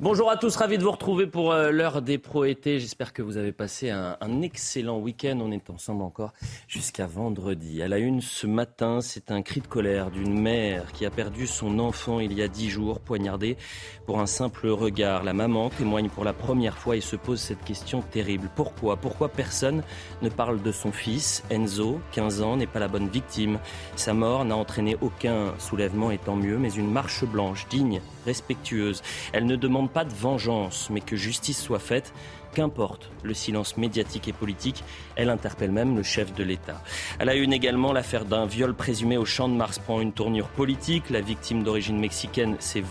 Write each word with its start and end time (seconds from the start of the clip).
Bonjour 0.00 0.28
à 0.28 0.36
tous, 0.36 0.56
ravi 0.56 0.76
de 0.76 0.82
vous 0.82 0.90
retrouver 0.90 1.28
pour 1.28 1.52
euh, 1.52 1.70
l'heure 1.70 2.02
des 2.02 2.18
pro-été. 2.18 2.80
J'espère 2.80 3.12
que 3.12 3.22
vous 3.22 3.36
avez 3.36 3.52
passé 3.52 3.90
un, 3.90 4.42
excellent 4.42 4.98
week-end. 4.98 5.38
On 5.40 5.52
est 5.52 5.70
ensemble 5.70 6.02
encore 6.02 6.32
jusqu'à 6.66 7.06
vendredi. 7.06 7.80
À 7.80 7.86
la 7.86 7.98
une 7.98 8.20
ce 8.20 8.48
matin, 8.48 9.00
c'est 9.00 9.30
un 9.30 9.40
cri 9.42 9.60
de 9.60 9.68
colère 9.68 10.10
d'une 10.10 10.36
mère 10.36 10.90
qui 10.90 11.06
a 11.06 11.10
perdu 11.10 11.46
son 11.46 11.78
enfant 11.78 12.18
il 12.18 12.32
y 12.32 12.42
a 12.42 12.48
dix 12.48 12.70
jours, 12.70 12.98
poignardé 12.98 13.56
pour 14.04 14.18
un 14.18 14.26
simple 14.26 14.66
regard. 14.66 15.22
La 15.22 15.32
maman 15.32 15.70
témoigne 15.70 16.08
pour 16.08 16.24
la 16.24 16.32
première 16.32 16.76
fois 16.76 16.96
et 16.96 17.00
se 17.00 17.14
pose 17.14 17.38
cette 17.38 17.62
question 17.62 18.02
terrible. 18.02 18.50
Pourquoi? 18.56 18.96
Pourquoi 18.96 19.28
personne 19.28 19.84
ne 20.22 20.28
parle 20.28 20.60
de 20.60 20.72
son 20.72 20.90
fils? 20.90 21.44
Enzo, 21.50 22.00
15 22.10 22.42
ans, 22.42 22.56
n'est 22.56 22.66
pas 22.66 22.80
la 22.80 22.88
bonne 22.88 23.08
victime. 23.08 23.60
Sa 23.94 24.12
mort 24.12 24.44
n'a 24.44 24.56
entraîné 24.56 24.96
aucun 25.02 25.54
soulèvement 25.60 26.10
et 26.10 26.18
tant 26.18 26.34
mieux, 26.34 26.58
mais 26.58 26.72
une 26.72 26.90
marche 26.90 27.24
blanche, 27.24 27.68
digne, 27.68 28.00
respectueuse. 28.26 29.00
Elle 29.32 29.46
ne 29.46 29.54
demande 29.54 29.83
pas 29.86 30.04
de 30.04 30.12
vengeance, 30.12 30.88
mais 30.90 31.00
que 31.00 31.16
justice 31.16 31.62
soit 31.62 31.78
faite. 31.78 32.12
Qu'importe 32.54 33.10
le 33.24 33.34
silence 33.34 33.76
médiatique 33.76 34.28
et 34.28 34.32
politique, 34.32 34.84
elle 35.16 35.28
interpelle 35.28 35.72
même 35.72 35.96
le 35.96 36.04
chef 36.04 36.32
de 36.34 36.44
l'État. 36.44 36.80
Elle 37.18 37.28
a 37.28 37.34
une 37.34 37.52
également 37.52 37.92
l'affaire 37.92 38.24
d'un 38.24 38.46
viol 38.46 38.74
présumé 38.74 39.16
au 39.16 39.24
champ 39.24 39.48
de 39.48 39.54
Mars 39.54 39.80
prend 39.80 40.00
une 40.00 40.12
tournure 40.12 40.46
politique. 40.46 41.10
La 41.10 41.20
victime 41.20 41.64
d'origine 41.64 41.98
mexicaine 41.98 42.54
s'est 42.60 42.84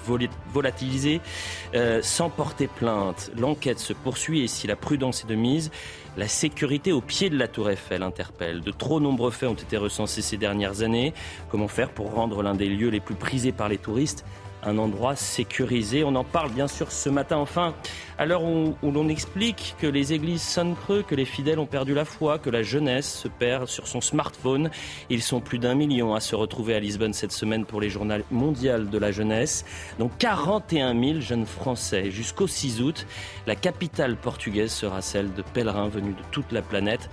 volatilisée 0.53 1.21
euh, 1.75 2.01
sans 2.01 2.29
porter 2.29 2.67
plainte. 2.67 3.31
L'enquête 3.37 3.79
se 3.79 3.93
poursuit 3.93 4.41
et 4.41 4.47
si 4.47 4.67
la 4.67 4.75
prudence 4.75 5.23
est 5.23 5.27
de 5.27 5.35
mise, 5.35 5.71
la 6.17 6.27
sécurité 6.27 6.91
au 6.91 7.01
pied 7.01 7.29
de 7.29 7.37
la 7.37 7.47
tour 7.47 7.69
Eiffel 7.69 8.03
interpelle. 8.03 8.61
De 8.61 8.71
trop 8.71 8.99
nombreux 8.99 9.31
faits 9.31 9.49
ont 9.49 9.53
été 9.53 9.77
recensés 9.77 10.21
ces 10.21 10.37
dernières 10.37 10.81
années. 10.81 11.13
Comment 11.49 11.69
faire 11.69 11.89
pour 11.89 12.13
rendre 12.13 12.43
l'un 12.43 12.53
des 12.53 12.67
lieux 12.67 12.89
les 12.89 12.99
plus 12.99 13.15
prisés 13.15 13.53
par 13.53 13.69
les 13.69 13.77
touristes 13.77 14.25
un 14.65 14.77
endroit 14.77 15.15
sécurisé. 15.15 16.03
On 16.03 16.15
en 16.15 16.23
parle 16.23 16.51
bien 16.51 16.67
sûr 16.67 16.91
ce 16.91 17.09
matin 17.09 17.37
enfin, 17.37 17.73
à 18.17 18.25
l'heure 18.25 18.43
où, 18.43 18.75
l'on 18.83 19.09
explique 19.09 19.75
que 19.79 19.87
les 19.87 20.13
églises 20.13 20.41
sonnent 20.41 20.75
creux, 20.75 21.03
que 21.07 21.15
les 21.15 21.25
fidèles 21.25 21.59
ont 21.59 21.65
perdu 21.65 21.93
la 21.93 22.05
foi, 22.05 22.39
que 22.39 22.49
la 22.49 22.63
jeunesse 22.63 23.21
se 23.21 23.27
perd 23.27 23.67
sur 23.67 23.87
son 23.87 24.01
smartphone. 24.01 24.69
Ils 25.09 25.21
sont 25.21 25.39
plus 25.39 25.59
d'un 25.59 25.75
million 25.75 26.13
à 26.13 26.19
se 26.19 26.35
retrouver 26.35 26.75
à 26.75 26.79
Lisbonne 26.79 27.13
cette 27.13 27.31
semaine 27.31 27.65
pour 27.65 27.81
les 27.81 27.89
journaux 27.89 28.15
mondiaux 28.31 28.79
de 28.79 28.97
la 28.97 29.11
jeunesse. 29.11 29.65
Donc 29.99 30.11
41 30.17 30.99
000 30.99 31.19
jeunes 31.19 31.45
Français. 31.45 32.11
Jusqu'au 32.11 32.47
6 32.47 32.81
août, 32.81 33.07
la 33.47 33.55
capitale 33.55 34.15
portugaise 34.15 34.71
sera 34.71 35.01
celle 35.01 35.33
de 35.33 35.41
pèlerins 35.41 35.89
venus 35.89 36.15
de 36.15 36.23
toute 36.31 36.51
la 36.51 36.61
planète. 36.61 37.09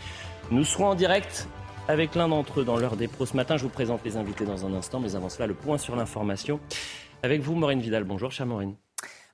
Nous 0.50 0.64
serons 0.64 0.88
en 0.88 0.94
direct 0.94 1.48
avec 1.90 2.14
l'un 2.14 2.28
d'entre 2.28 2.60
eux 2.60 2.64
dans 2.64 2.76
l'heure 2.76 2.96
des 2.96 3.08
pros 3.08 3.26
ce 3.26 3.36
matin. 3.36 3.56
Je 3.56 3.64
vous 3.64 3.68
présente 3.68 4.04
les 4.04 4.16
invités 4.16 4.44
dans 4.44 4.64
un 4.64 4.74
instant, 4.74 5.00
mais 5.00 5.16
avant 5.16 5.28
cela, 5.28 5.46
le 5.46 5.54
point 5.54 5.76
sur 5.76 5.96
l'information. 5.96 6.60
Avec 7.22 7.42
vous, 7.42 7.54
Maureen 7.54 7.80
Vidal. 7.80 8.04
Bonjour, 8.04 8.32
chère 8.32 8.46
Maureen. 8.46 8.76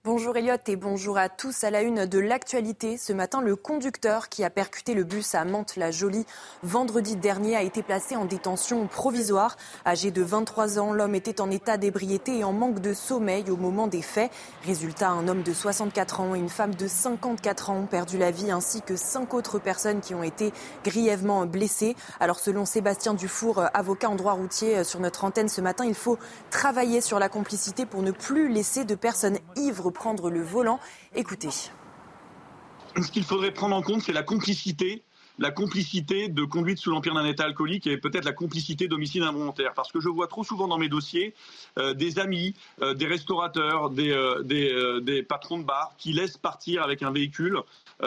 Bonjour 0.07 0.37
Elliot 0.37 0.55
et 0.69 0.77
bonjour 0.77 1.19
à 1.19 1.29
tous. 1.29 1.65
À 1.65 1.71
la 1.73 1.83
une 1.83 2.07
de 2.07 2.21
l'actualité, 2.21 2.97
ce 2.97 3.13
matin, 3.13 3.41
le 3.41 3.57
conducteur 3.57 4.29
qui 4.29 4.45
a 4.45 4.51
percuté 4.51 4.95
le 4.95 5.03
bus 5.03 5.35
à 5.35 5.45
Mantes-la-Jolie 5.45 6.25
vendredi 6.63 7.17
dernier 7.17 7.57
a 7.57 7.63
été 7.63 7.83
placé 7.83 8.15
en 8.15 8.25
détention 8.25 8.87
provisoire. 8.87 9.57
Âgé 9.85 10.13
de 10.13 10.23
23 10.23 10.79
ans, 10.79 10.93
l'homme 10.93 11.17
était 11.17 11.41
en 11.41 11.51
état 11.51 11.77
d'ébriété 11.77 12.39
et 12.39 12.45
en 12.45 12.53
manque 12.53 12.79
de 12.79 12.95
sommeil 12.95 13.51
au 13.51 13.57
moment 13.57 13.89
des 13.89 14.01
faits. 14.01 14.31
Résultat, 14.65 15.09
un 15.09 15.27
homme 15.27 15.43
de 15.43 15.53
64 15.53 16.21
ans 16.21 16.37
et 16.37 16.39
une 16.39 16.51
femme 16.51 16.77
de 16.77 16.87
54 16.87 17.71
ans 17.71 17.79
ont 17.79 17.87
perdu 17.87 18.17
la 18.17 18.31
vie 18.31 18.53
ainsi 18.53 18.83
que 18.83 18.95
cinq 18.95 19.35
autres 19.35 19.59
personnes 19.59 20.01
qui 20.01 20.15
ont 20.15 20.23
été 20.23 20.53
grièvement 20.85 21.47
blessées. 21.47 21.97
Alors 22.21 22.39
selon 22.39 22.65
Sébastien 22.65 23.15
Dufour, 23.15 23.65
avocat 23.75 24.09
en 24.09 24.15
droit 24.15 24.35
routier 24.35 24.85
sur 24.85 25.01
notre 25.01 25.25
antenne 25.25 25.49
ce 25.49 25.61
matin, 25.61 25.85
il 25.85 25.97
faut 25.97 26.17
travailler 26.53 27.01
sur 27.01 27.19
la 27.19 27.29
complicité 27.29 27.87
pour 27.87 28.03
ne 28.03 28.13
plus 28.13 28.49
laisser 28.49 28.85
de 28.85 28.95
personnes 28.95 29.39
ivres 29.57 29.91
prendre 29.97 30.31
le 30.31 30.43
volant. 30.43 30.79
Écoutez. 31.15 31.51
Ce 31.51 33.11
qu'il 33.11 33.25
faudrait 33.25 33.53
prendre 33.53 33.77
en 33.77 33.83
compte, 33.83 34.03
c'est 34.03 34.13
la 34.13 34.23
complicité 34.23 35.03
la 35.39 35.51
complicité 35.51 36.29
de 36.29 36.45
conduite 36.45 36.79
sous 36.79 36.91
l'empire 36.91 37.15
d'un 37.15 37.25
état 37.25 37.45
alcoolique 37.45 37.87
et 37.87 37.97
peut-être 37.99 38.25
la 38.25 38.33
complicité 38.33 38.89
d'homicide 38.89 39.23
involontaire. 39.23 39.75
Parce 39.75 39.93
que 39.93 40.01
je 40.01 40.09
vois 40.09 40.29
trop 40.29 40.45
souvent 40.45 40.69
dans 40.69 40.79
mes 40.79 40.89
dossiers 40.89 41.35
euh, 41.79 41.95
des 41.95 42.19
amis, 42.19 42.55
euh, 42.81 42.95
des 42.95 43.07
restaurateurs, 43.07 43.91
des, 43.91 44.11
euh, 44.11 45.01
des, 45.01 45.23
patrons 45.23 45.59
de 45.59 45.65
bar 45.65 45.95
qui 45.99 46.13
laissent 46.13 46.39
partir 46.39 46.83
avec 46.83 47.03
un 47.03 47.11
véhicule 47.11 47.59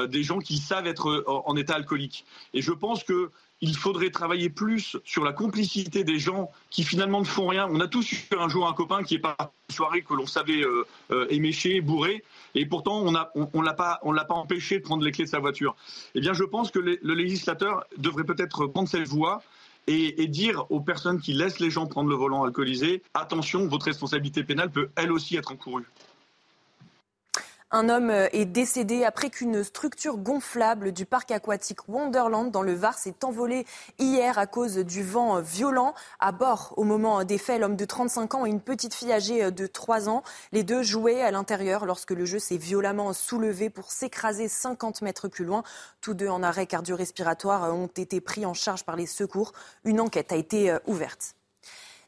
des 0.08 0.22
gens 0.22 0.38
qui 0.38 0.58
savent 0.58 0.86
être 0.86 1.24
en 1.28 1.56
état 1.56 1.74
alcoolique. 1.74 2.24
Et 2.54 2.62
je 2.62 2.72
pense 2.72 3.04
que 3.04 3.32
il 3.62 3.76
faudrait 3.76 4.10
travailler 4.10 4.50
plus 4.50 4.98
sur 5.04 5.24
la 5.24 5.34
complicité 5.34 6.04
des 6.04 6.20
gens 6.20 6.52
qui 6.70 6.84
finalement 6.84 7.20
ne 7.20 7.26
font 7.26 7.48
rien. 7.48 7.68
On 7.70 7.80
a 7.80 7.88
tous 7.88 8.12
eu 8.12 8.28
un 8.38 8.48
jour 8.48 8.68
un 8.68 8.74
copain 8.74 9.04
qui 9.04 9.16
est 9.16 9.20
pas 9.20 9.36
une 9.70 9.76
soirée 9.76 10.02
que 10.02 10.14
l'on 10.14 10.26
savait 10.26 10.64
euh, 10.64 10.86
euh, 11.12 11.82
bourré, 11.82 12.24
et 12.56 12.66
pourtant 12.66 13.02
on 13.02 13.12
ne 13.12 13.66
l'a 13.66 13.74
pas, 13.74 14.00
empêché 14.30 14.80
de 14.80 14.84
prendre 14.84 15.04
les 15.04 15.12
clés 15.12 15.26
de 15.26 15.30
sa 15.30 15.40
voiture. 15.40 15.76
Eh 16.16 16.22
bien, 16.22 16.34
je 16.34 16.44
pense 16.44 16.72
que 16.72 16.80
le, 16.80 17.00
législateur 17.14 17.84
devrait 17.98 18.24
peut-être 18.24 18.68
prendre 18.68 18.88
cette 18.88 19.08
voie 19.08 19.42
et, 19.88 20.28
dire 20.28 20.66
aux 20.70 20.82
personnes 20.82 21.20
qui 21.20 21.34
laissent 21.34 21.60
les 21.60 21.72
gens 21.72 21.88
prendre 21.88 22.10
le 22.10 22.16
volant 22.16 22.44
alcoolisé 22.44 23.02
attention, 23.14 23.68
votre 23.68 23.86
responsabilité 23.86 24.44
pénale 24.44 24.70
peut 24.70 24.90
elle 24.96 25.12
aussi 25.12 25.36
être 25.36 25.52
encourue. 25.52 25.86
Un 27.72 27.88
homme 27.88 28.10
euh, 28.10 28.28
est 28.32 28.46
décédé 28.46 29.04
après 29.04 29.30
qu'une 29.30 29.64
structure 29.64 30.18
gonflable 30.18 30.92
du 30.92 31.06
parc 31.06 31.30
aquatique 31.30 31.88
Wonderland 31.88 32.50
dans 32.50 32.64
le 32.64 32.74
Var 32.74 32.98
s'est 32.98 33.24
envolée 33.24 33.68
hier 34.00 34.40
à 34.40 34.48
cause 34.48 34.78
du 34.78 35.04
vent 35.04 35.40
violent. 35.40 35.94
À 36.20 36.32
bord, 36.32 36.74
au 36.78 36.84
moment 36.84 37.24
des 37.24 37.38
faits, 37.38 37.62
l'homme 37.62 37.76
de 37.76 37.86
35 37.86 38.34
ans 38.34 38.46
et 38.48 38.50
une 38.50 38.60
petite 38.60 38.96
fille 38.96 39.14
âgée 39.14 39.52
de 39.52 39.68
3 39.68 40.10
ans. 40.10 40.24
Les 40.52 40.64
deux 40.64 40.82
jouaient 40.82 41.22
à 41.22 41.30
l'intérieur 41.30 41.86
lorsque 41.86 42.10
le 42.10 42.26
jeu 42.26 42.40
s'est 42.40 42.58
violemment 42.58 43.14
soulevé 43.14 43.70
pour 43.70 43.92
s'écraser 43.92 44.48
50 44.48 45.04
mètres 45.04 45.28
plus 45.28 45.46
loin. 45.46 45.62
Tous 46.02 46.16
deux 46.16 46.28
en 46.28 46.42
arrêt 46.42 46.66
cardio-respiratoire 46.66 47.72
ont 47.76 47.86
été 47.86 48.20
pris 48.20 48.48
en 48.48 48.56
charge 48.56 48.84
par 48.84 48.96
les 48.96 49.06
secours. 49.06 49.54
Une 49.84 50.02
enquête 50.02 50.32
a 50.32 50.38
été 50.38 50.72
euh, 50.72 50.80
ouverte. 50.88 51.36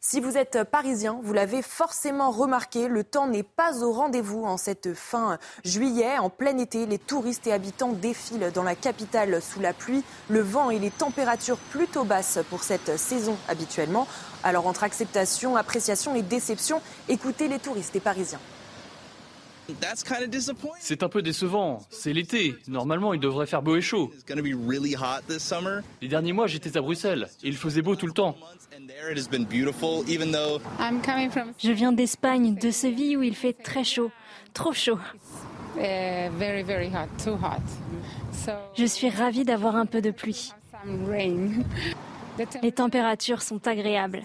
Si 0.04 0.20
vous 0.20 0.36
êtes 0.36 0.64
parisien, 0.64 1.20
vous 1.22 1.32
l'avez 1.32 1.62
forcément 1.62 2.32
remarqué, 2.32 2.88
le 2.88 3.04
temps 3.04 3.28
n'est 3.28 3.44
pas 3.44 3.84
au 3.84 3.92
rendez-vous 3.92 4.44
en 4.46 4.58
cette 4.58 4.96
fin 4.96 5.38
juillet. 5.64 6.18
En 6.18 6.32
plein 6.32 6.58
été, 6.58 6.88
les 6.88 6.98
touristes 6.98 7.46
et 7.46 7.54
habitants 7.54 7.92
défilent 7.92 8.52
dans 8.52 8.64
la 8.64 8.74
capitale 8.74 9.40
sous 9.44 9.60
la 9.60 9.74
pluie, 9.74 10.04
le 10.28 10.40
vent 10.40 10.72
et 10.72 10.80
les 10.80 10.90
températures 10.90 11.60
plutôt 11.70 12.04
basses 12.04 12.40
pour 12.50 12.64
cette 12.64 12.98
saison 12.98 13.38
habituellement. 13.48 14.08
Alors 14.44 14.66
entre 14.66 14.84
acceptation, 14.84 15.56
appréciation 15.56 16.16
et 16.16 16.24
déception, 16.24 16.82
écoutez 17.08 17.48
les 17.48 17.60
touristes 17.60 17.96
et 17.96 18.00
parisiens. 18.00 18.40
C'est 20.80 21.04
un 21.04 21.10
peu 21.10 21.22
décevant. 21.22 21.80
C'est 21.90 22.14
l'été. 22.14 22.56
Normalement, 22.68 23.14
il 23.14 23.20
devrait 23.20 23.46
faire 23.46 23.62
beau 23.62 23.76
et 23.76 23.82
chaud. 23.82 24.12
Les 26.02 26.08
derniers 26.08 26.34
mois, 26.34 26.48
j'étais 26.48 26.78
à 26.78 26.82
Bruxelles. 26.82 27.30
il 27.44 27.56
faisait 27.56 27.82
beau 27.82 27.96
tout 27.96 28.08
le 28.08 28.14
temps. 28.14 28.36
Je 31.58 31.72
viens 31.72 31.92
d'Espagne, 31.92 32.56
de 32.56 32.72
Séville 32.72 33.18
où 33.18 33.24
il 33.24 33.36
fait 33.36 33.54
très 33.54 33.84
chaud. 33.84 34.12
Trop 34.54 34.74
chaud. 34.74 35.00
Uh, 35.78 36.30
Je 38.76 38.86
suis 38.86 39.10
ravie 39.10 39.46
d'avoir 39.46 39.76
un 39.76 39.86
peu 39.86 40.02
de 40.02 40.12
pluie. 40.12 40.52
Les 42.64 42.72
températures 42.72 43.42
sont 43.42 43.68
agréables. 43.68 44.24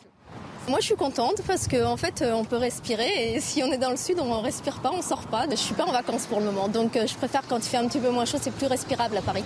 Moi, 0.69 0.81
je 0.81 0.87
suis 0.87 0.97
contente 0.97 1.43
parce 1.47 1.69
qu'en 1.69 1.97
fait, 1.97 2.23
euh, 2.23 2.33
on 2.33 2.45
peut 2.45 2.57
respirer 2.57 3.35
et 3.35 3.41
si 3.41 3.63
on 3.63 3.71
est 3.71 3.79
dans 3.79 3.91
le 3.91 3.97
sud, 3.97 4.19
on 4.19 4.39
ne 4.39 4.43
respire 4.43 4.81
pas, 4.81 4.91
on 4.93 5.01
sort 5.01 5.27
pas. 5.29 5.47
Je 5.49 5.55
suis 5.55 5.75
pas 5.75 5.85
en 5.85 5.93
vacances 5.93 6.27
pour 6.27 6.41
le 6.41 6.47
moment, 6.47 6.67
donc 6.67 6.97
euh, 6.97 7.07
je 7.07 7.15
préfère 7.15 7.43
quand 7.47 7.59
il 7.59 7.69
fait 7.69 7.77
un 7.77 7.87
petit 7.87 8.01
peu 8.01 8.11
moins 8.11 8.25
chaud, 8.25 8.39
c'est 8.41 8.53
plus 8.53 8.67
respirable 8.67 9.17
à 9.17 9.23
Paris. 9.23 9.45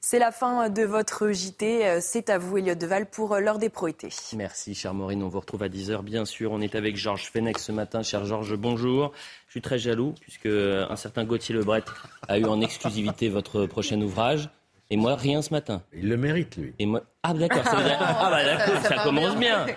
C'est 0.00 0.20
la 0.20 0.30
fin 0.30 0.68
de 0.68 0.84
votre 0.84 1.32
JT. 1.32 1.84
Euh, 1.84 1.98
c'est 2.00 2.30
à 2.30 2.38
vous, 2.38 2.58
Elliot 2.58 2.76
Deval, 2.76 3.06
pour 3.06 3.34
l'heure 3.38 3.58
des 3.58 3.70
proétés. 3.70 4.10
Merci, 4.36 4.76
chère 4.76 4.94
Maureen. 4.94 5.20
On 5.24 5.28
vous 5.28 5.40
retrouve 5.40 5.64
à 5.64 5.68
10h, 5.68 6.02
bien 6.02 6.24
sûr. 6.24 6.52
On 6.52 6.60
est 6.60 6.76
avec 6.76 6.96
Georges 6.96 7.28
Fenech 7.28 7.58
ce 7.58 7.72
matin. 7.72 8.04
Cher 8.04 8.24
Georges, 8.24 8.54
bonjour. 8.54 9.10
Je 9.48 9.52
suis 9.52 9.62
très 9.62 9.80
jaloux, 9.80 10.14
puisque 10.20 10.46
un 10.46 10.94
certain 10.94 11.24
Gauthier 11.24 11.56
Lebret 11.56 11.82
a 12.28 12.38
eu 12.38 12.44
en 12.44 12.60
exclusivité 12.60 13.28
votre 13.30 13.66
prochain 13.66 14.00
ouvrage. 14.00 14.48
Et 14.90 14.96
moi, 14.96 15.16
rien 15.16 15.42
ce 15.42 15.50
matin. 15.50 15.82
Il 15.92 16.08
le 16.08 16.16
mérite, 16.16 16.56
lui. 16.56 16.72
Et 16.78 16.86
moi... 16.86 17.02
Ah, 17.24 17.34
d'accord. 17.34 17.64
Ça, 17.64 17.76
ah, 17.98 18.30
bah, 18.30 18.44
d'accord, 18.44 18.80
ça 18.84 19.02
commence 19.02 19.34
bien. 19.34 19.66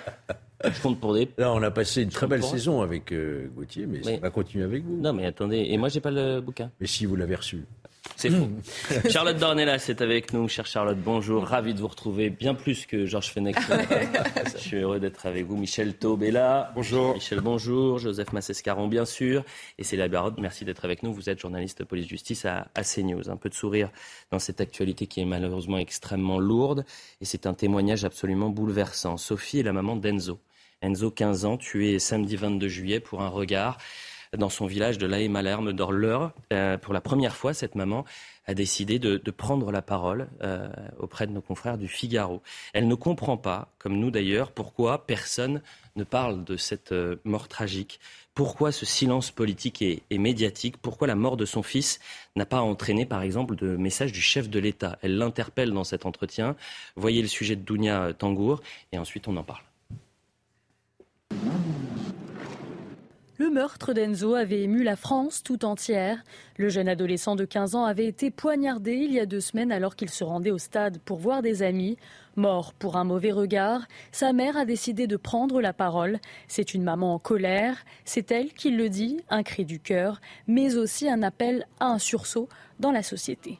Je 0.63 0.81
compte 0.81 0.99
pour 0.99 1.13
des. 1.13 1.29
Là, 1.37 1.53
on 1.53 1.61
a 1.61 1.71
passé 1.71 2.03
une 2.03 2.09
très 2.09 2.27
belle 2.27 2.43
saison 2.43 2.81
avec 2.81 3.11
euh, 3.11 3.47
Gauthier, 3.55 3.85
mais, 3.85 4.03
ça 4.03 4.17
va 4.17 4.29
continuer 4.29 4.65
avec 4.65 4.83
vous. 4.83 4.97
Non, 4.97 5.13
mais 5.13 5.25
attendez, 5.25 5.67
et 5.69 5.77
moi, 5.77 5.89
j'ai 5.89 6.01
pas 6.01 6.11
le 6.11 6.41
bouquin. 6.41 6.71
Mais 6.79 6.87
si 6.87 7.05
vous 7.05 7.15
l'avez 7.15 7.35
reçu. 7.35 7.65
C'est 8.15 8.29
faux. 8.29 8.49
Charlotte 9.09 9.37
Dornelas 9.37 9.85
est 9.89 10.01
avec 10.01 10.33
nous. 10.33 10.47
Chère 10.47 10.65
Charlotte, 10.65 10.97
bonjour. 10.97 11.43
Ravi 11.43 11.73
de 11.73 11.79
vous 11.79 11.87
retrouver. 11.87 12.29
Bien 12.29 12.53
plus 12.53 12.85
que 12.85 13.05
Georges 13.05 13.31
Fenech. 13.31 13.55
Je 14.53 14.57
suis 14.57 14.77
heureux 14.77 14.99
d'être 14.99 15.25
avec 15.25 15.45
vous. 15.45 15.57
Michel 15.57 15.93
Taube 15.93 16.23
est 16.23 16.31
là. 16.31 16.71
Bonjour. 16.75 17.13
Michel, 17.13 17.41
bonjour. 17.41 17.99
Joseph 17.99 18.33
Massescaron, 18.33 18.87
bien 18.87 19.05
sûr. 19.05 19.43
Et 19.77 19.95
la 19.95 20.07
Barotte. 20.07 20.37
Merci 20.39 20.65
d'être 20.65 20.85
avec 20.85 21.03
nous. 21.03 21.13
Vous 21.13 21.29
êtes 21.29 21.39
journaliste 21.39 21.83
police-justice 21.83 22.45
à, 22.45 22.67
à 22.75 22.83
CNews. 22.83 23.29
Un 23.29 23.37
peu 23.37 23.49
de 23.49 23.55
sourire 23.55 23.89
dans 24.31 24.39
cette 24.39 24.61
actualité 24.61 25.07
qui 25.07 25.21
est 25.21 25.25
malheureusement 25.25 25.77
extrêmement 25.77 26.39
lourde. 26.39 26.85
Et 27.21 27.25
c'est 27.25 27.45
un 27.45 27.53
témoignage 27.53 28.05
absolument 28.05 28.49
bouleversant. 28.49 29.17
Sophie 29.17 29.59
est 29.59 29.63
la 29.63 29.73
maman 29.73 29.95
d'Enzo. 29.95 30.39
Enzo, 30.81 31.11
15 31.11 31.45
ans, 31.45 31.57
tué 31.57 31.99
samedi 31.99 32.35
22 32.35 32.67
juillet 32.67 32.99
pour 32.99 33.21
un 33.21 33.27
regard. 33.27 33.77
dans 34.37 34.49
son 34.49 34.67
village 34.67 34.99
de 34.99 35.07
laé 35.07 35.27
Malherbe 35.27 35.71
d'Orleur. 35.71 36.33
pour 36.81 36.93
la 36.93 37.01
première 37.01 37.35
fois, 37.35 37.53
cette 37.53 37.75
maman 37.75 38.05
a 38.45 38.53
décidé 38.53 38.99
de, 38.99 39.31
prendre 39.31 39.71
la 39.71 39.81
parole 39.81 40.27
auprès 40.99 41.27
de 41.27 41.31
nos 41.31 41.41
confrères 41.41 41.77
du 41.77 41.87
Figaro. 41.87 42.41
Elle 42.73 42.87
ne 42.87 42.95
comprend 42.95 43.37
pas, 43.37 43.73
comme 43.79 43.97
nous 43.97 44.11
d'ailleurs, 44.11 44.51
pourquoi 44.51 45.05
personne 45.07 45.61
ne 45.95 46.03
parle 46.03 46.43
de 46.43 46.57
cette 46.57 46.93
mort 47.23 47.47
tragique. 47.47 47.99
Pourquoi 48.39 48.71
ce 48.71 48.85
silence 48.85 49.31
politique 49.31 49.81
et, 49.81 50.01
médiatique? 50.17 50.77
Pourquoi 50.77 51.07
la 51.07 51.15
mort 51.15 51.35
de 51.35 51.43
son 51.45 51.61
fils 51.61 51.99
n'a 52.37 52.45
pas 52.45 52.61
entraîné, 52.61 53.05
par 53.05 53.21
exemple, 53.21 53.55
de 53.55 53.75
message 53.75 54.13
du 54.13 54.21
chef 54.21 54.49
de 54.49 54.59
l'État? 54.59 54.97
Elle 55.01 55.17
l'interpelle 55.17 55.71
dans 55.71 55.83
cet 55.83 56.05
entretien. 56.05 56.55
Voyez 56.95 57.21
le 57.21 57.27
sujet 57.27 57.57
de 57.57 57.63
Dounia 57.63 58.13
Tangour 58.17 58.61
et 58.93 58.97
ensuite 58.97 59.27
on 59.27 59.35
en 59.35 59.43
parle. 59.43 59.68
Le 63.39 63.49
meurtre 63.49 63.93
d'Enzo 63.93 64.35
avait 64.35 64.63
ému 64.63 64.83
la 64.83 64.97
France 64.97 65.43
tout 65.43 65.63
entière. 65.63 66.25
Le 66.57 66.67
jeune 66.67 66.89
adolescent 66.89 67.37
de 67.37 67.45
15 67.45 67.73
ans 67.73 67.85
avait 67.85 68.05
été 68.05 68.31
poignardé 68.31 68.95
il 68.95 69.13
y 69.13 69.19
a 69.21 69.25
deux 69.25 69.39
semaines 69.39 69.71
alors 69.71 69.95
qu'il 69.95 70.09
se 70.09 70.25
rendait 70.25 70.51
au 70.51 70.57
stade 70.57 70.99
pour 71.05 71.19
voir 71.19 71.41
des 71.41 71.63
amis. 71.63 71.95
Mort 72.35 72.73
pour 72.73 72.97
un 72.97 73.05
mauvais 73.05 73.31
regard, 73.31 73.87
sa 74.11 74.33
mère 74.33 74.57
a 74.57 74.65
décidé 74.65 75.07
de 75.07 75.15
prendre 75.15 75.61
la 75.61 75.71
parole. 75.71 76.19
C'est 76.49 76.73
une 76.73 76.83
maman 76.83 77.13
en 77.13 77.19
colère. 77.19 77.77
C'est 78.03 78.29
elle 78.29 78.51
qui 78.51 78.71
le 78.71 78.89
dit, 78.89 79.21
un 79.29 79.43
cri 79.43 79.63
du 79.63 79.79
cœur, 79.79 80.19
mais 80.47 80.75
aussi 80.75 81.09
un 81.09 81.23
appel 81.23 81.65
à 81.79 81.85
un 81.85 81.97
sursaut 81.97 82.49
dans 82.81 82.91
la 82.91 83.03
société. 83.03 83.57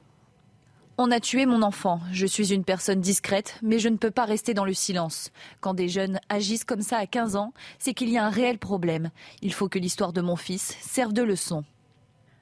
On 1.01 1.11
a 1.11 1.21
tué 1.21 1.45
mon 1.45 1.61
enfant. 1.61 2.01
Je 2.11 2.25
suis 2.25 2.53
une 2.53 2.65
personne 2.65 2.99
discrète, 2.99 3.57
mais 3.61 3.79
je 3.79 3.87
ne 3.87 3.95
peux 3.95 4.11
pas 4.11 4.25
rester 4.25 4.53
dans 4.53 4.65
le 4.65 4.73
silence. 4.73 5.31
Quand 5.61 5.73
des 5.73 5.87
jeunes 5.87 6.19
agissent 6.27 6.65
comme 6.65 6.81
ça 6.81 6.97
à 6.97 7.05
15 7.05 7.37
ans, 7.37 7.53
c'est 7.77 7.93
qu'il 7.93 8.09
y 8.09 8.17
a 8.17 8.25
un 8.25 8.29
réel 8.29 8.57
problème. 8.57 9.09
Il 9.41 9.53
faut 9.53 9.69
que 9.69 9.79
l'histoire 9.79 10.11
de 10.11 10.19
mon 10.19 10.35
fils 10.35 10.75
serve 10.81 11.13
de 11.13 11.21
leçon. 11.21 11.63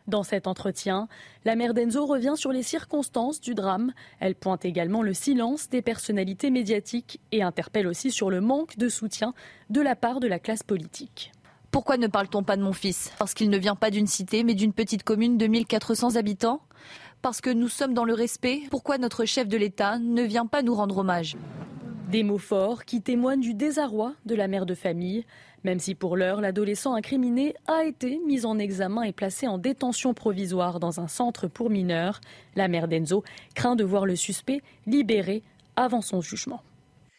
Dans 0.07 0.23
cet 0.23 0.47
entretien, 0.47 1.07
la 1.45 1.55
mère 1.55 1.75
d'Enzo 1.75 2.07
revient 2.07 2.33
sur 2.35 2.51
les 2.51 2.63
circonstances 2.63 3.39
du 3.41 3.53
drame. 3.53 3.93
Elle 4.19 4.33
pointe 4.33 4.65
également 4.65 5.03
le 5.03 5.13
silence 5.13 5.69
des 5.69 5.83
personnalités 5.83 6.49
médiatiques 6.49 7.19
et 7.31 7.43
interpelle 7.43 7.85
aussi 7.85 8.09
sur 8.09 8.31
le 8.31 8.41
manque 8.41 8.75
de 8.75 8.89
soutien 8.89 9.35
de 9.69 9.81
la 9.81 9.95
part 9.95 10.19
de 10.19 10.27
la 10.27 10.39
classe 10.39 10.63
politique. 10.63 11.31
Pourquoi 11.69 11.97
ne 11.97 12.07
parle-t-on 12.07 12.41
pas 12.41 12.57
de 12.57 12.63
mon 12.63 12.73
fils? 12.73 13.11
Parce 13.19 13.35
qu'il 13.35 13.51
ne 13.51 13.57
vient 13.59 13.75
pas 13.75 13.91
d'une 13.91 14.07
cité, 14.07 14.43
mais 14.43 14.55
d'une 14.55 14.73
petite 14.73 15.03
commune 15.03 15.37
de 15.37 15.45
1400 15.45 16.15
habitants? 16.15 16.61
Parce 17.21 17.41
que 17.41 17.49
nous 17.49 17.67
sommes 17.67 17.93
dans 17.93 18.05
le 18.05 18.13
respect, 18.13 18.61
pourquoi 18.69 18.97
notre 18.97 19.25
chef 19.25 19.47
de 19.47 19.57
l'État 19.57 19.99
ne 19.99 20.23
vient 20.23 20.45
pas 20.45 20.61
nous 20.61 20.75
rendre 20.75 20.99
hommage? 20.99 21.35
Des 22.09 22.23
mots 22.23 22.37
forts 22.37 22.85
qui 22.85 23.01
témoignent 23.01 23.41
du 23.41 23.53
désarroi 23.53 24.13
de 24.25 24.35
la 24.35 24.47
mère 24.47 24.65
de 24.65 24.75
famille. 24.75 25.25
Même 25.63 25.79
si 25.79 25.95
pour 25.95 26.15
l'heure, 26.15 26.39
l'adolescent 26.39 26.95
incriminé 26.95 27.53
a 27.67 27.83
été 27.83 28.21
mis 28.25 28.45
en 28.45 28.57
examen 28.59 29.01
et 29.03 29.11
placé 29.11 29.47
en 29.47 29.57
détention 29.57 30.13
provisoire 30.13 30.79
dans 30.79 31.01
un 31.01 31.07
centre 31.07 31.47
pour 31.47 31.69
mineurs, 31.69 32.21
la 32.55 32.69
mère 32.69 32.87
d'Enzo 32.87 33.23
craint 33.55 33.75
de 33.75 33.83
voir 33.83 34.05
le 34.05 34.15
suspect 34.15 34.61
libéré 34.85 35.43
avant 35.75 36.01
son 36.01 36.21
jugement. 36.21 36.61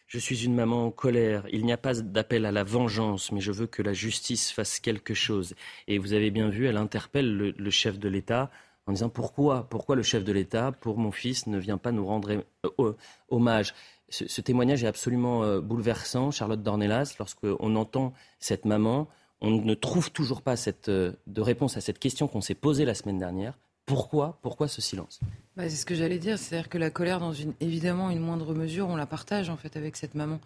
Je 0.06 0.18
suis 0.18 0.46
une 0.46 0.54
maman 0.54 0.86
en 0.86 0.90
colère. 0.90 1.44
Il 1.52 1.66
n'y 1.66 1.72
a 1.72 1.76
pas 1.76 1.92
d'appel 1.92 2.46
à 2.46 2.52
la 2.52 2.64
vengeance, 2.64 3.30
mais 3.30 3.40
je 3.40 3.52
veux 3.52 3.66
que 3.66 3.82
la 3.82 3.92
justice 3.92 4.50
fasse 4.50 4.80
quelque 4.80 5.12
chose. 5.12 5.54
Et 5.86 5.98
vous 5.98 6.14
avez 6.14 6.30
bien 6.30 6.48
vu, 6.48 6.64
elle 6.64 6.78
interpelle 6.78 7.54
le 7.54 7.70
chef 7.70 7.98
de 7.98 8.08
l'État 8.08 8.50
en 8.88 8.92
disant 8.92 9.10
pourquoi, 9.10 9.68
pourquoi 9.68 9.96
le 9.96 10.02
chef 10.02 10.24
de 10.24 10.32
l'État, 10.32 10.72
pour 10.72 10.96
mon 10.96 11.12
fils, 11.12 11.46
ne 11.46 11.58
vient 11.58 11.76
pas 11.76 11.92
nous 11.92 12.06
rendre 12.06 12.42
euh, 12.80 12.92
hommage? 13.28 13.74
Ce, 14.08 14.40
témoignage 14.40 14.82
est 14.82 14.86
absolument 14.86 15.44
euh, 15.44 15.60
bouleversant, 15.60 16.30
Charlotte 16.30 16.62
Dornelas, 16.62 17.14
lorsqu'on 17.18 17.76
entend 17.76 18.14
cette 18.40 18.64
maman, 18.64 19.06
on 19.42 19.50
ne 19.50 19.74
trouve 19.74 20.10
toujours 20.10 20.40
pas 20.40 20.56
cette, 20.56 20.88
euh, 20.88 21.12
de 21.26 21.42
réponse 21.42 21.76
à 21.76 21.82
cette 21.82 21.98
question 21.98 22.28
qu'on 22.28 22.40
s'est 22.40 22.54
posée 22.54 22.86
la 22.86 22.94
semaine 22.94 23.18
dernière. 23.18 23.58
Pourquoi, 23.84 24.38
pourquoi 24.40 24.68
ce 24.68 24.80
silence? 24.80 25.20
Bah, 25.54 25.68
C'est 25.68 25.76
ce 25.76 25.84
que 25.84 25.94
j'allais 25.94 26.18
dire, 26.18 26.38
c'est-à-dire 26.38 26.70
que 26.70 26.78
la 26.78 26.88
colère, 26.88 27.20
dans 27.20 27.34
une, 27.34 27.52
évidemment 27.60 28.08
une 28.08 28.20
moindre 28.20 28.54
mesure, 28.54 28.88
on 28.88 28.96
la 28.96 29.06
partage 29.06 29.50
en 29.50 29.58
fait 29.58 29.76
avec 29.76 29.96
cette 29.96 30.14
maman. 30.14 30.40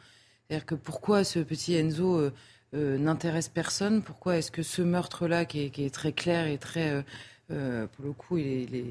C'est-à-dire 0.49 0.67
que 0.67 0.75
pourquoi 0.75 1.23
ce 1.23 1.39
petit 1.39 1.77
Enzo 1.77 2.31
n'intéresse 2.73 3.49
personne? 3.49 4.03
Pourquoi 4.03 4.39
est-ce 4.39 4.51
que 4.51 4.63
ce 4.63 4.83
meurtre-là, 4.83 5.45
qui, 5.45 5.71
qui, 5.71 5.85
est 5.85 5.95
très 5.95 6.13
clair 6.13 6.47
et 6.47 6.59
très 6.59 7.05
euh, 7.53 7.87
pour 7.87 8.05
le 8.05 8.13
coup, 8.13 8.39
il 8.39 8.75
est, 8.75 8.85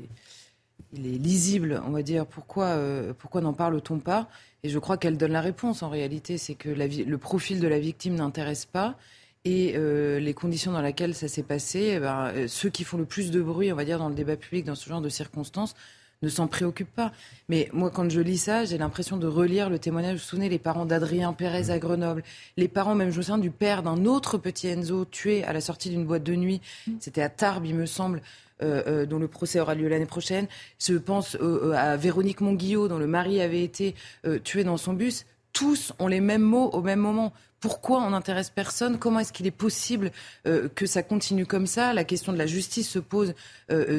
lisible, 0.93 1.81
on 1.85 1.91
va 1.91 2.01
dire. 2.01 2.25
Pourquoi, 2.25 2.65
euh, 2.65 3.13
pourquoi 3.17 3.41
n'en 3.41 3.53
parle-t-on 3.53 3.99
pas? 3.99 4.27
Et 4.63 4.69
je 4.69 4.77
crois 4.77 4.97
qu'elle 4.97 5.17
donne 5.17 5.31
la 5.31 5.41
réponse 5.41 5.83
en 5.83 5.89
réalité. 5.89 6.37
C'est 6.37 6.55
que 6.55 6.69
le 6.69 7.17
profil 7.17 7.59
de 7.59 7.67
la 7.67 7.79
victime 7.79 8.15
n'intéresse 8.15 8.65
pas. 8.65 8.97
Et 9.43 9.73
euh, 9.75 10.19
les 10.19 10.33
conditions 10.33 10.71
dans 10.71 10.81
lesquelles 10.81 11.15
ça 11.15 11.27
s'est 11.27 11.43
passé, 11.43 11.93
eh 11.95 11.99
ben, 11.99 12.47
ceux 12.47 12.69
qui 12.69 12.83
font 12.83 12.97
le 12.97 13.05
plus 13.05 13.31
de 13.31 13.41
bruit, 13.41 13.71
on 13.71 13.75
va 13.75 13.85
dire, 13.85 13.97
dans 13.97 14.09
le 14.09 14.15
débat 14.15 14.35
public, 14.35 14.65
dans 14.65 14.75
ce 14.75 14.87
genre 14.87 15.01
de 15.01 15.09
circonstances, 15.09 15.75
ne 16.21 16.29
s'en 16.29 16.47
préoccupent 16.47 16.93
pas. 16.93 17.11
Mais 17.49 17.69
moi, 17.73 17.89
quand 17.89 18.09
je 18.09 18.21
lis 18.21 18.37
ça, 18.37 18.65
j'ai 18.65 18.77
l'impression 18.77 19.17
de 19.17 19.27
relire 19.27 19.69
le 19.69 19.79
témoignage. 19.79 20.13
Vous 20.13 20.19
vous 20.19 20.29
souvenez, 20.29 20.49
les 20.49 20.59
parents 20.59 20.85
d'Adrien 20.85 21.33
Pérez 21.33 21.69
à 21.69 21.79
Grenoble, 21.79 22.23
les 22.57 22.67
parents, 22.67 22.95
même, 22.95 23.11
je 23.11 23.17
me 23.17 23.21
souviens 23.23 23.37
du 23.37 23.51
père 23.51 23.83
d'un 23.83 24.05
autre 24.05 24.37
petit 24.37 24.67
Enzo 24.67 25.05
tué 25.05 25.43
à 25.43 25.53
la 25.53 25.61
sortie 25.61 25.89
d'une 25.89 26.05
boîte 26.05 26.23
de 26.23 26.35
nuit. 26.35 26.61
C'était 26.99 27.21
à 27.21 27.29
Tarbes, 27.29 27.65
il 27.65 27.75
me 27.75 27.85
semble. 27.85 28.21
Euh, 28.63 28.83
euh, 28.85 29.05
dont 29.07 29.17
le 29.17 29.27
procès 29.27 29.59
aura 29.59 29.73
lieu 29.73 29.87
l'année 29.87 30.05
prochaine. 30.05 30.47
Je 30.77 30.93
pense 30.93 31.35
euh, 31.41 31.71
à 31.71 31.97
Véronique 31.97 32.41
Monguillot, 32.41 32.87
dont 32.87 32.99
le 32.99 33.07
mari 33.07 33.41
avait 33.41 33.63
été 33.63 33.95
tué 34.43 34.63
dans 34.63 34.77
son 34.77 34.93
bus. 34.93 35.25
Tous 35.51 35.93
ont 35.97 36.07
les 36.07 36.21
mêmes 36.21 36.43
mots 36.43 36.69
au 36.69 36.81
même 36.81 36.99
moment. 36.99 37.33
Pourquoi 37.59 38.01
on 38.01 38.11
n'intéresse 38.11 38.51
personne? 38.51 38.99
Comment 38.99 39.19
est-ce 39.19 39.33
qu'il 39.33 39.47
est 39.47 39.51
possible 39.51 40.11
que 40.43 40.85
ça 40.85 41.03
continue 41.03 41.45
comme 41.45 41.67
ça? 41.67 41.93
La 41.93 42.03
question 42.03 42.33
de 42.33 42.37
la 42.37 42.47
justice 42.47 42.89
se 42.89 42.99
pose 42.99 43.33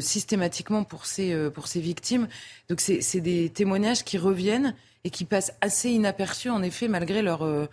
systématiquement 0.00 0.82
pour 0.82 1.06
ces, 1.06 1.50
pour 1.50 1.68
ces 1.68 1.80
victimes. 1.80 2.26
Donc 2.68 2.80
c'est 2.80 3.20
des 3.20 3.50
témoignages 3.50 4.04
qui 4.04 4.18
reviennent 4.18 4.74
et 5.04 5.10
qui 5.10 5.24
passent 5.24 5.52
assez 5.60 5.90
inaperçus, 5.90 6.50
en 6.50 6.62
effet, 6.62 6.88
malgré 6.88 7.22
leur 7.22 7.68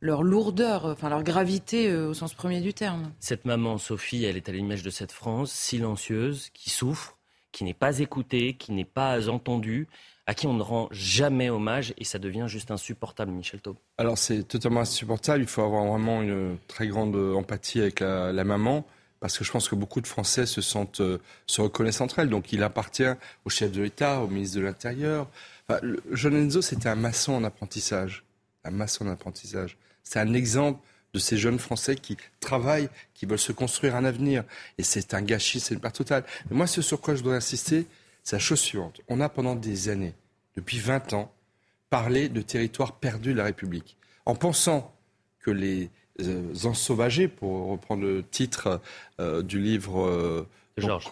leur 0.00 0.22
lourdeur, 0.22 0.86
enfin 0.86 1.08
leur 1.08 1.22
gravité 1.22 1.88
euh, 1.88 2.08
au 2.08 2.14
sens 2.14 2.34
premier 2.34 2.60
du 2.60 2.74
terme. 2.74 3.12
Cette 3.20 3.44
maman, 3.44 3.78
Sophie, 3.78 4.24
elle 4.24 4.36
est 4.36 4.48
à 4.48 4.52
l'image 4.52 4.82
de 4.82 4.90
cette 4.90 5.12
France 5.12 5.52
silencieuse, 5.52 6.48
qui 6.54 6.70
souffre, 6.70 7.18
qui 7.52 7.64
n'est 7.64 7.74
pas 7.74 7.98
écoutée, 7.98 8.54
qui 8.54 8.72
n'est 8.72 8.84
pas 8.84 9.28
entendue, 9.28 9.88
à 10.26 10.34
qui 10.34 10.46
on 10.46 10.54
ne 10.54 10.62
rend 10.62 10.88
jamais 10.90 11.50
hommage 11.50 11.92
et 11.98 12.04
ça 12.04 12.18
devient 12.18 12.44
juste 12.46 12.70
insupportable, 12.70 13.32
Michel 13.32 13.60
Taub. 13.60 13.76
Alors 13.98 14.16
c'est 14.16 14.44
totalement 14.44 14.80
insupportable, 14.80 15.42
il 15.42 15.48
faut 15.48 15.62
avoir 15.62 15.84
vraiment 15.84 16.22
une 16.22 16.56
très 16.68 16.86
grande 16.86 17.16
empathie 17.16 17.80
avec 17.80 18.00
la, 18.00 18.44
maman 18.44 18.86
parce 19.18 19.36
que 19.36 19.44
je 19.44 19.50
pense 19.50 19.68
que 19.68 19.74
beaucoup 19.74 20.00
de 20.00 20.06
Français 20.06 20.46
se 20.46 20.62
sentent, 20.62 21.00
euh, 21.00 21.18
se 21.46 21.60
reconnaissent 21.60 22.00
entre 22.00 22.20
elles. 22.20 22.30
Donc 22.30 22.52
il 22.52 22.62
appartient 22.62 23.12
au 23.44 23.50
chef 23.50 23.70
de 23.70 23.82
l'État, 23.82 24.20
au 24.20 24.28
ministre 24.28 24.56
de 24.56 24.62
l'Intérieur. 24.62 25.28
Enfin, 25.68 25.80
Jean 26.10 26.32
Enzo, 26.32 26.62
c'était 26.62 26.88
un 26.88 26.94
maçon 26.94 27.34
en 27.34 27.44
apprentissage. 27.44 28.24
Un 28.64 28.70
maçon 28.70 29.06
en 29.06 29.10
apprentissage. 29.10 29.76
C'est 30.02 30.18
un 30.18 30.32
exemple 30.34 30.80
de 31.12 31.18
ces 31.18 31.36
jeunes 31.36 31.58
Français 31.58 31.96
qui 31.96 32.16
travaillent, 32.38 32.88
qui 33.14 33.26
veulent 33.26 33.38
se 33.38 33.52
construire 33.52 33.96
un 33.96 34.04
avenir. 34.04 34.44
Et 34.78 34.82
c'est 34.82 35.14
un 35.14 35.22
gâchis, 35.22 35.60
c'est 35.60 35.74
une 35.74 35.80
part 35.80 35.92
totale. 35.92 36.24
Mais 36.50 36.56
moi, 36.56 36.66
ce 36.66 36.82
sur 36.82 37.00
quoi 37.00 37.14
je 37.14 37.22
dois 37.22 37.34
insister, 37.34 37.86
c'est 38.22 38.36
la 38.36 38.40
chose 38.40 38.60
suivante. 38.60 39.00
On 39.08 39.20
a 39.20 39.28
pendant 39.28 39.56
des 39.56 39.88
années, 39.88 40.14
depuis 40.56 40.78
20 40.78 41.12
ans, 41.14 41.32
parlé 41.88 42.28
de 42.28 42.42
territoires 42.42 42.96
perdus 42.96 43.32
de 43.32 43.38
la 43.38 43.44
République, 43.44 43.96
en 44.24 44.34
pensant 44.34 44.94
que 45.40 45.50
les 45.50 45.90
euh, 46.20 46.54
ensauvagés, 46.64 47.28
pour 47.28 47.68
reprendre 47.68 48.02
le 48.02 48.22
titre 48.22 48.80
euh, 49.20 49.42
du 49.42 49.60
livre 49.60 50.06
euh, 50.06 50.46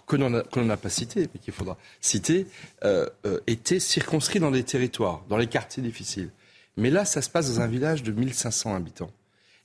que 0.07 0.17
l'on 0.17 0.65
n'a 0.65 0.77
pas 0.77 0.89
cité, 0.89 1.29
mais 1.33 1.41
qu'il 1.41 1.53
faudra 1.53 1.77
citer, 2.01 2.47
étaient 3.47 3.81
circonscrits 3.81 4.41
dans 4.41 4.51
des 4.51 4.63
territoires, 4.63 5.23
dans 5.29 5.37
les 5.37 5.47
quartiers 5.47 5.83
difficiles. 5.83 6.31
Mais 6.79 6.91
là, 6.91 7.05
ça 7.05 7.23
se 7.23 7.29
passe 7.29 7.53
dans 7.53 7.61
un 7.61 7.67
village 7.67 8.05
de 8.05 8.13
1500 8.13 8.77
habitants. 8.77 9.11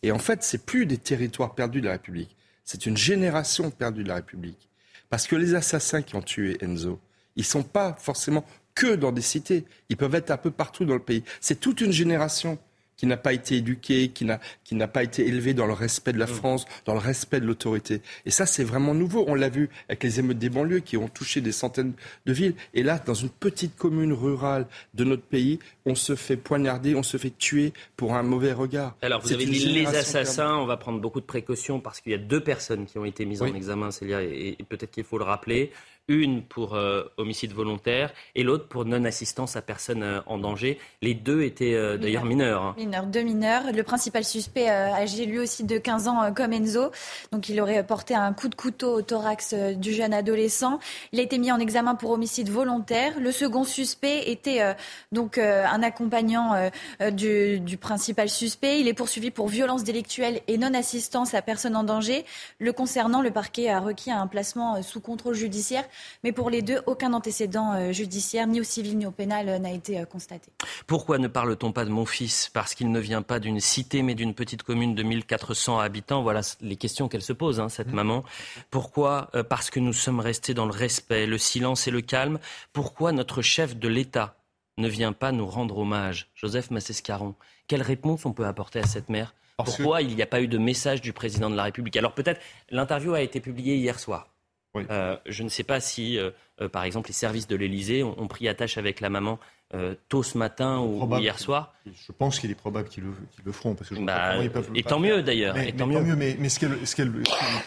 Et 0.01 0.11
en 0.11 0.17
fait, 0.17 0.41
c'est 0.41 0.65
plus 0.65 0.87
des 0.87 0.97
territoires 0.97 1.53
perdus 1.53 1.79
de 1.79 1.85
la 1.85 1.91
République. 1.91 2.35
C'est 2.65 2.87
une 2.87 2.97
génération 2.97 3.69
perdue 3.69 4.03
de 4.03 4.07
la 4.07 4.15
République. 4.15 4.67
Parce 5.11 5.27
que 5.27 5.35
les 5.35 5.53
assassins 5.53 6.01
qui 6.01 6.15
ont 6.15 6.23
tué 6.23 6.57
Enzo, 6.61 6.99
ils 7.35 7.41
ne 7.41 7.45
sont 7.45 7.61
pas 7.61 7.95
forcément 7.99 8.43
que 8.73 8.95
dans 8.95 9.11
des 9.11 9.21
cités. 9.21 9.63
Ils 9.89 9.95
peuvent 9.95 10.15
être 10.15 10.31
un 10.31 10.37
peu 10.37 10.49
partout 10.49 10.85
dans 10.85 10.95
le 10.95 10.99
pays. 10.99 11.23
C'est 11.39 11.59
toute 11.59 11.81
une 11.81 11.91
génération 11.91 12.57
qui 12.97 13.05
n'a 13.05 13.17
pas 13.17 13.33
été 13.33 13.57
éduqué, 13.57 14.09
qui 14.09 14.25
n'a, 14.25 14.39
qui 14.63 14.75
n'a 14.75 14.87
pas 14.87 15.03
été 15.03 15.27
élevé 15.27 15.53
dans 15.53 15.65
le 15.65 15.73
respect 15.73 16.13
de 16.13 16.19
la 16.19 16.25
mm. 16.25 16.29
France, 16.29 16.65
dans 16.85 16.93
le 16.93 16.99
respect 16.99 17.39
de 17.39 17.45
l'autorité. 17.45 18.01
Et 18.25 18.31
ça, 18.31 18.45
c'est 18.45 18.63
vraiment 18.63 18.93
nouveau. 18.93 19.25
On 19.27 19.35
l'a 19.35 19.49
vu 19.49 19.69
avec 19.89 20.03
les 20.03 20.19
émeutes 20.19 20.39
des 20.39 20.49
banlieues 20.49 20.79
qui 20.79 20.97
ont 20.97 21.07
touché 21.07 21.41
des 21.41 21.51
centaines 21.51 21.93
de 22.25 22.33
villes. 22.33 22.55
Et 22.73 22.83
là, 22.83 22.99
dans 22.99 23.13
une 23.13 23.29
petite 23.29 23.75
commune 23.75 24.13
rurale 24.13 24.67
de 24.93 25.03
notre 25.03 25.23
pays, 25.23 25.59
on 25.85 25.95
se 25.95 26.15
fait 26.15 26.37
poignarder, 26.37 26.95
on 26.95 27.03
se 27.03 27.17
fait 27.17 27.35
tuer 27.37 27.73
pour 27.97 28.15
un 28.15 28.23
mauvais 28.23 28.53
regard. 28.53 28.95
Alors, 29.01 29.21
vous 29.21 29.33
avez 29.33 29.45
dit 29.45 29.69
les 29.69 29.87
assassins, 29.87 30.55
on 30.55 30.65
va 30.65 30.77
prendre 30.77 30.99
beaucoup 30.99 31.21
de 31.21 31.25
précautions 31.25 31.79
parce 31.79 32.01
qu'il 32.01 32.11
y 32.11 32.15
a 32.15 32.19
deux 32.19 32.41
personnes 32.41 32.85
qui 32.85 32.97
ont 32.97 33.05
été 33.05 33.25
mises 33.25 33.41
en 33.41 33.53
examen, 33.53 33.91
Célia, 33.91 34.21
et 34.21 34.57
peut-être 34.69 34.91
qu'il 34.91 35.03
faut 35.03 35.17
le 35.17 35.25
rappeler 35.25 35.71
une 36.09 36.43
pour 36.43 36.75
euh, 36.75 37.03
homicide 37.17 37.53
volontaire 37.53 38.11
et 38.35 38.43
l'autre 38.43 38.67
pour 38.67 38.83
non-assistance 38.83 39.55
à 39.55 39.61
personne 39.61 40.03
euh, 40.03 40.19
en 40.25 40.37
danger. 40.37 40.77
Les 41.01 41.13
deux 41.13 41.43
étaient 41.43 41.75
euh, 41.75 41.97
d'ailleurs 41.97 42.25
mineurs. 42.25 42.61
Hein. 42.61 42.75
mineurs, 42.77 43.05
deux 43.05 43.21
mineurs. 43.21 43.71
Le 43.73 43.83
principal 43.83 44.25
suspect 44.25 44.69
âgé 44.69 45.25
lui 45.25 45.39
aussi 45.39 45.63
de 45.63 45.77
15 45.77 46.07
ans 46.09 46.33
comme 46.33 46.51
Enzo. 46.51 46.91
Donc 47.31 47.47
il 47.47 47.59
aurait 47.61 47.85
porté 47.85 48.15
un 48.15 48.33
coup 48.33 48.49
de 48.49 48.55
couteau 48.55 48.95
au 48.95 49.01
thorax 49.01 49.53
du 49.53 49.93
jeune 49.93 50.13
adolescent. 50.13 50.79
Il 51.13 51.19
a 51.21 51.23
été 51.23 51.37
mis 51.37 51.51
en 51.51 51.59
examen 51.59 51.95
pour 51.95 52.11
homicide 52.11 52.49
volontaire. 52.49 53.19
Le 53.19 53.31
second 53.31 53.63
suspect 53.63 54.29
était 54.29 54.75
donc 55.11 55.37
un 55.37 55.83
accompagnant 55.83 56.69
du, 57.11 57.59
du, 57.59 57.77
principal 57.77 58.29
suspect. 58.29 58.79
Il 58.79 58.87
est 58.87 58.93
poursuivi 58.93 59.31
pour 59.31 59.47
violence 59.47 59.83
délictuelle 59.83 60.41
et 60.47 60.57
non-assistance 60.57 61.33
à 61.33 61.41
personne 61.41 61.75
en 61.75 61.83
danger. 61.83 62.25
Le 62.59 62.73
concernant, 62.73 63.21
le 63.21 63.31
parquet 63.31 63.69
a 63.69 63.79
requis 63.79 64.11
un 64.11 64.27
placement 64.27 64.81
sous 64.81 64.99
contrôle 64.99 65.35
judiciaire. 65.35 65.85
Mais 66.23 66.31
pour 66.31 66.49
les 66.49 66.61
deux, 66.61 66.81
aucun 66.85 67.13
antécédent 67.13 67.91
judiciaire, 67.91 68.47
ni 68.47 68.59
au 68.59 68.63
civil 68.63 68.97
ni 68.97 69.05
au 69.05 69.11
pénal, 69.11 69.61
n'a 69.61 69.71
été 69.71 70.03
constaté. 70.09 70.51
Pourquoi 70.87 71.17
ne 71.17 71.27
parle-t-on 71.27 71.71
pas 71.71 71.85
de 71.85 71.89
mon 71.89 72.05
fils? 72.05 72.49
Parce 72.53 72.75
qu'il 72.75 72.91
ne 72.91 72.99
vient 72.99 73.21
pas 73.21 73.39
d'une 73.39 73.59
cité, 73.59 74.01
mais 74.01 74.15
d'une 74.15 74.33
petite 74.33 74.63
commune 74.63 74.95
de 74.95 75.03
1400 75.03 75.79
habitants. 75.79 76.23
Voilà 76.23 76.41
les 76.61 76.75
questions 76.75 77.07
qu'elle 77.07 77.21
se 77.21 77.33
pose, 77.33 77.59
hein, 77.59 77.69
cette 77.69 77.91
mmh. 77.91 77.95
maman. 77.95 78.23
Pourquoi 78.69 79.29
euh, 79.35 79.43
Parce 79.43 79.69
que 79.69 79.79
nous 79.79 79.93
sommes 79.93 80.19
restés 80.19 80.53
dans 80.53 80.65
le 80.65 80.71
respect, 80.71 81.25
le 81.25 81.37
silence 81.37 81.87
et 81.87 81.91
le 81.91 82.01
calme. 82.01 82.39
Pourquoi 82.71 83.11
notre 83.11 83.41
chef 83.41 83.77
de 83.77 83.87
l'État 83.87 84.35
ne 84.77 84.87
vient 84.87 85.13
pas 85.13 85.31
nous 85.31 85.47
rendre 85.47 85.77
hommage? 85.77 86.29
Joseph 86.35 86.71
Massescaron, 86.71 87.35
quelle 87.67 87.81
réponse 87.81 88.25
on 88.25 88.33
peut 88.33 88.45
apporter 88.45 88.79
à 88.79 88.87
cette 88.87 89.09
mère? 89.09 89.33
Pourquoi 89.57 90.01
il 90.01 90.15
n'y 90.15 90.21
a 90.21 90.27
pas 90.27 90.41
eu 90.41 90.47
de 90.47 90.57
message 90.57 91.01
du 91.01 91.13
président 91.13 91.49
de 91.49 91.55
la 91.55 91.63
République? 91.63 91.95
Alors 91.95 92.13
peut-être, 92.13 92.41
l'interview 92.69 93.13
a 93.13 93.21
été 93.21 93.39
publiée 93.39 93.75
hier 93.75 93.99
soir. 93.99 94.32
Euh, 94.75 95.17
je 95.25 95.43
ne 95.43 95.49
sais 95.49 95.63
pas 95.63 95.79
si, 95.79 96.17
euh, 96.17 96.31
par 96.71 96.83
exemple, 96.83 97.09
les 97.09 97.13
services 97.13 97.47
de 97.47 97.55
l'Élysée 97.55 98.03
ont, 98.03 98.19
ont, 98.19 98.27
pris 98.27 98.47
attache 98.47 98.77
avec 98.77 99.01
la 99.01 99.09
maman 99.09 99.39
euh, 99.75 99.95
tôt 100.09 100.21
ce 100.21 100.37
matin 100.37 100.79
ou 100.79 101.17
hier 101.17 101.39
soir 101.39 101.73
Je 101.85 102.11
pense 102.11 102.39
qu'il 102.39 102.51
est 102.51 102.55
probable 102.55 102.89
qu'ils 102.89 103.03
le, 103.43 103.51
feront. 103.51 103.73
Parce 103.73 103.89
que 103.89 103.95
bah, 103.95 104.35
et 104.75 104.83
tant 104.83 104.99
mieux 104.99 105.23
d'ailleurs. 105.23 105.55
Mais, 105.55 105.71
tant 105.71 105.87
mieux. 105.87 106.15
Mais, 106.15 106.49
ce 106.49 106.95
qu'elle 106.95 107.11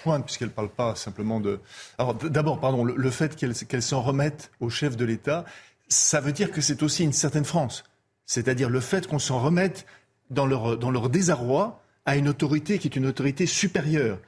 pointe, 0.03 0.25
puisqu'elle 0.25 0.49
ne 0.49 0.53
parle 0.53 0.69
pas 0.69 0.95
simplement 0.95 1.41
de. 1.41 1.61
Alors 1.99 2.15
d'abord, 2.15 2.61
pardon, 2.61 2.85
le, 2.85 3.11
fait 3.11 3.35
qu'elle 3.37 3.83
s'en 3.83 4.03
remette 4.03 4.53
au 4.61 4.71
chef 4.71 4.97
de 4.97 5.05
l'État, 5.05 5.45
ça 5.89 6.21
veut 6.21 6.33
dire 6.33 6.51
que 6.51 6.61
c'est 6.61 6.83
aussi 6.83 7.03
une 7.03 7.13
certaine 7.13 7.45
France. 7.45 7.85
C'est-à-dire 8.25 8.71
le 8.71 8.81
fait 8.81 9.07
qu'on 9.07 9.19
s'en 9.19 9.41
remette 9.41 9.87
dans 10.31 10.47
leur, 10.47 10.77
dans 10.77 10.91
leur 10.91 11.09
désarroi 11.09 11.83
à 12.07 12.17
une 12.17 12.29
autorité 12.29 12.79
qui 12.79 12.89
est 12.89 12.97
une 12.97 13.07
autorité 13.07 13.47
supérieure. 13.47 14.19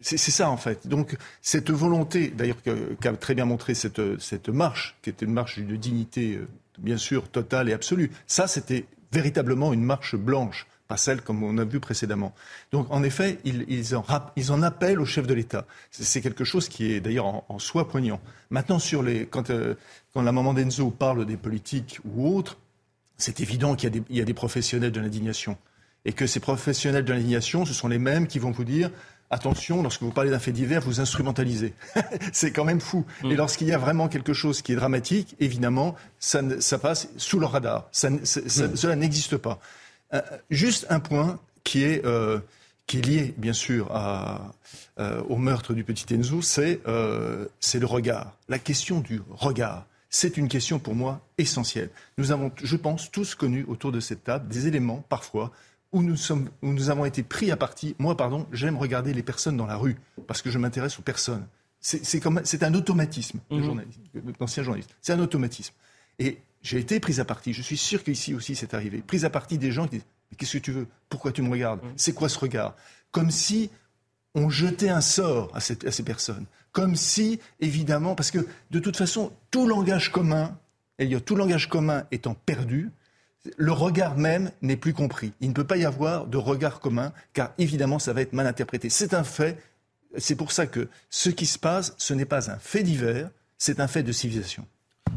C'est 0.00 0.16
ça 0.16 0.50
en 0.50 0.56
fait. 0.56 0.86
Donc 0.86 1.16
cette 1.42 1.70
volonté, 1.70 2.28
d'ailleurs 2.28 2.58
qu'a 3.00 3.12
très 3.14 3.34
bien 3.34 3.44
montré 3.44 3.74
cette, 3.74 4.20
cette 4.20 4.48
marche, 4.48 4.96
qui 5.02 5.10
était 5.10 5.26
une 5.26 5.32
marche 5.32 5.58
de 5.58 5.76
dignité 5.76 6.36
euh, 6.36 6.48
bien 6.78 6.96
sûr, 6.96 7.28
totale 7.28 7.68
et 7.68 7.72
absolue. 7.72 8.10
Ça, 8.26 8.46
c'était 8.46 8.86
véritablement 9.12 9.72
une 9.72 9.82
marche 9.82 10.16
blanche, 10.16 10.66
pas 10.86 10.96
celle 10.96 11.20
comme 11.20 11.42
on 11.42 11.58
a 11.58 11.64
vu 11.64 11.80
précédemment. 11.80 12.34
Donc, 12.72 12.86
en 12.90 13.02
effet, 13.02 13.38
ils, 13.44 13.96
en, 13.96 14.62
appellent 14.62 15.00
au 15.00 15.04
chef 15.04 15.26
de 15.26 15.34
l'État. 15.34 15.66
C'est 15.90 16.20
quelque 16.20 16.44
chose 16.44 16.68
qui 16.68 16.92
est 16.92 17.00
d'ailleurs 17.00 17.50
en, 17.50 17.58
soi 17.58 17.88
poignant. 17.88 18.20
Maintenant, 18.50 18.78
sur 18.78 19.02
les, 19.02 19.26
quand, 19.26 19.50
euh, 19.50 19.74
quand 20.14 20.22
la 20.22 20.32
maman 20.32 20.54
d'Enzo 20.54 20.90
parle 20.90 21.26
des 21.26 21.36
politiques 21.36 22.00
ou 22.04 22.34
autres, 22.34 22.58
c'est 23.16 23.40
évident 23.40 23.74
qu'il 23.74 24.04
y, 24.10 24.16
y, 24.16 24.20
a 24.20 24.24
des 24.24 24.34
professionnels 24.34 24.92
de 24.92 25.00
l'indignation. 25.00 25.56
Et 26.08 26.12
que 26.12 26.26
ces 26.26 26.40
professionnels 26.40 27.04
de 27.04 27.12
l'indignation, 27.12 27.66
ce 27.66 27.74
sont 27.74 27.86
les 27.86 27.98
mêmes 27.98 28.28
qui 28.28 28.38
vont 28.38 28.50
vous 28.50 28.64
dire 28.64 28.90
attention, 29.28 29.82
lorsque 29.82 30.00
vous 30.00 30.10
parlez 30.10 30.30
d'un 30.30 30.38
fait 30.38 30.52
divers, 30.52 30.80
vous 30.80 31.00
instrumentalisez. 31.00 31.74
c'est 32.32 32.50
quand 32.50 32.64
même 32.64 32.80
fou. 32.80 33.04
Et 33.24 33.26
mm. 33.26 33.34
lorsqu'il 33.34 33.66
y 33.66 33.74
a 33.74 33.78
vraiment 33.78 34.08
quelque 34.08 34.32
chose 34.32 34.62
qui 34.62 34.72
est 34.72 34.76
dramatique, 34.76 35.36
évidemment, 35.38 35.96
ça, 36.18 36.40
passe 36.80 37.10
sous 37.18 37.38
le 37.38 37.44
radar. 37.44 37.90
Mm. 38.02 38.24
Cela 38.24 38.96
n'existe 38.96 39.36
pas. 39.36 39.60
Euh, 40.14 40.22
juste 40.48 40.86
un 40.88 40.98
point 40.98 41.38
qui 41.62 41.84
est, 41.84 42.06
euh, 42.06 42.38
qui 42.86 43.00
est 43.00 43.06
lié, 43.06 43.34
bien 43.36 43.52
sûr, 43.52 43.94
à, 43.94 44.54
euh, 44.98 45.20
au 45.28 45.36
meurtre 45.36 45.74
du 45.74 45.84
petit 45.84 46.14
Enzo, 46.14 46.40
c'est 46.40 46.80
le 46.86 47.86
regard. 47.86 48.32
La 48.48 48.58
question 48.58 49.00
du 49.00 49.20
regard. 49.28 49.84
C'est 50.10 50.38
une 50.38 50.48
question 50.48 50.78
pour 50.78 50.94
moi 50.94 51.20
essentielle. 51.36 51.90
Nous 52.16 52.32
avons, 52.32 52.50
je 52.64 52.76
pense, 52.76 53.10
tous 53.10 53.34
connu 53.34 53.66
autour 53.68 53.92
de 53.92 54.00
cette 54.00 54.24
table 54.24 54.48
des 54.48 54.66
éléments, 54.66 55.04
parfois, 55.10 55.52
où 55.92 56.02
nous, 56.02 56.16
sommes, 56.16 56.50
où 56.62 56.72
nous 56.72 56.90
avons 56.90 57.04
été 57.04 57.22
pris 57.22 57.50
à 57.50 57.56
partie. 57.56 57.94
Moi, 57.98 58.16
pardon, 58.16 58.46
j'aime 58.52 58.76
regarder 58.76 59.14
les 59.14 59.22
personnes 59.22 59.56
dans 59.56 59.66
la 59.66 59.76
rue 59.76 59.96
parce 60.26 60.42
que 60.42 60.50
je 60.50 60.58
m'intéresse 60.58 60.98
aux 60.98 61.02
personnes. 61.02 61.46
C'est 61.80 62.62
un 62.62 62.74
automatisme 62.74 63.38
mmh. 63.50 64.32
d'ancien 64.38 64.62
journaliste. 64.62 64.94
C'est 65.00 65.12
un 65.12 65.20
automatisme. 65.20 65.74
Et 66.18 66.38
j'ai 66.62 66.78
été 66.78 67.00
pris 67.00 67.20
à 67.20 67.24
partie. 67.24 67.52
Je 67.52 67.62
suis 67.62 67.76
sûr 67.76 68.02
qu'ici 68.02 68.34
aussi 68.34 68.54
c'est 68.54 68.74
arrivé. 68.74 69.02
Prise 69.06 69.24
à 69.24 69.30
partie 69.30 69.58
des 69.58 69.70
gens 69.70 69.84
qui 69.84 69.96
disent 69.96 70.06
Mais 70.30 70.36
qu'est-ce 70.36 70.54
que 70.54 70.62
tu 70.62 70.72
veux? 70.72 70.86
Pourquoi 71.08 71.32
tu 71.32 71.42
me 71.42 71.50
regardes? 71.50 71.82
Mhm. 71.82 71.92
C'est 71.96 72.12
quoi 72.12 72.28
ce 72.28 72.38
regard? 72.38 72.74
Comme 73.12 73.30
si 73.30 73.70
on 74.34 74.50
jetait 74.50 74.90
un 74.90 75.00
sort 75.00 75.50
à, 75.54 75.58
à 75.58 75.60
ces 75.60 76.02
personnes. 76.02 76.46
Comme 76.72 76.96
si, 76.96 77.40
évidemment, 77.60 78.14
parce 78.14 78.30
que 78.30 78.46
de 78.70 78.78
toute 78.78 78.96
façon, 78.96 79.32
tout 79.50 79.66
langage 79.66 80.12
commun, 80.12 80.58
Elliot, 80.98 81.20
tout 81.20 81.34
langage 81.34 81.68
commun 81.68 82.04
étant 82.10 82.34
perdu, 82.34 82.90
le 83.56 83.72
regard 83.72 84.16
même 84.16 84.50
n'est 84.62 84.76
plus 84.76 84.92
compris. 84.92 85.32
Il 85.40 85.48
ne 85.48 85.54
peut 85.54 85.66
pas 85.66 85.76
y 85.76 85.84
avoir 85.84 86.26
de 86.26 86.36
regard 86.36 86.80
commun, 86.80 87.12
car 87.32 87.52
évidemment, 87.58 87.98
ça 87.98 88.12
va 88.12 88.22
être 88.22 88.32
mal 88.32 88.46
interprété. 88.46 88.90
C'est 88.90 89.14
un 89.14 89.24
fait. 89.24 89.58
C'est 90.16 90.36
pour 90.36 90.52
ça 90.52 90.66
que 90.66 90.88
ce 91.10 91.30
qui 91.30 91.46
se 91.46 91.58
passe, 91.58 91.94
ce 91.98 92.14
n'est 92.14 92.24
pas 92.24 92.50
un 92.50 92.58
fait 92.58 92.82
divers, 92.82 93.30
c'est 93.58 93.80
un 93.80 93.88
fait 93.88 94.02
de 94.02 94.12
civilisation. 94.12 94.66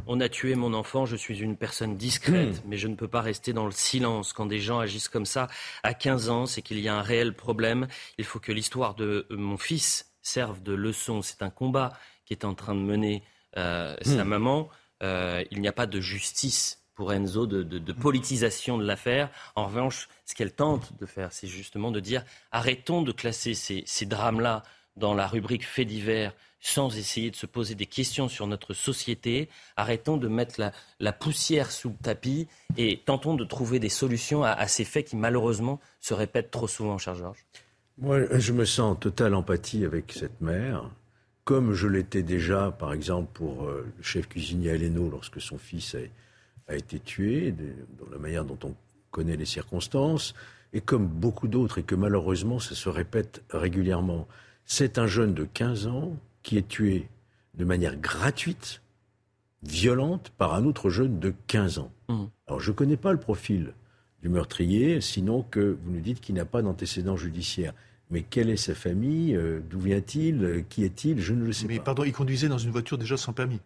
On 0.08 0.20
a 0.20 0.30
tué 0.30 0.56
mon 0.56 0.74
enfant, 0.74 1.06
je 1.06 1.16
suis 1.16 1.40
une 1.40 1.56
personne 1.56 1.96
discrète, 1.96 2.58
hmm. 2.58 2.68
mais 2.68 2.78
je 2.78 2.88
ne 2.88 2.96
peux 2.96 3.08
pas 3.08 3.22
rester 3.22 3.54
dans 3.54 3.66
le 3.66 3.72
silence. 3.72 4.34
Quand 4.34 4.46
des 4.46 4.60
gens 4.60 4.80
agissent 4.80 5.10
comme 5.10 5.26
ça 5.26 5.48
à 5.84 5.94
15 5.94 6.30
ans, 6.30 6.46
c'est 6.46 6.62
qu'il 6.62 6.80
y 6.80 6.88
a 6.88 6.96
un 6.96 7.02
réel 7.02 7.34
problème. 7.34 7.88
Il 8.18 8.26
faut 8.26 8.40
que 8.40 8.52
l'histoire 8.52 8.96
de 8.96 9.28
mon 9.30 9.58
fils 9.58 10.12
serve 10.22 10.62
de 10.64 10.74
leçon. 10.74 11.22
C'est 11.22 11.42
un 11.42 11.50
combat 11.50 11.94
qui 12.26 12.34
est 12.34 12.46
en 12.46 12.54
train 12.54 12.76
de 12.76 12.82
mener 12.82 13.24
euh, 13.58 13.96
sa 14.02 14.24
hmm. 14.24 14.28
maman. 14.28 14.70
Euh, 15.04 15.44
il 15.52 15.62
n'y 15.62 15.68
a 15.68 15.74
pas 15.74 15.88
de 15.88 16.00
justice 16.00 16.81
pour 17.02 17.14
Enzo 17.14 17.48
de, 17.48 17.94
politisation 17.94 18.78
de 18.78 18.86
l'affaire. 18.86 19.32
En 19.56 19.66
revanche, 19.66 20.08
ce 20.24 20.36
qu'elle 20.36 20.52
tente 20.52 20.94
de 21.00 21.08
faire, 21.08 21.34
c'est 21.34 21.48
justement 21.48 21.90
de 21.90 22.00
dire 22.00 22.24
arrêtons 22.52 23.02
de 23.02 23.12
classer 23.12 23.56
ces, 23.56 24.06
drames-là 24.06 24.62
dans 24.98 25.16
la 25.16 25.26
rubrique 25.26 25.66
faits 25.66 25.88
divers 25.88 26.32
sans 26.60 26.96
essayer 26.96 27.32
de 27.32 27.36
se 27.36 27.48
poser 27.48 27.74
des 27.74 27.88
questions 27.88 28.30
sur 28.30 28.46
notre 28.46 28.76
société. 28.76 29.50
Arrêtons 29.78 30.18
de 30.18 30.28
mettre 30.28 30.62
la, 31.00 31.12
poussière 31.12 31.72
sous 31.72 31.90
le 31.90 31.96
tapis 31.96 32.48
et 32.78 33.02
tentons 33.04 33.34
de 33.34 33.46
trouver 33.46 33.80
des 33.80 33.90
solutions 33.90 34.44
à, 34.44 34.68
ces 34.68 34.86
faits 34.86 35.08
qui 35.08 35.16
malheureusement 35.16 35.80
se 36.02 36.14
répètent 36.14 36.52
trop 36.52 36.68
souvent, 36.68 37.00
cher 37.00 37.16
Georges. 37.16 37.44
Moi, 37.98 38.38
je 38.38 38.54
me 38.54 38.64
sens 38.64 38.92
en 38.92 38.96
totale 38.96 39.34
empathie 39.34 39.86
avec 39.86 40.12
cette 40.12 40.40
mère, 40.40 40.88
comme 41.46 41.74
je 41.74 41.88
l'étais 41.88 42.22
déjà, 42.22 42.70
par 42.70 42.94
exemple, 42.94 43.32
pour 43.34 43.64
euh, 43.64 43.92
le 43.98 44.04
chef 44.04 44.30
cuisinier 44.30 44.70
Aleno 44.70 45.10
lorsque 45.10 45.42
son 45.42 45.58
fils 45.58 45.96
est 45.96 46.12
a 46.72 46.76
été 46.76 47.00
tué, 47.00 47.54
dans 48.00 48.10
la 48.12 48.18
manière 48.18 48.46
dont 48.46 48.58
on 48.64 48.74
connaît 49.12 49.38
les 49.38 49.46
circonstances, 49.46 50.34
et 50.74 50.82
comme 50.82 51.08
beaucoup 51.08 51.48
d'autres, 51.48 51.80
et 51.80 51.84
que 51.84 51.96
malheureusement 51.96 52.60
ça 52.60 52.76
se 52.76 52.90
répète 52.90 53.44
régulièrement. 53.50 54.28
C'est 54.66 54.98
un 54.98 55.08
jeune 55.08 55.34
de 55.34 55.44
15 55.44 55.88
ans 55.88 56.16
qui 56.44 56.58
est 56.58 56.68
tué 56.68 57.08
de 57.56 57.66
manière 57.66 57.98
gratuite, 57.98 58.82
violente, 59.64 60.32
par 60.38 60.54
un 60.54 60.66
autre 60.66 60.90
jeune 60.90 61.20
de 61.20 61.34
15 61.48 61.80
ans. 61.80 61.92
Mmh. 62.08 62.24
Alors 62.48 62.60
je 62.62 62.72
ne 62.72 62.76
connais 62.76 62.98
pas 62.98 63.12
le 63.12 63.20
profil 63.20 63.74
du 64.22 64.30
meurtrier, 64.30 65.02
sinon 65.02 65.44
que 65.44 65.78
vous 65.84 65.92
nous 65.92 66.00
dites 66.00 66.22
qu'il 66.22 66.36
n'a 66.36 66.46
pas 66.46 66.62
d'antécédent 66.62 67.18
judiciaire. 67.18 67.74
Mais 68.10 68.24
quelle 68.24 68.50
est 68.50 68.58
sa 68.58 68.76
famille? 68.76 69.36
Euh, 69.36 69.62
D'où 69.70 69.80
vient-il? 69.80 70.66
Qui 70.70 70.84
est-il? 70.84 71.20
Je 71.22 71.34
ne 71.34 71.46
le 71.46 71.54
sais 71.54 71.66
pas. 71.66 71.74
Mais 71.74 71.80
pardon, 71.80 72.04
il 72.04 72.12
conduisait 72.12 72.50
dans 72.50 72.58
une 72.58 72.72
voiture 72.72 72.98
déjà 72.98 73.18
sans 73.18 73.34
permis. 73.34 73.60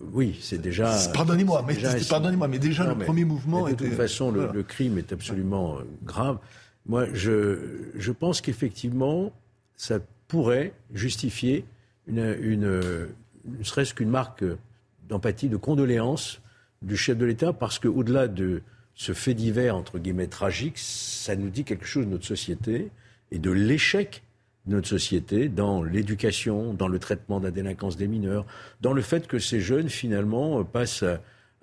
Oui, 0.00 0.38
c'est 0.40 0.58
déjà. 0.58 0.96
Pardonnez-moi, 1.12 1.64
mais, 1.66 1.76
pardonnez-moi, 2.08 2.48
mais 2.48 2.58
déjà 2.58 2.86
le 2.86 3.04
premier 3.04 3.24
mouvement. 3.24 3.68
de 3.68 3.74
toute 3.74 3.92
façon, 3.92 4.30
le, 4.30 4.62
crime 4.62 4.98
est 4.98 5.12
absolument 5.12 5.78
euh, 5.78 5.82
grave. 6.04 6.38
Moi, 6.86 7.06
je, 7.12 7.58
je 7.94 8.12
pense 8.12 8.40
qu'effectivement, 8.40 9.32
ça 9.76 9.98
pourrait 10.28 10.72
justifier 10.94 11.64
une, 12.06 12.36
une, 12.40 13.08
ne 13.44 13.62
serait-ce 13.62 13.94
qu'une 13.94 14.08
marque 14.08 14.44
d'empathie, 15.08 15.48
de 15.48 15.56
condoléance 15.56 16.40
du 16.82 16.96
chef 16.96 17.18
de 17.18 17.26
l'État, 17.26 17.52
parce 17.52 17.78
qu'au-delà 17.78 18.28
de 18.28 18.62
ce 18.94 19.12
fait 19.12 19.34
divers, 19.34 19.76
entre 19.76 19.98
guillemets, 19.98 20.26
tragique, 20.26 20.78
ça 20.78 21.36
nous 21.36 21.50
dit 21.50 21.64
quelque 21.64 21.86
chose 21.86 22.06
de 22.06 22.10
notre 22.10 22.26
société 22.26 22.90
et 23.30 23.38
de 23.38 23.50
l'échec 23.50 24.22
notre 24.66 24.88
société, 24.88 25.48
dans 25.48 25.82
l'éducation, 25.82 26.74
dans 26.74 26.88
le 26.88 26.98
traitement 26.98 27.40
de 27.40 27.44
la 27.46 27.50
délinquance 27.50 27.96
des 27.96 28.08
mineurs, 28.08 28.44
dans 28.80 28.92
le 28.92 29.02
fait 29.02 29.26
que 29.26 29.38
ces 29.38 29.60
jeunes, 29.60 29.88
finalement, 29.88 30.62
passent 30.64 31.04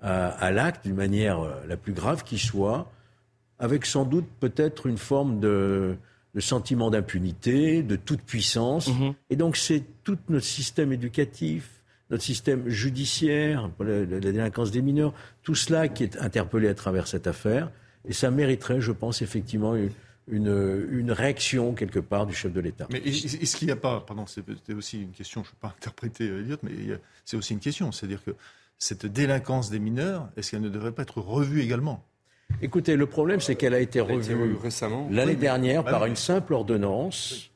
à, 0.00 0.50
l'acte 0.50 0.84
d'une 0.84 0.96
manière 0.96 1.40
euh, 1.40 1.52
la 1.66 1.76
plus 1.76 1.92
grave 1.92 2.24
qui 2.24 2.38
soit, 2.38 2.90
avec 3.58 3.86
sans 3.86 4.04
doute 4.04 4.26
peut-être 4.40 4.86
une 4.86 4.98
forme 4.98 5.40
de, 5.40 5.96
sentiment 6.38 6.90
d'impunité, 6.90 7.82
de 7.82 7.96
toute 7.96 8.22
puissance. 8.22 8.88
Mm-hmm. 8.88 9.14
Et 9.30 9.36
donc 9.36 9.56
c'est 9.56 9.82
tout 10.04 10.18
notre 10.28 10.44
système 10.44 10.92
éducatif, 10.92 11.82
notre 12.10 12.22
système 12.22 12.68
judiciaire, 12.68 13.68
la, 13.80 14.04
la, 14.04 14.20
délinquance 14.20 14.70
des 14.70 14.80
mineurs, 14.80 15.12
tout 15.42 15.56
cela 15.56 15.88
qui 15.88 16.04
est 16.04 16.16
interpellé 16.18 16.68
à 16.68 16.74
travers 16.74 17.08
cette 17.08 17.26
affaire. 17.26 17.72
Et 18.08 18.12
ça 18.12 18.30
mériterait, 18.30 18.80
je 18.80 18.92
pense, 18.92 19.20
effectivement, 19.20 19.74
une, 20.30 20.88
une, 20.90 21.12
réaction 21.12 21.74
quelque 21.74 21.98
part 21.98 22.26
du 22.26 22.34
chef 22.34 22.52
de 22.52 22.60
l'État. 22.60 22.86
Mais 22.90 22.98
est-ce 22.98 23.56
qu'il 23.56 23.66
n'y 23.66 23.72
a 23.72 23.76
pas, 23.76 24.00
pardon, 24.00 24.26
c'était 24.26 24.74
aussi 24.74 25.02
une 25.02 25.12
question, 25.12 25.42
je 25.42 25.48
ne 25.48 25.52
veux 25.52 25.58
pas 25.60 25.68
interpréter 25.76 26.26
Elliot, 26.26 26.56
mais 26.62 26.72
c'est 27.24 27.36
aussi 27.36 27.54
une 27.54 27.60
question, 27.60 27.92
c'est-à-dire 27.92 28.22
que 28.24 28.34
cette 28.78 29.06
délinquance 29.06 29.70
des 29.70 29.78
mineurs, 29.78 30.28
est-ce 30.36 30.52
qu'elle 30.52 30.60
ne 30.60 30.68
devrait 30.68 30.92
pas 30.92 31.02
être 31.02 31.20
revue 31.20 31.62
également? 31.62 32.04
Écoutez, 32.62 32.96
le 32.96 33.06
problème, 33.06 33.40
c'est 33.40 33.56
qu'elle 33.56 33.74
a 33.74 33.80
été 33.80 34.00
revue 34.00 34.56
récemment 34.62 35.08
l'année 35.10 35.36
dernière 35.36 35.84
par 35.84 36.06
une 36.06 36.16
simple 36.16 36.54
ordonnance. 36.54 37.50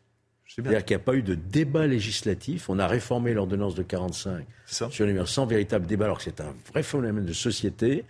C'est-à-dire 0.47 0.85
qu'il 0.85 0.95
n'y 0.97 1.03
a 1.03 1.05
pas 1.05 1.15
eu 1.15 1.23
de 1.23 1.35
débat 1.35 1.87
législatif. 1.87 2.69
On 2.69 2.79
a 2.79 2.87
réformé 2.87 3.33
l'ordonnance 3.33 3.75
de 3.75 3.83
45 3.83 4.45
sur 4.67 5.07
les 5.07 5.13
mineurs 5.13 5.29
sans 5.29 5.47
véritable 5.47 5.87
débat, 5.87 6.05
alors 6.05 6.19
que 6.19 6.25
c'est 6.25 6.43
un 6.43 6.55
vrai 6.71 6.83
phénomène 6.83 7.25
de 7.25 7.33
société 7.33 8.05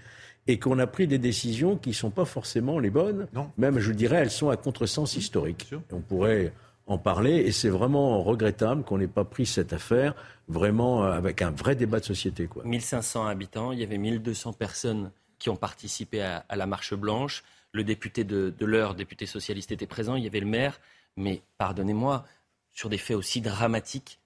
et 0.46 0.58
qu'on 0.58 0.78
a 0.78 0.86
pris 0.86 1.06
des 1.06 1.18
décisions 1.18 1.76
qui 1.76 1.90
ne 1.90 1.94
sont 1.94 2.10
pas 2.10 2.24
forcément 2.24 2.78
les 2.78 2.90
bonnes. 2.90 3.28
Non. 3.32 3.50
Même, 3.58 3.78
je 3.78 3.92
dirais, 3.92 4.16
elles 4.16 4.30
sont 4.30 4.50
à 4.50 4.56
contresens 4.56 5.16
historique. 5.16 5.72
on 5.92 6.00
pourrait 6.00 6.52
en 6.86 6.98
parler 6.98 7.36
et 7.36 7.52
c'est 7.52 7.68
vraiment 7.68 8.22
regrettable 8.22 8.82
qu'on 8.82 8.98
n'ait 8.98 9.06
pas 9.06 9.24
pris 9.24 9.46
cette 9.46 9.72
affaire 9.72 10.14
vraiment 10.48 11.04
euh, 11.04 11.12
avec 11.12 11.40
un 11.40 11.52
vrai 11.52 11.76
débat 11.76 12.00
de 12.00 12.04
société. 12.04 12.46
Quoi. 12.46 12.64
1500 12.64 13.26
habitants, 13.26 13.70
il 13.70 13.78
y 13.78 13.84
avait 13.84 13.98
1200 13.98 14.52
personnes 14.54 15.12
qui 15.38 15.48
ont 15.48 15.56
participé 15.56 16.22
à, 16.22 16.44
la 16.50 16.66
marche 16.66 16.94
blanche. 16.94 17.44
Le 17.72 17.84
député 17.84 18.24
de, 18.24 18.52
de 18.56 18.66
l'heure, 18.66 18.94
député 18.94 19.26
socialiste, 19.26 19.72
était 19.72 19.86
présent. 19.86 20.16
Il 20.16 20.24
y 20.24 20.26
avait 20.26 20.40
le 20.40 20.46
maire. 20.46 20.80
Mais 21.16 21.42
pardonnez-moi, 21.58 22.24
sur 22.72 22.88
des 22.88 22.98
faits 22.98 23.16
aussi 23.16 23.40
dramatiques, 23.40 24.20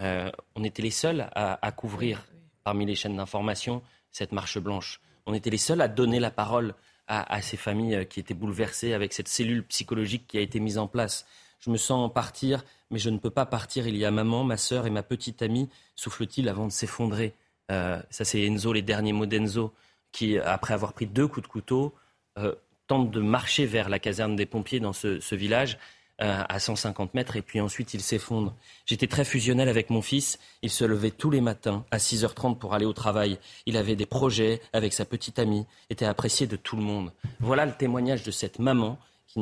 euh, 0.00 0.30
on 0.54 0.64
était 0.64 0.82
les 0.82 0.90
seuls 0.90 1.28
à, 1.34 1.72
couvrir 1.72 2.24
parmi 2.64 2.86
les 2.86 2.94
chaînes 2.94 3.16
d'information 3.16 3.82
cette 4.10 4.32
marche 4.32 4.58
blanche. 4.58 5.00
On 5.28 5.34
était 5.34 5.50
les 5.50 5.58
seuls 5.58 5.82
à 5.82 5.88
donner 5.88 6.20
la 6.20 6.30
parole 6.30 6.74
à, 7.06 7.40
ces 7.40 7.56
familles 7.56 7.94
euh, 7.94 8.04
qui 8.04 8.20
étaient 8.20 8.34
bouleversées 8.34 8.92
avec 8.92 9.12
cette 9.12 9.28
cellule 9.28 9.64
psychologique 9.64 10.26
qui 10.26 10.36
a 10.36 10.40
été 10.40 10.60
mise 10.60 10.76
en 10.76 10.88
place. 10.88 11.26
Je 11.60 11.70
me 11.70 11.76
sens 11.76 12.12
partir, 12.12 12.64
mais 12.90 12.98
je 12.98 13.08
ne 13.08 13.18
peux 13.18 13.30
pas 13.30 13.46
partir. 13.46 13.86
Il 13.86 13.96
y 13.96 14.04
a 14.04 14.10
maman, 14.10 14.44
ma 14.44 14.56
sœur 14.56 14.86
et 14.86 14.90
ma 14.90 15.02
petite 15.02 15.40
amie, 15.40 15.68
souffle-t-il 15.96 16.48
avant 16.48 16.66
de 16.66 16.72
s'effondrer. 16.72 17.34
Euh, 17.70 18.00
ça, 18.10 18.24
c'est 18.24 18.42
Enzo, 18.42 18.72
les 18.72 18.82
derniers 18.82 19.12
mots 19.12 19.26
d'Enzo 19.26 19.72
qui, 20.12 20.38
après 20.38 20.74
avoir 20.74 20.92
pris 20.92 21.06
deux 21.06 21.26
coups 21.26 21.46
de 21.46 21.52
couteau, 21.52 21.94
euh, 22.38 22.54
tente 22.86 23.10
de 23.10 23.20
marcher 23.20 23.66
vers 23.66 23.88
la 23.88 23.98
caserne 23.98 24.36
des 24.36 24.46
pompiers 24.46 24.80
dans 24.80 24.92
ce, 24.92 25.34
village 25.34 25.78
à 26.18 26.58
150 26.58 27.14
mètres 27.14 27.36
et 27.36 27.42
puis 27.42 27.60
ensuite 27.60 27.94
il 27.94 28.00
s'effondre. 28.00 28.54
J'étais 28.86 29.06
très 29.06 29.24
fusionnel 29.24 29.68
avec 29.68 29.88
mon 29.88 30.02
fils. 30.02 30.38
Il 30.62 30.70
se 30.70 30.84
levait 30.84 31.12
tous 31.12 31.30
les 31.30 31.40
matins 31.40 31.84
à 31.90 31.98
6h30 31.98 32.58
pour 32.58 32.74
aller 32.74 32.86
au 32.86 32.92
travail. 32.92 33.38
Il 33.66 33.76
avait 33.76 33.94
des 33.94 34.06
projets 34.06 34.60
avec 34.72 34.92
sa 34.92 35.04
petite 35.04 35.38
amie, 35.38 35.64
était 35.90 36.06
apprécié 36.06 36.46
de 36.46 36.56
tout 36.56 36.76
le 36.76 36.82
monde. 36.82 37.12
Voilà 37.38 37.66
le 37.66 37.72
témoignage 37.72 38.24
de 38.24 38.32
cette 38.32 38.58
maman 38.58 38.98
qui 39.26 39.40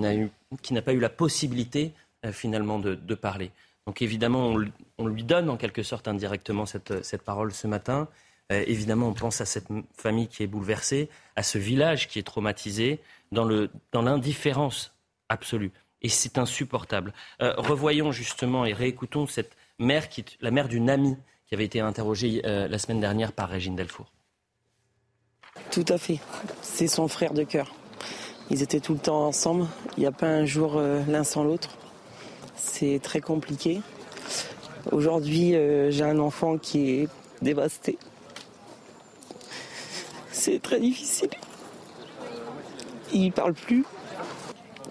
n'a 0.74 0.82
pas 0.82 0.92
eu 0.92 1.00
la 1.00 1.08
possibilité 1.08 1.92
euh, 2.24 2.32
finalement 2.32 2.78
de, 2.78 3.14
parler. 3.14 3.50
Donc 3.86 4.02
évidemment, 4.02 4.54
on, 4.98 5.06
lui 5.06 5.24
donne 5.24 5.48
en 5.48 5.56
quelque 5.56 5.82
sorte 5.82 6.08
indirectement 6.08 6.66
cette 6.66 7.22
parole 7.22 7.52
ce 7.52 7.66
matin. 7.66 8.08
Euh, 8.52 8.64
évidemment, 8.66 9.08
on 9.08 9.14
pense 9.14 9.40
à 9.40 9.46
cette 9.46 9.68
famille 9.96 10.28
qui 10.28 10.42
est 10.42 10.46
bouleversée, 10.46 11.08
à 11.36 11.42
ce 11.42 11.58
village 11.58 12.08
qui 12.08 12.18
est 12.18 12.22
traumatisé, 12.22 13.00
dans 13.32 13.68
l'indifférence 13.92 14.94
absolue. 15.28 15.72
Et 16.02 16.08
c'est 16.08 16.38
insupportable. 16.38 17.12
Euh, 17.40 17.54
revoyons 17.56 18.12
justement 18.12 18.64
et 18.64 18.72
réécoutons 18.72 19.26
cette 19.26 19.56
mère, 19.78 20.08
qui, 20.08 20.24
la 20.40 20.50
mère 20.50 20.68
d'une 20.68 20.90
amie 20.90 21.16
qui 21.46 21.54
avait 21.54 21.64
été 21.64 21.80
interrogée 21.80 22.42
euh, 22.44 22.68
la 22.68 22.78
semaine 22.78 23.00
dernière 23.00 23.32
par 23.32 23.48
Régine 23.48 23.76
Delfour. 23.76 24.12
Tout 25.70 25.84
à 25.88 25.98
fait. 25.98 26.20
C'est 26.62 26.88
son 26.88 27.08
frère 27.08 27.32
de 27.32 27.44
cœur. 27.44 27.74
Ils 28.50 28.62
étaient 28.62 28.80
tout 28.80 28.92
le 28.92 29.00
temps 29.00 29.26
ensemble. 29.26 29.66
Il 29.96 30.00
n'y 30.00 30.06
a 30.06 30.12
pas 30.12 30.28
un 30.28 30.44
jour 30.44 30.80
l'un 30.80 31.24
sans 31.24 31.42
l'autre. 31.42 31.76
C'est 32.54 33.00
très 33.02 33.20
compliqué. 33.20 33.80
Aujourd'hui, 34.92 35.56
j'ai 35.88 36.04
un 36.04 36.18
enfant 36.20 36.58
qui 36.58 36.90
est 36.90 37.08
dévasté 37.42 37.98
c'est 40.46 40.62
très 40.62 40.78
difficile. 40.78 41.30
Il 43.12 43.32
parle 43.32 43.54
plus. 43.54 43.84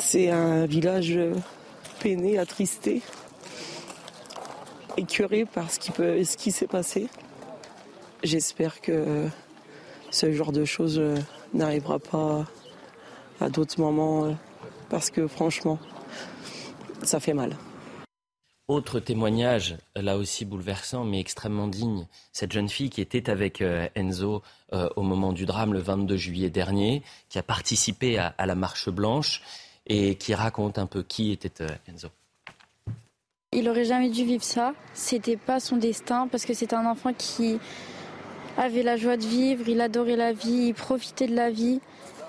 C'est 0.07 0.29
un 0.29 0.67
village 0.67 1.17
peiné, 1.99 2.37
attristé, 2.37 3.01
écœuré 4.97 5.45
par 5.45 5.71
ce 5.71 5.79
qui, 6.37 6.51
s'est 6.51 6.67
passé. 6.67 7.07
J'espère 8.21 8.81
que 8.81 9.27
ce 10.11 10.31
genre 10.31 10.51
de 10.51 10.63
choses 10.63 11.01
n'arrivera 11.55 11.97
pas 11.97 12.45
à 13.41 13.49
d'autres 13.49 13.81
moments 13.81 14.37
parce 14.89 15.09
que 15.09 15.25
franchement, 15.27 15.79
ça 17.01 17.19
fait 17.19 17.33
mal. 17.33 17.57
Autre 18.67 18.99
témoignage, 18.99 19.75
là 19.95 20.17
aussi 20.17 20.45
bouleversant, 20.45 21.03
mais 21.03 21.19
extrêmement 21.19 21.67
digne. 21.67 22.07
Cette 22.31 22.51
jeune 22.51 22.69
fille 22.69 22.91
qui 22.91 23.01
était 23.01 23.29
avec 23.29 23.61
euh, 23.61 23.87
Enzo 23.95 24.43
euh, 24.73 24.87
au 24.95 25.01
moment 25.01 25.33
du 25.33 25.45
drame 25.45 25.73
le 25.73 25.79
22 25.79 26.15
juillet 26.15 26.49
dernier, 26.49 27.03
qui 27.29 27.37
a 27.37 27.43
participé 27.43 28.17
à, 28.17 28.33
la 28.43 28.55
marche 28.55 28.89
blanche 28.89 29.41
et 29.87 30.15
qui 30.15 30.33
raconte 30.33 30.77
un 30.77 30.85
peu 30.85 31.03
qui 31.03 31.31
était 31.31 31.63
euh, 31.63 31.69
Enzo. 31.87 32.09
Il 33.51 33.69
aurait 33.69 33.85
jamais 33.85 34.09
dû 34.09 34.25
vivre 34.25 34.43
ça. 34.43 34.73
C'était 34.93 35.37
pas 35.37 35.59
son 35.59 35.77
destin 35.77 36.27
parce 36.27 36.45
que 36.45 36.53
c'est 36.53 36.73
un 36.73 36.85
enfant 36.85 37.13
qui 37.13 37.57
avait 38.57 38.83
la 38.83 38.97
joie 38.97 39.17
de 39.17 39.25
vivre, 39.25 39.67
il 39.67 39.81
adorait 39.81 40.15
la 40.15 40.33
vie, 40.33 40.67
il 40.67 40.73
profitait 40.73 41.27
de 41.27 41.35
la 41.35 41.51
vie. 41.51 41.79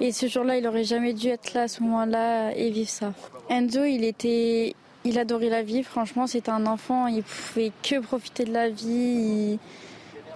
Et 0.01 0.13
ce 0.13 0.27
jour-là, 0.27 0.57
il 0.59 0.67
aurait 0.67 0.85
jamais 0.85 1.15
dû 1.15 1.29
être 1.29 1.55
là 1.55 1.63
à 1.63 1.69
ce 1.69 1.83
moment-là 1.83 2.53
et 2.55 2.71
vivre 2.71 2.91
ça. 2.91 3.13
Enzo, 3.49 3.85
il 3.85 4.05
était, 4.05 4.75
il 5.05 5.19
adorait 5.19 5.49
la 5.49 5.63
vie, 5.63 5.83
franchement, 5.83 6.27
c'était 6.27 6.51
un 6.51 6.67
enfant, 6.67 7.07
il 7.07 7.23
pouvait 7.23 7.73
que 7.83 8.01
profiter 8.01 8.45
de 8.45 8.53
la 8.53 8.69
vie. 8.69 9.59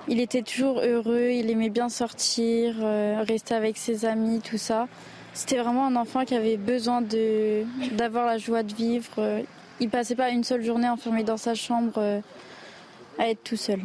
Il, 0.09 0.21
était 0.21 0.43
toujours 0.43 0.81
heureux, 0.81 1.31
il 1.31 1.51
aimait 1.51 1.69
bien 1.69 1.89
sortir, 1.89 2.77
euh, 2.81 3.23
rester 3.27 3.55
avec 3.55 3.77
ses 3.77 4.07
amis, 4.07 4.41
tout 4.41 4.59
ça. 4.59 4.89
C'était 5.41 5.57
vraiment 5.57 5.87
un 5.87 5.97
enfant 5.97 6.27
qui 6.27 6.35
avait 6.35 6.59
besoin 6.59 7.01
d'avoir 7.01 8.27
la 8.27 8.37
joie 8.37 8.63
de 8.63 8.75
vivre. 8.75 9.43
Il 9.81 9.89
passait 9.89 10.15
pas 10.15 10.29
une 10.29 10.45
seule 10.45 10.63
journée 10.63 10.87
enfermé 10.87 11.25
dans 11.25 11.39
sa 11.39 11.55
chambre 11.55 11.95
euh, 11.97 12.21
à 13.19 13.31
être 13.31 13.43
tout 13.43 13.57
seul. 13.57 13.81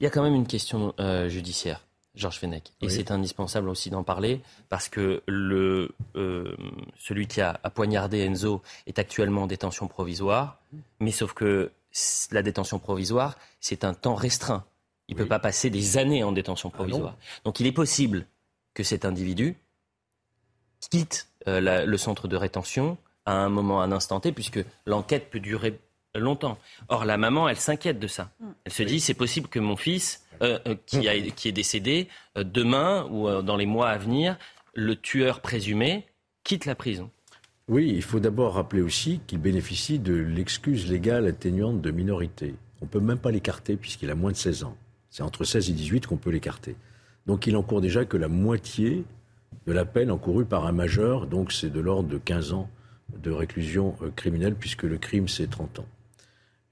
Il 0.00 0.02
y 0.02 0.06
a 0.08 0.10
quand 0.10 0.24
même 0.24 0.34
une 0.34 0.46
question 0.48 0.92
euh, 0.98 1.28
judiciaire. 1.28 1.86
Georges 2.16 2.40
Fenech. 2.40 2.64
Et 2.80 2.88
c'est 2.88 3.12
indispensable 3.12 3.68
aussi 3.68 3.90
d'en 3.90 4.02
parler 4.02 4.42
parce 4.68 4.88
que 4.88 5.22
le, 5.28 5.94
euh, 6.16 6.56
celui 6.98 7.28
qui 7.28 7.40
a, 7.40 7.54
poignardé 7.74 8.18
Enzo 8.18 8.60
est 8.88 8.98
actuellement 8.98 9.44
en 9.44 9.46
détention 9.46 9.86
provisoire. 9.86 10.58
Mais 10.98 11.12
sauf 11.12 11.32
que 11.32 11.70
la 12.32 12.42
détention 12.42 12.80
provisoire, 12.80 13.38
c'est 13.60 13.84
un 13.84 13.94
temps 13.94 14.16
restreint. 14.16 14.64
Il 15.06 15.16
ne 15.16 15.22
peut 15.22 15.28
pas 15.28 15.38
passer 15.38 15.70
des 15.70 15.96
années 15.96 16.24
en 16.24 16.32
détention 16.32 16.70
ah 16.74 16.76
provisoire. 16.76 17.16
Donc 17.44 17.60
il 17.60 17.68
est 17.68 17.72
possible 17.72 18.26
que 18.74 18.82
cet 18.82 19.04
individu 19.04 19.56
quitte 20.90 21.28
euh, 21.48 21.84
le 21.84 21.96
centre 21.96 22.28
de 22.28 22.36
rétention 22.36 22.98
à 23.26 23.34
un 23.34 23.48
moment, 23.48 23.80
à 23.80 23.84
un 23.84 23.92
instant 23.92 24.20
T, 24.20 24.32
puisque 24.32 24.64
l'enquête 24.86 25.30
peut 25.30 25.40
durer 25.40 25.78
longtemps. 26.14 26.58
Or, 26.88 27.04
la 27.04 27.16
maman, 27.16 27.48
elle 27.48 27.56
s'inquiète 27.56 27.98
de 27.98 28.06
ça. 28.06 28.30
Mm. 28.40 28.46
Elle 28.64 28.72
se 28.72 28.82
dit, 28.82 29.00
c'est 29.00 29.14
possible 29.14 29.48
que 29.48 29.58
mon 29.58 29.76
fils, 29.76 30.24
euh, 30.42 30.58
euh, 30.66 30.74
qui, 30.86 31.08
a, 31.08 31.18
qui, 31.30 31.48
est 31.48 31.52
décédé, 31.52 32.08
euh, 32.36 32.44
demain 32.44 33.06
ou 33.10 33.42
dans 33.42 33.56
les 33.56 33.66
mois 33.66 33.88
à 33.88 33.98
venir, 33.98 34.36
le 34.74 34.96
tueur 34.96 35.40
présumé 35.40 36.06
quitte 36.44 36.66
la 36.66 36.74
prison. 36.74 37.10
Oui, 37.68 37.92
il 37.94 38.02
faut 38.02 38.20
d'abord 38.20 38.54
rappeler 38.54 38.82
aussi 38.82 39.20
qu'il 39.26 39.38
bénéficie 39.38 39.98
de 39.98 40.14
l'excuse 40.14 40.90
légale 40.90 41.26
atténuante 41.26 41.80
de 41.80 41.90
minorité. 41.90 42.54
On 42.80 42.86
ne 42.86 42.90
peut 42.90 43.00
même 43.00 43.18
pas 43.18 43.30
l'écarter 43.30 43.76
puisqu'il 43.76 44.10
a 44.10 44.14
moins 44.14 44.32
de 44.32 44.36
16 44.36 44.64
ans. 44.64 44.76
C'est 45.10 45.22
entre 45.22 45.44
16 45.44 45.70
et 45.70 45.72
18 45.72 46.06
qu'on 46.06 46.16
peut 46.16 46.30
l'écarter. 46.30 46.74
Donc 47.26 47.46
il 47.46 47.56
encourt 47.56 47.80
déjà 47.80 48.04
que 48.04 48.16
la 48.16 48.28
moitié 48.28 49.04
de 49.66 49.72
la 49.72 49.84
peine 49.84 50.10
encourue 50.10 50.44
par 50.44 50.66
un 50.66 50.72
majeur, 50.72 51.26
donc 51.26 51.52
c'est 51.52 51.70
de 51.70 51.80
l'ordre 51.80 52.08
de 52.08 52.18
15 52.18 52.52
ans 52.52 52.68
de 53.22 53.30
réclusion 53.30 53.94
criminelle 54.16 54.54
puisque 54.54 54.84
le 54.84 54.98
crime 54.98 55.28
c'est 55.28 55.48
30 55.48 55.80
ans. 55.80 55.86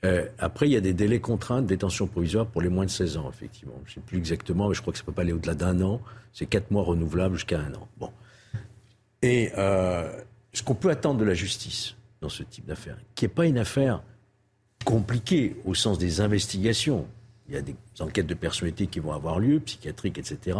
Euh, 0.05 0.27
après, 0.39 0.67
il 0.67 0.73
y 0.73 0.77
a 0.77 0.81
des 0.81 0.95
délais 0.95 1.21
contraints 1.21 1.61
de 1.61 1.67
détention 1.67 2.07
provisoire 2.07 2.47
pour 2.47 2.63
les 2.63 2.71
moins 2.71 2.87
de 2.87 2.91
16 2.91 3.19
ans, 3.19 3.29
effectivement. 3.29 3.75
Je 3.85 3.91
ne 3.91 3.95
sais 3.97 4.01
plus 4.01 4.19
exactement, 4.19 4.69
mais 4.69 4.75
je 4.75 4.81
crois 4.81 4.93
que 4.93 4.99
ça 4.99 5.03
ne 5.03 5.07
peut 5.07 5.13
pas 5.13 5.23
aller 5.23 5.33
au-delà 5.33 5.55
d'un 5.55 5.81
an. 5.83 6.01
C'est 6.33 6.47
4 6.47 6.71
mois 6.71 6.83
renouvelables 6.83 7.35
jusqu'à 7.35 7.61
un 7.61 7.75
an. 7.75 7.87
Bon. 7.99 8.11
Et 9.23 9.53
euh, 9.59 10.11
ce 10.53 10.63
qu'on 10.63 10.75
peut 10.75 10.89
attendre 10.89 11.21
de 11.21 11.25
la 11.25 11.35
justice 11.35 11.97
dans 12.23 12.31
ce 12.31 12.43
type 12.43 12.65
d'affaire, 12.65 12.97
qui 13.15 13.25
n'est 13.25 13.31
pas 13.31 13.47
une 13.47 13.59
affaire 13.59 14.03
compliquée 14.85 15.57
au 15.67 15.75
sens 15.75 15.99
des 15.99 16.23
investigations, 16.23 17.07
il 17.49 17.55
y 17.55 17.59
a 17.59 17.63
des 17.63 17.75
enquêtes 17.99 18.27
de 18.27 18.35
personnalité 18.35 18.87
qui 18.87 19.01
vont 19.01 19.13
avoir 19.13 19.39
lieu, 19.39 19.61
psychiatriques, 19.61 20.17
etc. 20.17 20.57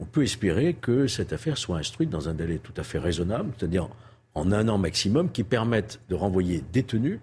On 0.00 0.04
peut 0.04 0.22
espérer 0.22 0.74
que 0.74 1.06
cette 1.06 1.32
affaire 1.32 1.56
soit 1.56 1.78
instruite 1.78 2.10
dans 2.10 2.28
un 2.28 2.34
délai 2.34 2.58
tout 2.58 2.72
à 2.76 2.82
fait 2.82 2.98
raisonnable, 2.98 3.52
c'est-à-dire 3.56 3.88
en 4.34 4.50
un 4.52 4.68
an 4.68 4.78
maximum, 4.78 5.30
qui 5.30 5.44
permette 5.44 6.00
de 6.08 6.14
renvoyer 6.14 6.62
détenus 6.72 7.20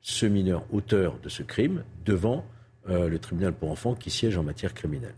ce 0.00 0.26
mineur 0.26 0.64
auteur 0.72 1.18
de 1.22 1.28
ce 1.28 1.42
crime 1.42 1.84
devant 2.04 2.44
euh, 2.88 3.08
le 3.08 3.18
tribunal 3.18 3.52
pour 3.52 3.70
enfants 3.70 3.94
qui 3.94 4.10
siège 4.10 4.38
en 4.38 4.42
matière 4.42 4.72
criminelle. 4.72 5.14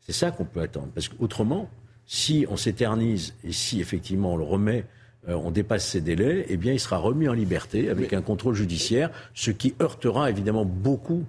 C'est 0.00 0.12
ça 0.12 0.32
qu'on 0.32 0.44
peut 0.44 0.60
attendre. 0.60 0.88
Parce 0.94 1.08
qu'autrement, 1.08 1.70
Si 2.04 2.46
on 2.50 2.56
s'éternise 2.56 3.34
et 3.44 3.52
si 3.52 3.80
effectivement 3.80 4.34
on 4.34 4.36
le 4.36 4.44
remet 4.44 4.84
euh, 5.28 5.34
on 5.34 5.52
dépasse 5.52 5.86
ces 5.86 6.00
délais, 6.00 6.46
eh 6.48 6.56
bien, 6.56 6.72
il 6.72 6.80
sera 6.80 6.98
remis 6.98 7.28
en 7.28 7.32
liberté 7.32 7.88
avec 7.88 8.12
un 8.12 8.22
contrôle 8.22 8.54
judiciaire, 8.54 9.10
ce 9.34 9.52
qui 9.52 9.74
heurtera 9.80 10.28
évidemment 10.28 10.64
beaucoup 10.64 11.24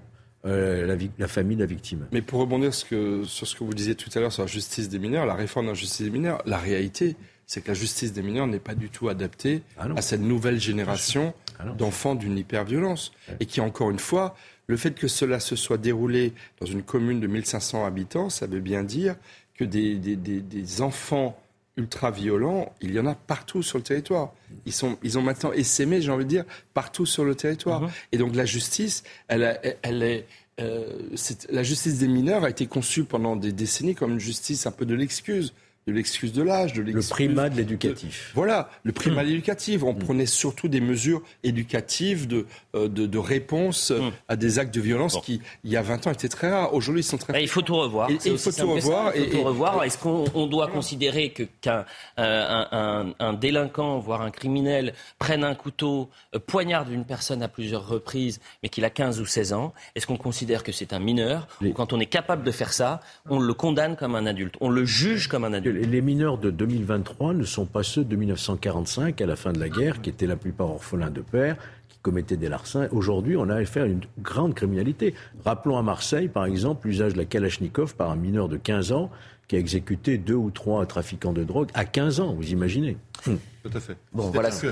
euh, 0.46 0.98
la, 1.18 1.28
famille 1.28 1.56
de 1.56 1.62
la 1.62 1.68
victime. 1.68 2.08
Mais 2.12 2.22
pour 2.22 2.42
rebondir 2.42 2.74
sur 2.74 2.88
ce 3.26 3.56
que 3.56 3.64
vous 3.64 3.74
disiez 3.74 3.96
tout 3.96 4.10
à 4.14 4.20
l'heure 4.20 4.34
sur 4.34 4.44
la 4.44 4.48
justice 4.48 4.90
des 4.90 5.00
mineurs, 5.00 5.26
la 5.26 5.36
réforme 5.36 5.68
de 5.68 5.72
la 5.72 5.76
justice 5.76 6.06
des 6.06 6.12
mineurs, 6.12 6.42
la 6.46 6.58
réalité, 6.58 7.16
c'est 7.48 7.62
que 7.62 7.70
la 7.70 7.74
justice 7.74 8.14
des 8.14 8.22
mineurs 8.22 8.48
n'est 8.48 8.60
pas 8.60 8.76
du 8.76 8.90
tout 8.90 9.10
adaptée 9.10 9.62
ah 9.78 9.88
à 9.96 10.02
cette 10.02 10.22
nouvelle 10.22 10.60
génération 10.60 11.34
ah 11.60 11.66
d'enfants 11.78 12.16
d'une 12.16 12.38
hyperviolence. 12.38 13.14
Et 13.40 13.46
qui, 13.46 13.62
encore 13.62 13.90
une 13.90 14.00
fois, 14.00 14.36
le 14.68 14.76
fait 14.76 14.96
que 14.96 15.08
cela 15.08 15.40
se 15.40 15.56
soit 15.56 15.78
déroulé 15.78 16.34
dans 16.60 16.66
une 16.66 16.84
commune 16.84 17.20
de 17.20 17.28
1500 17.28 17.86
habitants, 17.86 18.30
ça 18.30 18.48
veut 18.48 18.60
bien 18.60 18.84
dire 18.84 19.16
que 19.56 19.64
des, 19.64 19.96
des 19.96 20.82
enfants 20.82 21.40
ultra-violents, 21.78 22.74
il 22.82 22.94
y 22.94 23.00
en 23.00 23.06
a 23.06 23.16
partout 23.16 23.64
sur 23.64 23.78
le 23.78 23.84
territoire. 23.84 24.34
Ils, 24.66 24.74
sont, 24.74 24.98
ils 25.04 25.18
ont 25.18 25.22
maintenant 25.22 25.52
essaimé, 25.52 26.02
j'ai 26.02 26.12
envie 26.12 26.26
de 26.26 26.30
dire, 26.30 26.46
partout 26.74 27.06
sur 27.06 27.26
le 27.26 27.36
territoire. 27.36 27.82
Mhm. 27.82 27.90
Et 28.12 28.18
donc 28.18 28.36
la 28.36 28.46
justice, 28.46 29.04
elle, 29.28 29.78
elle 29.82 30.04
est... 30.04 30.26
Euh, 30.62 31.00
la 31.50 31.64
justice 31.64 31.98
des 31.98 32.08
mineurs 32.08 32.44
a 32.44 32.50
été 32.50 32.68
conçue 32.68 33.06
pendant 33.06 33.36
des 33.36 33.52
décennies 33.52 33.96
comme 33.96 34.12
une 34.12 34.20
justice 34.20 34.68
un 34.68 34.72
peu 34.72 34.86
de 34.86 34.94
l'excuse 34.94 35.54
de 35.86 35.92
l'excuse 35.92 36.32
de 36.32 36.42
l'âge, 36.42 36.74
de 36.74 36.82
Le 36.82 37.02
primat 37.02 37.50
de 37.50 37.58
l'éducatif. 37.58 38.32
Voilà, 38.36 38.70
le 38.84 38.92
primat 38.94 39.24
de 39.24 39.30
l'éducatif. 39.30 39.84
On 39.84 39.94
mm. 39.94 40.00
prenait 40.00 40.26
surtout 40.26 40.68
des 40.68 40.80
mesures 40.80 41.22
éducatives 41.44 42.28
de, 42.28 42.46
euh, 42.76 42.88
de, 42.88 43.06
de 43.06 43.18
réponse 43.18 43.92
mm. 43.92 44.12
à 44.30 44.36
des 44.36 44.60
actes 44.60 44.74
de 44.74 44.82
violence 44.82 45.20
qui, 45.22 45.42
il 45.64 45.72
y 45.72 45.78
a 45.78 45.82
20 45.82 46.08
ans, 46.08 46.12
étaient 46.12 46.30
très 46.30 46.50
rares. 46.50 46.74
Aujourd'hui, 46.74 47.02
ils 47.02 47.06
sont 47.06 47.18
très... 47.18 47.34
Bah, 47.34 47.42
il 47.42 47.50
faut 47.50 47.62
tout 47.62 47.76
revoir. 47.76 48.10
il 48.10 48.38
faut 48.38 48.52
tout 48.52 48.72
revoir. 48.72 49.14
Faut 49.14 49.26
tout 49.26 49.44
revoir. 49.44 49.84
Est-ce 49.84 49.98
qu'on 49.98 50.48
doit 50.48 50.68
considérer 50.68 51.32
que 51.32 51.44
qu'un 51.62 51.86
euh, 52.20 52.66
un, 52.72 53.14
un, 53.20 53.34
délinquant, 53.34 54.00
voire 54.00 54.22
un 54.22 54.32
criminel, 54.32 54.94
prenne 55.20 55.44
un 55.44 55.56
couteau, 55.56 56.10
euh, 56.34 56.40
poignarde 56.40 56.90
une 56.90 57.06
personne 57.06 57.44
à 57.44 57.48
plusieurs 57.48 57.88
reprises, 57.88 58.40
mais 58.62 58.70
qu'il 58.70 58.86
a 58.86 58.90
15 58.90 59.20
ou 59.20 59.26
16 59.26 59.54
ans 59.54 59.74
Est-ce 59.96 60.08
qu'on 60.08 60.18
considère 60.18 60.64
que 60.64 60.72
c'est 60.72 60.94
un 60.94 61.00
mineur? 61.00 61.48
Ou 61.62 61.72
quand 61.74 61.92
on 61.92 62.00
est 62.00 62.06
capable 62.06 62.44
de 62.44 62.52
faire 62.52 62.72
ça, 62.72 63.02
on 63.30 63.40
le 63.40 63.54
condamne 63.54 63.96
comme 63.96 64.16
un 64.16 64.26
adulte? 64.26 64.56
On 64.62 64.70
le 64.70 64.86
juge 64.86 65.28
comme 65.28 65.44
un 65.44 65.54
adulte? 65.54 65.73
Les 65.74 66.02
mineurs 66.02 66.38
de 66.38 66.50
2023 66.50 67.34
ne 67.34 67.44
sont 67.44 67.66
pas 67.66 67.84
ceux 67.84 68.04
de 68.04 68.16
1945, 68.16 69.20
à 69.22 69.26
la 69.26 69.36
fin 69.36 69.52
de 69.52 69.60
la 69.60 69.70
guerre, 69.70 70.02
qui 70.02 70.10
étaient 70.10 70.28
la 70.28 70.36
plupart 70.36 70.70
orphelins 70.70 71.10
de 71.10 71.22
père, 71.22 71.58
qui 71.90 71.98
commettaient 72.00 72.38
des 72.38 72.50
larcins. 72.50 72.88
Aujourd'hui, 72.92 73.36
on 73.38 73.50
a 73.50 73.56
affaire 73.56 73.84
à 73.84 73.88
une 73.88 74.02
grande 74.20 74.54
criminalité. 74.54 75.14
Rappelons 75.44 75.78
à 75.78 75.82
Marseille, 75.82 76.28
par 76.28 76.46
exemple, 76.46 76.88
l'usage 76.88 77.14
de 77.14 77.18
la 77.18 77.26
Kalachnikov 77.26 77.96
par 77.96 78.12
un 78.12 78.16
mineur 78.16 78.48
de 78.48 78.58
15 78.58 78.92
ans 78.92 79.10
qui 79.48 79.56
a 79.56 79.60
exécuté 79.60 80.18
deux 80.18 80.36
ou 80.36 80.52
trois 80.52 80.86
trafiquants 80.86 81.34
de 81.34 81.44
drogue 81.44 81.70
à 81.74 81.84
15 81.84 82.22
ans, 82.22 82.34
vous 82.34 82.52
imaginez 82.52 82.98
Tout 83.24 83.38
à 83.74 83.80
fait. 83.80 83.98
Bon, 84.14 84.30
voilà. 84.30 84.50
Que, 84.52 84.68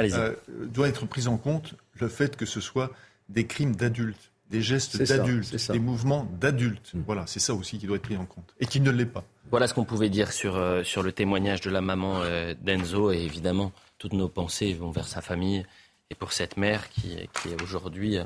euh, 0.00 0.34
doit 0.72 0.88
être 0.88 1.06
pris 1.06 1.28
en 1.28 1.36
compte 1.36 1.74
le 2.00 2.08
fait 2.08 2.36
que 2.36 2.44
ce 2.44 2.60
soit 2.60 2.90
des 3.28 3.46
crimes 3.46 3.76
d'adultes 3.76 4.32
des 4.50 4.62
gestes 4.62 5.02
d'adultes, 5.02 5.72
des 5.72 5.78
mouvements 5.78 6.28
d'adultes. 6.40 6.92
Hmm. 6.94 7.02
Voilà, 7.06 7.24
c'est 7.26 7.40
ça 7.40 7.54
aussi 7.54 7.78
qui 7.78 7.86
doit 7.86 7.96
être 7.96 8.02
pris 8.02 8.16
en 8.16 8.26
compte 8.26 8.54
et 8.60 8.66
qui 8.66 8.80
ne 8.80 8.90
l'est 8.90 9.06
pas. 9.06 9.24
Voilà 9.50 9.68
ce 9.68 9.74
qu'on 9.74 9.84
pouvait 9.84 10.08
dire 10.08 10.32
sur, 10.32 10.56
euh, 10.56 10.82
sur 10.82 11.02
le 11.02 11.12
témoignage 11.12 11.60
de 11.60 11.70
la 11.70 11.80
maman 11.80 12.22
euh, 12.22 12.54
d'Enzo 12.60 13.12
et 13.12 13.18
évidemment 13.18 13.72
toutes 13.98 14.12
nos 14.12 14.28
pensées 14.28 14.74
vont 14.74 14.90
vers 14.90 15.06
sa 15.06 15.22
famille 15.22 15.64
et 16.10 16.14
pour 16.14 16.32
cette 16.32 16.56
mère 16.56 16.88
qui, 16.90 17.16
qui 17.34 17.48
est 17.50 17.62
aujourd'hui 17.62 18.18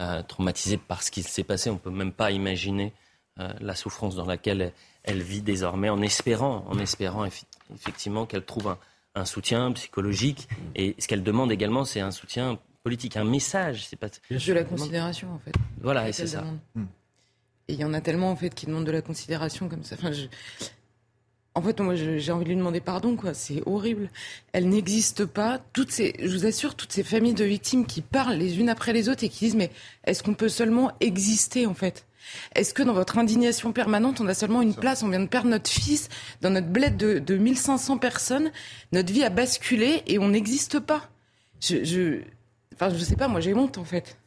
euh, 0.00 0.22
traumatisée 0.22 0.76
par 0.76 1.02
ce 1.02 1.10
qui 1.10 1.22
s'est 1.22 1.44
passé. 1.44 1.70
On 1.70 1.74
ne 1.74 1.78
peut 1.78 1.90
même 1.90 2.12
pas 2.12 2.30
imaginer 2.30 2.92
la 3.60 3.74
souffrance 3.74 4.14
dans 4.14 4.26
laquelle 4.26 4.72
elle, 5.02 5.20
vit 5.20 5.42
désormais 5.42 5.88
en 5.88 6.00
espérant, 6.02 6.64
en 6.68 6.78
espérant 6.78 7.24
effectivement 7.24 8.26
qu'elle 8.26 8.44
trouve 8.44 8.68
un, 8.68 8.78
un 9.16 9.24
soutien 9.24 9.72
psychologique 9.72 10.48
et 10.76 10.94
ce 11.00 11.08
qu'elle 11.08 11.24
demande 11.24 11.50
également 11.50 11.84
c'est 11.84 12.00
un 12.00 12.12
soutien 12.12 12.60
politique, 12.84 13.16
un 13.16 13.24
message. 13.24 13.86
C'est 13.86 13.96
pas 13.96 14.08
de 14.08 14.52
la 14.52 14.62
considération 14.62 15.32
en 15.32 15.38
fait. 15.38 15.54
Voilà, 15.80 16.08
et 16.08 16.12
c'est 16.12 16.28
ça. 16.28 16.44
Et 17.68 17.74
il 17.74 17.80
y 17.80 17.84
en 17.84 17.94
a 17.94 18.00
tellement 18.00 18.30
en 18.30 18.36
fait 18.36 18.54
qui 18.54 18.66
demandent 18.66 18.86
de 18.86 18.92
la 18.92 19.02
considération 19.02 19.68
comme 19.68 19.84
ça. 19.84 19.96
Enfin, 19.98 20.12
je... 20.12 20.26
En 21.56 21.62
fait, 21.62 21.78
moi, 21.78 21.94
j'ai 21.94 22.32
envie 22.32 22.44
de 22.44 22.48
lui 22.48 22.56
demander 22.56 22.80
pardon, 22.80 23.14
quoi. 23.14 23.32
C'est 23.32 23.62
horrible. 23.64 24.10
Elle 24.52 24.68
n'existe 24.68 25.24
pas. 25.24 25.60
Toutes 25.72 25.92
ces, 25.92 26.12
je 26.18 26.36
vous 26.36 26.46
assure, 26.46 26.74
toutes 26.74 26.92
ces 26.92 27.04
familles 27.04 27.34
de 27.34 27.44
victimes 27.44 27.86
qui 27.86 28.00
parlent 28.00 28.34
les 28.34 28.58
unes 28.58 28.68
après 28.68 28.92
les 28.92 29.08
autres 29.08 29.22
et 29.22 29.28
qui 29.28 29.44
disent, 29.44 29.54
mais 29.54 29.70
est-ce 30.02 30.24
qu'on 30.24 30.34
peut 30.34 30.48
seulement 30.48 30.90
exister, 30.98 31.66
en 31.66 31.74
fait? 31.74 32.06
Est-ce 32.56 32.74
que 32.74 32.82
dans 32.82 32.92
votre 32.92 33.18
indignation 33.18 33.72
permanente, 33.72 34.20
on 34.20 34.26
a 34.26 34.34
seulement 34.34 34.62
une 34.62 34.74
place? 34.74 35.04
On 35.04 35.08
vient 35.08 35.20
de 35.20 35.28
perdre 35.28 35.48
notre 35.48 35.70
fils 35.70 36.08
dans 36.40 36.50
notre 36.50 36.66
bled 36.66 36.96
de, 36.96 37.20
de 37.20 37.36
1500 37.36 37.98
personnes. 37.98 38.50
Notre 38.90 39.12
vie 39.12 39.22
a 39.22 39.30
basculé 39.30 40.02
et 40.08 40.18
on 40.18 40.28
n'existe 40.28 40.80
pas. 40.80 41.08
Je, 41.60 41.84
je, 41.84 42.22
Enfin, 42.74 42.90
je 42.90 42.98
sais 43.04 43.16
pas, 43.16 43.28
moi 43.28 43.40
j'ai 43.40 43.54
honte 43.54 43.78
en 43.78 43.84
fait. 43.84 44.18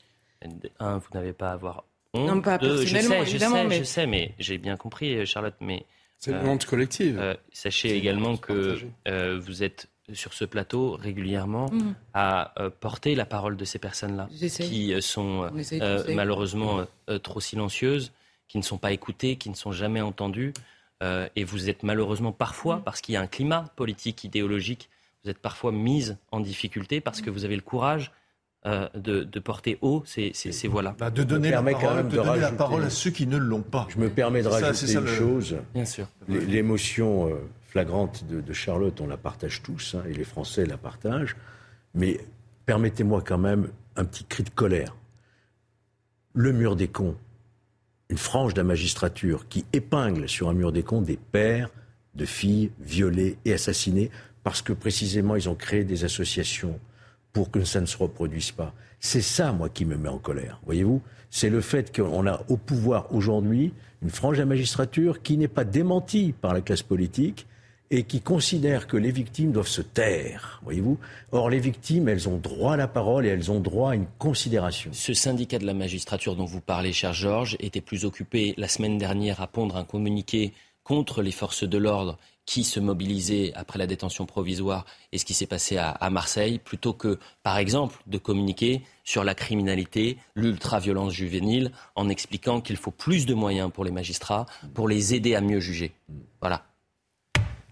Un, 0.79 0.97
vous 0.97 1.07
n'avez 1.13 1.33
pas 1.33 1.49
à 1.49 1.53
avoir 1.53 1.83
honte. 2.13 2.27
Non, 2.27 2.41
pas 2.41 2.59
personnellement, 2.59 3.23
je 3.23 3.37
sais. 3.37 3.39
Je 3.39 3.45
sais, 3.45 3.63
mais... 3.65 3.79
je 3.79 3.83
sais, 3.83 4.07
mais 4.07 4.33
j'ai 4.39 4.57
bien 4.57 4.77
compris, 4.77 5.15
euh, 5.15 5.25
Charlotte. 5.25 5.55
Mais 5.59 5.85
c'est 6.17 6.31
une 6.31 6.47
honte 6.47 6.65
collective. 6.65 7.19
Euh, 7.19 7.35
sachez 7.51 7.95
également 7.95 8.37
que 8.37 8.77
euh, 9.07 9.39
vous 9.39 9.63
êtes 9.63 9.87
sur 10.13 10.33
ce 10.33 10.45
plateau 10.45 10.91
régulièrement 10.91 11.69
mm. 11.69 11.95
à 12.13 12.53
porter 12.79 13.13
la 13.13 13.25
parole 13.25 13.57
de 13.57 13.65
ces 13.65 13.77
personnes-là, 13.77 14.29
qui 14.31 14.93
sont 15.01 15.49
malheureusement 16.07 16.85
trop 17.23 17.41
silencieuses, 17.41 18.13
qui 18.47 18.57
ne 18.57 18.63
sont 18.63 18.77
pas 18.77 18.93
écoutées, 18.93 19.35
qui 19.35 19.49
ne 19.49 19.55
sont 19.55 19.73
jamais 19.73 19.99
entendues. 19.99 20.53
et 21.01 21.43
vous 21.43 21.69
êtes 21.69 21.83
malheureusement 21.83 22.31
parfois, 22.31 22.77
mm. 22.77 22.83
parce 22.83 23.01
qu'il 23.01 23.13
y 23.13 23.17
a 23.17 23.21
un 23.21 23.27
climat 23.27 23.65
politique, 23.75 24.23
idéologique, 24.23 24.89
vous 25.27 25.31
êtes 25.31 25.39
parfois 25.39 25.73
mise 25.73 26.15
en 26.31 26.39
difficulté 26.39 27.01
parce 27.01 27.21
que 27.21 27.29
vous 27.29 27.43
avez 27.43 27.57
le 27.57 27.61
courage 27.61 28.13
euh, 28.65 28.89
de, 28.95 29.39
porter 29.39 29.77
haut 29.81 30.03
ces, 30.05 30.31
ces, 30.33 30.67
voix-là. 30.67 30.95
Bah, 30.97 31.09
de 31.09 31.23
donner, 31.23 31.51
la 31.51 31.61
parole, 31.61 32.09
de 32.09 32.15
donner 32.15 32.39
la 32.39 32.51
parole, 32.51 32.83
à 32.83 32.89
ceux 32.89 33.11
qui 33.11 33.27
ne 33.27 33.37
l'ont 33.37 33.61
pas. 33.61 33.87
Je 33.89 33.99
me 33.99 34.09
permets 34.09 34.41
de 34.41 34.47
rajouter 34.47 34.93
une 34.93 35.07
chose. 35.07 35.57
Bien 35.73 35.85
sûr. 35.85 36.07
L'émotion 36.27 37.29
euh, 37.29 37.35
flagrante 37.61 38.25
de, 38.25 38.53
Charlotte, 38.53 38.99
on 38.99 39.07
la 39.07 39.15
partage 39.15 39.61
tous, 39.61 39.95
hein, 39.95 40.03
et 40.09 40.13
les 40.13 40.23
Français 40.23 40.65
la 40.65 40.77
partagent. 40.77 41.37
Mais 41.93 42.19
permettez-moi 42.65 43.21
quand 43.25 43.37
même 43.37 43.69
un 43.95 44.05
petit 44.05 44.25
cri 44.25 44.43
de 44.43 44.49
colère. 44.49 44.95
Le 46.33 46.51
mur 46.51 46.75
des 46.75 46.87
cons, 46.87 47.15
une 48.09 48.17
frange 48.17 48.53
de 48.53 48.59
la 48.59 48.65
magistrature 48.65 49.47
qui 49.47 49.65
épingle 49.71 50.27
sur 50.27 50.49
un 50.49 50.53
mur 50.53 50.71
des 50.71 50.83
cons 50.83 51.01
des 51.01 51.17
pères 51.17 51.69
de 52.15 52.25
filles 52.25 52.71
violées 52.79 53.37
et 53.45 53.53
assassinées 53.53 54.09
parce 54.43 54.61
que 54.61 54.73
précisément 54.73 55.35
ils 55.35 55.47
ont 55.47 55.55
créé 55.55 55.83
des 55.83 56.03
associations 56.03 56.79
pour 57.33 57.51
que 57.51 57.63
ça 57.63 57.81
ne 57.81 57.85
se 57.85 57.97
reproduise 57.97 58.51
pas. 58.51 58.73
C'est 58.99 59.21
ça, 59.21 59.51
moi, 59.51 59.69
qui 59.69 59.85
me 59.85 59.97
met 59.97 60.09
en 60.09 60.17
colère. 60.17 60.59
Voyez-vous 60.65 61.01
C'est 61.29 61.49
le 61.49 61.61
fait 61.61 61.95
qu'on 61.95 62.25
a 62.27 62.41
au 62.49 62.57
pouvoir 62.57 63.13
aujourd'hui 63.13 63.73
une 64.01 64.09
frange 64.09 64.37
de 64.37 64.41
la 64.41 64.45
magistrature 64.45 65.21
qui 65.21 65.37
n'est 65.37 65.47
pas 65.47 65.63
démentie 65.63 66.33
par 66.39 66.53
la 66.53 66.61
classe 66.61 66.83
politique 66.83 67.47
et 67.89 68.03
qui 68.03 68.21
considère 68.21 68.87
que 68.87 68.97
les 68.97 69.11
victimes 69.11 69.51
doivent 69.51 69.67
se 69.67 69.81
taire, 69.81 70.59
voyez-vous 70.63 70.97
Or, 71.31 71.49
les 71.49 71.59
victimes, 71.59 72.09
elles 72.09 72.27
ont 72.27 72.37
droit 72.37 72.73
à 72.73 72.77
la 72.77 72.87
parole 72.87 73.25
et 73.25 73.29
elles 73.29 73.49
ont 73.49 73.61
droit 73.61 73.91
à 73.91 73.95
une 73.95 74.07
considération. 74.17 74.91
Ce 74.93 75.13
syndicat 75.13 75.57
de 75.57 75.65
la 75.65 75.73
magistrature 75.73 76.35
dont 76.35 76.45
vous 76.45 76.59
parlez, 76.59 76.91
cher 76.91 77.13
Georges, 77.13 77.55
était 77.59 77.81
plus 77.81 78.03
occupé 78.03 78.53
la 78.57 78.67
semaine 78.67 78.97
dernière 78.97 79.41
à 79.41 79.47
pondre 79.47 79.77
un 79.77 79.85
communiqué 79.85 80.53
contre 80.83 81.21
les 81.21 81.31
forces 81.31 81.63
de 81.63 81.77
l'ordre 81.77 82.17
qui 82.47 82.63
se 82.63 82.79
mobilisait 82.79 83.51
après 83.55 83.77
la 83.77 83.85
détention 83.87 84.25
provisoire 84.25 84.85
et 85.11 85.17
ce 85.17 85.25
qui 85.25 85.33
s'est 85.33 85.45
passé 85.45 85.77
à, 85.77 86.09
Marseille, 86.09 86.59
plutôt 86.59 86.93
que, 86.93 87.19
par 87.43 87.57
exemple, 87.57 87.97
de 88.07 88.17
communiquer 88.17 88.81
sur 89.03 89.25
la 89.25 89.35
criminalité, 89.35 90.17
l'ultra-violence 90.33 91.13
juvénile, 91.13 91.71
en 91.95 92.07
expliquant 92.07 92.61
qu'il 92.61 92.77
faut 92.77 92.91
plus 92.91 93.25
de 93.25 93.33
moyens 93.33 93.69
pour 93.71 93.83
les 93.83 93.91
magistrats, 93.91 94.45
pour 94.73 94.87
les 94.87 95.13
aider 95.13 95.35
à 95.35 95.41
mieux 95.41 95.59
juger. 95.59 95.91
Voilà. 96.39 96.65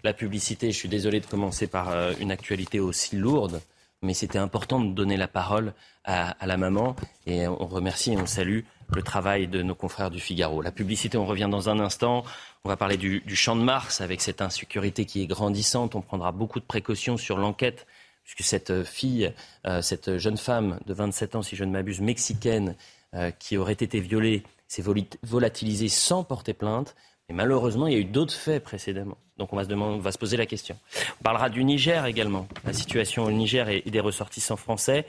La 0.04 0.12
publicité, 0.12 0.70
je 0.70 0.76
suis 0.76 0.90
désolé 0.90 1.20
de 1.20 1.26
commencer 1.26 1.66
par 1.66 1.88
euh, 1.88 2.12
une 2.20 2.30
actualité 2.30 2.78
aussi 2.78 3.16
lourde, 3.16 3.62
mais 4.02 4.12
c'était 4.12 4.38
important 4.38 4.78
de 4.78 4.92
donner 4.92 5.16
la 5.16 5.26
parole 5.26 5.72
à, 6.04 6.32
à, 6.38 6.46
la 6.46 6.58
maman 6.58 6.94
et 7.26 7.48
on 7.48 7.66
remercie 7.66 8.12
et 8.12 8.18
on 8.18 8.26
salue 8.26 8.60
le 8.94 9.02
travail 9.02 9.48
de 9.48 9.62
nos 9.62 9.74
confrères 9.74 10.10
du 10.10 10.20
Figaro. 10.20 10.62
La 10.62 10.72
publicité, 10.72 11.18
on 11.18 11.26
revient 11.26 11.48
dans 11.50 11.68
un 11.68 11.80
instant. 11.80 12.24
On 12.64 12.68
va 12.68 12.76
parler 12.76 12.96
du, 12.96 13.22
champ 13.34 13.56
de 13.56 13.62
Mars 13.62 14.00
avec 14.00 14.20
cette 14.20 14.40
insécurité 14.40 15.04
qui 15.04 15.22
est 15.22 15.26
grandissante. 15.26 15.94
On 15.94 16.00
prendra 16.00 16.32
beaucoup 16.32 16.60
de 16.60 16.64
précautions 16.64 17.16
sur 17.16 17.36
l'enquête 17.38 17.86
puisque 18.24 18.42
cette 18.42 18.82
fille, 18.82 19.32
euh, 19.66 19.82
cette 19.82 20.18
jeune 20.18 20.36
femme 20.36 20.80
de 20.86 20.94
27 20.94 21.36
ans, 21.36 21.42
si 21.42 21.54
je 21.54 21.62
ne 21.62 21.70
m'abuse, 21.70 22.00
mexicaine, 22.00 22.74
euh, 23.14 23.30
qui 23.30 23.56
aurait 23.56 23.72
été 23.72 24.00
violée, 24.00 24.42
s'est 24.66 24.82
volatilisée 25.22 25.88
sans 25.88 26.24
porter 26.24 26.54
plainte. 26.54 26.96
Mais 27.28 27.34
malheureusement, 27.36 27.86
il 27.86 27.92
y 27.92 27.96
a 27.96 28.00
eu 28.00 28.04
d'autres 28.04 28.34
faits 28.34 28.62
précédemment. 28.62 29.16
Donc 29.38 29.52
on 29.52 29.56
va, 29.56 29.64
se 29.64 29.68
demander, 29.68 29.96
on 29.96 29.98
va 29.98 30.12
se 30.12 30.18
poser 30.18 30.36
la 30.36 30.46
question. 30.46 30.76
On 31.20 31.22
parlera 31.22 31.50
du 31.50 31.62
Niger 31.62 32.06
également, 32.06 32.48
la 32.64 32.72
situation 32.72 33.24
au 33.24 33.30
Niger 33.30 33.68
et, 33.68 33.82
des 33.82 34.00
ressortissants 34.00 34.56
français. 34.56 35.06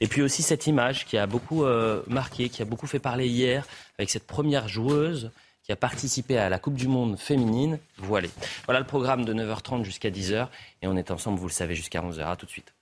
Et 0.00 0.08
puis 0.08 0.22
aussi 0.22 0.42
cette 0.42 0.66
image 0.66 1.06
qui 1.06 1.16
a 1.18 1.26
beaucoup 1.26 1.64
euh, 1.64 2.02
marqué, 2.06 2.48
qui 2.48 2.62
a 2.62 2.64
beaucoup 2.64 2.86
fait 2.86 2.98
parler 2.98 3.28
hier, 3.28 3.64
avec 3.98 4.10
cette 4.10 4.26
première 4.26 4.68
joueuse 4.68 5.30
qui 5.62 5.72
a 5.72 5.76
participé 5.76 6.38
à 6.38 6.48
la 6.48 6.58
Coupe 6.58 6.74
du 6.74 6.88
Monde 6.88 7.18
féminine 7.18 7.78
voilée. 7.98 8.30
Voilà 8.66 8.80
le 8.80 8.86
programme 8.86 9.24
de 9.24 9.32
9h30 9.32 9.84
jusqu'à 9.84 10.10
10h. 10.10 10.48
Et 10.82 10.88
on 10.88 10.96
est 10.96 11.10
ensemble, 11.10 11.38
vous 11.38 11.46
le 11.46 11.52
savez, 11.52 11.74
jusqu'à 11.74 12.00
11h. 12.00 12.24
À 12.24 12.36
tout 12.36 12.46
de 12.46 12.50
suite. 12.50 12.72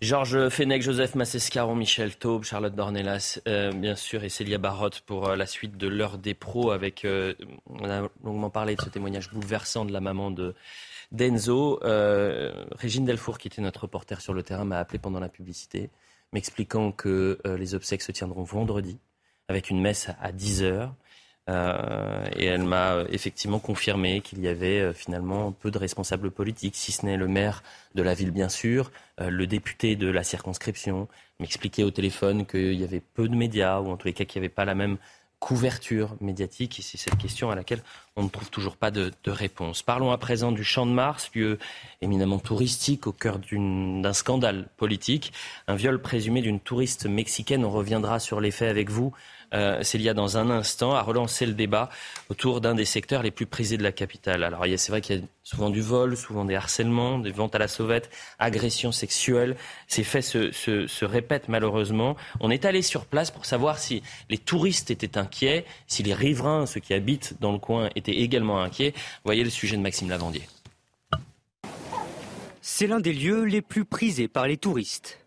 Georges 0.00 0.48
Fenech, 0.48 0.82
Joseph 0.82 1.14
Massescaron, 1.14 1.76
Michel 1.76 2.16
Taube, 2.16 2.44
Charlotte 2.44 2.74
Dornelas, 2.74 3.38
euh, 3.46 3.72
bien 3.72 3.94
sûr, 3.94 4.22
et 4.24 4.28
Célia 4.28 4.58
Barotte 4.58 5.00
pour 5.00 5.28
euh, 5.28 5.36
la 5.36 5.46
suite 5.46 5.78
de 5.78 5.86
l'heure 5.86 6.18
des 6.18 6.34
pros. 6.34 6.72
Avec, 6.72 7.06
on 7.66 7.88
a 7.88 8.08
longuement 8.22 8.50
parlé 8.50 8.74
de 8.74 8.82
ce 8.82 8.90
témoignage 8.90 9.30
bouleversant 9.30 9.84
de 9.84 9.92
la 9.92 10.00
maman 10.00 10.32
de 10.32 10.54
d'Enzo. 11.14 11.80
Régine 12.72 13.04
Delfour, 13.04 13.38
qui 13.38 13.48
était 13.48 13.62
notre 13.62 13.82
reporter 13.82 14.20
sur 14.20 14.34
le 14.34 14.42
terrain, 14.42 14.64
m'a 14.64 14.78
appelé 14.78 14.98
pendant 14.98 15.20
la 15.20 15.28
publicité, 15.28 15.90
m'expliquant 16.32 16.92
que 16.92 17.38
les 17.44 17.74
obsèques 17.74 18.02
se 18.02 18.12
tiendront 18.12 18.42
vendredi, 18.42 18.98
avec 19.48 19.70
une 19.70 19.80
messe 19.80 20.10
à 20.20 20.32
10 20.32 20.62
heures. 20.62 20.94
Euh, 21.50 22.24
et 22.36 22.46
elle 22.46 22.62
m'a 22.62 22.94
euh, 22.94 23.06
effectivement 23.10 23.58
confirmé 23.58 24.22
qu'il 24.22 24.40
y 24.40 24.48
avait 24.48 24.80
euh, 24.80 24.92
finalement 24.94 25.52
peu 25.52 25.70
de 25.70 25.76
responsables 25.76 26.30
politiques, 26.30 26.74
si 26.74 26.90
ce 26.90 27.04
n'est 27.04 27.18
le 27.18 27.28
maire 27.28 27.62
de 27.94 28.02
la 28.02 28.14
ville 28.14 28.30
bien 28.30 28.48
sûr, 28.48 28.90
le 29.18 29.46
député 29.46 29.94
de 29.94 30.08
la 30.08 30.24
circonscription, 30.24 31.06
m'expliquait 31.40 31.82
au 31.82 31.90
téléphone 31.90 32.46
qu'il 32.46 32.74
y 32.74 32.84
avait 32.84 33.00
peu 33.00 33.28
de 33.28 33.36
médias, 33.36 33.80
ou 33.80 33.90
en 33.90 33.96
tous 33.96 34.06
les 34.06 34.12
cas 34.12 34.24
qu'il 34.24 34.40
n'y 34.40 34.46
avait 34.46 34.54
pas 34.54 34.64
la 34.64 34.74
même 34.74 34.96
couverture 35.44 36.16
médiatique 36.22 36.78
Et 36.78 36.82
c'est 36.82 36.96
cette 36.96 37.18
question 37.18 37.50
à 37.50 37.54
laquelle 37.54 37.82
on 38.16 38.22
ne 38.22 38.30
trouve 38.30 38.48
toujours 38.48 38.78
pas 38.78 38.90
de, 38.90 39.12
de, 39.24 39.30
réponse. 39.30 39.82
Parlons 39.82 40.10
à 40.10 40.16
présent 40.16 40.52
du 40.52 40.64
Champ 40.64 40.86
de 40.86 40.92
Mars, 40.92 41.30
lieu 41.34 41.58
éminemment 42.00 42.38
touristique 42.38 43.06
au 43.06 43.12
cœur 43.12 43.38
d'un 43.52 44.12
scandale 44.14 44.70
politique. 44.78 45.34
Un 45.68 45.74
viol 45.74 46.00
présumé 46.00 46.40
d'une 46.40 46.60
touriste 46.60 47.04
mexicaine. 47.04 47.62
On 47.62 47.70
reviendra 47.70 48.20
sur 48.20 48.40
les 48.40 48.50
faits 48.50 48.70
avec 48.70 48.88
vous 48.88 49.12
euh, 49.54 49.82
Célia, 49.82 50.14
dans 50.14 50.36
un 50.36 50.50
instant, 50.50 50.94
à 50.94 51.02
relancer 51.02 51.46
le 51.46 51.52
débat 51.52 51.88
autour 52.28 52.60
d'un 52.60 52.74
des 52.74 52.84
secteurs 52.84 53.22
les 53.22 53.30
plus 53.30 53.46
prisés 53.46 53.76
de 53.76 53.82
la 53.82 53.92
capitale. 53.92 54.42
Alors, 54.42 54.64
c'est 54.76 54.90
vrai 54.90 55.00
qu'il 55.00 55.16
y 55.16 55.18
a 55.18 55.22
souvent 55.42 55.70
du 55.70 55.80
vol, 55.80 56.16
souvent 56.16 56.44
des 56.44 56.54
harcèlements, 56.54 57.18
des 57.18 57.30
ventes 57.30 57.54
à 57.54 57.58
la 57.58 57.68
sauvette, 57.68 58.10
agressions 58.38 58.92
sexuelles. 58.92 59.56
Ces 59.86 60.04
faits 60.04 60.24
se, 60.24 61.04
répètent 61.04 61.48
malheureusement. 61.48 62.16
On 62.40 62.50
est 62.50 62.64
allé 62.64 62.82
sur 62.82 63.06
place 63.06 63.30
pour 63.30 63.46
savoir 63.46 63.78
si 63.78 64.02
les 64.28 64.38
touristes 64.38 64.90
étaient 64.90 65.18
inquiets, 65.18 65.64
si 65.86 66.02
les 66.02 66.14
riverains, 66.14 66.66
ceux 66.66 66.80
qui 66.80 66.94
habitent 66.94 67.34
dans 67.40 67.52
le 67.52 67.58
coin, 67.58 67.90
étaient 67.94 68.16
également 68.16 68.60
inquiets. 68.60 68.94
Voyez 69.24 69.44
le 69.44 69.50
sujet 69.50 69.76
de 69.76 69.82
Maxime 69.82 70.08
Lavandier. 70.08 70.42
C'est 72.62 72.86
l'un 72.86 72.98
des 72.98 73.12
lieux 73.12 73.44
les 73.44 73.60
plus 73.62 73.84
prisés 73.84 74.26
par 74.26 74.48
les 74.48 74.56
touristes. 74.56 75.23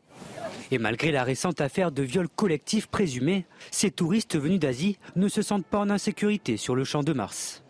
Et 0.72 0.78
malgré 0.80 1.12
la 1.12 1.24
récente 1.24 1.62
affaire 1.62 1.92
de 1.92 2.04
viol 2.04 2.28
collectif 2.28 2.88
présumé, 2.88 3.46
ces 3.72 3.90
touristes 3.90 4.38
venus 4.38 4.60
d'Asie 4.60 4.98
ne 5.16 5.28
se 5.30 5.42
sentent 5.42 5.66
pas 5.66 5.80
en 5.80 5.90
insécurité 5.90 6.58
sur 6.58 6.76
le 6.76 6.84
champ 6.84 7.04
de 7.04 7.14
Mars. 7.14 7.64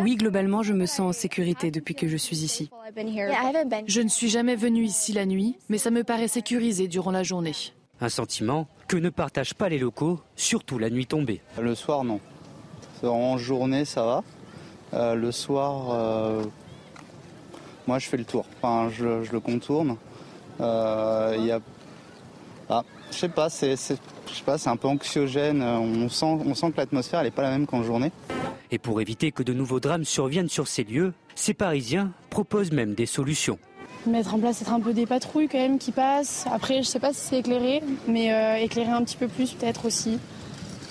Oui, 0.00 0.16
globalement, 0.16 0.62
je 0.62 0.72
me 0.72 0.86
sens 0.86 1.00
en 1.00 1.12
sécurité 1.12 1.70
depuis 1.70 1.94
que 1.94 2.08
je 2.08 2.16
suis 2.16 2.38
ici. 2.38 2.70
Je 3.86 4.00
ne 4.00 4.08
suis 4.08 4.28
jamais 4.28 4.56
venu 4.56 4.84
ici 4.84 5.12
la 5.12 5.24
nuit, 5.24 5.56
mais 5.68 5.78
ça 5.78 5.90
me 5.90 6.04
paraît 6.04 6.28
sécurisé 6.28 6.88
durant 6.88 7.10
la 7.10 7.22
journée. 7.22 7.54
Un 8.00 8.10
sentiment 8.10 8.68
que 8.88 8.98
ne 8.98 9.08
partagent 9.08 9.54
pas 9.54 9.70
les 9.70 9.78
locaux, 9.78 10.20
surtout 10.34 10.78
la 10.78 10.90
nuit 10.90 11.06
tombée. 11.06 11.40
Le 11.58 11.74
soir, 11.74 12.04
non. 12.04 12.20
En 13.02 13.38
journée, 13.38 13.84
ça 13.84 14.04
va. 14.04 14.24
Euh, 14.92 15.14
le 15.14 15.32
soir, 15.32 15.90
euh, 15.90 16.44
moi, 17.86 17.98
je 17.98 18.08
fais 18.08 18.16
le 18.16 18.24
tour. 18.24 18.44
Enfin, 18.60 18.90
je, 18.90 19.22
je 19.24 19.32
le 19.32 19.40
contourne. 19.40 19.96
Euh, 20.60 21.34
il 21.38 21.46
y 21.46 21.50
a 21.50 21.60
ah, 22.68 22.84
je 23.10 23.16
sais 23.16 23.28
pas, 23.28 23.48
c'est, 23.48 23.72
je 23.72 24.34
sais 24.34 24.44
pas, 24.44 24.58
c'est 24.58 24.68
un 24.68 24.76
peu 24.76 24.88
anxiogène. 24.88 25.62
On 25.62 26.08
sent, 26.08 26.26
on 26.26 26.54
sent 26.54 26.72
que 26.72 26.78
l'atmosphère 26.78 27.22
n'est 27.22 27.30
pas 27.30 27.42
la 27.42 27.50
même 27.50 27.66
qu'en 27.66 27.82
journée. 27.82 28.10
Et 28.72 28.78
pour 28.78 29.00
éviter 29.00 29.30
que 29.30 29.42
de 29.42 29.52
nouveaux 29.52 29.80
drames 29.80 30.04
surviennent 30.04 30.48
sur 30.48 30.66
ces 30.66 30.82
lieux, 30.82 31.12
ces 31.36 31.54
Parisiens 31.54 32.10
proposent 32.30 32.72
même 32.72 32.94
des 32.94 33.06
solutions. 33.06 33.58
Mettre 34.06 34.34
en 34.34 34.38
place 34.38 34.62
être 34.62 34.72
un 34.72 34.80
peu 34.80 34.92
des 34.92 35.06
patrouilles 35.06 35.48
quand 35.48 35.58
même 35.58 35.78
qui 35.78 35.92
passent. 35.92 36.46
Après, 36.52 36.82
je 36.82 36.88
sais 36.88 37.00
pas 37.00 37.12
si 37.12 37.20
c'est 37.20 37.38
éclairé, 37.38 37.82
mais 38.08 38.32
euh, 38.32 38.56
éclairer 38.56 38.90
un 38.90 39.02
petit 39.02 39.16
peu 39.16 39.28
plus 39.28 39.52
peut-être 39.52 39.86
aussi. 39.86 40.18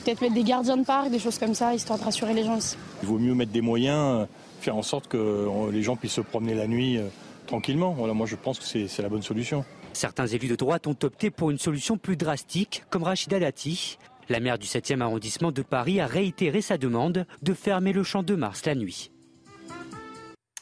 Peut-être 0.04 0.22
mettre 0.22 0.34
des 0.34 0.44
gardiens 0.44 0.78
de 0.78 0.86
parc, 0.86 1.10
des 1.10 1.20
choses 1.20 1.40
comme 1.40 1.54
ça, 1.54 1.74
histoire 1.74 1.98
de 2.00 2.04
rassurer 2.04 2.34
les 2.34 2.44
gens 2.44 2.58
aussi. 2.58 2.78
Il 3.04 3.08
vaut 3.08 3.18
mieux 3.18 3.34
mettre 3.34 3.52
des 3.52 3.62
moyens, 3.62 4.22
euh, 4.22 4.26
faire 4.62 4.76
en 4.76 4.84
sorte 4.84 5.08
que 5.08 5.18
euh, 5.18 5.72
les 5.72 5.82
gens 5.82 5.96
puissent 5.96 6.14
se 6.14 6.22
promener 6.22 6.56
la 6.56 6.68
nuit 6.68 7.00
tranquillement. 7.48 7.92
Voilà, 7.92 8.14
moi 8.14 8.28
je 8.28 8.36
pense 8.36 8.60
que 8.60 8.66
c'est 8.66 9.02
la 9.02 9.10
bonne 9.10 9.22
solution. 9.22 9.64
Certains 9.96 10.28
élus 10.28 10.50
de 10.50 10.58
droite 10.58 10.88
ont 10.88 10.98
opté 11.04 11.32
pour 11.32 11.52
une 11.52 11.58
solution 11.58 11.98
plus 11.98 12.18
drastique, 12.18 12.84
comme 12.90 13.04
Rachida 13.04 13.40
Dati. 13.40 13.98
La 14.28 14.42
maire 14.42 14.60
du 14.60 14.68
7e 14.68 15.00
arrondissement 15.00 15.54
de 15.54 15.62
Paris 15.62 16.02
a 16.02 16.06
réitéré 16.06 16.62
sa 16.62 16.78
demande 16.78 17.26
de 17.42 17.54
fermer 17.54 17.94
le 17.94 18.04
champ 18.04 18.22
de 18.22 18.36
Mars 18.36 18.66
la 18.66 18.76
nuit. 18.76 19.10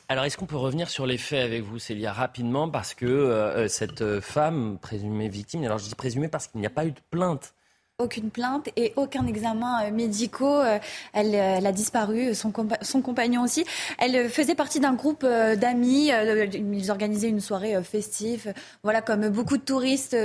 Alors, 0.08 0.26
est-ce 0.26 0.38
qu'on 0.38 0.46
peut 0.46 0.56
revenir 0.56 0.88
sur 0.88 1.08
les 1.08 1.18
faits 1.18 1.44
avec 1.44 1.64
vous, 1.64 1.80
Célia, 1.80 2.14
rapidement? 2.14 2.70
Parce 2.70 2.94
que 2.94 3.08
euh, 3.08 3.68
cette 3.68 4.20
femme 4.20 4.78
présumée 4.80 5.30
victime, 5.30 5.64
alors 5.64 5.80
je 5.80 5.86
dis 5.86 5.96
présumée 5.96 6.28
parce 6.28 6.46
qu'il 6.46 6.60
n'y 6.62 6.68
a 6.68 6.70
pas 6.70 6.86
eu 6.86 6.92
de 6.92 7.02
plainte 7.10 7.56
aucune 8.04 8.30
plainte 8.30 8.70
et 8.76 8.94
aucun 8.96 9.26
examen 9.28 9.86
euh, 9.86 9.92
médicaux. 9.92 10.60
Euh, 10.60 10.80
elle, 11.14 11.34
elle, 11.34 11.66
a 11.66 11.72
disparu, 11.72 12.36
son, 12.36 12.52
son, 12.82 13.02
compagnon 13.02 13.44
aussi. 13.44 13.66
Elle 13.98 14.30
faisait 14.30 14.56
partie 14.56 14.80
d'un 14.80 14.94
groupe 14.94 15.24
euh, 15.24 15.56
d'amis. 15.56 16.12
Ils 16.12 16.92
organisaient 16.92 17.30
une 17.30 17.40
soirée 17.40 17.82
festive. 17.84 18.54
Voilà, 18.84 19.02
comme 19.02 19.30
beaucoup 19.30 19.58
de 19.58 19.64
touristes 19.64 20.16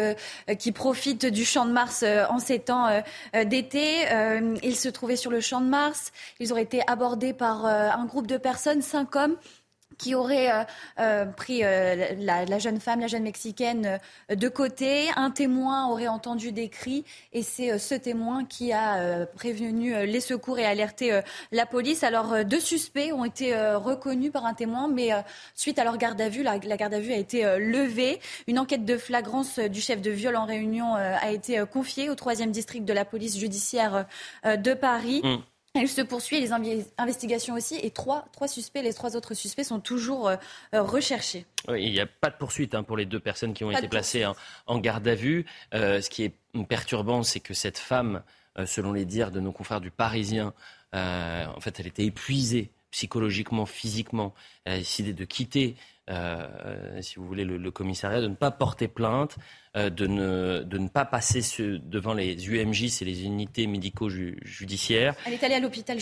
qui 0.59 0.73
profitent 0.73 1.27
du 1.27 1.45
Champ 1.45 1.67
de 1.67 1.73
Mars 1.73 2.05
en 2.29 2.38
ces 2.38 2.59
temps 2.59 2.88
d'été. 3.47 4.05
Ils 4.62 4.77
se 4.77 4.88
trouvaient 4.88 5.17
sur 5.17 5.31
le 5.31 5.41
Champ 5.41 5.61
de 5.61 5.69
Mars. 5.69 6.12
Ils 6.41 6.53
auraient 6.53 6.62
été 6.62 6.83
abordés 6.87 7.33
par 7.33 7.67
un 7.67 8.05
groupe 8.07 8.27
de 8.27 8.37
personnes, 8.37 8.83
cinq 8.83 9.17
hommes 9.17 9.37
qui 9.99 10.15
aurait 10.15 10.51
euh, 10.51 10.65
euh, 11.01 11.27
pris 11.27 11.65
euh, 11.65 12.15
la, 12.19 12.59
jeune 12.59 12.81
femme, 12.81 13.01
la 13.01 13.09
jeune 13.09 13.25
mexicaine 13.25 14.01
de 14.31 14.49
côté. 14.49 15.09
Un 15.17 15.31
témoin 15.31 15.89
aurait 15.89 16.09
entendu 16.09 16.53
des 16.53 16.69
cris 16.69 17.05
et 17.33 17.43
c'est 17.43 17.79
ce 17.79 17.95
témoin 17.95 18.45
qui 18.45 18.73
a 18.73 19.27
prévenu 19.27 20.07
les 20.07 20.21
secours 20.21 20.59
et 20.59 20.65
alerté 20.65 21.21
la 21.53 21.67
police. 21.67 22.05
Alors 22.05 22.45
deux 22.45 22.61
suspects 22.61 23.13
ont 23.13 23.25
été 23.25 23.55
reconnus 23.75 24.31
par 24.31 24.47
un 24.47 24.55
témoin, 24.55 24.89
mais 24.89 25.11
suite 25.55 25.79
à 25.79 25.85
leur 25.85 25.99
garde 25.99 26.21
à 26.21 26.29
vue, 26.29 26.43
la, 26.43 26.59
garde 26.59 26.95
à 26.95 27.01
vue 27.01 27.13
a 27.13 27.17
été 27.17 27.43
levée. 27.59 28.21
Une 28.47 28.59
enquête 28.59 28.85
de 28.85 28.97
flagrance 28.97 29.59
du 29.59 29.81
chef 29.81 30.01
de 30.01 30.11
viol 30.11 30.37
en 30.37 30.45
réunion 30.45 30.95
a 30.95 31.31
été 31.31 31.63
confiée 31.71 32.11
au 32.11 32.15
troisième 32.15 32.53
district 32.53 32.85
de 32.85 32.93
la 32.93 33.05
police 33.05 33.37
judiciaire 33.37 34.07
de 34.45 34.75
Paris. 34.75 35.21
Mm. 35.25 35.43
Elle 35.79 35.88
se 35.88 36.01
poursuit, 36.01 36.41
les 36.41 36.51
investigations 36.99 37.55
aussi, 37.55 37.77
et 37.83 37.91
trois, 37.91 38.27
trois 38.33 38.49
suspects, 38.49 38.83
les 38.83 38.93
trois 38.93 39.17
autres 39.17 39.35
suspects 39.35 39.64
sont 39.64 39.79
toujours 39.79 40.29
euh, 40.29 40.37
euh, 40.75 40.83
recherchés. 40.83 41.47
il 41.69 41.93
n'y 41.93 42.01
a 42.01 42.07
pas 42.07 42.31
de 42.31 42.37
poursuite 42.37 42.75
hein, 42.75 42.83
pour 42.83 42.97
les 42.97 43.07
deux 43.07 43.21
personnes 43.21 43.55
qui 43.55 43.62
ont 43.64 43.71
été 43.71 43.87
placées 43.87 44.27
en, 44.67 44.79
garde 44.79 45.07
à 45.07 45.14
vue. 45.14 45.47
Euh, 45.75 46.01
ce 46.01 46.11
qui 46.11 46.25
est 46.25 46.35
perturbant, 46.69 47.23
c'est 47.23 47.41
que 47.41 47.55
cette 47.55 47.79
femme, 47.79 48.23
selon 48.67 48.93
les 48.93 49.05
dires 49.05 49.31
de 49.31 49.38
nos 49.38 49.53
confrères 49.53 49.81
du 49.81 49.93
Parisien, 49.93 50.53
en 50.93 51.61
fait, 51.61 51.79
elle 51.79 51.87
était 51.87 52.05
épuisée 52.05 52.71
psychologiquement, 52.91 53.67
physiquement. 53.67 54.35
Elle 54.64 54.73
a 54.73 54.79
décidé 54.79 55.12
de 55.12 55.25
quitter 55.25 55.77
euh, 56.09 57.03
si 57.03 57.16
vous 57.16 57.27
voulez, 57.27 57.44
le, 57.44 57.71
commissariat, 57.71 58.21
de 58.21 58.29
ne 58.29 58.35
pas 58.35 58.51
porter 58.51 58.88
plainte, 58.88 59.37
euh, 59.77 59.90
de, 59.90 60.07
ne, 60.07 60.62
de 60.62 60.79
ne 60.79 60.88
pas 60.88 61.05
passer 61.05 61.40
devant 61.83 62.14
les 62.14 62.49
UMJ, 62.49 62.88
c'est 62.88 63.05
les 63.05 63.25
unités 63.25 63.66
médico-judiciaires. 63.66 65.14
Elle 65.27 65.35
est 65.35 65.44
allée 65.44 65.55
à 65.55 65.61
l'hôpital 65.61 65.99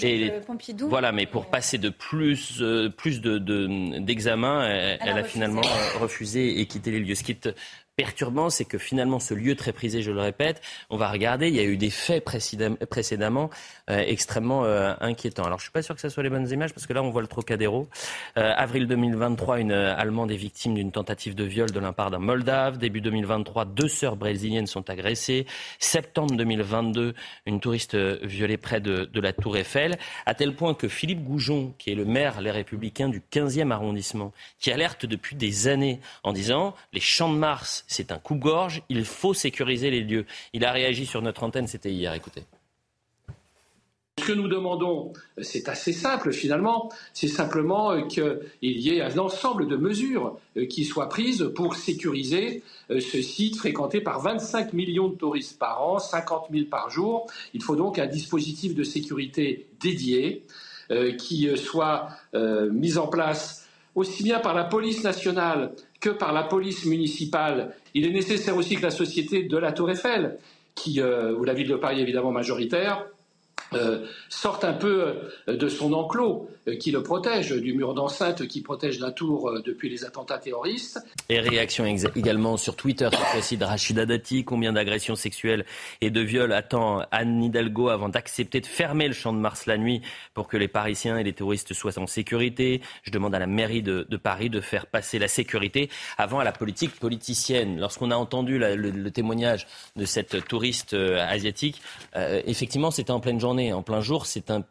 Pompidou. 0.46 0.88
Voilà, 0.88 1.12
mais 1.12 1.26
pour 1.26 1.46
passer 1.46 1.78
de 1.78 1.88
plus, 1.88 2.58
euh, 2.60 2.88
plus 2.88 3.20
d'examens, 3.20 4.62
de, 4.62 4.96
elle, 5.00 5.18
a, 5.18 5.24
finalement 5.24 5.62
refusé 6.00 6.60
et 6.60 6.66
quitté 6.66 6.90
les 6.90 7.00
lieux. 7.00 7.14
Ce 7.14 7.24
qui 7.24 7.32
est 7.32 7.52
perturbant, 7.96 8.50
c'est 8.50 8.66
que 8.66 8.76
finalement, 8.76 9.18
ce 9.18 9.32
lieu 9.32 9.56
très 9.56 9.72
prisé, 9.72 10.02
je 10.02 10.12
le 10.12 10.20
répète, 10.20 10.60
on 10.90 10.98
va 10.98 11.10
regarder, 11.10 11.48
il 11.48 11.54
y 11.54 11.60
a 11.60 11.64
eu 11.64 11.78
des 11.78 11.90
faits 11.90 12.22
précédemment 12.24 13.50
euh, 13.90 14.04
extrêmement 14.06 14.64
euh, 14.64 14.92
inquiétants. 15.00 15.44
Alors, 15.44 15.58
je 15.58 15.64
suis 15.64 15.72
pas 15.72 15.82
sûr 15.82 15.94
que 15.94 16.00
ce 16.02 16.10
soit 16.10 16.22
les 16.22 16.28
bonnes 16.28 16.48
images, 16.50 16.74
parce 16.74 16.86
que 16.86 16.92
là, 16.92 17.02
on 17.02 17.10
voit 17.10 17.22
le 17.22 17.28
Trocadéro. 17.28 17.88
Euh, 18.36 18.52
avril 18.54 18.86
2023, 18.86 19.60
une 19.60 19.72
Allemande 19.96 20.30
est 20.30 20.36
victime 20.36 20.74
d'une 20.74 20.92
tentative 20.92 21.34
de 21.34 21.44
viol 21.44 21.70
de 21.70 21.80
l'impart 21.80 22.10
d'un 22.10 22.18
Moldave. 22.18 22.78
Début 22.78 23.00
2023, 23.00 23.64
deux 23.64 23.88
sœurs 23.88 24.16
brésiliennes 24.16 24.66
sont 24.66 24.88
agressées. 24.90 25.46
Septembre 25.78 26.36
2022, 26.36 27.14
une 27.46 27.60
touriste 27.60 27.96
violée 27.96 28.58
près 28.58 28.80
de, 28.80 29.04
de 29.04 29.20
la 29.20 29.32
Tour 29.32 29.56
Eiffel, 29.56 29.98
à 30.26 30.34
tel 30.34 30.54
point 30.54 30.74
que 30.74 30.88
Philippe 30.88 31.24
Goujon, 31.24 31.74
qui 31.78 31.90
est 31.90 31.94
le 31.94 32.04
maire 32.04 32.40
Les 32.40 32.50
Républicains 32.50 33.08
du 33.08 33.20
15e 33.20 33.70
arrondissement, 33.70 34.32
qui 34.58 34.70
alerte 34.70 35.06
depuis 35.06 35.36
des 35.36 35.68
années 35.68 36.00
en 36.22 36.32
disant 36.32 36.74
les 36.92 37.00
champs 37.00 37.32
de 37.32 37.38
Mars 37.38 37.84
c'est 37.86 38.12
un 38.12 38.18
coupe-gorge, 38.18 38.82
il 38.88 39.04
faut 39.04 39.34
sécuriser 39.34 39.90
les 39.90 40.02
lieux. 40.02 40.26
Il 40.52 40.64
a 40.64 40.72
réagi 40.72 41.06
sur 41.06 41.22
notre 41.22 41.42
antenne, 41.42 41.66
c'était 41.66 41.92
hier, 41.92 42.12
écoutez. 42.14 42.44
Ce 44.18 44.24
que 44.24 44.32
nous 44.32 44.48
demandons, 44.48 45.12
c'est 45.42 45.68
assez 45.68 45.92
simple 45.92 46.32
finalement, 46.32 46.90
c'est 47.12 47.28
simplement 47.28 48.02
qu'il 48.06 48.40
y 48.62 48.96
ait 48.96 49.02
un 49.02 49.18
ensemble 49.18 49.68
de 49.68 49.76
mesures 49.76 50.38
qui 50.70 50.86
soient 50.86 51.10
prises 51.10 51.50
pour 51.54 51.76
sécuriser 51.76 52.62
ce 52.88 53.20
site 53.20 53.56
fréquenté 53.56 54.00
par 54.00 54.20
25 54.20 54.72
millions 54.72 55.08
de 55.08 55.16
touristes 55.16 55.58
par 55.58 55.82
an, 55.82 55.98
50 55.98 56.46
000 56.50 56.64
par 56.70 56.88
jour. 56.88 57.26
Il 57.52 57.62
faut 57.62 57.76
donc 57.76 57.98
un 57.98 58.06
dispositif 58.06 58.74
de 58.74 58.84
sécurité 58.84 59.66
dédié 59.80 60.44
qui 61.18 61.50
soit 61.56 62.08
mis 62.42 62.96
en 62.96 63.08
place 63.08 63.68
aussi 63.94 64.22
bien 64.22 64.40
par 64.40 64.54
la 64.54 64.64
police 64.64 65.04
nationale 65.04 65.72
que 66.00 66.10
par 66.10 66.32
la 66.32 66.42
police 66.42 66.86
municipale. 66.86 67.74
Il 67.92 68.06
est 68.06 68.12
nécessaire 68.12 68.56
aussi 68.56 68.76
que 68.76 68.82
la 68.82 68.90
société 68.90 69.42
de 69.42 69.56
la 69.58 69.72
Tour 69.72 69.90
Eiffel, 69.90 70.38
qui, 70.74 71.00
euh, 71.00 71.34
ou 71.34 71.44
la 71.44 71.54
ville 71.54 71.68
de 71.68 71.76
Paris 71.76 72.00
évidemment 72.00 72.30
majoritaire, 72.30 73.04
euh, 73.04 73.15
sorte 74.28 74.64
un 74.64 74.72
peu 74.72 75.14
euh, 75.48 75.56
de 75.56 75.68
son 75.68 75.92
enclos 75.92 76.48
euh, 76.68 76.76
qui 76.76 76.90
le 76.90 77.02
protège, 77.02 77.50
du 77.50 77.74
mur 77.74 77.94
d'enceinte 77.94 78.46
qui 78.46 78.60
protège 78.60 78.98
la 79.00 79.10
tour 79.10 79.52
depuis 79.64 79.88
les 79.88 80.04
attentats 80.04 80.38
terroristes. 80.38 81.00
Et 81.28 81.40
réaction 81.40 81.84
également 81.86 82.56
sur 82.56 82.76
Twitter, 82.76 83.08
cette 83.10 83.20
fois-ci 83.20 83.56
de 83.56 83.64
Rachida 83.64 84.06
Dati. 84.06 84.44
Combien 84.44 84.72
d'agressions 84.72 85.16
sexuelles 85.16 85.64
et 86.00 86.10
de 86.10 86.20
viols 86.20 86.52
attend 86.52 87.02
Anne 87.10 87.42
Hidalgo 87.42 87.88
avant 87.88 88.08
d'accepter 88.08 88.60
de 88.60 88.66
fermer 88.66 89.08
le 89.08 89.14
champ 89.14 89.32
de 89.32 89.38
Mars 89.38 89.66
la 89.66 89.78
nuit 89.78 90.02
pour 90.34 90.48
que 90.48 90.56
les 90.56 90.68
Parisiens 90.68 91.18
et 91.18 91.24
les 91.24 91.32
touristes 91.32 91.72
soient 91.72 91.98
en 91.98 92.06
sécurité? 92.06 92.80
Je 93.02 93.10
demande 93.10 93.34
à 93.34 93.38
la 93.38 93.46
mairie 93.46 93.82
de, 93.82 94.04
Paris 94.16 94.50
de 94.50 94.60
faire 94.60 94.86
passer 94.86 95.18
la 95.18 95.28
sécurité 95.28 95.88
avant 96.18 96.40
à 96.40 96.44
la 96.44 96.52
politique 96.52 96.98
politicienne. 96.98 97.78
Lorsqu'on 97.78 98.10
a 98.10 98.16
entendu 98.16 98.58
le, 98.58 99.10
témoignage 99.10 99.66
de 99.94 100.04
cette 100.04 100.46
touriste 100.46 100.94
asiatique, 100.94 101.80
effectivement, 102.14 102.90
c'était 102.90 103.12
en 103.12 103.20
pleine 103.20 103.40
journée 103.40 103.65
en 103.72 103.82
plein 103.82 104.00
jour, 104.00 104.26
c'est 104.26 104.50
un, 104.50 104.64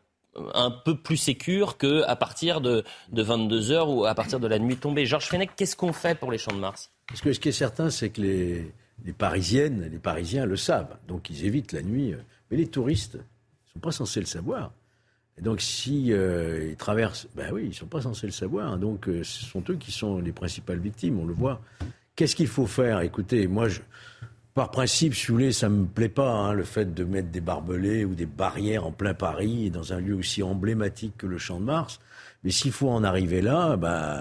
peu 0.84 0.98
plus 0.98 1.18
sécure 1.18 1.78
qu'à 1.78 2.16
partir 2.16 2.62
de, 2.62 2.84
22 3.12 3.72
heures 3.72 3.90
ou 3.90 4.06
à 4.06 4.16
partir 4.16 4.40
de 4.40 4.48
la 4.48 4.60
nuit 4.60 4.78
tombée. 4.78 5.06
Georges 5.06 5.28
Fenech, 5.28 5.52
qu'est-ce 5.56 5.76
qu'on 5.76 5.94
fait 5.94 6.18
pour 6.18 6.32
les 6.32 6.38
champs 6.38 6.54
de 6.54 6.60
Mars? 6.60 6.92
Parce 7.08 7.22
que 7.22 7.32
ce 7.32 7.40
qui 7.40 7.50
est 7.50 7.54
certain, 7.54 7.90
c'est 7.90 8.10
que 8.10 8.22
les, 8.22 8.74
Parisiennes, 9.18 9.90
les 9.92 10.00
Parisiens 10.00 10.46
le 10.46 10.58
savent. 10.58 10.98
Donc 11.08 11.30
ils 11.30 11.46
évitent 11.46 11.72
la 11.72 11.82
nuit. 11.82 12.14
Mais 12.52 12.58
les 12.58 12.68
touristes 12.68 13.16
ne 13.16 13.74
sont 13.74 13.80
pas 13.80 13.92
censés 13.92 14.20
le 14.20 14.26
savoir. 14.26 14.72
Et 15.38 15.42
donc, 15.42 15.62
si 15.62 16.14
euh, 16.14 16.70
ils 16.70 16.78
traversent, 16.78 17.28
ben 17.36 17.52
oui, 17.52 17.64
ils 17.64 17.70
ne 17.70 17.74
sont 17.74 17.88
pas 17.88 18.02
censés 18.02 18.26
le 18.26 18.32
savoir. 18.32 18.78
Donc, 18.78 19.10
euh, 19.10 19.24
ce 19.24 19.46
sont 19.46 19.64
eux 19.70 19.76
qui 19.76 19.92
sont 19.92 20.20
les 20.20 20.32
principales 20.32 20.80
victimes, 20.80 21.20
on 21.20 21.26
le 21.26 21.34
voit. 21.34 21.62
Qu'est-ce 22.16 22.36
qu'il 22.36 22.48
faut 22.48 22.68
faire? 22.68 23.02
Écoutez, 23.02 23.48
moi, 23.48 23.68
je, 23.68 23.82
par 24.56 24.72
principe, 24.72 25.14
si 25.14 25.28
vous 25.28 25.34
voulez, 25.34 25.52
ça 25.52 25.68
me 25.68 25.86
plaît 25.86 26.08
pas, 26.08 26.32
hein, 26.32 26.54
le 26.54 26.64
fait 26.64 26.94
de 26.94 27.04
mettre 27.04 27.28
des 27.28 27.42
barbelés 27.42 28.06
ou 28.06 28.16
des 28.16 28.26
barrières 28.26 28.86
en 28.86 28.92
plein 28.94 29.14
Paris, 29.14 29.70
dans 29.70 29.92
un 29.92 30.00
lieu 30.00 30.16
aussi 30.16 30.42
emblématique 30.44 31.18
que 31.18 31.28
le 31.28 31.38
Champ 31.38 31.60
de 31.60 31.66
Mars. 31.66 32.00
Mais 32.46 32.52
s'il 32.52 32.72
faut 32.72 32.90
en 32.90 33.04
arriver 33.04 33.42
là, 33.42 33.76
bah, 33.76 34.14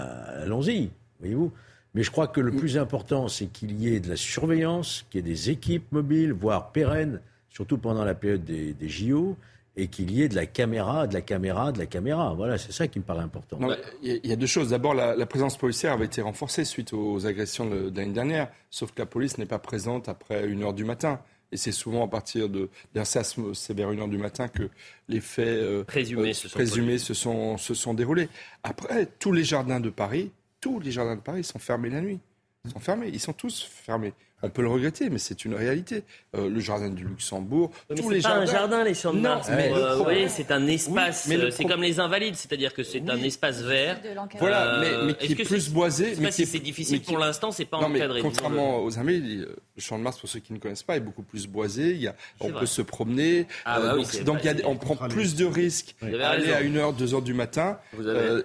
allons-y, 0.43 0.91
voyez-vous. 1.21 1.53
Mais 1.95 2.03
je 2.03 2.11
crois 2.11 2.27
que 2.27 2.41
le 2.41 2.51
plus 2.51 2.77
important, 2.77 3.29
c'est 3.29 3.47
qu'il 3.47 3.81
y 3.81 3.95
ait 3.95 4.01
de 4.01 4.09
la 4.09 4.17
surveillance, 4.17 5.07
qu'il 5.09 5.25
y 5.25 5.31
ait 5.31 5.33
des 5.33 5.51
équipes 5.51 5.93
mobiles, 5.93 6.33
voire 6.33 6.73
pérennes, 6.73 7.21
surtout 7.49 7.79
pendant 7.79 8.05
la 8.05 8.17
période 8.17 8.45
des, 8.45 8.73
des 8.73 8.89
JO, 8.89 9.37
et 9.77 9.89
qu'il 9.89 10.11
y 10.13 10.23
ait 10.23 10.29
de 10.29 10.37
la 10.37 10.47
caméra, 10.47 11.07
de 11.07 11.15
la 11.15 11.21
caméra, 11.21 11.73
de 11.73 11.79
la 11.79 11.87
caméra. 11.87 12.33
Voilà, 12.35 12.59
c'est 12.59 12.73
ça 12.73 12.87
qui 12.87 12.99
me 12.99 13.05
paraît 13.05 13.23
important. 13.23 13.59
Il 14.03 14.21
y, 14.25 14.33
a 14.33 14.37
deux 14.37 14.47
choses. 14.47 14.71
D'abord, 14.71 14.95
la, 14.95 15.27
présence 15.27 15.57
policière 15.57 15.93
avait 15.93 16.05
été 16.05 16.23
renforcée 16.23 16.65
suite 16.65 16.93
aux 16.93 17.27
agressions 17.27 17.67
de, 17.69 17.93
l'année 17.95 18.13
dernière, 18.13 18.49
sauf 18.71 18.93
que 18.93 19.01
la 19.03 19.07
police 19.07 19.39
n'est 19.39 19.47
pas 19.47 19.59
présente 19.59 20.09
après 20.09 20.47
une 20.47 20.63
heure 20.63 20.75
du 20.75 20.85
matin. 20.85 21.21
Et 21.51 21.57
c'est 21.57 21.73
souvent 21.73 22.05
à 22.05 22.09
partir 22.09 22.49
de. 22.49 22.69
C'est 23.05 23.75
vers 23.75 23.91
une 23.91 24.01
heure 24.01 24.09
du 24.09 24.19
matin 24.19 24.49
que 24.49 24.69
les 25.09 25.21
faits 25.21 25.47
euh, 25.47 25.85
présumés, 25.85 26.33
se, 26.33 26.49
sont 26.49 26.57
présumés 26.57 26.99
se, 26.99 27.15
sont, 27.15 27.59
se 27.59 27.75
sont 27.75 27.95
déroulés. 27.95 28.29
Après, 28.63 29.07
tous 29.07 29.33
les 29.33 29.45
jardins 29.45 29.79
de 29.79 29.91
Paris, 29.91 30.33
tous 30.61 30.81
les 30.81 30.91
jardins 30.91 31.17
de 31.17 31.21
Paris 31.21 31.45
sont 31.45 31.59
fermés 31.59 31.91
la 31.91 32.01
nuit. 32.01 32.19
Ils 32.65 32.71
sont 32.73 32.81
fermés, 32.81 33.11
ils 33.13 33.21
sont 33.21 33.33
tous 33.33 33.63
fermés. 33.63 34.15
On 34.45 34.51
peut 34.51 34.63
le 34.63 34.69
regretter, 34.69 35.09
mais 35.09 35.19
c'est 35.19 35.47
une 35.47 35.55
réalité. 35.55 36.05
Euh, 36.37 36.51
le 36.51 36.61
jardin 36.61 36.91
du 36.91 37.05
Luxembourg, 37.05 37.71
tous 37.97 38.11
les 38.11 38.21
pas 38.21 38.29
jardins. 38.29 38.43
un 38.43 38.47
jardin, 38.47 38.85
les 38.85 38.95
champs 38.95 39.15
de 39.15 39.21
Mars. 39.21 39.49
Mais 39.51 39.73
euh, 39.73 39.97
vous 39.97 40.03
voyez, 40.03 40.29
c'est 40.29 40.51
un 40.51 40.67
espace. 40.67 41.29
Euh, 41.31 41.51
c'est 41.51 41.65
comme 41.65 41.83
les 41.83 41.99
invalides, 41.99 42.35
c'est-à-dire 42.35 42.75
que 42.75 42.83
c'est 42.83 43.09
un 43.09 43.23
espace 43.23 43.63
vert. 43.63 43.99
Voilà, 44.39 44.83
mais, 45.07 45.15
qui 45.15 45.33
est, 45.33 45.45
plus 45.45 45.71
boisé. 45.71 46.15
mais 46.19 46.31
si 46.31 46.45
c'est 46.45 46.59
difficile 46.59 47.01
pour 47.01 47.19
l'instant, 47.19 47.53
c'est 47.53 47.65
pas 47.65 47.79
encadré. 47.79 48.21
contrairement 48.21 48.85
aux 48.85 48.99
invalides, 48.99 49.49
le 49.77 49.83
champ 49.83 49.99
de 49.99 50.03
Mars, 50.03 50.19
pour 50.19 50.29
ceux 50.29 50.41
qui 50.41 50.53
ne 50.53 50.59
connaissent 50.59 50.83
pas, 50.83 50.97
est 50.97 51.01
beaucoup 51.01 51.23
plus 51.23 51.47
boisé. 51.47 51.93
Il 51.93 52.03
y 52.03 52.09
a, 52.09 52.15
on 52.41 52.51
peut 52.51 52.67
se 52.67 52.83
promener. 52.83 53.47
Ah 53.65 53.81
bah 53.81 53.97
donc, 54.25 54.41
on 54.67 54.77
prend 54.77 54.97
plus 55.09 55.37
de 55.37 55.47
risques 55.47 55.95
à 56.03 56.29
aller 56.31 56.53
à 56.53 56.63
1h, 56.63 56.97
2h 57.03 57.23
du 57.23 57.33
matin. 57.33 57.79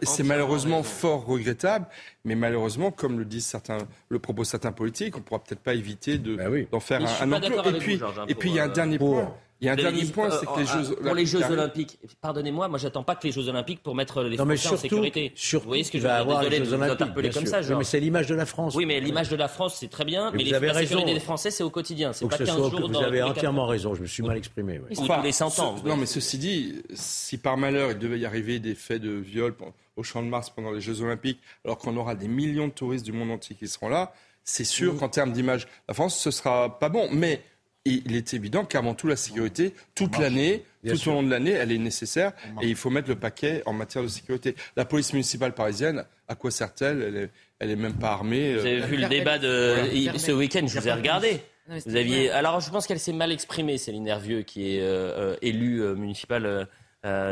c'est 0.04 0.24
malheureusement 0.24 0.82
fort 0.84 1.26
regrettable. 1.26 1.88
Mais 2.26 2.36
malheureusement, 2.36 2.92
comme 2.92 3.18
le 3.18 3.26
disent 3.26 3.46
certains, 3.46 3.78
le 4.10 4.20
propos 4.20 4.44
certains 4.44 4.74
politiques, 4.74 5.16
on 5.16 5.20
ne 5.20 5.24
pourra 5.24 5.40
peut-être 5.42 5.62
pas 5.62 5.74
éviter 5.74 5.89
de, 5.96 6.36
bah 6.36 6.46
d'en 6.72 6.80
faire 6.80 7.02
un, 7.02 7.32
un 7.32 7.42
Et 7.42 7.80
puis, 7.80 8.00
et 8.28 8.36
puis 8.36 8.50
il 8.50 8.56
y 8.56 8.60
a 8.60 8.66
un 8.66 8.70
dernier 8.70 8.98
point. 8.98 9.34
Il 9.62 9.66
y 9.66 9.70
a 9.70 9.74
un 9.74 9.76
dernier 9.76 10.06
point, 10.06 10.30
c'est 10.32 10.46
que 10.46 10.60
les 10.60 10.66
Jeux 10.66 10.96
Pour 10.96 11.16
les 11.16 11.26
Jeux 11.26 11.44
Olympiques, 11.44 12.00
pardonnez-moi, 12.22 12.70
moi 12.70 12.80
j'attends 12.80 13.04
pas 13.04 13.16
que 13.16 13.28
les 13.28 13.34
Jeux 13.34 13.50
Olympiques 13.50 13.84
pour 13.84 13.94
mettre 13.94 14.24
les 14.24 14.38
Français 14.38 14.70
en 14.70 14.78
sécurité. 14.78 15.34
Surtout, 15.36 15.66
vous 15.66 15.70
voyez 15.70 15.84
ce 15.84 15.92
que 15.92 16.00
je 16.00 16.08
veux 16.08 16.10
dire 16.10 16.40
Désolé 16.40 16.60
de 16.60 16.66
vous 16.66 16.74
interpeller 16.82 17.30
comme 17.30 17.46
ça, 17.46 17.62
Mais 17.78 17.84
c'est 17.84 18.00
l'image 18.00 18.28
de 18.28 18.36
la 18.36 18.46
France. 18.46 18.76
Oui, 18.76 18.86
mais 18.86 19.00
l'image 19.00 19.30
de 19.30 19.36
la 19.36 19.48
France, 19.48 19.78
c'est 19.80 19.90
très 19.90 20.06
bien, 20.06 20.32
mais, 20.32 20.44
la 20.44 20.74
sécurité 20.74 21.14
des 21.14 21.20
Français, 21.20 21.52
c'est 21.52 21.64
au 21.64 21.70
quotidien. 21.70 22.14
C'est 22.14 22.28
pas 22.28 22.38
15 22.38 22.56
jours 22.70 22.90
Vous 22.90 22.98
avez 22.98 23.22
entièrement 23.22 23.66
raison, 23.66 23.96
je 23.96 24.02
me 24.02 24.08
suis 24.08 24.24
mal 24.24 24.38
exprimé. 24.38 24.80
Ou 24.80 24.96
tous 24.96 25.24
les 25.24 25.32
100 25.32 25.60
ans. 25.60 25.76
Non, 25.86 25.98
mais 25.98 26.06
ceci 26.06 26.38
dit, 26.38 26.82
si 26.94 27.38
par 27.38 27.58
malheur 27.58 27.92
il 27.92 27.98
devait 27.98 28.20
y 28.20 28.26
arriver 28.26 28.60
des 28.60 28.76
faits 28.76 29.02
de 29.02 29.12
viol 29.12 29.54
au 29.96 30.04
Champ 30.04 30.24
de 30.24 30.28
Mars 30.28 30.50
pendant 30.50 30.72
les 30.72 30.82
Jeux 30.82 31.02
Olympiques, 31.02 31.40
alors 31.66 31.78
qu'on 31.78 31.98
aura 31.98 32.16
des 32.16 32.28
millions 32.28 32.68
de 32.68 32.74
touristes 32.74 33.06
du 33.06 33.12
monde 33.12 33.32
entier 33.32 33.56
qui 33.56 33.68
seront 33.68 33.90
là, 33.90 34.14
c'est 34.50 34.64
sûr 34.64 34.98
qu'en 34.98 35.10
termes 35.10 35.32
d'image, 35.32 35.68
la 35.88 35.94
France, 35.94 36.20
ce 36.20 36.32
sera 36.32 36.80
pas 36.80 36.90
bon. 36.90 37.08
Mais 37.12 37.42
il 37.86 38.16
est 38.16 38.34
évident 38.34 38.66
qu'avant 38.66 38.94
tout, 38.94 39.08
la 39.08 39.16
sécurité, 39.16 39.74
toute 39.96 40.18
l'année, 40.18 40.64
tout 40.88 41.10
au 41.10 41.14
long 41.14 41.24
de 41.24 41.30
l'année, 41.30 41.52
elle 41.52 41.72
est 41.72 41.78
nécessaire 41.78 42.34
et 42.62 42.68
il 42.68 42.76
faut 42.76 42.90
mettre 42.90 43.10
le 43.10 43.16
paquet 43.16 43.64
en 43.66 43.74
matière 43.74 44.04
de 44.04 44.08
sécurité. 44.08 44.56
La 44.76 44.86
police 44.86 45.14
municipale 45.14 45.54
parisienne, 45.54 46.06
à 46.28 46.36
quoi 46.36 46.52
sert-elle? 46.52 47.30
Elle 47.60 47.70
est, 47.72 47.76
même 47.76 47.96
pas 47.96 48.12
armée. 48.12 48.56
Vous 48.56 48.66
avez 48.66 48.82
euh, 48.82 48.86
vu 48.86 48.98
le 48.98 49.08
débat 49.08 49.38
de 49.38 49.90
ce 50.18 50.32
week-end, 50.32 50.66
je 50.68 50.80
vous 50.80 50.88
ai 50.88 50.94
regardé. 50.94 51.42
vous 51.68 51.96
aviez. 51.96 52.30
Alors, 52.32 52.60
je 52.60 52.70
pense 52.70 52.88
qu'elle 52.88 53.00
s'est 53.00 53.14
mal 53.14 53.32
exprimée, 53.32 53.78
Céline 53.78 54.04
Nervieux, 54.04 54.42
qui 54.42 54.76
est 54.76 54.82
euh, 54.82 55.34
euh, 55.34 55.36
élue 55.42 55.82
municipale 55.96 56.68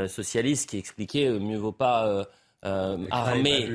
socialiste, 0.08 0.69
qui 0.69 0.77
expliquait 0.77 1.30
mieux 1.30 1.58
vaut 1.58 1.71
pas 1.71 2.27
armer 2.63 3.69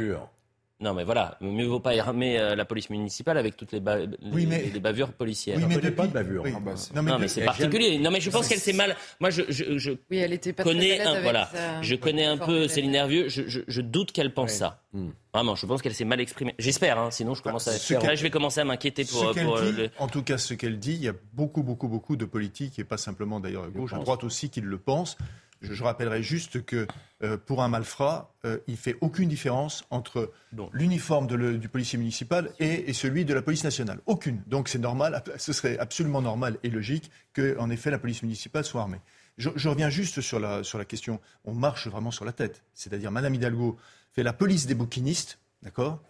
non, 0.83 0.95
mais 0.95 1.05
voilà, 1.05 1.39
mieux 1.41 1.67
vaut 1.67 1.79
pas 1.79 1.97
armer 1.97 2.39
euh, 2.39 2.57
la 2.57 2.65
police 2.65 2.91
municipale 2.91 3.39
avec 3.39 3.57
toutes 3.57 3.71
les, 3.71 3.81
les, 3.81 4.81
bavures 4.81 5.13
policières. 5.13 5.57
Oui, 5.59 5.65
mais 5.69 5.77
depuis... 5.77 5.93
pas 5.93 6.09
de 6.09 6.13
bavure. 6.13 6.45
Ah 6.47 6.59
bah, 6.59 6.75
non, 7.01 7.19
mais, 7.21 7.29
c'est 7.29 7.45
particulier. 7.45 7.99
Non, 7.99 8.11
mais 8.11 8.21
je 8.21 8.31
pense 8.31 8.49
qu'elle 8.49 8.59
s'est 8.59 8.73
mal. 8.73 8.97
Moi, 9.21 9.31
je, 9.31 9.43
je, 9.49 9.79
je 9.79 9.93
oui, 10.11 10.19
elle 10.19 10.33
était 10.33 10.53
pas 10.53 10.65
connais 10.65 11.01
un, 11.01 11.21
voilà, 11.21 11.49
je 11.83 11.95
connais 11.95 12.25
un 12.25 12.37
peu 12.37 12.67
Céline 12.67 12.91
Nervieux. 12.91 13.29
Je, 13.29 13.81
doute 13.81 14.11
qu'elle 14.13 14.35
pense 14.35 14.53
ça. 14.53 14.81
Hmm. 14.93 15.11
Vraiment, 15.33 15.55
je 15.55 15.67
pense 15.67 15.83
qu'elle 15.83 15.95
s'est 15.95 16.05
mal 16.05 16.21
exprimée. 16.21 16.55
J'espère, 16.59 16.99
hein, 16.99 17.11
sinon 17.11 17.35
je 17.35 17.43
commence 17.43 17.69
à. 17.69 17.73
Là, 18.01 18.15
je 18.17 18.23
vais 18.23 18.31
commencer 18.31 18.61
à 18.61 18.65
m'inquiéter 18.65 19.05
pour. 19.05 19.33
pour 19.33 19.61
En 19.99 20.09
tout 20.09 20.23
cas, 20.23 20.37
ce 20.37 20.55
qu'elle 20.55 20.81
dit, 20.81 20.95
il 20.95 21.05
y 21.05 21.09
a 21.09 21.15
beaucoup, 21.33 21.63
beaucoup, 21.63 21.87
beaucoup 21.87 22.17
de 22.17 22.25
politiques 22.25 22.81
et 22.81 22.85
pas 22.85 22.97
simplement 22.97 23.39
d'ailleurs 23.39 23.65
à 23.65 23.69
gauche, 23.69 23.93
à 23.93 23.99
droite 23.99 24.25
aussi, 24.25 24.51
qui 24.51 24.61
le 24.61 24.79
pensent. 24.79 25.17
Je, 25.63 25.83
rappellerai 25.83 26.23
juste 26.23 26.65
que 26.65 26.87
euh, 27.23 27.37
pour 27.37 27.63
un 27.63 27.69
malfrat, 27.69 28.35
euh, 28.45 28.59
il 28.67 28.73
ne 28.73 28.77
fait 28.77 28.97
aucune 29.01 29.29
différence 29.29 29.85
entre 29.91 30.33
l'uniforme 30.73 31.27
du 31.59 31.69
policier 31.69 31.99
municipal 31.99 32.51
et, 32.59 32.93
celui 32.93 33.25
de 33.25 33.33
la 33.33 33.43
police 33.43 33.65
nationale. 33.65 34.01
Aucune. 34.07 34.43
Donc 34.47 34.69
c'est 34.69 34.79
normal, 34.79 35.23
ce 35.37 35.53
serait 35.53 35.79
absolument 35.79 36.23
normal 36.23 36.59
et 36.63 36.69
logique 36.69 37.11
qu'en 37.35 37.71
effet 37.71 37.91
la 37.91 37.99
police 37.99 38.23
municipale 38.23 38.65
soit 38.65 38.81
armée. 38.81 39.01
Je, 39.39 39.69
reviens 39.69 39.89
juste 39.89 40.21
sur 40.21 40.39
la, 40.39 40.63
sur 40.63 40.79
la 40.79 40.85
question. 40.85 41.21
On 41.45 41.55
marche 41.55 41.89
vraiment 41.89 42.11
sur 42.11 42.25
la 42.25 42.33
tête. 42.33 42.63
C'est-à-dire, 42.75 43.11
Madame 43.11 43.35
Hidalgo 43.35 43.79
fait 44.13 44.23
la 44.23 44.35
police 44.35 44.67
des 44.67 44.75
bouquinistes, 44.75 45.39
d'accord? 45.63 46.01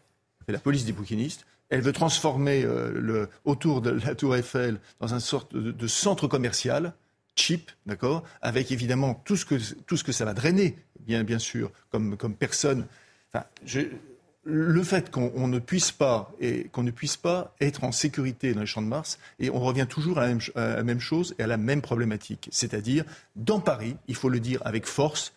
Fait 0.45 0.53
la 0.53 0.59
police 0.59 0.85
des 0.85 0.93
bouquinistes. 0.93 1.47
Elle 1.69 1.83
veut 1.83 1.93
transformer 1.93 2.65
euh, 2.65 2.91
le, 2.93 3.29
autour 3.45 3.81
de 3.81 3.91
la 3.91 4.15
Tour 4.15 4.35
Eiffel 4.37 4.81
dans 5.01 5.15
une 5.15 5.21
sorte 5.21 5.55
de 5.55 5.87
centre 5.87 6.27
commercial 6.27 6.95
cheap, 7.37 7.71
d'accord, 7.87 8.23
avec 8.41 8.71
évidemment 8.73 9.15
tout 9.25 9.37
ce 9.37 9.45
que 9.45 10.13
ça 10.13 10.25
va 10.25 10.35
drainer, 10.35 10.77
bien 11.07 11.39
sûr, 11.39 11.71
comme 11.91 12.17
personne. 12.39 12.87
Enfin, 13.33 13.47
le 14.45 14.83
fait 14.83 15.11
qu'on 15.11 15.47
ne 15.49 15.59
puisse 15.59 15.93
pas 15.93 16.35
être 17.61 17.85
en 17.85 17.93
sécurité 17.93 18.55
dans 18.55 18.61
les 18.61 18.67
champs 18.67 18.83
de 18.83 18.89
Mars, 18.89 19.19
et 19.39 19.51
on 19.51 19.61
revient 19.61 19.87
toujours 19.89 20.19
à 20.19 20.23
la 20.23 20.29
même, 20.29 20.41
à 20.57 20.77
la 20.77 20.83
même 20.83 21.01
chose 21.01 21.35
et 21.39 21.45
à 21.45 21.47
la 21.47 21.57
même 21.57 21.81
problématique, 21.81 22.49
c'est-à-dire 22.51 23.05
dans 23.37 23.61
Paris, 23.61 23.97
il 24.09 24.17
faut 24.17 24.29
le 24.29 24.41
dire 24.41 24.61
avec 24.65 24.87
force, 24.87 25.33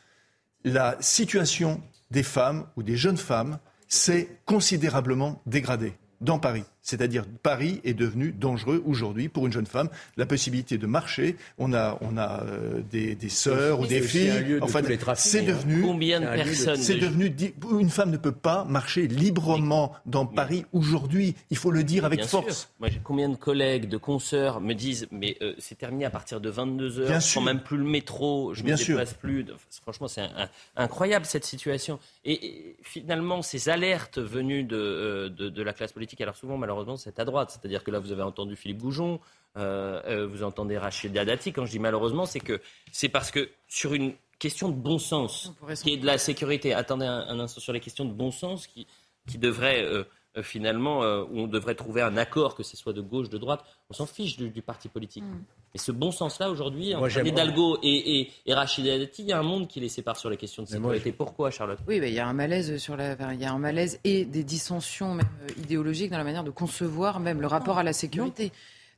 la 0.64 0.98
situation 1.00 1.82
des 2.10 2.24
femmes 2.24 2.66
ou 2.76 2.84
des 2.84 2.98
jeunes 2.98 3.18
femmes 3.18 3.60
s'est 3.88 4.28
considérablement 4.46 5.40
dégradée 5.46 5.94
dans 6.22 6.40
Paris. 6.40 6.64
C'est-à-dire 6.86 7.26
Paris 7.42 7.82
est 7.84 7.96
devenu 7.96 8.32
dangereux 8.32 8.84
aujourd'hui 8.86 9.28
pour 9.28 9.48
une 9.48 9.52
jeune 9.52 9.66
femme. 9.66 9.90
La 10.18 10.28
possibilité 10.28 10.78
de 10.78 10.86
marcher, 10.86 11.36
on 11.58 11.74
a, 11.74 11.98
on 12.02 12.16
a 12.16 12.44
euh, 12.44 12.82
des, 12.92 13.16
des 13.16 13.30
sœurs 13.30 13.80
ou 13.80 13.88
des 13.88 14.02
filles. 14.02 14.60
enfin, 14.62 14.82
c'est 15.16 15.42
devenu. 15.42 15.82
Combien 15.82 16.22
de 16.22 16.28
personnes 16.28 16.76
C'est 16.78 17.00
devenu. 17.00 17.36
Une 17.80 17.90
femme 17.90 18.12
ne 18.12 18.18
peut 18.18 18.32
pas 18.32 18.66
marcher 18.66 19.08
librement 19.08 19.94
dans 20.06 20.28
Paris 20.28 20.66
aujourd'hui. 20.74 21.34
Il 21.50 21.58
faut 21.58 21.72
le 21.72 21.84
dire 21.84 22.06
avec 22.06 22.24
force. 22.24 22.70
Moi, 22.80 22.90
combien 23.04 23.30
de 23.30 23.36
collègues, 23.36 23.90
de 23.90 23.98
consoeurs 23.98 24.62
me 24.62 24.74
disent, 24.74 25.08
mais 25.10 25.38
euh, 25.42 25.56
c'est 25.58 25.80
terminé 25.80 26.06
à 26.06 26.12
partir 26.12 26.40
de 26.40 26.50
22 26.52 27.00
heures. 27.00 27.20
Je 27.20 27.32
prends 27.32 27.42
même 27.42 27.62
plus 27.62 27.78
le 27.78 27.84
métro. 27.84 28.54
Je 28.54 28.62
ne 28.62 28.70
me 28.70 28.78
déplace 28.78 29.16
plus. 29.16 29.44
Franchement, 29.82 30.08
c'est 30.08 30.30
incroyable 30.76 31.26
cette 31.26 31.46
situation. 31.46 31.98
Et, 32.26 32.76
finalement, 32.84 33.42
ces 33.42 33.70
alertes 33.70 34.20
venues 34.20 34.64
de, 34.64 34.76
euh, 34.76 35.30
de, 35.30 35.50
de 35.50 35.64
la 35.64 35.74
classe 35.74 35.92
politique, 35.92 36.22
alors 36.22 36.36
souvent, 36.36 36.58
malheureusement 36.58 36.75
malheureusement, 36.76 36.98
c'est 36.98 37.20
à 37.20 37.26
droite. 37.26 37.52
C'est-à-dire 37.52 37.84
que 37.84 37.92
là, 37.92 38.00
vous 38.00 38.12
avez 38.12 38.24
entendu 38.24 38.56
Philippe 38.56 38.80
Goujon, 38.80 39.20
euh, 39.58 40.02
euh, 40.08 40.28
vous 40.28 40.44
entendez 40.44 40.78
Rachid 40.78 41.14
Dati. 41.14 41.54
Quand 41.54 41.66
je 41.66 41.72
dis 41.72 41.80
malheureusement, 41.80 42.26
c'est 42.26 42.40
que 42.40 42.62
c'est 42.92 43.10
parce 43.10 43.32
que 43.32 43.50
sur 43.68 43.94
une 43.94 44.14
question 44.40 44.70
de 44.70 44.76
bon 44.76 45.00
sens, 45.00 45.54
qui 45.82 45.94
est 45.94 45.98
de 45.98 46.06
la 46.06 46.18
sécurité, 46.18 46.74
attendez 46.74 47.06
un, 47.06 47.40
instant 47.40 47.62
sur 47.62 47.74
les 47.74 47.80
questions 47.80 48.06
de 48.06 48.12
bon 48.12 48.32
sens 48.32 48.68
qui, 48.68 48.86
qui 49.28 49.38
devraient 49.38 49.84
euh, 49.84 50.04
finalement, 50.42 51.00
où 51.00 51.40
on 51.40 51.48
devrait 51.48 51.76
trouver 51.76 52.02
un 52.02 52.18
accord, 52.18 52.56
que 52.56 52.64
ce 52.64 52.76
soit 52.76 52.94
de 52.94 53.02
gauche, 53.02 53.30
de 53.30 53.38
droite, 53.38 53.64
on 53.90 53.94
s'en 53.94 54.06
fiche 54.06 54.38
du, 54.38 54.62
parti 54.62 54.90
politique. 54.90 55.24
Mm. 55.24 55.44
Et 55.76 55.78
ce 55.78 55.92
bon 55.92 56.12
sens-là, 56.12 56.50
aujourd'hui, 56.50 56.96
entre 56.96 57.26
Hidalgo 57.26 57.78
et, 57.84 58.20
et, 58.20 58.32
et 58.46 58.54
Dati, 58.54 59.24
il 59.24 59.28
y 59.28 59.34
a 59.34 59.40
un 59.40 59.44
monde 59.44 59.68
qui 59.68 59.82
les 59.82 59.90
sépare 59.90 60.16
sur 60.16 60.30
les 60.30 60.38
questions 60.38 60.64
de 60.64 60.70
sécurité. 60.70 61.12
Pourquoi, 61.12 61.52
Charlotte? 61.52 61.80
Oui, 61.86 62.00
il 62.02 62.14
y 62.14 62.20
a 62.20 62.28
un 62.28 62.34
malaise 62.34 62.78
sur 62.78 62.96
la, 62.96 63.18
il 63.34 63.42
y 63.42 63.46
a 63.46 63.52
un 63.52 63.60
malaise 63.60 64.00
et 64.06 64.24
des 64.24 64.46
dissensions 64.46 65.16
même 65.16 65.26
euh, 65.44 65.62
idéologiques 65.62 66.12
dans 66.12 66.18
la 66.18 66.24
manière 66.24 66.46
de 66.46 66.52
concevoir 66.52 67.20
même 67.20 67.42
le 67.42 67.48
rapport 67.48 67.78
à 67.78 67.84
la 67.84 67.92
sécurité. 67.94 68.54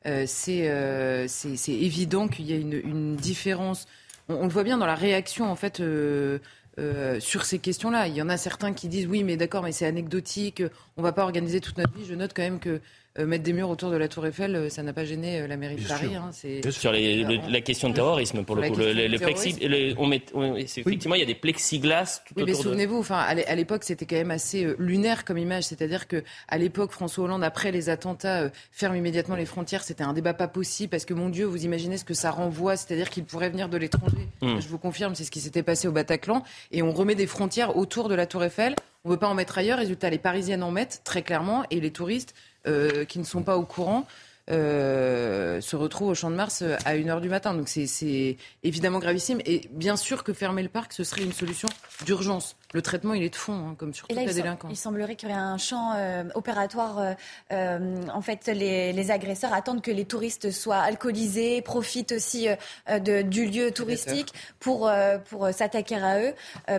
Euh, 0.05 0.25
euh, 0.47 1.25
c'est 1.27 1.73
évident 1.73 2.27
qu'il 2.27 2.45
y 2.45 2.53
a 2.53 2.57
une, 2.57 3.15
différence. 3.15 3.88
On, 4.29 4.43
le 4.43 4.49
voit 4.49 4.63
bien 4.63 4.77
dans 4.77 4.85
la 4.85 4.95
réaction 4.95 5.49
en 5.49 5.55
fait. 5.55 5.81
Sur 7.19 7.45
ces 7.45 7.59
questions-là. 7.59 8.07
Il 8.07 8.15
y 8.15 8.21
en 8.21 8.30
a 8.30 8.38
certains 8.38 8.73
qui 8.73 8.88
disent 8.88 9.07
oui, 9.07 9.23
mais 9.23 9.38
d'accord, 9.38 9.63
mais 9.63 9.71
c'est 9.71 9.86
anecdotique, 9.86 10.61
on 10.95 11.01
ne 11.01 11.03
va 11.03 11.11
pas 11.11 11.23
organiser 11.23 11.61
toute 11.61 11.78
notre 11.78 11.93
vie. 11.93 12.05
Je 12.05 12.13
note 12.13 12.32
quand 12.36 12.43
même 12.43 12.59
que 12.59 12.69
euh, 12.69 12.80
mettre 13.26 13.43
des 13.43 13.53
murs 13.53 13.70
autour 13.70 13.89
de 13.91 13.97
la 13.97 14.07
Tour 14.07 14.26
Eiffel, 14.28 14.55
euh, 14.55 14.70
ça 14.70 14.84
n'a 14.84 14.93
pas 14.93 15.05
gêné 15.05 15.41
euh, 15.41 15.47
la 15.47 15.57
mairie 15.57 15.76
de 15.76 15.88
Paris. 15.88 16.15
Hein, 16.15 16.32
sur 16.70 16.91
la 16.91 17.61
question 17.61 17.89
de 17.89 17.95
terrorisme, 17.95 18.43
pour 18.43 18.55
le 18.55 18.70
coup. 18.70 18.78
Le, 18.78 19.93
on 19.97 20.07
met, 20.07 20.22
effectivement, 20.57 21.15
il 21.15 21.20
y 21.20 21.24
a 21.24 21.28
des 21.28 21.36
plexiglas 21.36 22.22
tout 22.26 22.34
oui, 22.38 22.43
mais 22.45 22.53
souvenez-vous, 22.53 22.97
enfin, 22.97 23.18
à 23.18 23.55
l'époque, 23.55 23.84
c'était 23.84 24.05
quand 24.05 24.15
même 24.15 24.32
assez 24.32 24.68
lunaire 24.78 25.26
comme 25.26 25.38
image. 25.38 25.63
C'est-à-dire 25.63 26.07
que 26.07 26.24
à 26.47 26.57
l'époque, 26.57 26.91
François 26.91 27.26
Hollande, 27.26 27.43
après 27.43 27.72
les 27.72 27.89
attentats, 27.89 28.49
ferme 28.72 28.95
immédiatement 28.95 29.36
les 29.36 29.45
frontières. 29.45 29.84
C'était 29.84 30.03
un 30.03 30.13
débat 30.13 30.34
pas 30.34 30.47
possible 30.47 30.89
parce 30.89 31.05
que, 31.05 31.13
mon 31.13 31.30
Dieu, 31.30 31.45
vous 31.45 31.65
imaginez 31.65 31.97
ce 31.97 32.05
que 32.05 32.13
ça 32.13 32.32
renvoie. 32.32 32.76
C'est-à-dire 32.78 33.09
qu'il 33.09 33.24
pourrait 33.24 33.49
venir 33.49 33.70
de 33.70 33.78
l'étranger. 33.78 34.28
Hmm. 34.41 34.59
Je 34.59 34.68
vous 34.68 34.78
confirme, 34.78 35.15
c'est 35.15 35.24
ce 35.24 35.32
qui 35.32 35.39
s'était 35.39 35.63
passé 35.63 35.88
au 35.88 35.91
Bataclan. 35.91 36.43
Et 36.72 36.82
on 36.82 36.91
remet 36.91 37.15
des 37.15 37.28
frontières 37.28 37.78
autour 37.78 38.09
de 38.09 38.15
la 38.15 38.26
Tour 38.26 38.43
Eiffel. 38.43 38.76
On 39.03 39.09
ne 39.09 39.13
veut 39.13 39.20
pas 39.20 39.28
en 39.28 39.36
mettre 39.36 39.57
ailleurs. 39.57 39.78
Résultat, 39.78 40.09
les 40.09 40.18
Parisiennes 40.18 40.63
en 40.63 40.72
mettent 40.72 41.01
très 41.03 41.22
clairement 41.22 41.63
et 41.72 41.80
les 41.80 41.91
touristes 41.91 42.34
euh, 42.68 43.05
qui 43.05 43.20
ne 43.20 43.24
sont 43.24 43.43
pas 43.43 43.57
au 43.57 43.63
courant. 43.63 44.05
Euh, 44.49 45.59
se 45.59 45.76
retrouvent 45.76 46.09
au 46.09 46.15
Champ 46.15 46.32
de 46.32 46.36
Mars 46.36 46.63
à 46.86 46.95
1h 46.95 47.20
du 47.20 47.28
matin. 47.28 47.53
Donc 47.53 47.68
c'est 47.68 48.38
évidemment 48.63 48.99
gravissime. 48.99 49.39
Et 49.45 49.68
bien 49.72 49.97
sûr 49.97 50.24
que 50.24 50.34
fermer 50.34 50.63
le 50.63 50.70
parc, 50.70 50.93
ce 50.93 51.03
serait 51.03 51.24
une 51.24 51.34
solution 51.34 51.68
d'urgence 52.06 52.56
le 52.74 52.82
traitement, 52.82 53.14
il 53.14 53.24
est 53.24 53.30
de 53.30 53.36
fond, 53.36 53.70
hein, 53.70 53.76
comme 53.78 53.93
sur 53.93 54.08
toute 54.08 54.18
la 54.18 54.26
délinquance. 54.26 54.72
Il 54.72 54.76
semblerait 54.76 55.16
qu'il 55.16 55.30
y 55.30 55.32
aurait 55.32 55.41
un 55.41 55.58
champ 55.58 55.93
euh, 55.95 56.26
opératoire. 56.36 57.00
Euh, 57.00 57.14
euh, 57.54 58.02
en 58.14 58.22
fait, 58.22 58.48
les, 58.48 59.10
agresseurs 59.10 59.54
attendent 59.54 59.82
que 59.82 59.91
les 59.91 60.04
touristes 60.04 60.52
soient 60.52 60.80
alcoolisés, 60.80 61.62
profitent 61.62 62.12
aussi 62.12 62.50
de, 62.89 63.22
du 63.22 63.45
lieu 63.45 63.72
touristique 63.72 64.34
pour, 64.60 64.91
pour 65.30 65.48
s'attaquer 65.54 65.95
à 65.95 66.20
eux. 66.20 66.34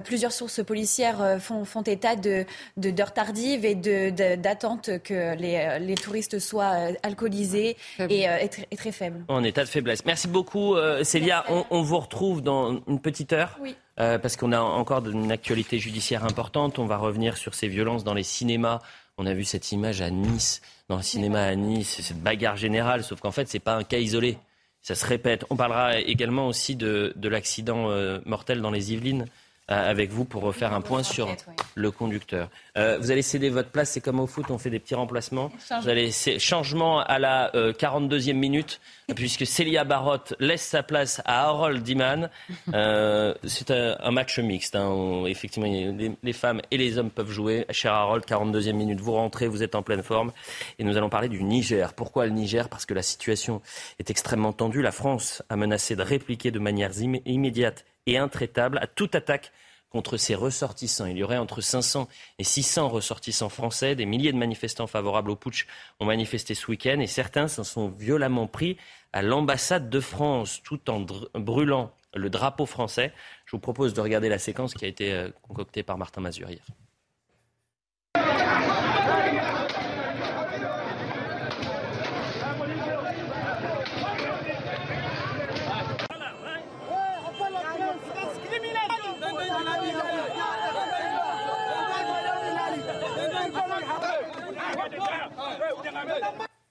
plusieurs 0.04 0.32
sources 0.32 0.62
policières 0.62 1.40
font, 1.40 1.64
font 1.64 1.80
état 1.80 2.16
de, 2.16 2.44
d'heures 2.76 3.14
tardives 3.14 3.64
et 3.64 3.74
d'attentes 3.74 4.98
que 5.02 5.34
les, 5.36 5.78
les, 5.80 5.94
touristes 5.94 6.38
soient 6.38 6.90
alcoolisés 7.02 7.78
et, 7.98 8.24
et, 8.24 8.76
très, 8.76 8.92
faibles. 8.92 9.24
En 9.28 9.42
état 9.42 9.64
de 9.64 9.70
faiblesse. 9.70 10.04
Merci 10.04 10.28
beaucoup, 10.28 10.76
Célia. 11.02 11.46
On, 11.48 11.64
on, 11.70 11.80
vous 11.80 11.98
retrouve 11.98 12.42
dans 12.42 12.82
une 12.86 13.00
petite 13.00 13.32
heure. 13.32 13.58
Oui. 13.62 13.74
Euh, 14.00 14.18
parce 14.18 14.36
qu'on 14.36 14.52
a 14.52 14.60
encore 14.60 15.06
une 15.08 15.32
actualité 15.32 15.78
judiciaire 15.78 16.24
importante. 16.24 16.78
On 16.78 16.86
va 16.86 16.96
revenir 16.96 17.36
sur 17.36 17.54
ces 17.54 17.66
violences 17.66 18.04
dans 18.04 18.14
les 18.14 18.22
cinémas. 18.22 18.80
On 19.16 19.26
a 19.26 19.34
vu 19.34 19.44
cette 19.44 19.72
image 19.72 20.00
à 20.00 20.10
Nice, 20.10 20.62
dans 20.88 20.96
le 20.96 21.02
cinéma 21.02 21.42
à 21.42 21.54
Nice, 21.56 22.00
cette 22.00 22.22
bagarre 22.22 22.56
générale, 22.56 23.02
sauf 23.02 23.18
qu'en 23.20 23.32
fait, 23.32 23.48
ce 23.48 23.56
n'est 23.56 23.60
pas 23.60 23.74
un 23.74 23.82
cas 23.82 23.98
isolé. 23.98 24.38
Ça 24.80 24.94
se 24.94 25.04
répète. 25.04 25.44
On 25.50 25.56
parlera 25.56 25.98
également 25.98 26.46
aussi 26.46 26.76
de, 26.76 27.12
l'accident 27.24 27.90
euh, 27.90 28.20
mortel 28.24 28.60
dans 28.60 28.70
les 28.70 28.92
Yvelines 28.92 29.26
avec 29.68 30.10
vous 30.10 30.24
pour 30.24 30.42
refaire 30.42 30.72
un 30.72 30.80
point 30.80 31.02
sur 31.02 31.28
le 31.74 31.90
conducteur. 31.90 32.48
Euh, 32.76 32.98
vous 32.98 33.10
allez 33.10 33.22
céder 33.22 33.50
votre 33.50 33.70
place, 33.70 33.90
c'est 33.90 34.00
comme 34.00 34.20
au 34.20 34.26
foot, 34.26 34.46
on 34.50 34.58
fait 34.58 34.70
des 34.70 34.78
petits 34.78 34.94
remplacements. 34.94 35.50
Vous 35.82 35.88
allez 35.88 36.10
changement 36.38 37.00
à 37.00 37.18
la 37.18 37.50
42e 37.54 38.32
minute, 38.34 38.80
puisque 39.14 39.46
Célia 39.58 39.84
Barotte 39.84 40.34
laisse 40.40 40.62
sa 40.62 40.82
place 40.82 41.20
à 41.24 41.44
Harold 41.48 41.82
Diman. 41.82 42.30
Euh, 42.74 43.34
c'est 43.44 43.70
un, 43.70 44.10
match 44.10 44.38
mixte, 44.38 44.74
hein, 44.76 44.90
où 44.90 45.26
effectivement 45.26 45.68
les, 45.68 46.12
les, 46.22 46.32
femmes 46.32 46.60
et 46.70 46.76
les 46.76 46.98
hommes 46.98 47.10
peuvent 47.10 47.30
jouer. 47.30 47.66
Cher 47.70 47.92
Harold, 47.92 48.24
42e 48.24 48.72
minute, 48.72 49.00
vous 49.00 49.12
rentrez, 49.12 49.48
vous 49.48 49.62
êtes 49.62 49.74
en 49.74 49.82
pleine 49.82 50.02
forme. 50.02 50.32
Et 50.78 50.84
nous 50.84 50.96
allons 50.96 51.10
parler 51.10 51.28
du 51.28 51.42
Niger. 51.42 51.92
Pourquoi 51.94 52.26
le 52.26 52.32
Niger? 52.32 52.68
Parce 52.68 52.86
que 52.86 52.94
la 52.94 53.02
situation 53.02 53.60
est 53.98 54.10
extrêmement 54.10 54.52
tendue. 54.52 54.82
La 54.82 54.92
France 54.92 55.42
a 55.48 55.56
menacé 55.56 55.96
de 55.96 56.02
répliquer 56.02 56.50
de 56.50 56.58
manière 56.58 56.90
immédiate 57.26 57.84
et 58.08 58.18
intraitable 58.18 58.78
à 58.78 58.86
toute 58.86 59.14
attaque 59.14 59.52
contre 59.90 60.16
ses 60.16 60.34
ressortissants. 60.34 61.06
Il 61.06 61.16
y 61.16 61.22
aurait 61.22 61.38
entre 61.38 61.60
500 61.60 62.08
et 62.38 62.44
600 62.44 62.88
ressortissants 62.88 63.48
français. 63.48 63.94
Des 63.94 64.06
milliers 64.06 64.32
de 64.32 64.38
manifestants 64.38 64.86
favorables 64.86 65.30
au 65.30 65.36
putsch 65.36 65.66
ont 66.00 66.06
manifesté 66.06 66.54
ce 66.54 66.70
week-end 66.70 67.00
et 67.00 67.06
certains 67.06 67.48
s'en 67.48 67.64
sont 67.64 67.88
violemment 67.88 68.46
pris 68.46 68.76
à 69.12 69.22
l'ambassade 69.22 69.88
de 69.88 70.00
France 70.00 70.60
tout 70.62 70.90
en 70.90 71.06
brûlant 71.34 71.92
le 72.14 72.30
drapeau 72.30 72.66
français. 72.66 73.12
Je 73.46 73.52
vous 73.52 73.60
propose 73.60 73.94
de 73.94 74.00
regarder 74.00 74.28
la 74.28 74.38
séquence 74.38 74.74
qui 74.74 74.84
a 74.84 74.88
été 74.88 75.12
euh, 75.12 75.30
concoctée 75.42 75.82
par 75.82 75.98
Martin 75.98 76.20
Mazur 76.20 76.50
hier. 76.50 76.64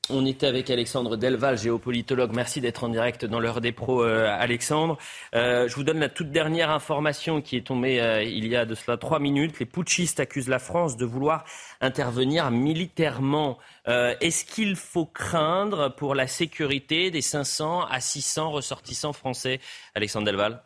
On 0.09 0.25
était 0.25 0.47
avec 0.47 0.69
Alexandre 0.69 1.17
Delval, 1.17 1.57
géopolitologue. 1.57 2.31
Merci 2.33 2.61
d'être 2.61 2.85
en 2.85 2.89
direct 2.89 3.25
dans 3.25 3.41
l'heure 3.41 3.59
des 3.59 3.73
pros, 3.73 4.03
euh, 4.03 4.25
Alexandre. 4.29 4.97
Euh, 5.35 5.67
je 5.67 5.75
vous 5.75 5.83
donne 5.83 5.99
la 5.99 6.07
toute 6.07 6.31
dernière 6.31 6.69
information 6.69 7.41
qui 7.41 7.57
est 7.57 7.67
tombée 7.67 7.99
euh, 7.99 8.23
il 8.23 8.47
y 8.47 8.55
a 8.55 8.65
de 8.65 8.73
cela 8.73 8.95
trois 8.95 9.19
minutes. 9.19 9.59
Les 9.59 9.65
putschistes 9.65 10.21
accusent 10.21 10.47
la 10.47 10.59
France 10.59 10.95
de 10.95 11.05
vouloir 11.05 11.43
intervenir 11.81 12.49
militairement. 12.51 13.57
Est-ce 13.85 14.43
qu'il 14.43 14.75
faut 14.75 15.05
craindre 15.05 15.93
pour 15.95 16.13
la 16.13 16.27
sécurité 16.27 17.09
des 17.09 17.21
500 17.21 17.85
à 17.85 17.99
600 18.01 18.51
ressortissants 18.51 19.13
français, 19.13 19.59
Alexandre 19.95 20.27
Delval? 20.27 20.61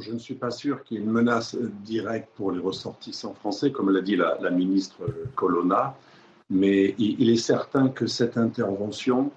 Je 0.00 0.12
ne 0.12 0.18
suis 0.18 0.34
pas 0.34 0.50
sûr 0.50 0.82
qu'il 0.82 0.96
y 0.96 1.00
ait 1.00 1.04
une 1.04 1.10
menace 1.10 1.56
directe 1.84 2.30
pour 2.36 2.50
les 2.50 2.60
ressortissants 2.60 3.34
français, 3.34 3.70
comme 3.70 3.90
l'a 3.90 4.00
dit 4.00 4.16
la 4.16 4.50
ministre 4.50 5.04
Colonna. 5.36 5.96
Mais 6.52 6.94
il, 6.98 7.30
est 7.30 7.36
certain 7.36 7.88
que 7.88 8.06
cette 8.06 8.36
intervention 8.36 9.30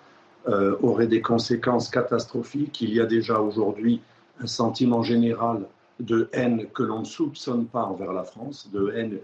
euh, 0.49 0.75
aurait 0.81 1.07
des 1.07 1.21
conséquences 1.21 1.89
catastrophiques. 1.89 2.81
Il 2.81 2.93
y 2.93 2.99
a 2.99 3.05
déjà 3.05 3.39
aujourd'hui 3.39 4.01
un 4.41 4.47
sentiment 4.47 5.01
général 5.01 5.65
de 6.01 6.27
haine 6.33 6.67
que 6.73 6.83
l'on 6.83 6.99
ne 6.99 7.05
soupçonne 7.05 7.67
pas 7.67 7.83
envers 7.85 8.11
la 8.11 8.25
France, 8.25 8.69
de 8.73 8.91
haine 8.93 9.19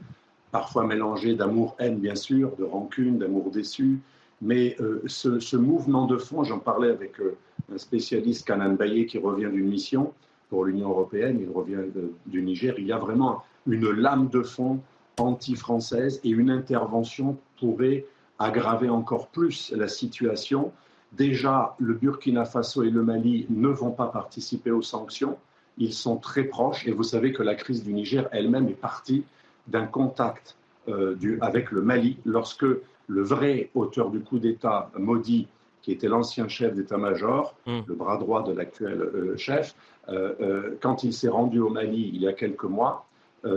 parfois 0.52 0.86
mélangée 0.88 1.36
d'amour-haine, 1.36 1.98
bien 1.98 2.16
sûr, 2.16 2.56
de 2.56 2.64
rancune, 2.64 3.20
d'amour 3.20 3.52
déçu. 3.52 4.00
Mais 4.42 4.78
euh, 4.80 5.02
ce, 5.08 5.58
mouvement 5.58 6.06
de 6.08 6.18
fond, 6.18 6.46
j'en 6.46 6.60
parlais 6.60 6.92
avec 6.92 7.20
euh, 7.20 7.36
un 7.74 7.78
spécialiste, 7.78 8.48
Kanan 8.48 8.76
Baye, 8.78 9.06
qui 9.06 9.18
revient 9.18 9.50
d'une 9.52 9.68
mission 9.68 10.14
pour 10.50 10.64
l'Union 10.64 10.90
européenne, 10.92 11.40
il 11.42 11.50
revient 11.50 11.84
du 12.26 12.42
Niger. 12.42 12.76
Il 12.78 12.86
y 12.86 12.92
a 12.94 12.98
vraiment 12.98 13.44
une 13.68 13.90
lame 13.92 14.30
de 14.30 14.44
fond 14.44 14.80
anti-française 15.18 16.22
et 16.24 16.30
une 16.30 16.50
intervention 16.50 17.38
pourrait 17.62 18.06
aggraver 18.40 18.90
encore 18.90 19.28
plus 19.28 19.72
la 19.72 19.88
situation. 19.88 20.74
Déjà, 21.14 21.76
le 21.80 21.94
Burkina 21.94 22.44
Faso 22.46 22.84
et 22.84 22.90
le 22.90 23.04
Mali 23.04 23.46
ne 23.50 23.70
vont 23.70 23.92
pas 23.92 24.08
participer 24.08 24.72
aux 24.72 24.82
sanctions. 24.82 25.38
Ils 25.78 25.94
sont 25.94 26.18
très 26.18 26.44
proches 26.44 26.88
et 26.88 26.92
vous 26.92 27.04
savez 27.14 27.32
que 27.34 27.44
la 27.44 27.56
crise 27.56 27.84
du 27.84 27.94
Niger 27.94 28.28
elle-même 28.32 28.68
est 28.68 28.82
partie 28.90 29.24
d'un 29.68 29.86
contact 29.86 30.58
euh, 30.90 31.16
du, 31.16 31.38
avec 31.42 31.72
le 31.72 31.82
Mali 31.82 32.18
lorsque 32.26 32.66
le 33.08 33.22
vrai 33.22 33.70
auteur 33.76 34.10
du 34.10 34.22
coup 34.22 34.40
d'État, 34.40 34.90
Modi, 34.98 35.48
qui 35.82 35.92
était 35.92 36.08
l'ancien 36.08 36.48
chef 36.48 36.74
d'état-major, 36.74 37.56
Hmm. 37.66 37.82
le 37.88 37.96
bras 37.96 38.18
droit 38.18 38.44
de 38.44 38.54
l'actuel 38.54 39.02
euh, 39.02 39.38
chef, 39.38 39.76
euh, 40.10 40.34
euh, 40.42 40.78
quand 40.82 41.04
il 41.04 41.14
s'est 41.14 41.30
rendu 41.30 41.60
au 41.60 41.70
Mali 41.70 42.12
il 42.14 42.22
y 42.22 42.28
a 42.28 42.34
quelques 42.34 42.66
mois, 42.66 43.06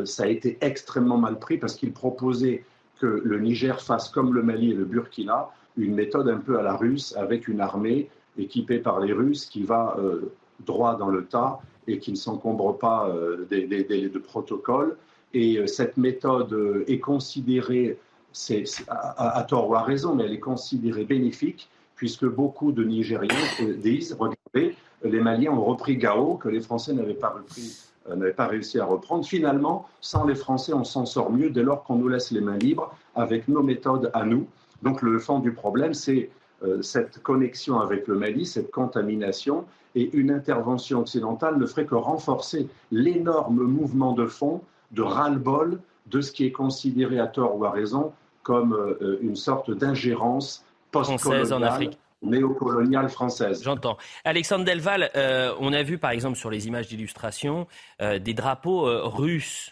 ça 0.06 0.22
a 0.22 0.28
été 0.28 0.56
extrêmement 0.62 1.18
mal 1.18 1.38
pris 1.38 1.58
parce 1.58 1.74
qu'il 1.74 1.92
proposait 1.92 2.64
que 3.00 3.06
le 3.06 3.38
Niger 3.40 3.80
fasse 3.80 4.08
comme 4.08 4.34
le 4.34 4.42
Mali 4.42 4.70
et 4.72 4.74
le 4.74 4.84
Burkina, 4.84 5.48
une 5.76 5.94
méthode 5.94 6.28
un 6.28 6.38
peu 6.38 6.58
à 6.58 6.62
la 6.62 6.76
russe 6.76 7.14
avec 7.16 7.48
une 7.48 7.60
armée 7.60 8.08
équipée 8.38 8.78
par 8.78 9.00
les 9.00 9.12
Russes 9.12 9.46
qui 9.46 9.62
va 9.62 9.96
euh, 9.98 10.32
droit 10.64 10.96
dans 10.96 11.08
le 11.08 11.24
tas 11.24 11.58
et 11.86 11.98
qui 11.98 12.10
ne 12.12 12.16
s'encombre 12.16 12.78
pas 12.78 13.08
euh, 13.08 13.44
des, 13.50 13.66
de 13.66 14.18
protocoles. 14.18 14.96
Et 15.34 15.58
euh, 15.58 15.66
cette 15.66 15.96
méthode 15.96 16.84
est 16.86 17.00
considérée, 17.00 17.98
c'est, 18.32 18.64
à, 18.88 19.38
à- 19.38 19.42
tort 19.44 19.68
ou 19.68 19.74
à 19.74 19.82
raison, 19.82 20.14
mais 20.14 20.24
elle 20.24 20.32
est 20.32 20.40
considérée 20.40 21.04
bénéfique 21.04 21.68
puisque 21.96 22.24
beaucoup 22.26 22.72
de 22.72 22.82
Nigériens 22.84 23.36
disent, 23.78 24.16
regardez, 24.18 24.76
les 25.04 25.20
Maliens 25.20 25.52
ont 25.52 25.64
repris 25.64 25.96
Gao, 25.96 26.36
que 26.36 26.48
les 26.48 26.60
Français 26.60 26.92
n'avaient 26.92 27.14
pas 27.14 27.30
repris 27.30 27.83
euh, 28.08 28.16
n'avaient 28.16 28.32
pas 28.32 28.46
réussi 28.46 28.78
à 28.78 28.84
reprendre. 28.84 29.24
Finalement, 29.24 29.88
sans 30.00 30.26
les 30.26 30.34
Français, 30.34 30.72
on 30.72 30.84
s'en 30.84 31.06
sort 31.06 31.30
mieux 31.30 31.50
dès 31.50 31.62
lors 31.62 31.84
qu'on 31.84 31.96
nous 31.96 32.08
laisse 32.08 32.30
les 32.30 32.40
mains 32.40 32.58
libres 32.58 32.94
avec 33.14 33.48
nos 33.48 33.62
méthodes 33.62 34.10
à 34.14 34.24
nous. 34.24 34.46
Donc 34.82 35.02
le 35.02 35.18
fond 35.18 35.38
du 35.38 35.52
problème, 35.52 35.94
c'est 35.94 36.30
euh, 36.62 36.82
cette 36.82 37.22
connexion 37.22 37.80
avec 37.80 38.06
le 38.06 38.16
Mali, 38.16 38.46
cette 38.46 38.70
contamination, 38.70 39.64
et 39.94 40.10
une 40.16 40.30
intervention 40.30 41.00
occidentale 41.00 41.56
ne 41.58 41.66
ferait 41.66 41.86
que 41.86 41.94
renforcer 41.94 42.68
l'énorme 42.90 43.62
mouvement 43.62 44.12
de 44.12 44.26
fond 44.26 44.60
de 44.90 45.02
ras-le-bol 45.02 45.80
de 46.06 46.20
ce 46.20 46.32
qui 46.32 46.44
est 46.44 46.52
considéré 46.52 47.18
à 47.18 47.26
tort 47.26 47.56
ou 47.56 47.64
à 47.64 47.70
raison 47.70 48.12
comme 48.42 48.74
euh, 48.74 49.18
une 49.22 49.36
sorte 49.36 49.70
d'ingérence 49.70 50.64
Française 50.92 51.12
en 51.12 51.16
post-coloniale, 51.16 51.64
Afrique. 51.64 51.98
Néocoloniale 52.24 53.08
française. 53.08 53.62
J'entends. 53.62 53.96
Alexandre 54.24 54.64
Delval, 54.64 55.10
euh, 55.16 55.54
on 55.60 55.72
a 55.72 55.82
vu 55.82 55.98
par 55.98 56.10
exemple 56.10 56.36
sur 56.36 56.50
les 56.50 56.66
images 56.66 56.88
d'illustration 56.88 57.66
euh, 58.02 58.18
des 58.18 58.34
drapeaux 58.34 58.88
euh, 58.88 59.02
russes. 59.04 59.70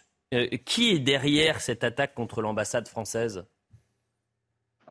Qui 0.64 0.92
est 0.92 0.98
derrière 0.98 1.60
cette 1.60 1.84
attaque 1.84 2.14
contre 2.14 2.40
l'ambassade 2.40 2.88
française? 2.88 3.44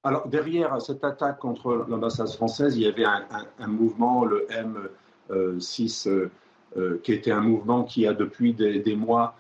Alors, 0.03 0.28
derrière 0.28 0.80
cette 0.80 1.03
attaque 1.03 1.39
contre 1.39 1.86
l'ambassade 1.89 2.30
française, 2.30 2.78
il 2.78 2.84
y 2.84 2.88
avait 2.88 3.05
un, 3.05 3.26
un- 3.32 3.47
un 3.57 3.68
mouvement, 3.68 4.24
le 4.24 4.45
M6, 4.51 6.07
euh, 6.07 6.30
euh, 6.78 6.99
qui 7.03 7.14
était 7.14 7.32
un 7.32 7.41
mouvement 7.41 7.84
qui 7.84 8.05
a 8.05 8.14
depuis 8.14 8.53
des, 8.53 8.80
des 8.82 8.95
mois 8.95 9.36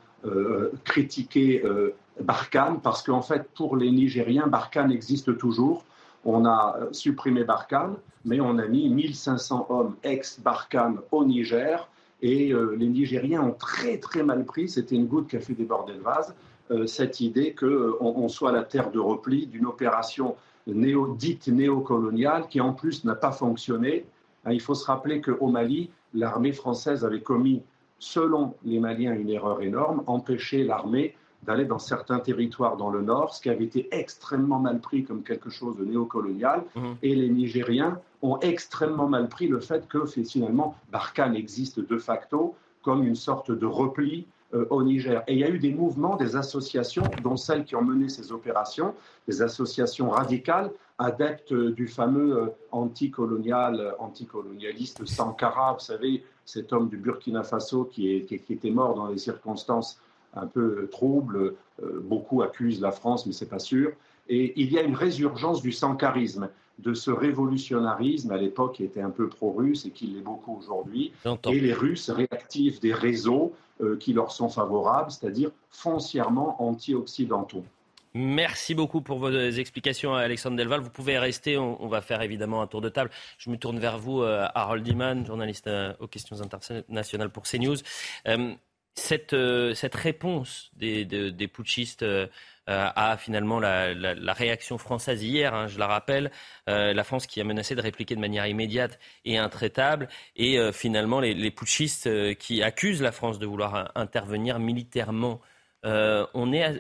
critiqué 0.83 1.63
Barkhane, 2.19 2.79
parce 2.81 3.01
qu'en 3.03 3.21
fait, 3.21 3.43
pour 3.55 3.75
les 3.75 3.89
Nigériens, 3.91 4.47
Barkhane 4.47 4.91
existe 4.91 5.35
toujours. 5.37 5.83
On 6.25 6.45
a 6.45 6.77
euh, 6.79 6.87
supprimé 6.91 7.43
Barkhane, 7.43 7.95
mais 8.25 8.39
on 8.39 8.57
a 8.57 8.67
mis 8.67 8.89
1500 8.89 9.67
hommes 9.69 9.95
ex-Barkhane 10.03 10.99
au 11.11 11.25
Niger. 11.25 11.89
Et 12.21 12.53
euh, 12.53 12.75
les 12.77 12.87
Nigériens 12.87 13.41
ont 13.41 13.53
très 13.53 13.97
très 13.97 14.23
mal 14.23 14.45
pris, 14.45 14.69
c'était 14.69 14.95
une 14.95 15.07
goutte 15.07 15.29
qui 15.29 15.37
a 15.37 15.39
fait 15.39 15.53
déborder 15.53 15.93
le 15.93 16.01
vase, 16.01 16.35
euh, 16.69 16.85
cette 16.85 17.19
idée 17.19 17.55
qu'on 17.55 17.95
on 17.99 18.27
soit 18.27 18.51
la 18.51 18.63
terre 18.63 18.91
de 18.91 18.99
repli 18.99 19.47
d'une 19.47 19.65
opération 19.65 20.35
néo, 20.67 21.15
dite 21.15 21.47
néocoloniale 21.47 22.47
qui 22.47 22.61
en 22.61 22.73
plus 22.73 23.03
n'a 23.03 23.15
pas 23.15 23.31
fonctionné. 23.31 24.05
Hein, 24.45 24.51
il 24.51 24.61
faut 24.61 24.75
se 24.75 24.85
rappeler 24.85 25.21
qu'au 25.21 25.47
Mali, 25.47 25.89
l'armée 26.13 26.53
française 26.53 27.03
avait 27.03 27.21
commis, 27.21 27.63
selon 27.97 28.53
les 28.63 28.79
Maliens, 28.79 29.13
une 29.13 29.29
erreur 29.29 29.61
énorme, 29.61 30.03
empêcher 30.05 30.63
l'armée 30.63 31.15
d'aller 31.43 31.65
dans 31.65 31.79
certains 31.79 32.19
territoires 32.19 32.77
dans 32.77 32.89
le 32.89 33.01
nord, 33.01 33.33
ce 33.33 33.41
qui 33.41 33.49
avait 33.49 33.63
été 33.65 33.87
extrêmement 33.91 34.59
mal 34.59 34.79
pris 34.79 35.03
comme 35.03 35.23
quelque 35.23 35.49
chose 35.49 35.75
de 35.77 35.85
néocolonial. 35.85 36.63
Et 37.01 37.15
les 37.15 37.29
Nigériens 37.29 37.99
ont 38.21 38.37
extrêmement 38.41 39.07
mal 39.07 39.27
pris 39.27 39.47
le 39.47 39.59
fait 39.59 39.87
que 39.87 40.05
finalement 40.05 40.75
Barkhane 40.91 41.35
existe 41.35 41.79
de 41.79 41.97
facto 41.97 42.55
comme 42.83 43.03
une 43.03 43.15
sorte 43.15 43.51
de 43.51 43.65
repli 43.65 44.27
euh, 44.53 44.65
au 44.69 44.83
Niger. 44.83 45.23
Et 45.27 45.33
il 45.33 45.39
y 45.39 45.43
a 45.43 45.49
eu 45.49 45.59
des 45.59 45.73
mouvements, 45.73 46.15
des 46.17 46.35
associations, 46.35 47.03
dont 47.23 47.37
celles 47.37 47.63
qui 47.63 47.75
ont 47.75 47.81
mené 47.83 48.09
ces 48.09 48.31
opérations, 48.31 48.93
des 49.27 49.41
associations 49.41 50.09
radicales, 50.09 50.71
adeptes 50.99 51.53
euh, 51.53 51.71
du 51.71 51.87
fameux 51.87 52.37
euh, 52.37 52.47
anticolonial, 52.71 53.79
euh, 53.79 53.91
anticolonialiste 53.99 55.05
Sankara, 55.07 55.73
vous 55.73 55.79
savez, 55.79 56.23
cet 56.45 56.73
homme 56.73 56.89
du 56.89 56.97
Burkina 56.97 57.43
Faso 57.43 57.85
qui, 57.85 58.13
est- 58.13 58.21
qui- 58.25 58.39
qui 58.39 58.53
était 58.53 58.71
mort 58.71 58.93
dans 58.95 59.07
des 59.09 59.17
circonstances 59.17 59.99
un 60.33 60.47
peu 60.47 60.87
troubles. 60.91 61.55
Euh, 61.83 61.99
beaucoup 62.03 62.41
accusent 62.41 62.81
la 62.81 62.91
France, 62.91 63.25
mais 63.25 63.33
c'est 63.33 63.49
pas 63.49 63.59
sûr. 63.59 63.91
Et 64.29 64.53
il 64.61 64.71
y 64.71 64.77
a 64.77 64.81
une 64.81 64.95
résurgence 64.95 65.61
du 65.61 65.71
sankarisme, 65.71 66.49
de 66.79 66.93
ce 66.93 67.11
révolutionnarisme 67.11 68.31
à 68.31 68.37
l'époque 68.37 68.75
qui 68.75 68.83
était 68.83 69.01
un 69.01 69.09
peu 69.09 69.27
pro-russe 69.27 69.85
et 69.85 69.91
qui 69.91 70.07
l'est 70.07 70.21
beaucoup 70.21 70.57
aujourd'hui. 70.57 71.11
Et 71.49 71.59
les 71.59 71.73
Russes 71.73 72.09
réactivent 72.09 72.79
des 72.79 72.93
réseaux 72.93 73.53
euh, 73.81 73.97
qui 73.97 74.13
leur 74.13 74.31
sont 74.31 74.49
favorables, 74.49 75.11
c'est-à-dire 75.11 75.51
foncièrement 75.69 76.61
anti-occidentaux. 76.61 77.63
Merci 78.13 78.75
beaucoup 78.75 79.01
pour 79.01 79.19
vos 79.19 79.31
explications, 79.31 80.13
Alexandre 80.13 80.57
Delval. 80.57 80.81
Vous 80.81 80.89
pouvez 80.89 81.17
rester, 81.17 81.57
on, 81.57 81.81
on 81.81 81.87
va 81.87 82.01
faire 82.01 82.21
évidemment 82.21 82.61
un 82.61 82.67
tour 82.67 82.81
de 82.81 82.89
table. 82.89 83.09
Je 83.37 83.49
me 83.49 83.57
tourne 83.57 83.79
vers 83.79 83.97
vous, 83.97 84.21
euh, 84.21 84.45
Harold 84.53 84.85
Iman, 84.87 85.25
journaliste 85.25 85.69
aux 85.99 86.07
questions 86.07 86.41
internationales 86.41 87.29
pour 87.29 87.43
CNews. 87.43 87.77
Euh, 88.27 88.53
cette, 88.95 89.33
euh, 89.33 89.73
cette 89.73 89.95
réponse 89.95 90.71
des, 90.75 91.47
putschistes 91.47 92.03
euh, 92.03 92.27
à 92.95 93.17
finalement 93.17 93.59
la, 93.59 94.33
réaction 94.33 94.77
française 94.77 95.23
hier, 95.23 95.53
hein, 95.53 95.67
je 95.67 95.79
la 95.79 95.87
rappelle, 95.87 96.31
euh, 96.69 96.93
la 96.93 97.03
France 97.03 97.27
qui 97.27 97.41
a 97.41 97.43
menacé 97.43 97.75
de 97.75 97.81
répliquer 97.81 98.15
de 98.15 98.19
manière 98.19 98.47
immédiate 98.47 98.99
et 99.25 99.37
intraitable, 99.37 100.07
et 100.35 100.57
euh, 100.59 100.71
finalement 100.71 101.19
les, 101.19 101.51
putschistes 101.51 102.07
euh, 102.07 102.33
qui 102.33 102.63
accusent 102.63 103.01
la 103.01 103.11
France 103.11 103.39
de 103.39 103.45
vouloir 103.45 103.91
intervenir 103.95 104.59
militairement. 104.59 105.41
on 105.83 106.53
est 106.53 106.63
à, 106.63 106.71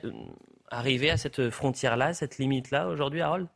arrivé 0.69 1.09
à 1.09 1.17
cette 1.17 1.49
frontière-là, 1.49 2.13
cette 2.13 2.37
limite-là 2.37 2.87
aujourd'hui, 2.87 3.21
Harold? 3.21 3.47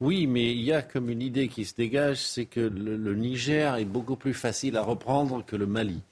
Oui, 0.00 0.26
mais 0.26 0.50
il 0.50 0.62
y 0.62 0.72
a 0.72 0.82
comme 0.82 1.10
une 1.10 1.22
idée 1.22 1.46
qui 1.46 1.64
se 1.64 1.76
dégage, 1.76 2.16
c'est 2.16 2.46
que 2.46 2.60
le, 2.60 3.14
Niger 3.14 3.76
est 3.76 3.84
beaucoup 3.84 4.16
plus 4.16 4.34
facile 4.34 4.76
à 4.76 4.82
reprendre 4.82 5.44
que 5.44 5.54
le 5.54 5.66
Mali. 5.66 6.02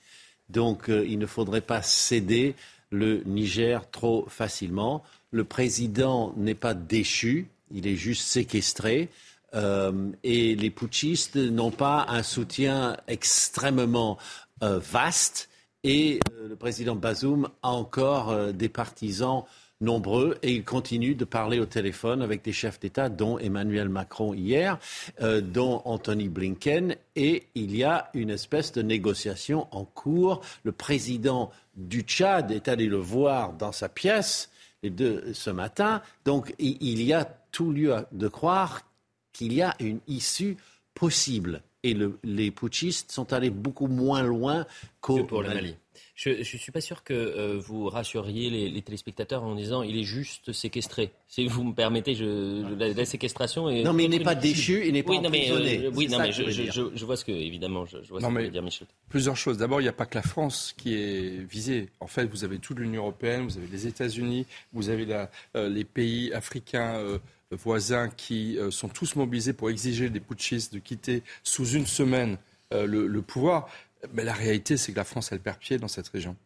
Donc 0.52 0.88
euh, 0.88 1.04
il 1.08 1.18
ne 1.18 1.26
faudrait 1.26 1.60
pas 1.60 1.82
céder 1.82 2.54
le 2.90 3.22
Niger 3.24 3.88
trop 3.90 4.26
facilement. 4.28 5.02
Le 5.30 5.44
président 5.44 6.32
n'est 6.36 6.54
pas 6.54 6.74
déchu, 6.74 7.48
il 7.70 7.86
est 7.86 7.96
juste 7.96 8.26
séquestré. 8.26 9.08
Euh, 9.54 10.10
et 10.22 10.54
les 10.54 10.70
putschistes 10.70 11.36
n'ont 11.36 11.72
pas 11.72 12.06
un 12.08 12.22
soutien 12.22 12.96
extrêmement 13.08 14.18
euh, 14.62 14.78
vaste. 14.78 15.48
Et 15.82 16.20
le 16.46 16.56
président 16.56 16.94
Bazoum 16.94 17.48
a 17.62 17.70
encore 17.70 18.52
des 18.52 18.68
partisans 18.68 19.44
nombreux 19.80 20.38
et 20.42 20.52
il 20.52 20.64
continue 20.64 21.14
de 21.14 21.24
parler 21.24 21.58
au 21.58 21.66
téléphone 21.66 22.22
avec 22.22 22.42
des 22.42 22.52
chefs 22.52 22.80
d'État, 22.80 23.08
dont 23.08 23.38
Emmanuel 23.38 23.88
Macron 23.88 24.34
hier, 24.34 24.78
euh, 25.20 25.40
dont 25.40 25.82
Anthony 25.84 26.28
Blinken, 26.28 26.96
et 27.16 27.44
il 27.54 27.76
y 27.76 27.84
a 27.84 28.10
une 28.14 28.30
espèce 28.30 28.72
de 28.72 28.82
négociation 28.82 29.66
en 29.70 29.84
cours. 29.84 30.42
Le 30.64 30.72
président 30.72 31.50
du 31.76 32.02
Tchad 32.02 32.50
est 32.50 32.68
allé 32.68 32.86
le 32.86 32.98
voir 32.98 33.52
dans 33.54 33.72
sa 33.72 33.88
pièce 33.88 34.50
ce 34.82 35.50
matin, 35.50 36.02
donc 36.24 36.54
il, 36.58 37.02
y 37.02 37.12
a 37.12 37.26
tout 37.52 37.70
lieu 37.70 37.94
de 38.12 38.28
croire 38.28 38.82
qu'il 39.32 39.52
y 39.52 39.60
a 39.60 39.74
une 39.78 40.00
issue 40.08 40.56
possible. 40.94 41.62
Et 41.82 41.94
le, 41.94 42.18
les 42.24 42.50
putschistes 42.50 43.12
sont 43.12 43.32
allés 43.32 43.50
beaucoup 43.50 43.88
moins 43.88 44.22
loin 44.22 44.66
qu'au 45.00 45.26
Mali. 45.42 45.76
Je 46.22 46.30
ne 46.30 46.42
suis 46.42 46.70
pas 46.70 46.82
sûr 46.82 47.02
que 47.02 47.14
euh, 47.14 47.58
vous 47.58 47.88
rassuriez 47.88 48.50
les, 48.50 48.68
les, 48.68 48.82
téléspectateurs 48.82 49.42
en 49.42 49.54
disant 49.54 49.82
il 49.82 49.96
est 49.96 50.04
juste 50.04 50.52
séquestré. 50.52 51.12
Si 51.28 51.46
vous 51.46 51.64
me 51.64 51.72
permettez, 51.72 52.14
je, 52.14 52.64
je, 52.68 52.74
la, 52.74 52.88
la, 52.88 53.04
séquestration. 53.06 53.70
Est 53.70 53.82
non, 53.82 53.94
mais 53.94 54.04
il 54.04 54.10
n'est 54.10 54.20
pas 54.20 54.34
déchu, 54.34 54.86
il 54.86 54.92
n'est 54.92 55.02
pas 55.02 55.12
oui, 55.12 55.18
emprisonné. 55.18 55.48
Non, 55.48 55.60
mais, 55.80 55.86
euh, 55.86 55.90
oui, 55.94 56.08
non, 56.08 56.18
mais 56.18 56.32
je, 56.32 56.50
je, 56.50 56.90
je, 56.94 57.04
vois 57.06 57.16
ce 57.16 57.24
que, 57.24 57.32
évidemment, 57.32 57.86
je, 57.86 57.96
vois 58.08 58.20
non, 58.20 58.28
ce 58.28 58.34
que 58.34 58.42
veut 58.42 58.50
dire 58.50 58.62
Michel. 58.62 58.86
Plusieurs 59.08 59.36
choses. 59.36 59.56
D'abord, 59.56 59.80
il 59.80 59.84
n'y 59.84 59.88
a 59.88 59.94
pas 59.94 60.06
que 60.06 60.16
la 60.16 60.22
France 60.22 60.74
qui 60.76 60.94
est 60.94 61.42
visée. 61.48 61.88
En 62.00 62.06
fait, 62.06 62.26
vous 62.26 62.44
avez 62.44 62.58
toute 62.58 62.78
l'Union 62.78 63.02
européenne, 63.02 63.44
vous 63.44 63.56
avez 63.56 63.68
les 63.72 63.86
États-Unis, 63.86 64.46
vous 64.74 64.90
avez 64.90 65.06
la, 65.06 65.30
euh, 65.56 65.68
les 65.70 65.84
pays 65.84 66.32
africains. 66.34 66.96
Euh, 66.96 67.18
voisins 67.56 68.08
qui 68.08 68.58
euh, 68.58 68.70
sont 68.70 68.88
tous 68.88 69.16
mobilisés 69.16 69.52
pour 69.52 69.70
exiger 69.70 70.10
des 70.10 70.20
putschistes 70.20 70.72
de 70.72 70.78
quitter 70.78 71.22
sous 71.42 71.66
une 71.66 71.86
semaine 71.86 72.38
euh, 72.72 72.86
le, 72.86 73.06
le, 73.06 73.22
pouvoir. 73.22 73.68
Mais 74.12 74.24
la 74.24 74.32
réalité, 74.32 74.76
c'est 74.76 74.92
que 74.92 74.96
la 74.96 75.04
France, 75.04 75.32
elle 75.32 75.40
perd 75.40 75.58
pied 75.58 75.78
dans 75.78 75.88
cette 75.88 76.08
région. 76.08 76.36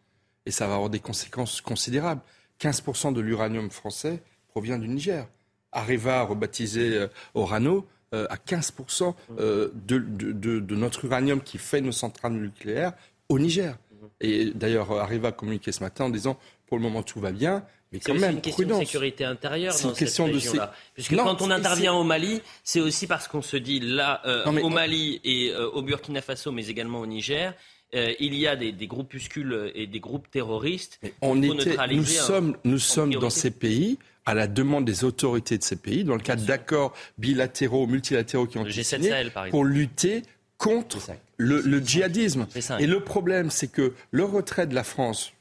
Et 0.47 0.51
ça 0.51 0.67
va 0.67 0.75
avoir 0.75 0.91
des 0.91 1.01
conséquences 1.01 1.61
considérables. 1.61 2.21
15% 2.61 3.13
de 3.13 3.21
l'uranium 3.21 3.71
français 3.71 4.23
provient 4.49 4.79
du 4.79 4.89
Niger. 4.89 5.27
Areva, 5.73 6.23
rebaptisé 6.23 6.97
euh, 6.97 7.09
Orano, 7.35 7.87
à 8.31 8.37
15% 8.37 9.15
euh, 9.39 9.71
de, 9.75 10.75
notre 10.75 11.05
uranium 11.05 11.41
qui 11.41 11.59
fait 11.59 11.81
nos 11.81 11.93
centrales 11.93 12.33
nucléaires 12.35 12.93
au 13.29 13.39
Niger. 13.39 13.77
Et 14.21 14.47
d'ailleurs, 14.55 14.93
Areva 14.93 15.29
a 15.29 15.33
communiqué 15.33 15.73
ce 15.73 15.83
matin 15.83 16.05
en 16.05 16.11
disant, 16.11 16.39
pour 16.67 16.77
le 16.77 16.83
moment, 16.83 17.03
tout 17.03 17.21
va 17.21 17.33
bien, 17.33 17.65
C'est 18.01 18.11
aussi 18.11 18.25
une 18.25 18.41
question 18.41 18.69
de 18.69 18.85
sécurité 18.85 19.25
intérieure 19.25 19.73
dans 19.73 19.95
cette 19.95 20.19
région-là. 20.19 20.73
Puisque 20.95 21.17
quand 21.17 21.43
on 21.43 21.51
intervient 21.51 21.95
au 21.95 22.05
Mali, 22.05 22.41
c'est 22.63 22.81
aussi 22.81 23.07
parce 23.07 23.29
qu'on 23.29 23.43
se 23.43 23.57
dit 23.57 23.81
là, 23.81 24.23
euh, 24.27 24.45
au 24.47 24.69
Mali 24.71 25.21
et 25.25 25.51
euh, 25.51 25.69
au 25.71 25.83
Burkina 25.83 26.23
Faso, 26.23 26.53
mais 26.53 26.67
également 26.67 27.01
au 27.01 27.07
Niger, 27.07 27.55
euh, 27.95 28.13
il 28.19 28.35
y 28.35 28.47
a 28.47 28.57
des, 28.57 28.73
groupuscules 28.87 29.71
et 29.75 29.87
des 29.87 30.01
groupes 30.01 30.31
terroristes. 30.31 31.01
on 31.21 31.41
était, 31.43 31.77
nous 31.93 32.05
sommes, 32.05 32.57
nous 32.65 32.79
sommes 32.79 33.15
dans 33.15 33.31
ces 33.31 33.51
pays 33.51 33.99
à 34.27 34.35
la 34.35 34.47
demande 34.47 34.85
des 34.85 35.05
autorités 35.05 35.59
de 35.59 35.63
ces 35.63 35.77
pays, 35.77 36.03
dans 36.03 36.15
le 36.15 36.21
cadre 36.23 36.45
d'accords 36.45 36.95
bilatéraux, 37.19 37.87
multilatéraux 37.87 38.47
qui 38.47 38.59
ont 38.59 38.67
été 38.67 38.83
signés, 38.83 39.13
pour 39.51 39.65
lutter 39.65 40.23
contre 40.65 40.99
le, 41.37 41.61
le 41.61 41.79
djihadisme. 41.81 42.47
Et 42.79 42.87
le 42.87 43.01
problème, 43.01 43.51
c'est 43.51 43.69
que 43.69 43.93
le 44.11 44.25
retrait 44.25 44.67
de 44.67 44.75
la 44.75 44.85
France, 44.85 45.33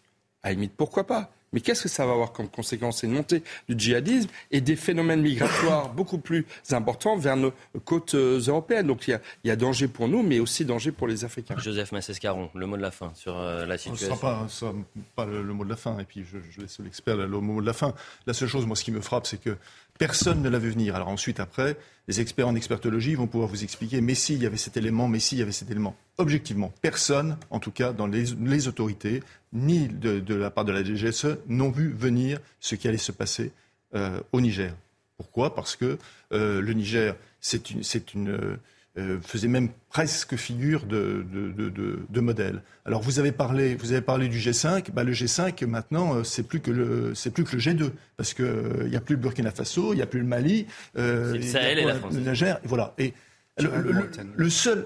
à 0.41 0.49
la 0.49 0.55
limite, 0.55 0.73
pourquoi 0.75 1.05
pas 1.05 1.31
mais 1.53 1.61
qu'est-ce 1.61 1.83
que 1.83 1.89
ça 1.89 2.05
va 2.07 2.13
avoir 2.13 2.31
comme 2.31 2.49
conséquence 2.49 3.01
C'est 3.01 3.07
une 3.07 3.13
montée 3.13 3.43
du 3.69 3.75
djihadisme 3.77 4.27
et 4.49 4.59
des 4.59 4.75
phénomènes 4.75 5.21
migratoires 5.21 5.89
beaucoup 5.93 6.17
plus 6.17 6.47
importants 6.71 7.15
vers 7.15 7.37
nos 7.37 7.53
côtes 7.85 8.15
euh, 8.15 8.39
européennes? 8.39 8.87
Donc 8.87 9.07
il 9.07 9.19
y, 9.43 9.51
a, 9.51 9.55
danger 9.55 9.87
pour 9.87 10.07
nous, 10.07 10.23
mais 10.23 10.39
aussi 10.39 10.65
danger 10.65 10.91
pour 10.91 11.07
les 11.07 11.23
Africains. 11.23 11.55
Joseph 11.59 11.91
Massescaron, 11.91 12.49
le 12.55 12.65
mot 12.65 12.75
de 12.75 12.81
la 12.81 12.89
fin 12.89 13.11
sur 13.13 13.37
euh, 13.37 13.67
la 13.67 13.77
situation. 13.77 14.07
Ce 14.07 14.11
ne 14.11 14.17
sera 14.17 14.75
pas, 15.15 15.25
le, 15.27 15.43
mot 15.43 15.63
de 15.63 15.69
la 15.69 15.75
fin, 15.75 15.99
et 15.99 16.05
puis 16.05 16.25
je, 16.25 16.39
je 16.49 16.61
laisse 16.61 16.79
l'expert 16.79 17.17
le 17.17 17.27
mot 17.27 17.61
de 17.61 17.67
la 17.67 17.73
fin. 17.73 17.93
La 18.25 18.33
seule 18.33 18.49
chose, 18.49 18.65
moi, 18.65 18.75
ce 18.75 18.83
qui 18.83 18.91
me 18.91 19.01
frappe, 19.01 19.27
c'est 19.27 19.39
que 19.39 19.55
Personne 19.99 20.41
ne 20.41 20.49
l'a 20.49 20.57
vu 20.57 20.71
venir. 20.71 20.95
Alors 20.95 21.07
ensuite, 21.07 21.39
après, 21.39 21.77
les 22.07 22.19
experts 22.19 22.47
en 22.47 22.55
expertologie 22.55 23.15
vont 23.15 23.27
pouvoir 23.27 23.49
vous 23.49 23.63
expliquer, 23.63 24.01
mais 24.01 24.15
si, 24.15 24.33
il 24.33 24.43
y 24.43 24.45
avait 24.45 24.57
cet 24.57 24.77
élément, 24.77 25.07
mais 25.07 25.19
si, 25.19 25.35
il 25.35 25.39
y 25.39 25.41
avait 25.41 25.51
cet 25.51 25.71
élément. 25.71 25.95
Objectivement, 26.17 26.73
personne, 26.81 27.37
en 27.49 27.59
tout 27.59 27.71
cas 27.71 27.93
dans 27.93 28.07
les, 28.07 28.67
autorités, 28.67 29.23
ni 29.53 29.87
de, 29.87 30.33
la 30.33 30.51
part 30.51 30.65
de 30.65 30.71
la 30.71 30.83
DGSE, 30.83 31.37
n'ont 31.47 31.71
vu 31.71 31.89
venir 31.89 32.39
ce 32.59 32.75
qui 32.75 32.87
allait 32.87 32.97
se 32.97 33.11
passer 33.11 33.51
euh, 33.95 34.19
au 34.31 34.41
Niger. 34.41 34.75
Pourquoi? 35.17 35.55
Parce 35.55 35.75
que 35.75 35.97
euh, 36.33 36.61
le 36.61 36.73
Niger, 36.73 37.15
c'est 37.39 37.69
une, 37.71 37.83
une 38.15 38.57
euh, 38.97 39.19
faisait 39.21 39.47
même 39.47 39.69
presque 39.89 40.35
figure 40.35 40.85
de, 40.85 41.25
de, 41.27 42.21
modèle. 42.21 42.61
Alors 42.85 43.01
vous 43.01 43.19
avez 43.19 43.31
parlé, 43.31 43.75
vous 43.75 43.91
avez 43.91 44.01
parlé 44.01 44.27
du 44.27 44.37
G5. 44.37 44.91
Bah, 44.91 45.03
le 45.03 45.13
G5 45.13 45.65
maintenant, 45.65 46.15
euh, 46.15 46.23
c'est 46.23 46.43
plus 46.43 46.59
que 46.59 46.69
le, 46.69 47.15
c'est 47.15 47.31
plus 47.31 47.43
que 47.43 47.55
le 47.55 47.61
G2 47.61 47.91
parce 48.17 48.33
que 48.33 48.43
il 48.43 48.85
euh, 48.85 48.89
n'y 48.89 48.95
a 48.95 49.01
plus 49.01 49.15
le 49.15 49.21
Burkina 49.21 49.51
Faso, 49.51 49.93
il 49.93 49.97
n'y 49.97 50.01
a 50.03 50.05
plus 50.05 50.19
le 50.19 50.27
Mali, 50.27 50.67
euh, 50.97 51.33
le 51.33 51.41
Sahel 51.41 51.79
et 51.79 51.85
la 51.85 51.95
France. 51.95 52.13
Le 52.13 52.19
Niger, 52.19 52.59
voilà. 52.63 52.93
Et 52.99 53.13
le, 53.57 54.49
seul, 54.49 54.85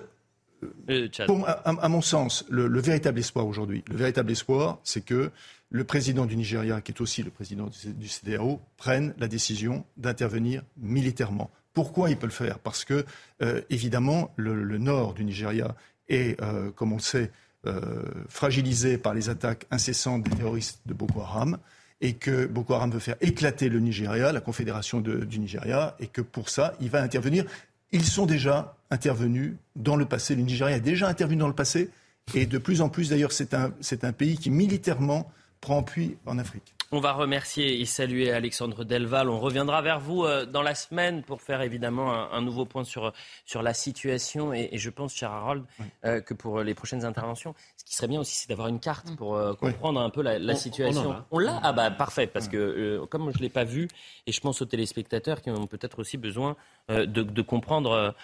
à, 1.46 1.90
mon 1.90 2.02
sens, 2.02 2.46
le, 2.50 2.80
véritable 2.80 3.20
espoir 3.20 3.46
aujourd'hui, 3.46 3.84
le 3.90 3.98
véritable 3.98 4.32
espoir, 4.32 4.80
c'est 4.84 5.04
que 5.04 5.32
le 5.70 5.84
président 5.84 6.26
du 6.26 6.38
Nigeria, 6.38 6.80
qui 6.82 6.94
est 6.94 7.02
aussi 7.02 7.24
le 7.24 7.30
président 7.30 7.70
du 7.86 8.08
CDAO, 8.08 8.62
prenne 8.78 9.14
la 9.18 9.28
décision 9.28 9.86
d'intervenir 9.98 10.64
militairement. 10.78 11.52
Pourquoi 11.78 12.10
il 12.10 12.18
peut 12.18 12.26
le 12.26 12.32
faire? 12.32 12.58
Parce 12.58 12.84
que, 12.86 13.06
euh, 13.44 13.62
évidemment, 13.70 14.34
le, 14.36 14.80
nord 14.80 15.14
du 15.14 15.24
Nigeria 15.24 15.76
est, 16.10 16.42
euh, 16.42 16.72
comme 16.72 16.92
on 16.92 16.96
le 16.96 17.02
sait, 17.04 17.30
euh, 17.68 18.02
fragilisé 18.30 18.98
par 18.98 19.14
les 19.14 19.30
attaques 19.30 19.68
incessantes 19.70 20.24
des 20.24 20.36
terroristes 20.36 20.82
de 20.88 20.96
Boko 20.96 21.22
Haram 21.22 21.60
et 22.02 22.14
que 22.14 22.48
Boko 22.48 22.74
Haram 22.74 22.90
veut 22.90 22.98
faire 23.00 23.16
éclater 23.22 23.70
le 23.70 23.80
Nigeria, 23.80 24.32
la 24.32 24.42
confédération 24.42 25.02
du 25.02 25.38
Nigeria, 25.38 25.96
et 26.00 26.08
que 26.08 26.22
pour 26.22 26.50
ça, 26.50 26.74
il 26.82 26.90
va 26.90 27.04
intervenir. 27.04 27.46
Ils 27.92 28.06
sont 28.06 28.26
déjà 28.26 28.76
intervenus 28.90 29.54
dans 29.76 29.98
le 29.98 30.06
passé. 30.06 30.34
Le 30.34 30.42
Nigeria 30.42 30.78
a 30.78 30.80
déjà 30.80 31.08
intervenu 31.08 31.38
dans 31.38 31.48
le 31.48 31.54
passé, 31.54 31.92
et 32.34 32.48
de 32.48 32.58
plus 32.58 32.82
en 32.82 32.90
plus, 32.90 33.12
d'ailleurs, 33.12 33.32
c'est 33.32 33.54
un, 33.54 33.72
un 34.02 34.14
pays 34.14 34.40
qui 34.40 34.50
militairement 34.50 35.32
prend 35.62 35.82
appui 35.82 36.18
en 36.26 36.40
Afrique. 36.40 36.77
On 36.92 37.02
va 37.02 37.12
remercier 37.12 37.82
et 37.82 37.86
saluer 37.86 38.32
Alexandre 38.32 38.86
Delval. 38.86 39.30
On 39.30 39.42
reviendra 39.42 39.82
vers 39.82 40.00
vous 40.00 40.24
euh, 40.24 40.46
dans 40.46 40.62
la 40.62 40.74
semaine 40.74 41.22
pour 41.22 41.42
faire 41.42 41.62
évidemment 41.62 42.32
un, 42.32 42.42
nouveau 42.42 42.64
point 42.64 42.86
sur, 42.86 43.12
sur 43.46 43.62
la 43.62 43.74
situation. 43.74 44.54
Et, 44.54 44.70
je 44.78 44.90
pense, 44.90 45.14
cher 45.14 45.32
Harold, 45.32 45.66
euh, 46.06 46.22
que 46.22 46.34
pour 46.34 46.62
les 46.62 46.74
prochaines 46.74 47.04
interventions, 47.04 47.56
ce 47.76 47.84
qui 47.84 47.94
serait 47.94 48.08
bien 48.08 48.22
aussi, 48.22 48.38
c'est 48.38 48.48
d'avoir 48.48 48.70
une 48.70 48.80
carte 48.80 49.14
pour 49.18 49.36
euh, 49.36 49.54
comprendre 49.54 50.00
un 50.00 50.10
peu 50.10 50.22
la, 50.22 50.56
situation. 50.56 51.16
On, 51.32 51.40
l'a? 51.40 51.60
Ah 51.62 51.74
bah 51.74 51.92
parfait, 51.92 52.26
parce 52.26 52.48
que 52.48 53.04
comme 53.10 53.32
je 53.34 53.38
ne 53.38 53.44
l'ai 53.44 53.50
pas 53.50 53.66
vu, 53.66 53.90
et 54.26 54.32
je 54.32 54.40
pense 54.40 54.62
aux 54.62 54.66
téléspectateurs 54.66 55.42
qui 55.42 55.50
ont 55.50 55.68
peut-être 55.68 56.00
aussi 56.00 56.16
besoin 56.16 56.56
de, 56.90 57.42
comprendre. 57.42 58.16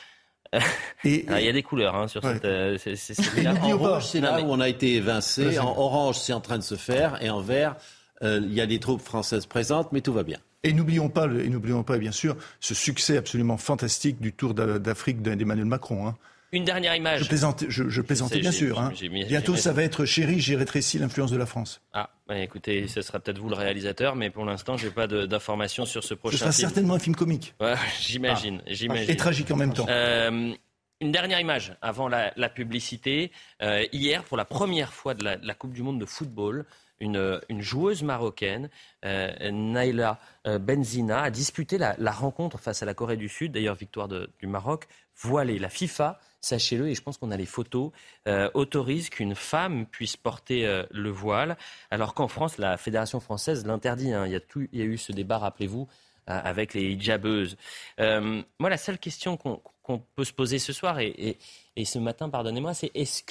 il 1.03 1.26
y 1.26 1.49
a 1.49 1.51
des 1.51 1.64
couleurs 1.64 1.95
hein, 1.95 2.07
sur 2.07 2.22
cette. 2.24 2.45
en 2.45 3.78
rouge, 3.78 4.05
c'est 4.05 4.22
là 4.22 4.41
où 4.41 4.45
on 4.45 4.61
a 4.61 4.70
été 4.70 4.93
évincé. 4.93 5.59
En 5.59 5.78
orange, 5.78 6.18
c'est 6.18 6.34
en 6.34 6.41
train 6.41 6.57
de 6.57 6.64
se 6.64 6.76
faire. 6.76 7.22
Et 7.22 7.30
en 7.30 7.41
vert, 7.41 7.76
euh, 7.76 8.03
il 8.24 8.54
y 8.54 8.62
a 8.62 8.66
des 8.66 8.80
troupes 8.80 9.02
françaises 9.02 9.46
présentes, 9.46 9.92
mais 9.92 10.02
tout 10.02 10.14
va 10.14 10.24
bien. 10.24 10.40
Et 10.64 10.72
n'oublions 10.72 11.10
pas, 11.10 11.26
et 11.26 11.50
n'oublions 11.50 11.84
pas, 11.84 11.98
bien 11.98 12.14
sûr, 12.14 12.38
ce 12.62 12.74
succès 12.74 13.18
absolument 13.18 13.58
fantastique 13.58 14.22
du 14.22 14.32
Tour 14.32 14.54
d'Afrique 14.54 15.22
d'Emmanuel 15.22 15.66
Macron. 15.66 16.08
Hein. 16.08 16.16
Une 16.54 16.64
dernière 16.64 16.96
image. 16.96 17.24
Je 17.24 17.28
plaisantais, 17.28 17.66
je, 17.68 18.02
plaisantais 18.02 18.40
bien 18.40 18.52
sûr. 18.52 18.80
Hein. 18.80 18.94
Bientôt, 19.28 19.56
ça 19.56 19.74
va 19.74 19.84
être 19.84 20.06
chéri, 20.06 20.40
j'ai 20.40 20.56
rétréci 20.56 21.00
l'influence 21.00 21.32
de 21.32 21.38
la 21.38 21.48
France. 21.48 21.82
Ah, 21.94 22.12
bah, 22.28 22.38
écoutez, 22.38 22.88
ce 22.88 23.02
sera 23.02 23.20
peut-être 23.20 23.40
vous 23.40 23.50
le 23.50 23.56
réalisateur, 23.56 24.16
mais 24.16 24.30
pour 24.30 24.46
l'instant, 24.46 24.78
je 24.78 24.86
n'ai 24.86 24.94
pas 24.94 25.08
d'informations 25.08 25.86
sur 25.86 26.04
ce 26.04 26.14
prochain 26.14 26.38
film. 26.38 26.52
Ce 26.52 26.58
sera 26.60 26.70
certainement 26.70 26.94
un 26.94 27.00
film 27.00 27.16
comique. 27.16 27.56
j'imagine, 28.00 28.62
ah. 28.62 28.70
j'imagine. 28.72 29.10
Et 29.10 29.18
tragique 29.18 29.50
en 29.50 29.58
même 29.58 29.74
temps. 29.74 29.88
Euh, 29.90 30.54
une 31.02 31.12
dernière 31.12 31.40
image 31.40 31.76
avant 31.82 32.08
la, 32.08 32.50
publicité. 32.50 33.32
Euh, 33.64 33.84
hier, 33.92 34.24
pour 34.24 34.38
la 34.38 34.46
première 34.46 34.94
fois 34.94 35.16
de 35.16 35.24
la 35.26 35.54
Coupe 35.56 35.74
du 35.74 35.82
Monde 35.82 36.00
de 36.00 36.06
football, 36.06 36.66
une, 37.04 37.62
joueuse 37.62 38.04
marocaine, 38.04 38.70
euh, 39.06 39.51
Naila 39.51 40.20
euh, 40.47 40.58
Benzina, 40.58 41.24
a 41.24 41.30
disputé 41.30 41.78
la, 41.78 42.12
rencontre 42.12 42.60
face 42.60 42.82
à 42.82 42.86
la 42.86 42.93
Corée 42.93 43.18
du 43.18 43.30
Sud, 43.30 43.51
d'ailleurs 43.51 43.76
victoire 43.76 44.08
du 44.08 44.47
Maroc, 44.47 44.88
voilée. 45.16 45.60
La 45.60 45.70
FIFA, 45.70 46.20
sachez-le, 46.41 46.89
et 46.89 46.95
je 46.95 47.01
pense 47.01 47.18
qu'on 47.18 47.32
a 47.32 47.38
les 47.38 47.45
photos, 47.45 47.91
euh, 48.28 48.49
autorise 48.54 49.10
qu'une 49.10 49.36
femme 49.36 49.86
puisse 49.86 50.18
porter 50.18 50.84
le 50.91 51.10
voile, 51.10 51.58
alors 51.91 52.14
qu'en 52.14 52.28
France, 52.28 52.58
la 52.58 52.78
Fédération 52.78 53.20
française 53.20 53.66
l'interdit. 53.66 54.14
Hein. 54.14 54.26
Il, 54.28 54.70
y 54.72 54.82
a 54.82 54.86
eu 54.86 54.97
ce 54.97 55.12
débat, 55.12 55.38
rappelez-vous, 55.38 55.88
avec 56.26 56.74
les 56.74 56.93
hijabeuses. 56.93 57.58
moi, 57.99 58.70
la 58.70 58.78
seule 58.78 58.97
question 58.97 59.38
qu'on 59.38 59.99
peut 60.16 60.24
se 60.24 60.34
poser 60.34 60.60
ce 60.60 60.72
soir 60.72 60.99
et, 60.99 61.38
ce 61.84 61.99
matin, 61.99 62.30
pardonnez-moi, 62.30 62.74
c'est 62.74 62.91
est-ce 62.95 63.24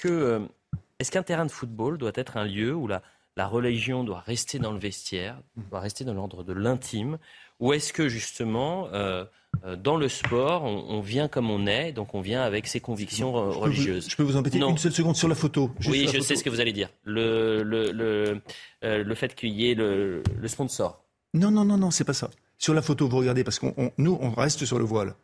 qu'un 1.10 1.22
terrain 1.22 1.46
de 1.46 1.50
football 1.50 1.98
doit 1.98 2.12
être 2.14 2.36
un 2.36 2.44
lieu 2.44 2.74
où 2.74 2.86
la, 2.86 3.02
la 3.36 3.46
religion 3.46 4.04
doit 4.04 4.20
rester 4.20 4.58
dans 4.58 4.72
le 4.72 4.78
vestiaire, 4.78 5.40
doit 5.70 5.80
rester 5.80 6.04
dans 6.04 6.14
l'ordre 6.14 6.44
de 6.44 6.52
l'intime, 6.52 7.18
ou 7.60 7.72
est-ce 7.72 7.92
que 7.92 8.08
justement, 8.08 8.88
euh, 8.92 9.24
euh, 9.64 9.76
dans 9.76 9.96
le 9.96 10.08
sport, 10.08 10.64
on, 10.64 11.00
vient 11.00 11.28
comme 11.28 11.50
on 11.50 11.66
est, 11.66 11.92
donc 11.92 12.14
on 12.14 12.20
vient 12.20 12.42
avec 12.42 12.66
ses 12.66 12.80
convictions 12.80 13.32
religieuses? 13.32 14.08
Je 14.10 14.16
peux 14.16 14.22
vous 14.22 14.36
embêter 14.36 14.58
une 14.58 14.76
seule 14.78 14.92
seconde 14.92 15.16
sur 15.16 15.28
la 15.28 15.34
photo. 15.34 15.70
oui, 15.86 16.08
je 16.12 16.20
sais 16.20 16.36
ce 16.36 16.44
que 16.44 16.50
vous 16.50 16.60
allez 16.60 16.72
dire. 16.72 16.90
Le, 17.04 17.62
le, 17.62 17.90
le, 17.92 18.40
euh, 18.84 19.14
fait 19.14 19.34
qu'il 19.34 19.50
y 19.50 19.70
ait 19.70 19.74
le, 19.74 20.22
sponsor. 20.46 21.04
Non, 21.34 21.50
non, 21.50 21.64
non, 21.64 21.78
non, 21.78 21.90
c'est 21.90 22.04
pas 22.04 22.12
ça. 22.12 22.30
Sur 22.58 22.74
la 22.74 22.82
photo, 22.82 23.08
vous 23.08 23.16
regardez, 23.16 23.44
parce 23.44 23.58
qu'on 23.58 23.92
nous, 23.96 24.18
on 24.20 24.30
reste 24.30 24.64
sur 24.64 24.78
le 24.78 24.84
voile. 24.84 25.14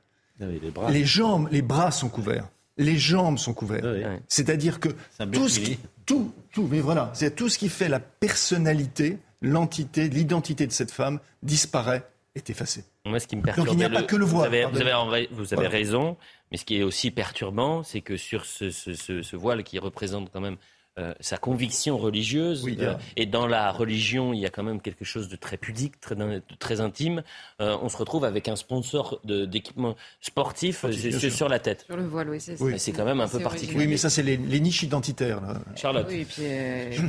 Les, 0.89 1.05
jambes, 1.05 1.49
les 1.51 1.63
bras 1.63 1.91
sont 1.91 2.09
couverts 2.09 2.49
les 2.79 2.97
jambes 2.97 3.39
sont 3.39 3.53
couvertes. 3.53 3.85
C'est-à-dire 4.29 4.81
que 4.81 4.89
tout 5.33 5.49
ce, 5.49 5.61
qui, 5.61 5.79
tout, 6.07 6.33
tout, 6.53 6.69
mais 6.71 6.81
voilà, 6.81 7.11
c'est 7.13 7.35
tout 7.35 7.49
ce 7.49 7.59
qui 7.59 7.69
fait 7.69 7.89
la 7.89 8.01
personnalité, 8.01 9.19
l'entité, 9.43 10.09
l'identité 10.09 10.67
de 10.67 10.73
cette 10.73 10.93
femme 10.93 11.21
disparaît, 11.43 12.05
est 12.35 12.51
effacé. 12.51 12.85
Moi, 13.05 13.21
ce 13.21 13.27
qui 13.27 13.37
me 13.37 13.43
perturbe, 13.43 13.67
Donc 13.67 13.75
il 13.75 13.79
n'y 13.79 13.85
a 13.85 13.91
pas 13.91 14.03
que 14.03 14.17
le 14.17 14.25
voile. 14.25 14.49
Vous 14.49 14.81
avez, 14.81 15.29
vous 15.31 15.55
avez, 15.55 15.67
raison, 15.67 16.17
mais 16.51 16.57
ce 16.57 16.65
qui 16.65 16.79
est 16.79 16.83
aussi 16.83 17.11
perturbant, 17.11 17.83
c'est 17.83 18.01
que 18.01 18.17
sur 18.17 18.45
ce, 18.45 18.71
ce, 18.71 19.37
voile 19.37 19.65
qui 19.65 19.79
représente 19.79 20.31
quand 20.33 20.41
même 20.41 20.57
euh, 20.99 21.15
sa 21.21 21.37
conviction 21.37 21.97
religieuse. 21.97 22.67
Euh, 22.81 22.95
et 23.17 23.27
dans 23.27 23.47
la 23.47 23.71
religion, 23.71 24.33
il 24.33 24.41
y 24.41 24.47
a 24.47 24.51
quand 24.51 24.65
même 24.65 24.81
quelque 24.81 25.05
chose 25.05 25.29
de 25.29 25.37
très 25.37 25.57
pudique, 25.57 26.01
très, 26.01 26.17
très 26.59 26.81
intime. 26.81 27.23
Euh, 27.61 27.77
on 27.81 27.89
se 27.89 27.97
retrouve 27.97 28.25
avec 28.25 28.49
un 28.49 28.57
sponsor 28.57 29.21
d'équipement 29.25 29.95
sportif 30.21 30.85
sur 31.31 31.49
la 31.49 31.61
tête. 31.61 31.85
Sur 31.87 31.97
le 31.97 32.07
voile, 32.07 32.31
oui, 32.31 32.41
c'est 32.41 32.57
C'est 32.79 32.93
quand 32.93 33.05
même 33.05 33.21
un 33.21 33.29
peu 33.29 33.39
particulier. 33.39 33.81
Oui, 33.81 33.87
mais 33.87 33.97
ça, 33.97 34.11
c'est 34.11 34.23
les, 34.23 34.61
niches 34.61 34.83
identitaires. 34.83 35.41
Là. 35.41 35.61
Charlotte. 35.77 36.07
Oui, 36.09 36.21
et 36.21 36.25
puis. 36.25 37.09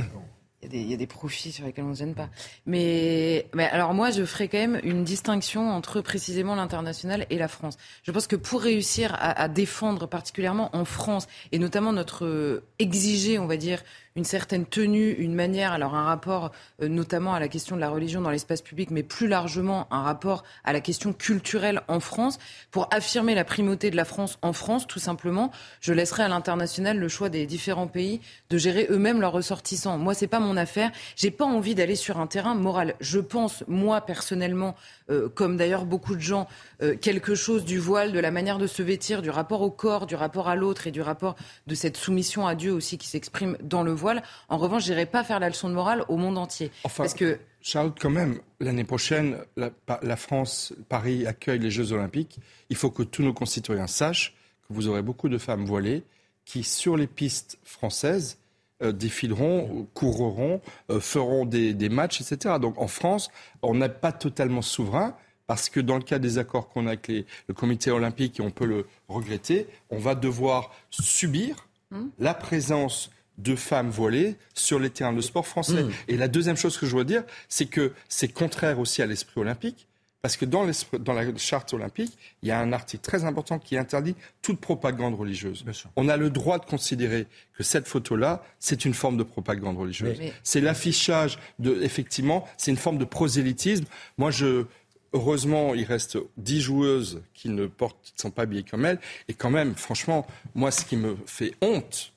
Il 0.62 0.90
y, 0.90 0.92
a 0.92 0.96
des, 0.98 1.06
profits 1.06 1.52
sur 1.52 1.64
lesquels 1.64 1.84
on 1.84 1.90
ne 1.90 1.94
gêne 1.94 2.14
pas. 2.14 2.28
Mais, 2.66 3.46
mais 3.54 3.64
alors 3.64 3.94
moi, 3.94 4.10
je 4.10 4.24
ferai 4.26 4.46
quand 4.46 4.58
même 4.58 4.78
une 4.84 5.04
distinction 5.04 5.70
entre 5.70 6.02
précisément 6.02 6.54
l'international 6.54 7.26
et 7.30 7.38
la 7.38 7.48
France. 7.48 7.78
Je 8.02 8.12
pense 8.12 8.26
que 8.26 8.36
pour 8.36 8.60
réussir 8.60 9.14
à, 9.14 9.40
à, 9.40 9.48
défendre 9.48 10.06
particulièrement 10.06 10.68
en 10.76 10.84
France, 10.84 11.28
et 11.52 11.58
notamment 11.58 11.94
notre 11.94 12.62
exiger, 12.78 13.38
on 13.38 13.46
va 13.46 13.56
dire, 13.56 13.82
une 14.16 14.24
certaine 14.24 14.66
tenue, 14.66 15.10
une 15.12 15.34
manière, 15.34 15.72
alors 15.72 15.94
un 15.94 16.04
rapport 16.04 16.50
euh, 16.82 16.88
notamment 16.88 17.34
à 17.34 17.40
la 17.40 17.48
question 17.48 17.76
de 17.76 17.80
la 17.80 17.90
religion 17.90 18.20
dans 18.20 18.30
l'espace 18.30 18.62
public, 18.62 18.90
mais 18.90 19.02
plus 19.02 19.28
largement 19.28 19.86
un 19.90 20.02
rapport 20.02 20.42
à 20.64 20.72
la 20.72 20.80
question 20.80 21.12
culturelle 21.12 21.82
en 21.88 22.00
France, 22.00 22.38
pour 22.70 22.88
affirmer 22.92 23.34
la 23.34 23.44
primauté 23.44 23.90
de 23.90 23.96
la 23.96 24.04
France 24.04 24.38
en 24.42 24.52
France, 24.52 24.86
tout 24.86 24.98
simplement, 24.98 25.50
je 25.80 25.92
laisserai 25.92 26.24
à 26.24 26.28
l'international 26.28 26.98
le 26.98 27.08
choix 27.08 27.28
des 27.28 27.46
différents 27.46 27.86
pays 27.86 28.20
de 28.50 28.58
gérer 28.58 28.86
eux-mêmes 28.90 29.20
leurs 29.20 29.32
ressortissants. 29.32 29.98
Moi, 29.98 30.14
c'est 30.14 30.26
pas 30.26 30.40
mon 30.40 30.56
affaire. 30.56 30.90
J'ai 31.16 31.30
pas 31.30 31.44
envie 31.44 31.74
d'aller 31.74 31.96
sur 31.96 32.18
un 32.18 32.26
terrain 32.26 32.54
moral. 32.54 32.94
Je 33.00 33.20
pense, 33.20 33.64
moi 33.68 34.00
personnellement, 34.00 34.74
euh, 35.10 35.28
comme 35.28 35.56
d'ailleurs 35.56 35.84
beaucoup 35.84 36.14
de 36.14 36.20
gens, 36.20 36.48
euh, 36.82 36.96
quelque 36.96 37.34
chose 37.34 37.64
du 37.64 37.78
voile, 37.78 38.12
de 38.12 38.20
la 38.20 38.30
manière 38.30 38.58
de 38.58 38.66
se 38.66 38.82
vêtir, 38.82 39.22
du 39.22 39.30
rapport 39.30 39.62
au 39.62 39.70
corps, 39.70 40.06
du 40.06 40.14
rapport 40.14 40.48
à 40.48 40.56
l'autre 40.56 40.86
et 40.86 40.90
du 40.90 41.02
rapport 41.02 41.36
de 41.66 41.74
cette 41.74 41.96
soumission 41.96 42.46
à 42.46 42.54
Dieu 42.54 42.72
aussi 42.72 42.98
qui 42.98 43.08
s'exprime 43.08 43.56
dans 43.62 43.82
le 43.82 43.92
voile. 43.92 44.22
En 44.48 44.58
revanche, 44.58 44.84
j'irai 44.84 45.06
pas 45.06 45.24
faire 45.24 45.40
la 45.40 45.48
leçon 45.48 45.68
de 45.68 45.74
morale 45.74 46.04
au 46.08 46.16
monde 46.16 46.38
entier. 46.38 46.70
Enfin, 46.84 47.04
parce 47.04 47.14
que 47.14 47.38
Charles, 47.60 47.92
quand 47.98 48.10
même, 48.10 48.40
l'année 48.58 48.84
prochaine, 48.84 49.38
la, 49.56 50.16
France, 50.16 50.72
Paris 50.88 51.26
accueille 51.26 51.58
les 51.58 51.70
Jeux 51.70 51.92
Olympiques. 51.92 52.38
Il 52.70 52.76
faut 52.76 52.90
que 52.90 53.02
tous 53.02 53.22
nos 53.22 53.34
concitoyens 53.34 53.86
sachent 53.86 54.34
que 54.68 54.74
vous 54.74 54.88
aurez 54.88 55.02
beaucoup 55.02 55.28
de 55.28 55.38
femmes 55.38 55.64
voilées 55.64 56.04
qui, 56.44 56.64
sur 56.64 56.96
les 56.96 57.06
pistes 57.06 57.58
françaises, 57.64 58.38
défileront, 58.82 59.86
courront, 59.94 60.60
feront 61.00 61.44
des, 61.44 61.74
des, 61.74 61.88
matchs, 61.88 62.20
etc. 62.20 62.56
Donc 62.60 62.78
en 62.78 62.88
France, 62.88 63.30
on 63.62 63.74
n'est 63.74 63.88
pas 63.88 64.12
totalement 64.12 64.62
souverain 64.62 65.14
parce 65.50 65.68
que 65.68 65.80
dans 65.80 65.96
le 65.96 66.04
cas 66.04 66.20
des 66.20 66.38
accords 66.38 66.68
qu'on 66.68 66.86
a 66.86 66.90
avec 66.90 67.08
le 67.08 67.54
comité 67.54 67.90
olympique, 67.90 68.38
et 68.38 68.42
on 68.44 68.52
peut 68.52 68.66
le 68.66 68.86
regretter, 69.08 69.66
on 69.90 69.98
va 69.98 70.14
devoir 70.14 70.70
subir 70.90 71.66
hmm. 71.90 72.06
la 72.20 72.34
présence 72.34 73.10
de 73.36 73.56
femmes 73.56 73.90
voilées 73.90 74.36
sur 74.54 74.78
les 74.78 74.90
terrains 74.90 75.12
de 75.12 75.20
sport 75.20 75.48
français. 75.48 75.82
Hmm. 75.82 75.90
Et 76.06 76.16
la 76.16 76.28
deuxième 76.28 76.56
chose 76.56 76.78
que 76.78 76.86
je 76.86 76.92
dois 76.92 77.02
dire, 77.02 77.24
c'est 77.48 77.66
que 77.66 77.92
c'est 78.08 78.28
contraire 78.28 78.78
aussi 78.78 79.02
à 79.02 79.06
l'esprit 79.06 79.40
olympique. 79.40 79.88
Parce 80.22 80.36
que 80.36 80.44
dans, 80.44 80.70
dans, 80.98 81.14
la 81.14 81.36
charte 81.38 81.72
olympique, 81.72 82.12
il 82.42 82.48
y 82.48 82.52
a 82.52 82.60
un 82.60 82.72
article 82.72 83.02
très 83.02 83.24
important 83.24 83.58
qui 83.58 83.78
interdit 83.78 84.14
toute 84.42 84.60
propagande 84.60 85.14
religieuse. 85.14 85.64
On 85.96 86.08
a 86.08 86.18
le 86.18 86.28
droit 86.28 86.58
de 86.58 86.66
considérer 86.66 87.26
que 87.54 87.62
cette 87.62 87.88
photo-là, 87.88 88.44
c'est 88.58 88.84
une 88.84 88.92
forme 88.92 89.16
de 89.16 89.22
propagande 89.22 89.78
religieuse. 89.78 90.18
C'est 90.42 90.60
l'affichage 90.60 91.38
de, 91.58 91.82
effectivement, 91.82 92.46
c'est 92.58 92.70
une 92.70 92.76
forme 92.76 92.98
de 92.98 93.06
prosélytisme. 93.06 93.86
Moi, 94.18 94.30
je, 94.30 94.66
Heureusement, 95.12 95.74
il 95.74 95.84
reste 95.84 96.18
dix 96.36 96.60
joueuses 96.60 97.22
qui 97.34 97.48
ne 97.48 97.66
portent, 97.66 98.12
sont 98.14 98.30
pas 98.30 98.42
habillées 98.42 98.62
comme 98.62 98.84
elles. 98.84 99.00
Et 99.26 99.34
quand 99.34 99.50
même, 99.50 99.74
franchement, 99.74 100.24
moi, 100.54 100.70
ce 100.70 100.84
qui 100.84 100.96
me 100.96 101.16
fait 101.26 101.52
honte, 101.62 102.12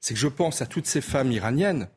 c'est 0.00 0.12
que 0.12 0.20
je 0.20 0.28
pense 0.28 0.60
à 0.60 0.66
toutes 0.66 0.86
ces 0.86 1.00
femmes 1.00 1.32
iraniennes, 1.32 1.88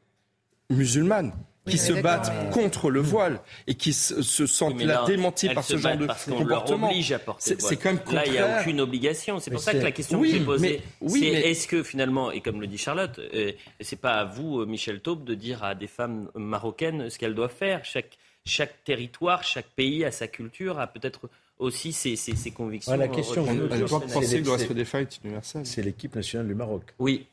musulmanes, 0.70 1.34
qui 1.68 1.78
se 1.78 1.94
battent 1.94 2.32
contre 2.52 2.90
le 2.90 3.00
voile 3.00 3.40
et 3.68 3.76
qui 3.76 3.94
se, 3.94 4.46
sentent 4.46 4.82
là, 4.82 5.04
démenties 5.06 5.50
par 5.50 5.64
ce 5.64 5.78
genre 5.78 5.98
de 5.98 6.08
comportement. 6.30 6.92
C'est 7.40 7.78
quand 7.78 7.94
même 7.94 8.00
contraire. 8.00 8.16
Là, 8.16 8.26
il 8.26 8.32
n'y 8.32 8.40
a 8.40 8.62
aucune 8.62 8.82
obligation. 8.82 9.40
C'est 9.40 9.52
pour 9.52 9.62
ça 9.62 9.74
que 9.74 9.78
la 9.78 9.92
question 9.92 10.22
que 10.22 10.28
j'ai 10.28 10.40
posée, 10.40 10.82
c'est 11.08 11.20
est-ce 11.20 11.68
que 11.68 11.84
finalement, 11.84 12.32
et 12.32 12.42
comme 12.42 12.62
le 12.62 12.68
dit 12.68 12.78
Charlotte, 12.78 13.20
euh, 13.20 13.52
c'est 13.80 14.00
pas 14.00 14.14
à 14.14 14.26
vous, 14.26 14.62
euh, 14.62 14.66
Michel 14.66 15.02
Taube, 15.02 15.24
de 15.24 15.36
dire 15.36 15.64
à 15.64 15.76
des 15.76 15.88
femmes 15.88 16.30
marocaines 16.36 17.10
ce 17.10 17.18
qu'elles 17.18 17.36
doivent 17.36 17.54
faire. 17.54 17.86
Chaque 17.86 18.18
chaque 18.48 18.84
territoire, 18.84 19.44
chaque 19.44 19.68
pays 19.68 20.04
a 20.06 20.12
sa 20.12 20.28
culture, 20.28 20.80
a 20.80 20.88
peut-être 20.88 21.30
aussi 21.60 21.92
ses, 21.92 22.16
ses, 22.16 22.52
convictions. 22.52 22.96
la 22.96 23.08
question, 23.08 23.46
universel. 23.46 25.66
C'est 25.66 25.82
l'équipe 25.82 26.16
nationale 26.16 26.48
du 26.48 26.56
Maroc. 26.56 26.94
Oui. 27.00 27.28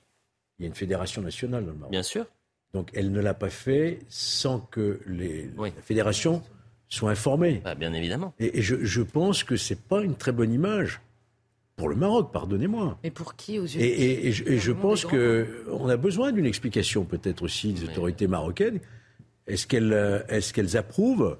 Il 0.59 0.62
y 0.62 0.66
a 0.66 0.68
une 0.68 0.74
fédération 0.74 1.22
nationale 1.22 1.64
dans 1.64 1.72
le 1.72 1.78
Maroc. 1.78 1.91
Bien 1.91 2.03
sûr. 2.03 2.26
Donc 2.75 2.91
elle 2.93 3.12
ne 3.12 3.20
l'a 3.20 3.35
pas 3.35 3.51
fait 3.51 4.01
sans 4.09 4.61
que 4.61 5.01
les, 5.07 5.49
la 5.57 5.70
fédération 5.83 6.43
soit 6.89 7.11
informée. 7.11 7.62
Bah, 7.64 7.75
bien 7.75 7.93
évidemment. 7.95 8.35
Et, 8.39 8.61
je, 8.61 9.03
pense 9.03 9.43
que 9.43 9.57
c'est 9.57 9.81
pas 9.81 10.03
une 10.03 10.16
très 10.16 10.33
bonne 10.33 10.53
image 10.53 11.01
pour 11.77 11.89
le 11.89 11.97
Maroc, 11.97 12.31
pardonnez-moi. 12.33 12.99
Mais 13.03 13.11
pour 13.11 13.35
qui 13.35 13.59
aux 13.59 13.64
yeux 13.64 13.81
Et, 13.81 14.29
et 14.29 14.33
je, 14.33 14.72
pense 14.72 15.05
qu'on 15.05 15.89
a 15.89 15.97
besoin 15.97 16.31
d'une 16.33 16.47
explication 16.47 17.05
peut-être 17.05 17.43
aussi 17.43 17.72
des 17.72 17.85
autorités 17.85 18.27
marocaines 18.27 18.81
est-ce 19.47 19.66
qu'elles 19.66 19.93
euh, 19.93 20.22
est 20.29 20.77
approuvent 20.77 21.37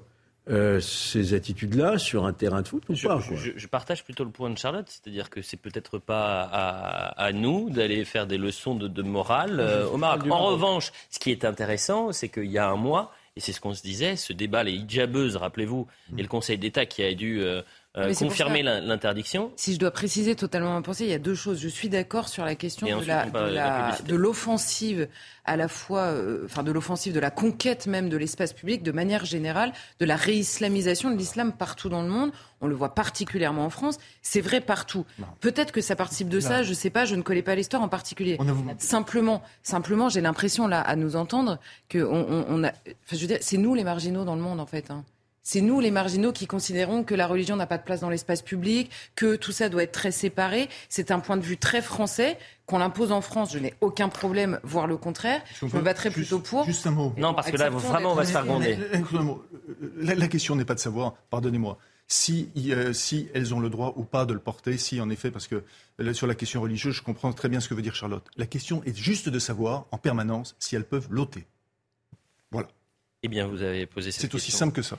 euh, 0.47 0.79
ces 0.79 1.33
attitudes-là 1.33 1.97
sur 1.97 2.25
un 2.25 2.33
terrain 2.33 2.61
de 2.61 2.67
foot 2.67 2.83
ou 2.89 2.93
je, 2.93 3.07
pas 3.07 3.19
je, 3.19 3.67
partage 3.67 4.03
plutôt 4.03 4.23
le 4.23 4.29
point 4.29 4.51
de 4.51 4.57
Charlotte, 4.57 4.85
c'est-à-dire 4.87 5.31
que 5.31 5.41
c'est 5.41 5.57
peut-être 5.57 5.97
pas 5.97 6.43
à, 6.43 7.31
nous 7.31 7.71
d'aller 7.71 8.05
faire 8.05 8.27
des 8.27 8.37
leçons 8.37 8.75
de, 8.75 9.01
morale 9.01 9.59
euh, 9.59 9.87
au 9.87 9.97
Maroc. 9.97 10.29
En 10.29 10.45
revanche, 10.45 10.91
ce 11.09 11.17
qui 11.17 11.31
est 11.31 11.45
intéressant, 11.45 12.11
c'est 12.11 12.29
qu'il 12.29 12.51
y 12.51 12.59
a 12.59 12.69
un 12.69 12.75
mois, 12.75 13.11
et 13.35 13.39
c'est 13.39 13.53
ce 13.53 13.59
qu'on 13.59 13.73
se 13.73 13.81
disait, 13.81 14.15
ce 14.15 14.33
débat, 14.33 14.63
les 14.63 14.73
hijabeuses, 14.73 15.35
rappelez-vous, 15.35 15.87
et 16.15 16.21
le 16.21 16.27
Conseil 16.27 16.59
d'État 16.59 16.85
qui 16.85 17.01
a 17.03 17.11
dû 17.15 17.41
euh, 17.41 17.63
confirmer 18.17 18.63
l'interdiction. 18.63 19.51
Si 19.55 19.73
je 19.73 19.79
dois 19.79 19.91
préciser 19.91 20.35
totalement 20.35 20.73
ma 20.73 20.81
pensée, 20.81 21.05
il 21.05 21.09
y 21.09 21.13
a 21.13 21.19
deux 21.19 21.35
choses. 21.35 21.59
Je 21.61 21.67
suis 21.67 21.89
d'accord 21.89 22.27
sur 22.27 22.45
la 22.45 22.55
question 22.55 22.87
de 22.87 24.15
l'offensive 24.15 25.07
à 25.45 25.55
la 25.57 25.67
fois, 25.67 26.01
euh, 26.01 26.43
enfin 26.45 26.63
de 26.63 26.71
l'offensive 26.71 27.13
de 27.13 27.19
la 27.19 27.29
conquête 27.29 27.85
même 27.87 28.09
de 28.09 28.17
l'espace 28.17 28.51
public, 28.51 28.83
de 28.83 28.91
manière 28.91 29.25
générale, 29.25 29.73
de 29.99 30.05
la 30.05 30.15
réislamisation 30.15 31.11
de 31.11 31.15
l'islam 31.15 31.53
partout 31.53 31.87
dans 31.87 32.01
le 32.01 32.09
monde. 32.09 32.31
On 32.61 32.67
le 32.67 32.75
voit 32.75 32.95
particulièrement 32.95 33.65
en 33.65 33.69
France. 33.69 33.97
C'est 34.21 34.41
vrai 34.41 34.59
partout. 34.59 35.05
Peut-être 35.39 35.71
que 35.71 35.81
ça 35.81 35.95
participe 35.95 36.29
de 36.29 36.39
ça. 36.39 36.63
Je 36.63 36.69
ne 36.69 36.73
sais 36.73 36.89
pas. 36.89 37.05
Je 37.05 37.15
ne 37.15 37.21
connais 37.21 37.43
pas 37.43 37.53
l'histoire 37.53 37.83
en 37.83 37.89
particulier. 37.89 38.39
Simplement, 38.79 39.43
simplement, 39.61 40.09
j'ai 40.09 40.21
l'impression 40.21 40.67
là 40.67 40.81
à 40.81 40.95
nous 40.95 41.15
entendre 41.15 41.59
que 41.89 41.99
on, 41.99 42.63
a. 42.63 42.71
je 43.11 43.17
veux 43.17 43.27
dire, 43.27 43.37
c'est 43.41 43.57
nous 43.57 43.75
les 43.75 43.83
marginaux 43.83 44.23
dans 44.23 44.35
le 44.35 44.41
monde 44.41 44.59
en 44.59 44.65
fait. 44.65 44.89
Hein. 44.89 45.03
C'est 45.47 45.61
nous, 45.61 45.79
les 45.79 45.91
marginaux, 45.91 46.31
qui 46.31 46.47
considérons 46.47 47.03
que 47.03 47.13
la 47.13 47.27
religion 47.27 47.55
n'a 47.55 47.67
pas 47.67 47.77
de 47.77 47.83
place 47.83 47.99
dans 47.99 48.09
l'espace 48.09 48.41
public, 48.41 48.89
que 49.15 49.35
tout 49.35 49.51
ça 49.51 49.69
doit 49.69 49.83
être 49.83 49.91
très 49.91 50.11
séparé. 50.11 50.69
C'est 50.89 51.11
un 51.11 51.19
point 51.19 51.37
de 51.37 51.43
vue 51.43 51.57
très 51.57 51.83
français. 51.83 52.39
Qu'on 52.65 52.79
l'impose 52.79 53.11
en 53.11 53.21
France, 53.21 53.53
je 53.53 53.59
n'ai 53.59 53.75
aucun 53.79 54.09
problème, 54.09 54.59
voire 54.63 54.87
le 54.87 54.97
contraire. 54.97 55.43
Je, 55.61 55.65
me 55.67 55.81
battrais 55.81 56.09
plutôt 56.09 56.39
pour. 56.39 56.65
Juste 56.65 56.87
un 56.87 56.91
mot. 56.91 57.13
Non, 57.15 57.35
parce 57.35 57.51
que 57.51 57.57
là, 57.57 57.69
vraiment, 57.69 58.13
on 58.13 58.15
va 58.15 58.25
se 58.25 58.31
faire 58.31 58.43
gronder. 58.43 58.75
La, 59.97 60.15
la 60.15 60.27
question 60.27 60.55
n'est 60.55 60.65
pas 60.65 60.73
de 60.73 60.79
savoir, 60.79 61.13
pardonnez-moi, 61.29 61.77
si, 62.07 62.49
euh, 62.69 62.91
si, 62.91 63.29
elles 63.35 63.53
ont 63.53 63.59
le 63.59 63.69
droit 63.69 63.93
ou 63.97 64.03
pas 64.03 64.25
de 64.25 64.33
le 64.33 64.39
porter, 64.39 64.79
si 64.79 64.99
en 64.99 65.11
effet, 65.11 65.29
parce 65.29 65.47
que 65.47 65.63
sur 66.13 66.25
la 66.25 66.33
question 66.33 66.59
religieuse, 66.59 66.95
je 66.95 67.03
comprends 67.03 67.31
très 67.33 67.49
bien 67.49 67.59
ce 67.59 67.69
que 67.69 67.75
veut 67.75 67.83
dire 67.83 67.93
Charlotte. 67.93 68.27
La 68.35 68.47
question 68.47 68.83
est 68.83 68.97
juste 68.97 69.29
de 69.29 69.37
savoir 69.37 69.85
en 69.91 69.99
permanence 69.99 70.55
si 70.57 70.75
elles 70.75 70.85
peuvent 70.85 71.07
l'ôter. 71.11 71.45
Voilà. 72.49 72.67
Eh 73.21 73.27
bien, 73.27 73.47
vous 73.47 73.61
avez 73.61 73.85
posé 73.85 74.11
cette 74.11 74.21
question. 74.21 74.39
C'est 74.39 74.43
aussi 74.43 74.51
simple 74.51 74.73
que 74.73 74.81
ça. 74.81 74.97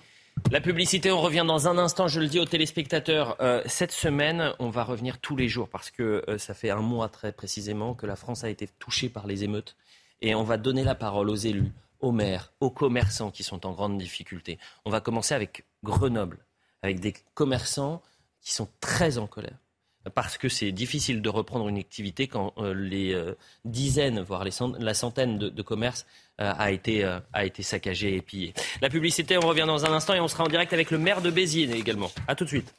La 0.52 0.60
publicité, 0.60 1.10
on 1.10 1.20
revient 1.20 1.44
dans 1.46 1.66
un 1.66 1.76
instant, 1.76 2.06
je 2.06 2.20
le 2.20 2.28
dis 2.28 2.38
aux 2.38 2.44
téléspectateurs. 2.44 3.36
Euh, 3.40 3.62
cette 3.66 3.90
semaine, 3.90 4.52
on 4.60 4.70
va 4.70 4.84
revenir 4.84 5.18
tous 5.18 5.34
les 5.34 5.48
jours 5.48 5.68
parce 5.68 5.90
que 5.90 6.24
euh, 6.28 6.38
ça 6.38 6.54
fait 6.54 6.70
un 6.70 6.80
mois 6.80 7.08
très 7.08 7.32
précisément 7.32 7.94
que 7.94 8.06
la 8.06 8.14
France 8.14 8.44
a 8.44 8.48
été 8.48 8.68
touchée 8.78 9.08
par 9.08 9.26
les 9.26 9.42
émeutes. 9.42 9.76
Et 10.22 10.34
on 10.34 10.44
va 10.44 10.56
donner 10.56 10.84
la 10.84 10.94
parole 10.94 11.30
aux 11.30 11.36
élus, 11.36 11.72
aux 12.00 12.12
maires, 12.12 12.52
aux 12.60 12.70
commerçants 12.70 13.32
qui 13.32 13.42
sont 13.42 13.66
en 13.66 13.72
grande 13.72 13.98
difficulté. 13.98 14.58
On 14.84 14.90
va 14.90 15.00
commencer 15.00 15.34
avec 15.34 15.66
Grenoble, 15.82 16.38
avec 16.80 17.00
des 17.00 17.14
commerçants 17.34 18.00
qui 18.40 18.54
sont 18.54 18.68
très 18.80 19.18
en 19.18 19.26
colère 19.26 19.58
parce 20.14 20.38
que 20.38 20.48
c'est 20.48 20.72
difficile 20.72 21.22
de 21.22 21.28
reprendre 21.28 21.68
une 21.68 21.78
activité 21.78 22.28
quand 22.28 22.52
euh, 22.58 22.74
les 22.74 23.12
euh, 23.12 23.36
dizaines, 23.64 24.20
voire 24.20 24.44
la 24.44 24.94
centaine 24.94 25.38
de, 25.38 25.62
commerces 25.62 26.06
euh, 26.40 26.52
a, 26.56 26.70
été, 26.70 27.04
a 27.32 27.44
été 27.44 27.62
saccagé 27.62 28.16
et 28.16 28.22
pillé. 28.22 28.54
La 28.80 28.88
publicité, 28.88 29.36
on 29.36 29.46
revient 29.46 29.64
dans 29.66 29.84
un 29.84 29.92
instant 29.92 30.14
et 30.14 30.20
on 30.20 30.28
sera 30.28 30.44
en 30.44 30.48
direct 30.48 30.72
avec 30.72 30.90
le 30.90 30.98
maire 30.98 31.22
de 31.22 31.30
Béziers 31.30 31.70
également. 31.72 32.10
A 32.28 32.34
tout 32.34 32.44
de 32.44 32.50
suite. 32.50 32.72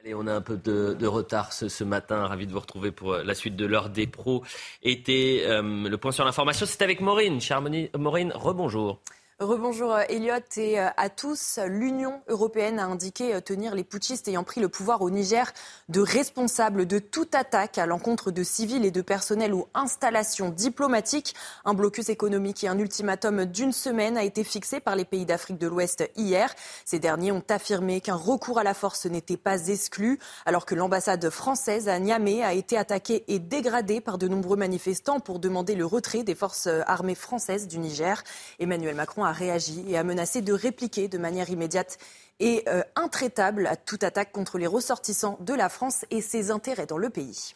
Allez, 0.00 0.14
on 0.14 0.26
a 0.26 0.32
un 0.32 0.40
peu 0.40 0.56
de, 0.56 1.06
retard 1.06 1.52
ce, 1.52 1.84
matin. 1.84 2.26
Ravi 2.26 2.46
de 2.46 2.52
vous 2.52 2.60
retrouver 2.60 2.90
pour 2.90 3.16
la 3.16 3.34
suite 3.34 3.56
de 3.56 3.66
l'heure 3.66 3.90
des 3.90 4.06
pros. 4.06 4.42
Était 4.82 5.44
le 5.46 5.96
point 5.96 6.12
sur 6.12 6.24
l'information, 6.24 6.64
c'est 6.64 6.80
avec 6.80 7.02
Maureen. 7.02 7.40
Chère 7.40 7.60
Maureen, 7.60 8.32
rebonjour. 8.34 9.00
Rebonjour 9.40 9.94
euh, 9.94 10.02
Elliot 10.10 10.34
et 10.58 10.78
euh, 10.78 10.88
à 10.98 11.08
tous. 11.08 11.58
L'Union 11.66 12.20
européenne 12.28 12.78
a 12.78 12.84
indiqué 12.84 13.34
euh, 13.34 13.40
tenir 13.40 13.74
les 13.74 13.84
putschistes 13.84 14.28
ayant 14.28 14.44
pris 14.44 14.60
le 14.60 14.68
pouvoir 14.68 15.00
au 15.00 15.08
Niger 15.08 15.50
de 15.88 16.02
responsables 16.02 16.84
de 16.84 16.98
toute 16.98 17.34
attaque 17.34 17.78
à 17.78 17.86
l'encontre 17.86 18.32
de 18.32 18.42
civils 18.42 18.84
et 18.84 18.90
de 18.90 19.00
personnels 19.00 19.54
ou 19.54 19.66
installations 19.72 20.50
diplomatiques. 20.50 21.34
Un 21.64 21.72
blocus 21.72 22.10
économique 22.10 22.64
et 22.64 22.68
un 22.68 22.78
ultimatum 22.78 23.46
d'une 23.46 23.72
semaine 23.72 24.18
a 24.18 24.24
été 24.24 24.44
fixé 24.44 24.78
par 24.78 24.94
les 24.94 25.06
pays 25.06 25.24
d'Afrique 25.24 25.56
de 25.56 25.68
l'Ouest 25.68 26.06
hier. 26.16 26.54
Ces 26.84 26.98
derniers 26.98 27.32
ont 27.32 27.42
affirmé 27.48 28.02
qu'un 28.02 28.16
recours 28.16 28.58
à 28.58 28.62
la 28.62 28.74
force 28.74 29.06
n'était 29.06 29.38
pas 29.38 29.68
exclu 29.68 30.18
alors 30.44 30.66
que 30.66 30.74
l'ambassade 30.74 31.30
française 31.30 31.88
à 31.88 31.98
Niamey 31.98 32.42
a 32.42 32.52
été 32.52 32.76
attaquée 32.76 33.24
et 33.26 33.38
dégradée 33.38 34.02
par 34.02 34.18
de 34.18 34.28
nombreux 34.28 34.58
manifestants 34.58 35.18
pour 35.18 35.38
demander 35.38 35.76
le 35.76 35.86
retrait 35.86 36.24
des 36.24 36.34
forces 36.34 36.68
armées 36.86 37.14
françaises 37.14 37.66
du 37.68 37.78
Niger. 37.78 38.22
Emmanuel 38.58 38.94
Macron 38.94 39.24
a 39.24 39.29
a 39.30 39.32
réagi 39.32 39.84
et 39.88 39.96
a 39.96 40.04
menacé 40.04 40.42
de 40.42 40.52
répliquer 40.52 41.08
de 41.08 41.16
manière 41.16 41.48
immédiate 41.48 41.98
et 42.40 42.64
euh, 42.68 42.82
intraitable 42.96 43.66
à 43.66 43.76
toute 43.76 44.02
attaque 44.02 44.32
contre 44.32 44.58
les 44.58 44.66
ressortissants 44.66 45.38
de 45.40 45.54
la 45.54 45.68
France 45.68 46.04
et 46.10 46.20
ses 46.20 46.50
intérêts 46.50 46.86
dans 46.86 46.98
le 46.98 47.10
pays. 47.10 47.54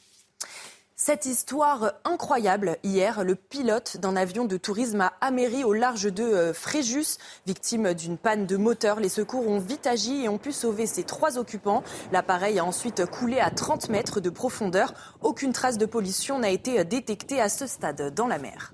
Cette 0.97 1.27
histoire 1.27 1.95
incroyable, 2.05 2.77
hier, 2.85 3.25
le 3.25 3.35
pilote 3.35 3.97
d'un 3.97 4.15
avion 4.15 4.45
de 4.45 4.57
tourisme 4.57 5.01
a 5.01 5.13
améri 5.21 5.65
au 5.65 5.73
large 5.73 6.05
de 6.05 6.23
euh, 6.23 6.55
Fréjus, 6.55 7.19
victime 7.47 7.95
d'une 7.95 8.17
panne 8.17 8.47
de 8.47 8.57
moteur. 8.57 9.01
Les 9.01 9.09
secours 9.09 9.49
ont 9.49 9.59
vite 9.59 9.89
agi 9.89 10.25
et 10.25 10.29
ont 10.29 10.39
pu 10.39 10.53
sauver 10.53 10.87
ses 10.87 11.03
trois 11.03 11.37
occupants. 11.37 11.83
L'appareil 12.13 12.61
a 12.61 12.65
ensuite 12.65 13.07
coulé 13.07 13.41
à 13.41 13.51
30 13.51 13.89
mètres 13.89 14.21
de 14.21 14.31
profondeur. 14.31 14.95
Aucune 15.21 15.53
trace 15.53 15.79
de 15.79 15.87
pollution 15.87 16.39
n'a 16.39 16.51
été 16.51 16.85
détectée 16.85 17.41
à 17.41 17.49
ce 17.49 17.67
stade 17.67 18.15
dans 18.15 18.29
la 18.29 18.39
mer. 18.39 18.73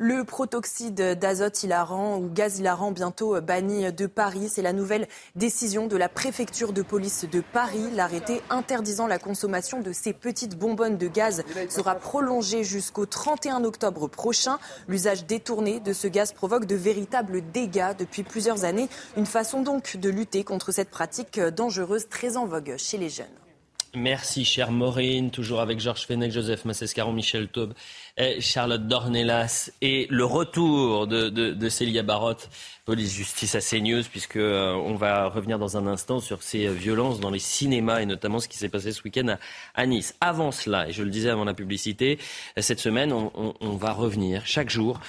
Le 0.00 0.22
protoxyde 0.22 1.18
d'azote 1.18 1.64
hilarant 1.64 2.18
ou 2.18 2.28
gaz 2.28 2.60
hilarant 2.60 2.92
bientôt 2.92 3.40
banni 3.40 3.92
de 3.92 4.06
Paris, 4.06 4.48
c'est 4.48 4.62
la 4.62 4.72
nouvelle 4.72 5.08
décision 5.34 5.88
de 5.88 5.96
la 5.96 6.08
préfecture 6.08 6.72
de 6.72 6.82
police 6.82 7.26
de 7.28 7.40
Paris. 7.40 7.82
L'arrêté 7.96 8.40
interdisant 8.48 9.08
la 9.08 9.18
consommation 9.18 9.80
de 9.80 9.90
ces 9.90 10.12
petites 10.12 10.56
bonbonnes 10.56 10.98
de 10.98 11.08
gaz 11.08 11.42
sera 11.68 11.96
prolongé 11.96 12.62
jusqu'au 12.62 13.06
31 13.06 13.64
octobre 13.64 14.06
prochain. 14.06 14.60
L'usage 14.86 15.26
détourné 15.26 15.80
de 15.80 15.92
ce 15.92 16.06
gaz 16.06 16.32
provoque 16.32 16.66
de 16.66 16.76
véritables 16.76 17.42
dégâts 17.50 17.96
depuis 17.98 18.22
plusieurs 18.22 18.62
années. 18.62 18.88
Une 19.16 19.26
façon 19.26 19.62
donc 19.62 19.96
de 19.96 20.10
lutter 20.10 20.44
contre 20.44 20.70
cette 20.70 20.90
pratique 20.90 21.40
dangereuse 21.40 22.08
très 22.08 22.36
en 22.36 22.46
vogue 22.46 22.76
chez 22.76 22.98
les 22.98 23.08
jeunes. 23.08 23.26
Merci, 23.94 24.44
chère 24.44 24.70
Maureen, 24.70 25.30
toujours 25.30 25.60
avec 25.60 25.80
Georges 25.80 26.06
Fenech, 26.06 26.30
Joseph 26.30 26.66
Massescaron, 26.66 27.12
Michel 27.12 27.48
Taube, 27.48 27.72
Charlotte 28.40 28.86
Dornelas 28.86 29.70
et 29.80 30.06
le 30.10 30.24
retour 30.24 31.06
de, 31.06 31.68
Célia 31.68 32.02
Barotte, 32.02 32.50
police 32.84 33.12
justice 33.14 33.54
à 33.54 33.60
CNews, 33.60 34.02
puisque 34.10 34.36
euh, 34.36 34.96
va 34.96 35.28
revenir 35.28 35.58
dans 35.58 35.76
un 35.76 35.86
instant 35.86 36.18
sur 36.18 36.42
ces 36.42 36.66
euh, 36.66 36.72
violences 36.72 37.20
dans 37.20 37.30
les 37.30 37.38
cinémas 37.38 38.00
et 38.00 38.06
notamment 38.06 38.40
ce 38.40 38.48
qui 38.48 38.58
s'est 38.58 38.68
passé 38.68 38.92
ce 38.92 39.02
week-end 39.04 39.36
à, 39.74 39.86
Nice. 39.86 40.16
Avant 40.20 40.50
cela, 40.50 40.88
et 40.88 40.92
je 40.92 41.02
le 41.02 41.10
disais 41.10 41.28
avant 41.28 41.44
la 41.44 41.54
publicité, 41.54 42.18
euh, 42.56 42.62
cette 42.62 42.80
semaine, 42.80 43.12
on, 43.12 43.76
va 43.76 43.92
revenir 43.92 44.44
chaque 44.46 44.70
jour 44.70 45.00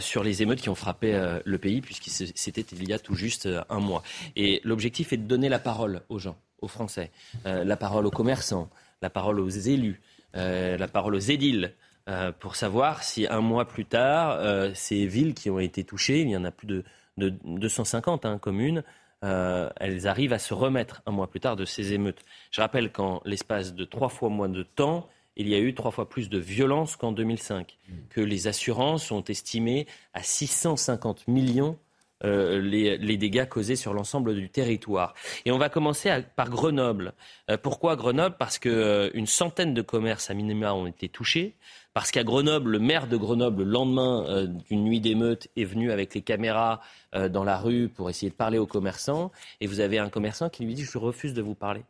sur 0.00 0.22
les 0.22 0.42
émeutes 0.42 0.60
qui 0.60 0.68
ont 0.68 0.74
frappé 0.74 1.38
le 1.44 1.58
pays, 1.58 1.80
puisque 1.80 2.08
c'était 2.08 2.60
il 2.72 2.88
y 2.88 2.92
a 2.92 2.98
tout 2.98 3.14
juste 3.14 3.48
un 3.70 3.80
mois. 3.80 4.02
Et 4.34 4.60
l'objectif 4.64 5.12
est 5.12 5.16
de 5.16 5.26
donner 5.26 5.48
la 5.48 5.58
parole 5.58 6.02
aux 6.08 6.18
gens 6.18 6.36
aux 6.60 6.68
Français, 6.68 7.10
la 7.44 7.76
parole 7.76 8.06
aux 8.06 8.10
commerçants, 8.10 8.68
la 9.00 9.08
parole 9.08 9.40
aux 9.40 9.48
élus, 9.48 10.00
la 10.34 10.88
parole 10.88 11.14
aux 11.14 11.20
édiles, 11.20 11.72
euh, 12.08 12.32
pour 12.32 12.56
savoir 12.56 13.02
si 13.02 13.26
un 13.26 13.40
mois 13.40 13.66
plus 13.66 13.84
tard, 13.84 14.40
ces 14.74 15.06
villes 15.06 15.34
qui 15.34 15.50
ont 15.50 15.58
été 15.58 15.84
touchées, 15.84 16.20
il 16.20 16.30
y 16.30 16.36
en 16.36 16.44
a 16.44 16.50
plus 16.50 16.66
de, 16.66 16.84
250 17.18 18.26
hein, 18.26 18.38
communes, 18.38 18.82
elles 19.22 20.06
arrivent 20.06 20.32
à 20.32 20.38
se 20.38 20.54
remettre 20.54 21.02
un 21.06 21.10
mois 21.10 21.26
plus 21.28 21.40
tard 21.40 21.56
de 21.56 21.64
ces 21.64 21.92
émeutes. 21.92 22.24
Je 22.50 22.60
rappelle 22.60 22.92
qu'en 22.92 23.20
l'espace 23.24 23.74
de 23.74 23.84
trois 23.84 24.08
fois 24.08 24.28
moins 24.28 24.48
de 24.48 24.62
temps, 24.62 25.08
il 25.36 25.48
y 25.48 25.54
a 25.54 25.58
eu 25.58 25.74
trois 25.74 25.90
fois 25.90 26.08
plus 26.08 26.28
de 26.28 26.38
violence 26.38 26.96
qu'en 26.96 27.12
2005, 27.12 27.76
mmh. 27.88 27.92
que 28.10 28.20
les 28.20 28.46
assurances 28.46 29.10
ont 29.10 29.24
estimé 29.24 29.86
à 30.14 30.22
650 30.22 31.28
millions 31.28 31.76
euh, 32.24 32.62
les, 32.62 33.16
dégâts 33.18 33.46
causés 33.46 33.76
sur 33.76 33.92
l'ensemble 33.92 34.34
du 34.34 34.48
territoire. 34.48 35.12
Et 35.44 35.52
on 35.52 35.58
va 35.58 35.68
commencer 35.68 36.10
par 36.34 36.48
Grenoble. 36.48 37.12
Euh, 37.50 37.58
pourquoi 37.58 37.94
Grenoble? 37.94 38.36
Parce 38.38 38.58
qu'une 38.58 38.72
euh, 38.72 39.26
centaine 39.26 39.74
de 39.74 39.82
commerces 39.82 40.30
à 40.30 40.34
minima 40.34 40.72
ont 40.72 40.86
été 40.86 41.10
touchés. 41.10 41.56
Parce 41.96 42.10
qu'à 42.10 42.24
Grenoble, 42.24 42.72
le 42.72 42.78
maire 42.78 43.06
de 43.06 43.16
Grenoble, 43.16 43.62
le 43.62 43.70
lendemain 43.70 44.44
d'une 44.68 44.84
nuit 44.84 45.00
d'émeute, 45.00 45.48
est 45.56 45.64
venu 45.64 45.90
avec 45.90 46.14
les 46.14 46.20
caméras 46.20 46.82
dans 47.30 47.42
la 47.42 47.56
rue 47.56 47.88
pour 47.88 48.10
essayer 48.10 48.28
de 48.28 48.34
parler 48.34 48.58
aux 48.58 48.66
commerçants. 48.66 49.32
Et 49.62 49.66
vous 49.66 49.80
avez 49.80 49.98
un 49.98 50.10
commerçant 50.10 50.50
qui 50.50 50.66
lui 50.66 50.74
dit 50.74 50.84
Je 50.84 50.98
refuse 50.98 51.32
de 51.32 51.40
vous 51.40 51.54
parler. 51.54 51.84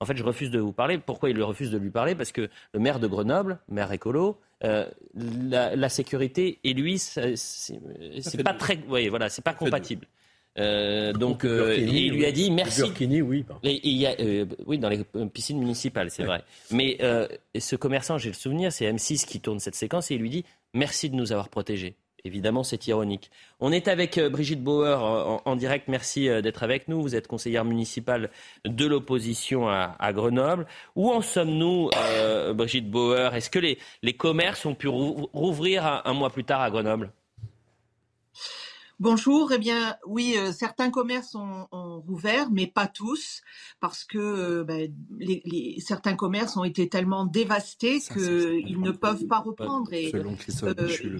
En 0.00 0.06
fait, 0.06 0.16
je 0.16 0.24
refuse 0.24 0.50
de 0.50 0.58
vous 0.58 0.72
parler. 0.72 0.96
Pourquoi 0.96 1.28
il 1.28 1.42
refuse 1.42 1.70
de 1.70 1.76
lui 1.76 1.90
parler? 1.90 2.14
Parce 2.14 2.32
que 2.32 2.48
le 2.72 2.80
maire 2.80 2.98
de 2.98 3.06
Grenoble, 3.06 3.58
maire 3.68 3.92
écolo, 3.92 4.40
euh, 4.64 4.84
la, 5.14 5.88
sécurité 5.90 6.58
et 6.64 6.72
lui, 6.72 6.98
c'est 6.98 8.42
pas 8.42 8.54
très, 8.54 8.80
oui, 8.88 9.08
voilà, 9.08 9.28
c'est 9.28 9.44
pas 9.44 9.52
compatible. 9.52 10.06
Euh, 10.58 11.12
donc, 11.12 11.44
euh, 11.44 11.76
il 11.78 12.12
lui 12.12 12.26
a 12.26 12.32
dit 12.32 12.50
merci. 12.50 12.82
oui. 13.22 13.44
il 13.62 13.96
y 13.96 14.06
a, 14.06 14.14
oui, 14.66 14.78
dans 14.78 14.88
les 14.88 15.04
piscines 15.32 15.58
municipales, 15.58 16.10
c'est 16.10 16.24
vrai. 16.24 16.42
Mais 16.70 16.98
ce 17.58 17.76
commerçant, 17.76 18.18
j'ai 18.18 18.28
le 18.28 18.34
souvenir, 18.34 18.72
c'est 18.72 18.90
M6 18.90 19.26
qui 19.26 19.40
tourne 19.40 19.60
cette 19.60 19.76
séquence 19.76 20.10
et 20.10 20.14
il 20.14 20.20
lui 20.20 20.30
dit 20.30 20.44
merci 20.74 21.10
de 21.10 21.16
nous 21.16 21.32
avoir 21.32 21.48
protégés. 21.48 21.96
Évidemment, 22.24 22.62
c'est 22.62 22.86
ironique. 22.86 23.30
On 23.58 23.72
est 23.72 23.88
avec 23.88 24.16
euh, 24.16 24.30
Brigitte 24.30 24.62
Bauer 24.62 25.40
en, 25.44 25.56
direct. 25.56 25.88
Merci 25.88 26.28
euh, 26.28 26.40
d'être 26.40 26.62
avec 26.62 26.86
nous. 26.86 27.02
Vous 27.02 27.16
êtes 27.16 27.26
conseillère 27.26 27.64
municipale 27.64 28.30
de 28.64 28.86
l'opposition 28.86 29.68
à, 29.68 30.12
Grenoble. 30.12 30.66
Où 30.94 31.10
en 31.10 31.20
sommes-nous, 31.20 31.90
euh, 31.96 32.54
Brigitte 32.54 32.88
Bauer? 32.88 33.34
Est-ce 33.34 33.50
que 33.50 33.58
les, 33.58 33.76
commerces 34.12 34.64
ont 34.66 34.74
pu 34.74 34.86
rouvrir 34.86 36.02
un 36.04 36.12
mois 36.12 36.30
plus 36.30 36.44
tard 36.44 36.60
à 36.60 36.70
Grenoble? 36.70 37.10
Bonjour, 39.02 39.50
eh 39.50 39.58
bien 39.58 39.96
oui, 40.06 40.36
euh, 40.36 40.52
certains 40.52 40.88
commerces 40.88 41.34
ont, 41.34 41.66
rouvert, 42.06 42.52
mais 42.52 42.68
pas 42.68 42.86
tous, 42.86 43.42
parce 43.80 44.04
que 44.04 44.16
euh, 44.16 44.62
ben, 44.62 44.94
les, 45.18 45.74
certains 45.80 46.14
commerces 46.14 46.56
ont 46.56 46.62
été 46.62 46.88
tellement 46.88 47.26
dévastés 47.26 47.98
qu'ils 47.98 48.80
ne 48.80 48.92
peuvent 48.92 49.26
pas 49.26 49.40
reprendre. 49.40 49.92
Et 49.92 50.12
euh, 50.14 50.22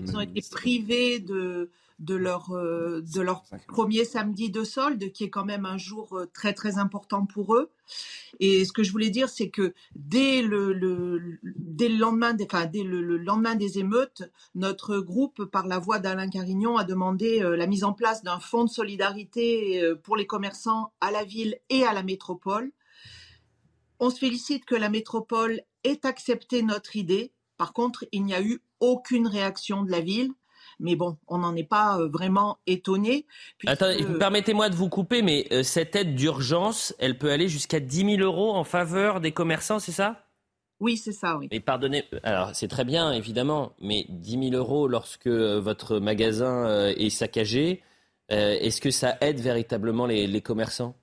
ils 0.07 0.17
ont 0.17 0.21
été 0.21 0.43
privés 0.49 1.19
de, 1.19 1.71
de 2.03 2.15
leur, 2.15 2.51
euh, 2.51 3.01
de 3.15 3.21
leur 3.21 3.45
premier 3.69 4.05
samedi 4.05 4.51
de 4.51 4.65
solde, 4.65 5.13
qui 5.13 5.25
est 5.25 5.31
quand 5.31 5.45
même 5.45 5.65
un 5.65 5.79
jour 5.79 6.19
euh, 6.19 6.27
très 6.33 6.53
très 6.53 6.79
important 6.79 7.27
pour 7.27 7.55
eux. 7.55 7.71
Et 8.41 8.65
ce 8.65 8.73
que 8.73 8.83
je 8.83 8.91
voulais 8.91 9.11
dire, 9.11 9.29
c'est 9.29 9.51
que 9.51 9.73
dès 9.95 10.43
le, 10.43 11.39
dès 11.43 11.89
le 11.89 11.97
lendemain, 11.97 12.35
des, 12.35 12.45
enfin, 12.45 12.67
dès 12.67 12.83
le, 12.83 13.17
lendemain 13.17 13.55
des 13.55 13.79
émeutes, 13.79 14.25
notre 14.55 14.99
groupe, 14.99 15.45
par 15.45 15.67
la 15.67 15.79
voix 15.79 16.01
d'Alain 16.01 16.29
Carignon, 16.29 16.77
a 16.77 16.85
demandé 16.85 17.41
euh, 17.43 17.57
la 17.57 17.67
mise 17.67 17.85
en 17.85 17.93
place 17.93 18.23
d'un 18.23 18.41
fonds 18.41 18.65
de 18.65 18.71
solidarité 18.71 19.81
pour 20.03 20.17
les 20.17 20.27
commerçants 20.27 20.93
à 21.01 21.11
la 21.11 21.25
ville 21.25 21.57
et 21.71 21.85
à 21.85 21.93
la 21.93 22.03
métropole. 22.03 22.73
On 24.01 24.11
se 24.11 24.19
félicite 24.19 24.65
que 24.65 24.75
la 24.75 24.89
métropole 24.89 25.61
ait 25.85 26.05
accepté 26.05 26.63
notre 26.63 26.97
idée. 26.97 27.33
Par 27.57 27.73
contre, 27.73 28.05
il 28.11 28.25
n'y 28.25 28.35
a 28.35 28.43
eu 28.43 28.61
aucune 28.81 29.29
réaction 29.29 29.85
de 29.85 29.91
la 29.93 30.01
ville. 30.01 30.33
Mais 30.83 30.97
bon, 30.97 31.17
on 31.29 31.39
n'en 31.39 31.55
est 31.55 31.65
pas 31.65 31.99
euh, 31.99 32.09
vraiment 32.09 32.59
étonné. 32.67 33.25
Attendez, 33.67 34.05
permettez-moi 34.19 34.69
de 34.69 34.75
vous 34.75 34.89
couper, 34.89 35.23
mais 35.23 35.47
euh, 35.53 35.63
cette 35.63 35.97
aide 35.97 36.15
d'urgence, 36.15 36.95
elle 36.99 37.17
peut 37.17 37.31
aller 37.31 37.49
jusqu'à 37.49 37.81
10 37.81 38.17
000 38.17 38.21
euros 38.21 38.53
en 38.53 38.65
faveur 38.65 39.21
des 39.21 39.33
commerçants, 39.33 39.79
c'est 39.79 39.93
ça? 39.93 40.27
Oui, 40.81 40.97
c'est 40.97 41.13
ça, 41.13 41.39
oui. 41.39 41.49
Mais 41.53 41.61
pardonnez, 41.61 42.05
alors 42.25 42.51
c'est 42.55 42.67
très 42.67 42.85
bien, 42.85 43.13
évidemment, 43.13 43.73
mais 43.81 44.05
10 44.09 44.51
000 44.51 44.55
euros 44.55 44.89
lorsque 44.89 45.29
euh, 45.29 45.61
votre 45.61 46.01
magasin 46.01 46.89
est 46.89 47.11
saccagé, 47.11 47.83
est-ce 48.29 48.81
que 48.81 48.91
ça 48.91 49.19
aide 49.21 49.41
véritablement 49.41 50.07
les 50.07 50.41
commerçants? 50.41 50.95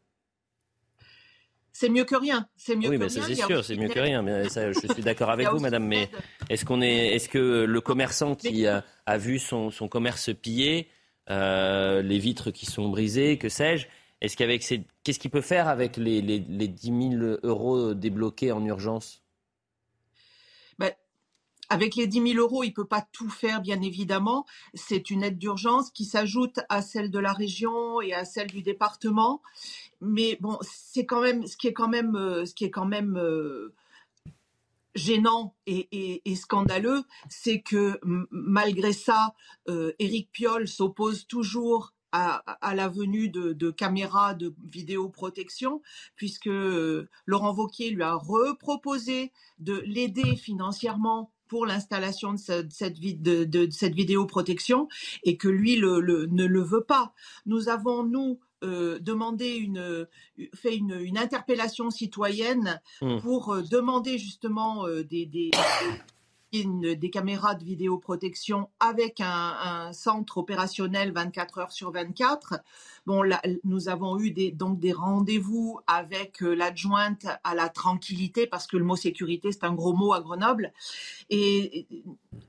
C'est 1.72 1.90
mieux 1.90 2.04
que 2.04 2.16
rien. 2.16 2.48
C'est 2.56 2.76
mieux 2.76 2.90
oui, 2.90 2.98
que 2.98 3.04
mais 3.04 3.10
c'est 3.10 3.36
sûr, 3.36 3.64
c'est 3.64 3.76
mieux 3.76 3.90
que 3.90 4.00
rien. 4.00 4.22
Mais 4.22 4.50
ça, 4.50 4.72
je 4.72 4.80
suis 4.80 5.04
d'accord 5.04 5.30
avec 5.30 5.48
vous, 5.50 5.60
madame. 5.60 5.86
Mais 5.86 6.10
est-ce 6.50 6.66
qu'on 6.66 6.82
est, 6.82 7.16
est-ce 7.16 7.30
que 7.30 7.66
le 7.66 7.82
commerçant 7.82 8.36
qui 8.36 8.68
a, 8.68 8.84
vu 9.18 9.40
son, 9.40 9.72
commerce 9.90 10.32
pillé, 10.34 10.90
euh, 11.30 12.02
les 12.02 12.20
vitres 12.20 12.52
qui 12.52 12.66
sont 12.66 12.90
brisées, 12.90 13.38
que 13.38 13.50
sais-je, 13.50 13.88
est-ce 14.22 14.36
qu'avec 14.36 14.64
ces, 14.64 14.84
qu'est-ce 15.04 15.20
qu'il 15.20 15.32
peut 15.32 15.42
faire 15.42 15.68
avec 15.68 15.96
les, 15.98 16.22
les, 16.22 16.40
les 16.40 16.68
10 16.68 17.10
000 17.18 17.38
euros 17.44 17.94
débloqués 17.94 18.52
en 18.52 18.66
urgence? 18.66 19.24
Avec 21.72 21.96
les 21.96 22.08
10 22.08 22.34
000 22.34 22.40
euros, 22.40 22.64
il 22.64 22.74
peut 22.74 22.88
pas 22.88 23.06
tout 23.12 23.30
faire, 23.30 23.62
bien 23.62 23.80
évidemment. 23.82 24.48
C'est 24.74 25.12
une 25.12 25.22
aide 25.22 25.38
d'urgence 25.38 25.92
qui 25.92 26.04
s'ajoute 26.04 26.60
à 26.68 26.82
celle 26.82 27.12
de 27.12 27.20
la 27.20 27.32
région 27.32 28.02
et 28.02 28.12
à 28.12 28.26
celle 28.26 28.48
du 28.48 28.64
département. 28.64 29.44
Mais 30.02 30.38
bon, 30.40 30.58
c'est 30.62 31.06
quand 31.06 31.22
même 31.22 31.46
ce 31.48 31.58
qui 31.58 31.68
est 31.68 31.74
quand 31.74 31.90
même, 31.90 32.16
euh, 32.16 32.46
ce 32.46 32.54
qui 32.54 32.66
est 32.66 32.72
quand 32.72 32.86
même 32.86 33.18
euh, 33.18 33.74
gênant 34.96 35.56
et, 35.66 36.22
scandaleux, 36.36 37.04
c'est 37.30 37.62
que 37.62 38.00
malgré 38.32 38.94
ça, 38.94 39.34
euh, 39.68 39.94
Éric 40.00 40.32
Piolle 40.32 40.68
s'oppose 40.68 41.28
toujours 41.28 41.94
à, 42.12 42.74
la 42.76 42.90
venue 42.90 43.30
de, 43.30 43.72
caméras 43.72 44.34
de 44.34 44.54
vidéoprotection, 44.66 45.82
puisque 46.16 46.48
euh, 46.48 47.08
Laurent 47.26 47.54
Vauquier 47.54 47.92
lui 47.92 48.02
a 48.02 48.16
reproposé 48.16 49.32
de 49.60 49.84
l'aider 49.86 50.36
financièrement 50.36 51.32
pour 51.48 51.66
l'installation 51.66 52.34
de, 52.34 52.38
cette, 52.70 52.98
vidéoprotection 53.94 54.88
et 55.24 55.38
que 55.38 55.48
lui 55.48 55.78
ne 55.78 56.46
le 56.46 56.62
veut 56.62 56.84
pas. 56.84 57.14
Nous 57.46 57.70
avons, 57.70 58.04
nous, 58.04 58.40
euh, 58.64 59.00
demandé 59.00 59.56
une, 59.56 60.06
fait 60.54 60.76
une, 60.76 61.18
interpellation 61.18 61.90
citoyenne 61.90 62.82
mmh. 63.02 63.20
pour 63.22 63.54
euh, 63.54 63.62
demander 63.62 64.18
justement 64.18 64.86
euh, 64.86 65.04
des, 65.04 65.52
des 66.52 67.10
caméras 67.12 67.54
de 67.56 67.64
vidéoprotection 67.64 68.70
avec 68.80 69.22
un, 69.22 69.92
centre 69.94 70.38
opérationnel 70.38 71.12
24 71.12 71.58
heures 71.60 71.72
sur 71.72 71.92
24. 71.92 72.62
Bon, 73.06 73.24
nous 73.64 73.90
avons 73.90 74.20
eu 74.20 74.32
des, 74.32 74.52
donc 74.52 74.80
des 74.80 74.92
rendez-vous 74.92 75.80
avec 75.88 76.44
euh, 76.44 76.54
l'adjointe 76.54 77.26
à 77.44 77.56
la 77.56 77.70
tranquillité, 77.70 78.46
parce 78.46 78.68
que 78.68 78.78
le 78.78 78.84
mot 78.84 78.96
sécurité, 78.96 79.52
c'est 79.52 79.64
un 79.64 79.74
gros 79.74 79.94
mot 79.94 80.14
à 80.14 80.22
Grenoble, 80.22 80.74
et 81.30 81.88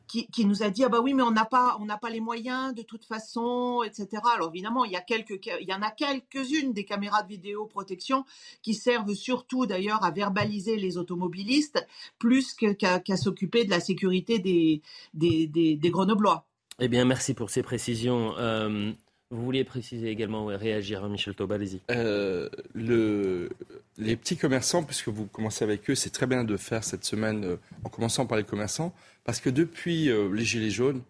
qui, 0.06 0.44
nous 0.44 0.62
a 0.62 0.70
dit, 0.70 0.82
ah 0.84 0.88
bah 0.88 1.00
oui, 1.00 1.14
mais 1.14 1.22
on 1.22 1.30
n'a 1.30 1.44
pas, 1.44 1.78
pas 2.00 2.10
les 2.10 2.20
moyens 2.20 2.74
de 2.74 2.82
toute 2.82 3.04
façon, 3.04 3.82
etc. 3.84 4.22
Alors 4.34 4.50
évidemment, 4.50 4.84
il 4.84 4.92
y 4.92 4.96
a 4.96 5.00
quelques, 5.00 5.40
il 5.60 5.68
y 5.68 5.72
en 5.72 5.82
a 5.82 5.90
quelques-unes 5.90 6.72
des 6.72 6.84
caméras 6.84 7.22
de 7.22 7.28
vidéoprotection 7.28 8.24
qui 8.60 8.74
servent 8.74 9.14
surtout 9.14 9.66
d'ailleurs 9.66 10.04
à 10.04 10.10
verbaliser 10.10 10.76
les 10.76 10.98
automobilistes, 10.98 11.86
plus 12.18 12.54
qu'à 12.54 13.16
s'occuper 13.16 13.64
de 13.64 13.70
la 13.70 13.78
sécurité 13.78 13.89
des, 13.94 14.82
des, 15.14 15.46
des, 15.76 15.90
Grenoblois. 15.90 16.46
Eh 16.80 16.88
bien, 16.88 17.04
merci 17.04 17.34
pour 17.34 17.50
ces 17.50 17.62
précisions. 17.62 18.34
Euh, 18.38 18.92
vous 19.30 19.44
vouliez 19.44 19.64
préciser 19.64 20.08
également, 20.08 20.46
réagir, 20.46 21.04
hein, 21.04 21.08
Michel 21.08 21.34
Taubal, 21.34 21.60
allez-y. 21.60 21.80
Euh, 21.90 22.48
le, 22.74 23.50
les 23.98 24.16
petits 24.16 24.36
commerçants, 24.36 24.82
puisque 24.82 25.08
vous 25.08 25.26
commencez 25.26 25.64
avec 25.64 25.88
eux, 25.90 25.94
c'est 25.94 26.10
très 26.10 26.26
bien 26.26 26.44
de 26.44 26.56
faire 26.56 26.84
cette 26.84 27.04
semaine 27.04 27.44
euh, 27.44 27.56
en 27.84 27.88
commençant 27.88 28.26
par 28.26 28.38
les 28.38 28.44
commerçants, 28.44 28.94
parce 29.24 29.40
que 29.40 29.50
depuis 29.50 30.06
les 30.06 30.44
Gilets 30.44 30.70
jaunes, 30.70 31.02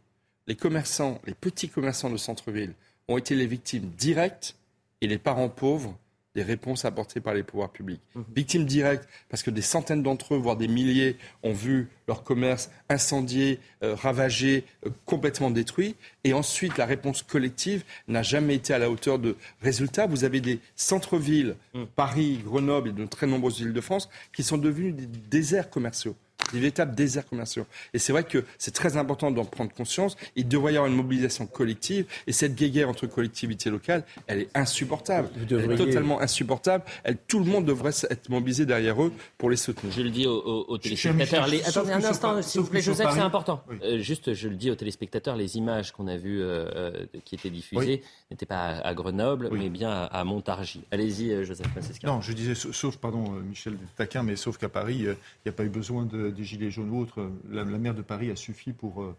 les 0.47 0.57
commerçants, 0.57 1.21
les 1.27 1.35
petits 1.35 1.69
commerçants 1.69 2.11
de 2.11 2.17
centre-ville 2.17 2.75
ont 3.09 3.17
été 3.17 3.35
les 3.35 3.47
victimes 3.47 3.91
directes 3.97 4.57
et 5.01 5.07
les 5.07 5.19
parents 5.19 5.49
pauvres 5.49 5.97
des 6.35 6.43
réponses 6.43 6.85
apportées 6.85 7.21
par 7.21 7.35
les 7.35 7.43
pouvoirs 7.43 7.71
publics. 7.71 8.01
Mhm. 8.15 8.25
Victimes 8.35 8.65
directes, 8.65 9.09
parce 9.29 9.43
que 9.43 9.51
des 9.51 9.63
centaines 9.63 10.03
d'entre 10.03 10.35
eux, 10.35 10.39
voire 10.39 10.57
des 10.57 10.69
milliers, 10.69 11.17
ont 11.43 11.53
vu 11.53 11.89
leur 12.07 12.23
commerce 12.23 12.71
incendié, 12.89 13.59
euh, 13.83 13.95
ravagé, 13.95 14.65
euh, 14.87 14.91
complètement 15.07 15.51
détruit. 15.51 15.97
Et 16.25 16.33
ensuite, 16.33 16.79
la 16.79 16.87
réponse 16.87 17.23
collective 17.23 17.85
n'a 18.09 18.23
jamais 18.23 18.55
été 18.55 18.73
à 18.73 18.79
la 18.79 18.91
hauteur 18.91 19.19
de 19.19 19.37
résultats. 19.61 20.07
Vous 20.07 20.25
avez 20.25 20.41
des 20.41 20.61
centres-villes, 20.77 21.57
mhm. 21.75 21.87
Paris, 21.97 22.41
Grenoble 22.45 22.91
et 22.91 22.93
de 22.93 23.05
très 23.07 23.27
nombreuses 23.27 23.59
villes 23.59 23.73
de 23.73 23.81
France, 23.81 24.09
qui 24.33 24.43
sont 24.43 24.59
devenus 24.59 24.95
des 24.95 25.07
déserts 25.07 25.71
commerciaux 25.71 26.17
des 26.53 26.61
véritables 26.61 26.95
déserts 26.95 27.29
commerciaux. 27.29 27.67
Et 27.95 27.99
c'est 27.99 28.13
vrai 28.13 28.25
que 28.25 28.45
c'est 28.59 28.75
très 28.75 28.97
important 28.97 29.31
d'en 29.31 29.45
prendre 29.45 29.73
conscience. 29.73 30.17
Il 30.37 30.49
devrait 30.49 30.73
y 30.73 30.77
avoir 30.77 30.91
une 30.91 30.97
mobilisation 30.97 31.47
collective. 31.47 32.07
Et 32.27 32.33
cette 32.33 32.55
guéguerre 32.55 32.89
entre 32.89 33.07
collectivités 33.07 33.71
locales, 33.71 34.05
elle 34.27 34.41
est 34.41 34.49
insupportable. 34.55 35.29
Elle 35.51 35.73
est 35.73 35.77
totalement 35.77 36.21
insupportable. 36.21 36.85
Elle, 37.05 37.17
tout 37.17 37.39
le 37.39 37.47
monde 37.47 37.65
devrait 37.65 37.93
être 38.11 38.29
mobilisé 38.29 38.67
derrière 38.67 39.03
eux 39.03 39.13
pour 39.39 39.51
les 39.51 39.57
soutenir. 39.57 39.93
Je 39.93 40.03
le 40.03 40.11
dis 40.11 40.27
aux, 40.27 40.79
téléspectateurs. 40.79 41.49
Attendez 41.67 41.93
un 41.93 42.05
instant, 42.05 42.43
s'il 42.43 42.61
vous 42.61 42.69
plaît, 42.69 42.83
Joseph, 42.83 43.11
c'est 43.13 43.21
important. 43.21 43.63
Euh, 43.83 43.99
juste, 43.99 44.35
je 44.35 44.49
le 44.49 44.57
dis 44.57 44.71
aux 44.71 44.75
téléspectateurs, 44.75 45.37
les 45.37 45.57
images 45.57 45.93
qu'on 45.93 46.07
a 46.07 46.17
vues 46.17 46.43
euh, 46.43 46.69
euh, 46.75 47.07
qui 47.25 47.35
étaient 47.35 47.51
diffusées 47.51 48.03
n'étaient 48.31 48.47
pas 48.47 48.79
à, 48.79 48.95
Grenoble, 48.95 49.51
mais 49.53 49.69
bien 49.69 49.91
à, 49.91 50.25
Montargis. 50.25 50.83
Allez-y, 50.91 51.45
Joseph 51.45 51.67
Non, 52.05 52.21
je 52.21 52.33
disais, 52.33 52.55
sauf, 52.55 52.97
pardon, 52.97 53.31
Michel 53.49 53.77
Taquin, 53.97 54.23
mais 54.23 54.37
sauf 54.37 54.59
qu'à 54.59 54.69
Paris, 54.69 54.99
il 55.01 55.17
n'y 55.47 55.49
a 55.49 55.53
pas 55.53 55.65
eu 55.65 55.69
besoin 55.69 56.05
de 56.05 56.31
des 56.41 56.47
Gilets 56.47 56.71
jaunes 56.71 56.91
ou 56.91 57.01
autres, 57.01 57.31
la, 57.51 57.65
maire 57.65 57.95
de 57.95 58.03
Paris 58.03 58.31
a 58.31 58.37
suffi 58.37 58.73
pour, 58.73 59.03
euh, 59.03 59.15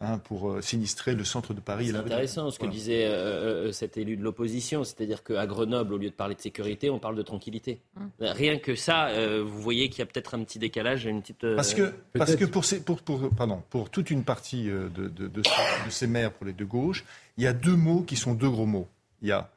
hein, 0.00 0.18
pour 0.18 0.50
euh, 0.50 0.60
sinistrer 0.60 1.14
le 1.14 1.24
centre 1.24 1.54
de 1.54 1.60
Paris. 1.60 1.88
C'est 1.88 1.96
intéressant 1.96 2.50
ce 2.50 2.58
que 2.58 2.66
disait 2.66 3.06
euh, 3.06 3.72
cet 3.72 3.96
élu 3.96 4.16
de 4.16 4.22
l'opposition, 4.22 4.84
c'est-à-dire 4.84 5.24
qu'à 5.24 5.46
Grenoble, 5.46 5.94
au 5.94 5.98
lieu 5.98 6.10
de 6.10 6.14
parler 6.14 6.34
de 6.34 6.40
sécurité, 6.40 6.90
on 6.90 6.98
parle 6.98 7.16
de 7.16 7.22
tranquillité. 7.22 7.80
Hum. 7.96 8.10
Rien 8.20 8.58
que 8.58 8.74
ça, 8.74 9.08
vous 9.40 9.60
voyez 9.60 9.88
qu'il 9.88 10.00
y 10.00 10.02
a 10.02 10.06
peut-être 10.06 10.34
un 10.34 10.44
petit 10.44 10.58
décalage, 10.58 11.06
une 11.06 11.22
petite. 11.22 11.54
Parce 11.56 11.72
que, 11.72 11.94
parce 12.12 12.36
que 12.36 12.44
pour, 12.44 12.64
ces, 12.64 12.82
pour, 12.82 13.00
pour, 13.00 13.30
pardon, 13.30 13.62
pour 13.70 13.90
toute 13.90 14.10
une 14.10 14.24
partie 14.24 14.64
de, 14.64 14.88
de, 14.88 15.26
de, 15.26 15.42
ces 15.88 16.06
maires, 16.06 16.32
pour 16.32 16.46
les 16.46 16.52
deux 16.52 16.66
gauches, 16.66 17.04
il 17.38 17.44
y 17.44 17.46
a 17.46 17.54
deux 17.54 17.76
mots 17.76 18.02
qui 18.02 18.16
sont 18.16 18.34
deux 18.34 18.50
gros 18.50 18.66
mots. 18.66 18.88
Il 19.22 19.28
y 19.28 19.32
a 19.32 19.50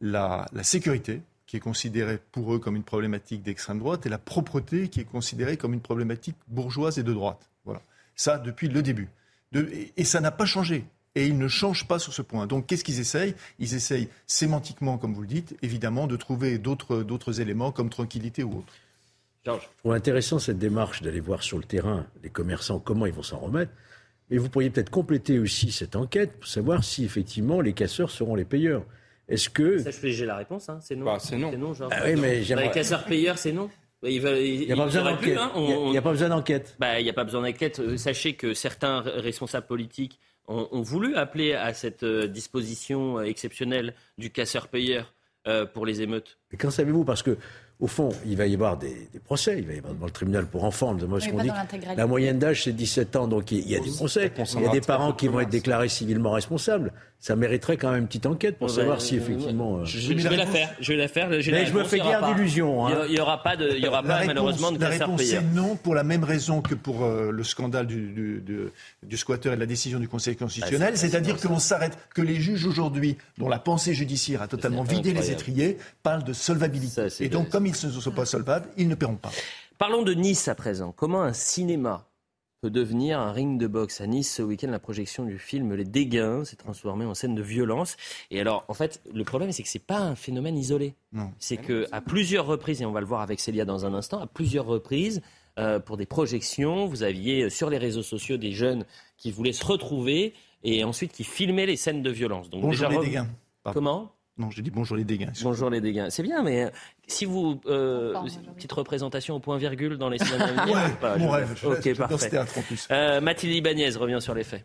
la, 0.00 0.46
la 0.52 0.62
sécurité, 0.62 1.20
qui 1.48 1.56
est 1.56 1.60
considérée 1.60 2.20
pour 2.30 2.54
eux 2.54 2.58
comme 2.60 2.76
une 2.76 2.84
problématique 2.84 3.42
d'extrême 3.42 3.78
droite, 3.78 4.04
et 4.06 4.10
la 4.10 4.18
propreté 4.18 4.88
qui 4.88 5.00
est 5.00 5.04
considérée 5.04 5.56
comme 5.56 5.72
une 5.74 5.80
problématique 5.80 6.36
bourgeoise 6.46 6.98
et 6.98 7.02
de 7.02 7.12
droite. 7.12 7.50
Voilà. 7.64 7.82
Ça, 8.14 8.38
depuis 8.38 8.68
le 8.68 8.82
début. 8.82 9.08
et, 9.54 10.04
ça 10.04 10.20
n'a 10.20 10.30
pas 10.30 10.44
changé. 10.44 10.84
Et 11.14 11.26
ils 11.26 11.38
ne 11.38 11.48
changent 11.48 11.88
pas 11.88 11.98
sur 11.98 12.12
ce 12.12 12.20
point. 12.20 12.46
Donc, 12.46 12.66
qu'est-ce 12.66 12.84
qu'ils 12.84 13.00
essayent? 13.00 13.34
Ils 13.58 13.74
essayent 13.74 14.08
sémantiquement, 14.26 14.98
comme 14.98 15.14
vous 15.14 15.22
le 15.22 15.26
dites, 15.26 15.56
évidemment, 15.62 16.06
de 16.06 16.16
trouver 16.16 16.58
d'autres 16.58 17.40
éléments 17.40 17.72
comme 17.72 17.88
tranquillité 17.88 18.44
ou 18.44 18.58
autre. 18.58 18.72
Je 19.46 19.52
trouve 19.78 19.94
intéressant 19.94 20.38
cette 20.38 20.58
démarche 20.58 21.00
d'aller 21.00 21.20
voir 21.20 21.42
sur 21.42 21.56
le 21.56 21.64
terrain 21.64 22.06
les 22.22 22.28
commerçants 22.28 22.78
comment 22.78 23.06
ils 23.06 23.14
vont 23.14 23.22
s'en 23.22 23.38
remettre. 23.38 23.72
Mais 24.30 24.36
vous 24.36 24.50
pourriez 24.50 24.68
peut-être 24.68 24.90
compléter 24.90 25.38
aussi 25.38 25.72
cette 25.72 25.96
enquête 25.96 26.38
pour 26.38 26.46
savoir 26.46 26.84
si 26.84 27.04
effectivement 27.04 27.62
les 27.62 27.72
casseurs 27.72 28.10
seront 28.10 28.34
les 28.34 28.44
payeurs. 28.44 28.84
Est-ce 29.28 29.50
que. 29.50 29.78
Ça, 29.78 29.90
j'ai 30.02 30.26
la 30.26 30.36
réponse, 30.36 30.68
hein. 30.68 30.78
c'est 30.80 30.96
non. 30.96 31.04
Bah, 31.04 31.18
c'est 31.20 31.36
non. 31.36 31.52
non 31.56 31.74
genre, 31.74 31.90
ah 31.92 32.02
oui, 32.04 32.16
mais 32.16 32.40
les 32.40 32.70
casseurs-payeurs, 32.70 33.38
c'est 33.38 33.52
non. 33.52 33.70
Il 34.02 34.20
n'y 34.20 34.72
a, 34.72 34.76
pas 34.76 34.84
besoin 34.84 35.02
d'enquête. 35.02 35.38
Hein, 35.38 35.52
il 35.56 35.90
n'y 35.90 35.98
a, 35.98 36.02
pas 36.02 36.12
besoin 36.12 36.28
d'enquête. 36.28 36.76
Bah, 36.78 37.00
il 37.00 37.04
n'y 37.04 37.10
a 37.10 37.12
pas 37.12 37.24
besoin 37.24 37.42
d'enquête. 37.42 37.80
Euh, 37.80 37.96
sachez 37.96 38.34
que 38.34 38.54
certains 38.54 39.00
responsables 39.00 39.66
politiques 39.66 40.20
ont, 40.46 40.68
ont 40.70 40.82
voulu 40.82 41.16
appeler 41.16 41.54
à 41.54 41.74
cette 41.74 42.04
euh, 42.04 42.28
disposition 42.28 43.18
euh, 43.18 43.22
exceptionnelle 43.22 43.94
du 44.16 44.30
casseur-payeur 44.30 45.14
pour 45.72 45.86
les 45.86 46.02
émeutes. 46.02 46.36
Mais 46.52 46.58
qu'en 46.58 46.68
savez-vous? 46.68 47.04
Parce 47.04 47.22
que 47.22 47.38
au 47.80 47.86
fond, 47.86 48.10
il 48.26 48.36
va 48.36 48.46
y 48.46 48.54
avoir 48.54 48.76
des, 48.76 49.08
procès, 49.24 49.58
il 49.58 49.66
va 49.66 49.72
y 49.72 49.78
avoir 49.78 49.94
devant 49.94 50.06
le 50.06 50.12
tribunal 50.12 50.46
pour 50.46 50.64
enfants. 50.64 50.94
Moi, 50.94 51.20
ce 51.20 51.28
qu'on 51.28 51.42
dit, 51.42 51.50
la 51.96 52.06
moyenne 52.06 52.38
d'âge, 52.38 52.64
c'est 52.64 52.72
17 52.72 53.16
ans, 53.16 53.28
donc 53.28 53.52
il 53.52 53.66
y 53.66 53.76
a 53.76 53.80
des 53.80 53.90
procès. 53.90 54.32
Il 54.56 54.62
y 54.62 54.66
a 54.66 54.70
des 54.70 54.80
parents 54.80 55.12
qui 55.12 55.28
vont 55.28 55.40
être 55.40 55.48
déclarés 55.48 55.88
civilement 55.88 56.32
responsables. 56.32 56.92
Ça 57.20 57.34
mériterait 57.34 57.76
quand 57.76 57.90
même 57.90 58.02
une 58.02 58.06
petite 58.06 58.26
enquête 58.26 58.58
pour 58.58 58.70
savoir 58.70 59.00
si 59.00 59.16
effectivement. 59.16 59.78
Euh, 59.78 59.84
je, 59.84 60.12
vais 60.12 60.36
la 60.36 60.46
faire. 60.46 60.70
Je 60.80 60.92
vais 60.92 60.98
la 60.98 61.08
faire. 61.08 61.28
Mais 61.28 61.42
je 61.42 61.72
me 61.72 61.82
fais 61.82 61.98
guère 61.98 62.32
d'illusions. 62.32 62.86
Hein. 62.86 63.06
Il 63.08 63.14
n'y 63.14 63.20
aura 63.20 63.42
pas, 63.42 63.56
de, 63.56 63.70
il 63.70 63.84
y 63.84 63.88
aura 63.88 64.04
pas 64.04 64.24
malheureusement 64.24 64.70
de 64.70 64.78
La 64.78 64.88
réponse 64.88 65.22
c'est 65.22 65.42
non 65.42 65.74
pour 65.74 65.94
la 65.96 66.04
même 66.04 66.22
raison 66.22 66.62
que 66.62 66.76
pour 66.76 67.04
euh, 67.04 67.30
le 67.32 67.42
scandale 67.42 67.86
du, 67.86 68.12
du, 68.12 68.70
du, 69.02 69.16
squatter 69.16 69.50
et 69.50 69.54
de 69.56 69.60
la 69.60 69.66
décision 69.66 69.98
du 69.98 70.08
Conseil 70.08 70.36
constitutionnel, 70.36 70.92
bah, 70.92 70.96
c'est-à-dire 70.96 71.40
que 71.40 71.48
l'on 71.48 71.58
s'arrête, 71.58 71.98
que 72.14 72.22
les 72.22 72.36
juges 72.36 72.64
aujourd'hui, 72.66 73.16
dont 73.36 73.48
la 73.48 73.58
pensée 73.58 73.94
judiciaire 73.94 74.42
a 74.42 74.48
totalement 74.48 74.84
vidé 74.84 75.12
les 75.12 75.30
étriers, 75.32 75.76
parlent 76.02 76.24
de 76.24 76.32
solvabilité. 76.32 77.08
et 77.20 77.28
donc, 77.28 77.48
comme 77.48 77.66
ils 77.66 77.72
ne 77.72 77.90
sont 77.90 78.10
pas 78.12 78.26
solvables, 78.26 78.68
ils 78.76 78.88
ne 78.88 78.94
paieront 78.94 79.16
pas. 79.16 79.32
Parlons 79.76 80.02
de 80.02 80.12
Nice 80.12 80.48
à 80.48 80.54
présent. 80.54 80.92
Comment 80.96 81.22
un 81.22 81.32
cinéma 81.32 82.07
peut 82.60 82.70
devenir 82.70 83.20
un 83.20 83.32
ring 83.32 83.58
de 83.58 83.66
boxe. 83.66 84.00
À 84.00 84.06
Nice, 84.06 84.34
ce 84.34 84.42
week-end, 84.42 84.70
la 84.70 84.78
projection 84.78 85.24
du 85.24 85.38
film 85.38 85.74
Les 85.74 85.84
Dégâts 85.84 86.44
s'est 86.44 86.56
transformée 86.56 87.04
en 87.04 87.14
scène 87.14 87.34
de 87.34 87.42
violence. 87.42 87.96
Et 88.30 88.40
alors, 88.40 88.64
en 88.68 88.74
fait, 88.74 89.00
le 89.12 89.24
problème, 89.24 89.52
c'est 89.52 89.62
que 89.62 89.68
c'est 89.68 89.78
pas 89.78 90.00
un 90.00 90.14
phénomène 90.14 90.56
isolé. 90.56 90.94
C'est 91.38 91.56
que 91.56 91.86
à 91.92 92.00
plusieurs 92.00 92.46
reprises, 92.46 92.82
et 92.82 92.86
on 92.86 92.92
va 92.92 93.00
le 93.00 93.06
voir 93.06 93.20
avec 93.20 93.40
Célia 93.40 93.64
dans 93.64 93.86
un 93.86 93.94
instant, 93.94 94.20
à 94.20 94.26
plusieurs 94.26 94.66
reprises, 94.66 95.22
euh, 95.58 95.80
pour 95.80 95.96
des 95.96 96.06
projections, 96.06 96.86
vous 96.86 97.02
aviez 97.02 97.44
euh, 97.44 97.50
sur 97.50 97.68
les 97.68 97.78
réseaux 97.78 98.04
sociaux 98.04 98.36
des 98.36 98.52
jeunes 98.52 98.84
qui 99.16 99.32
voulaient 99.32 99.52
se 99.52 99.64
retrouver 99.64 100.34
et 100.62 100.84
ensuite 100.84 101.12
qui 101.12 101.24
filmaient 101.24 101.66
les 101.66 101.76
scènes 101.76 102.02
de 102.02 102.10
violence. 102.10 102.48
Donc 102.48 102.62
Bonjour 102.62 102.88
les 102.90 102.98
dégâts. 102.98 103.24
Comment? 103.64 104.12
Non, 104.38 104.50
j'ai 104.50 104.62
dit 104.62 104.70
bonjour 104.70 104.96
les 104.96 105.04
dégâts. 105.04 105.30
Bonjour 105.42 105.68
les 105.68 105.80
dégâts. 105.80 106.06
C'est 106.10 106.22
bien, 106.22 106.42
mais 106.42 106.64
euh, 106.64 106.70
si 107.08 107.24
vous. 107.24 107.60
Euh, 107.66 108.14
petite 108.54 108.72
représentation 108.72 109.34
au 109.34 109.40
point 109.40 109.58
virgule 109.58 109.98
dans 109.98 110.08
les 110.08 110.18
semaines 110.18 110.42
à 110.42 110.64
venir 110.64 110.76
ouais, 110.76 111.18
Mon 111.18 111.30
rêve. 111.30 111.60
ok, 111.64 111.96
parfait. 111.96 112.30
Euh, 112.92 113.20
Mathilde 113.20 113.54
Ibanez 113.54 113.90
revient 113.90 114.20
sur 114.20 114.34
les 114.34 114.44
faits. 114.44 114.64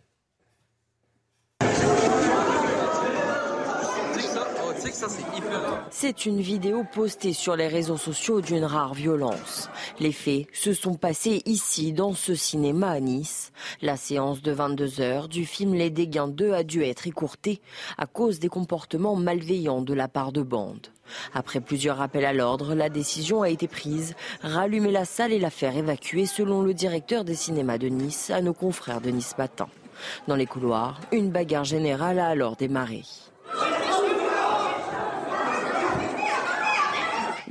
C'est 5.90 6.26
une 6.26 6.40
vidéo 6.40 6.84
postée 6.84 7.34
sur 7.34 7.56
les 7.56 7.68
réseaux 7.68 7.98
sociaux 7.98 8.42
d'une 8.42 8.64
rare 8.64 8.94
violence. 8.94 9.70
Les 10.00 10.12
faits 10.12 10.48
se 10.54 10.74
sont 10.74 10.96
passés 10.96 11.42
ici, 11.46 11.94
dans 11.94 12.14
ce 12.14 12.36
cinéma 12.36 12.90
à 12.90 13.00
Nice. 13.00 13.52
La 13.82 13.98
séance 13.98 14.42
de 14.42 14.52
22 14.52 15.02
heures 15.02 15.28
du 15.28 15.46
film 15.46 15.74
Les 15.74 15.90
Dégains 15.90 16.28
2 16.28 16.54
a 16.54 16.64
dû 16.64 16.84
être 16.84 17.08
écourtée 17.08 17.62
à 17.98 18.06
cause 18.06 18.40
des 18.40 18.50
comportements 18.50 19.16
malveillants 19.16 19.82
de 19.82 19.94
la 19.94 20.08
part 20.08 20.32
de 20.32 20.42
bandes. 20.42 20.88
Après 21.34 21.60
plusieurs 21.60 22.02
appels 22.02 22.26
à 22.26 22.34
l'ordre, 22.34 22.74
la 22.74 22.90
décision 22.90 23.42
a 23.42 23.50
été 23.50 23.68
prise, 23.68 24.16
rallumer 24.42 24.92
la 24.92 25.06
salle 25.06 25.34
et 25.34 25.40
la 25.40 25.50
faire 25.50 25.76
évacuer 25.76 26.26
selon 26.26 26.62
le 26.62 26.74
directeur 26.74 27.24
des 27.24 27.36
cinémas 27.36 27.78
de 27.78 27.88
Nice 27.88 28.30
à 28.30 28.42
nos 28.42 28.54
confrères 28.54 29.02
de 29.02 29.10
Nice 29.10 29.38
Matin. 29.38 29.68
Dans 30.28 30.36
les 30.36 30.48
couloirs, 30.48 31.00
une 31.12 31.30
bagarre 31.30 31.66
générale 31.66 32.20
a 32.20 32.28
alors 32.28 32.56
démarré. 32.56 33.04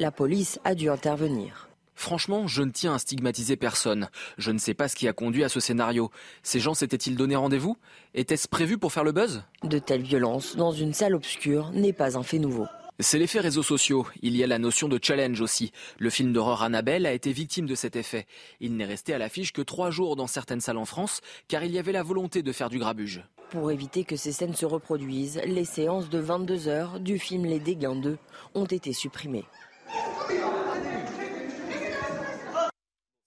La 0.03 0.11
police 0.11 0.59
a 0.65 0.75
dû 0.75 0.91
intervenir. 0.91 1.69
Franchement, 1.95 2.49
je 2.49 2.65
ne 2.65 2.73
tiens 2.73 2.93
à 2.93 2.99
stigmatiser 2.99 3.55
personne. 3.55 4.09
Je 4.37 4.51
ne 4.51 4.59
sais 4.59 4.75
pas 4.75 4.89
ce 4.89 4.97
qui 4.97 5.07
a 5.07 5.13
conduit 5.13 5.45
à 5.45 5.49
ce 5.49 5.61
scénario. 5.61 6.11
Ces 6.43 6.59
gens 6.59 6.75
s'étaient-ils 6.75 7.15
donné 7.15 7.37
rendez-vous? 7.37 7.77
Était-ce 8.13 8.49
prévu 8.49 8.79
pour 8.79 8.93
faire 8.93 9.05
le 9.05 9.13
buzz? 9.13 9.45
De 9.63 9.79
telles 9.79 10.03
violences 10.03 10.57
dans 10.57 10.73
une 10.73 10.93
salle 10.93 11.15
obscure 11.15 11.71
n'est 11.71 11.93
pas 11.93 12.19
un 12.19 12.25
fait 12.25 12.41
nouveau. 12.41 12.67
C'est 12.99 13.17
l'effet 13.17 13.39
réseaux 13.39 13.63
sociaux. 13.63 14.05
Il 14.23 14.37
y 14.37 14.43
a 14.43 14.49
la 14.49 14.59
notion 14.59 14.89
de 14.89 14.99
challenge 15.01 15.41
aussi. 15.41 15.71
Le 16.01 16.11
film 16.11 16.33
d'horreur 16.33 16.65
Annabelle 16.65 17.07
a 17.07 17.13
été 17.13 17.31
victime 17.33 17.67
de 17.67 17.77
cet 17.77 17.95
effet. 17.95 18.27
Il 18.59 18.77
n'est 18.77 18.85
resté 18.85 19.15
à 19.15 19.19
l'affiche 19.19 19.53
que 19.53 19.63
trois 19.63 19.93
jours 19.93 20.17
dans 20.17 20.27
certaines 20.27 20.61
salles 20.61 20.79
en 20.79 20.85
France, 20.85 21.21
car 21.47 21.63
il 21.63 21.71
y 21.71 21.79
avait 21.79 21.93
la 21.93 22.03
volonté 22.03 22.43
de 22.43 22.51
faire 22.51 22.71
du 22.71 22.81
grabuge. 22.81 23.23
Pour 23.51 23.71
éviter 23.71 24.03
que 24.03 24.17
ces 24.17 24.33
scènes 24.33 24.55
se 24.55 24.67
reproduisent, 24.67 25.41
les 25.47 25.65
séances 25.65 26.11
de 26.11 26.19
22 26.19 26.67
heures 26.67 26.99
du 26.99 27.21
film 27.21 27.45
Les 27.45 27.61
Dégâts 27.61 27.95
2 27.95 28.19
ont 28.55 28.65
été 28.65 28.93
supprimées. 28.93 29.45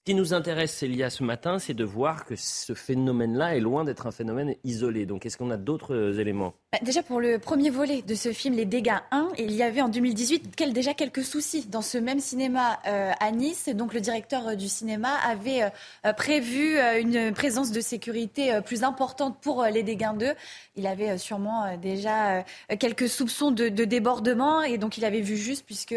Ce 0.08 0.12
qui 0.12 0.18
nous 0.18 0.36
intéresse, 0.36 0.72
Célia, 0.72 1.10
ce 1.10 1.24
matin, 1.24 1.58
c'est 1.58 1.74
de 1.74 1.84
voir 1.84 2.26
que 2.26 2.36
ce 2.36 2.76
phénomène-là 2.76 3.58
est 3.58 3.60
loin 3.60 3.84
d'être 3.84 4.06
un 4.06 4.12
phénomène 4.12 4.54
isolé. 4.64 5.08
Donc, 5.08 5.26
est-ce 5.26 5.36
qu'on 5.36 5.50
a 5.50 5.58
d'autres 5.58 5.96
euh, 5.96 6.20
éléments? 6.20 6.54
Bah, 6.72 6.78
Déjà, 6.84 7.02
pour 7.02 7.20
le 7.20 7.40
premier 7.40 7.72
volet 7.72 8.04
de 8.04 8.14
ce 8.14 8.32
film, 8.32 8.54
Les 8.54 8.66
Dégâts 8.66 9.00
1, 9.10 9.30
il 9.40 9.52
y 9.54 9.64
avait 9.64 9.82
en 9.82 9.90
2018 9.90 10.74
déjà 10.74 10.94
quelques 10.94 11.24
soucis 11.24 11.66
dans 11.66 11.82
ce 11.82 11.98
même 11.98 12.20
cinéma 12.20 12.78
euh, 12.86 13.14
à 13.20 13.32
Nice. 13.32 13.68
Donc, 13.70 13.96
le 13.96 14.00
directeur 14.00 14.50
euh, 14.50 14.54
du 14.54 14.68
cinéma 14.68 15.10
avait 15.28 15.72
prévu 16.16 16.78
une 17.00 17.34
présence 17.34 17.72
de 17.72 17.82
sécurité 17.82 18.60
plus 18.64 18.84
importante 18.84 19.40
pour 19.42 19.64
Les 19.64 19.82
Dégâts 19.82 20.16
2. 20.20 20.34
Il 20.76 20.86
avait 20.86 21.18
sûrement 21.18 21.78
déjà 21.78 22.46
quelques 22.80 23.10
soupçons 23.10 23.50
de, 23.50 23.70
de, 23.70 23.86
débordement 23.86 24.62
et 24.62 24.78
donc 24.78 25.00
il 25.00 25.06
avait 25.06 25.22
vu 25.22 25.36
juste 25.36 25.66
puisque 25.66 25.96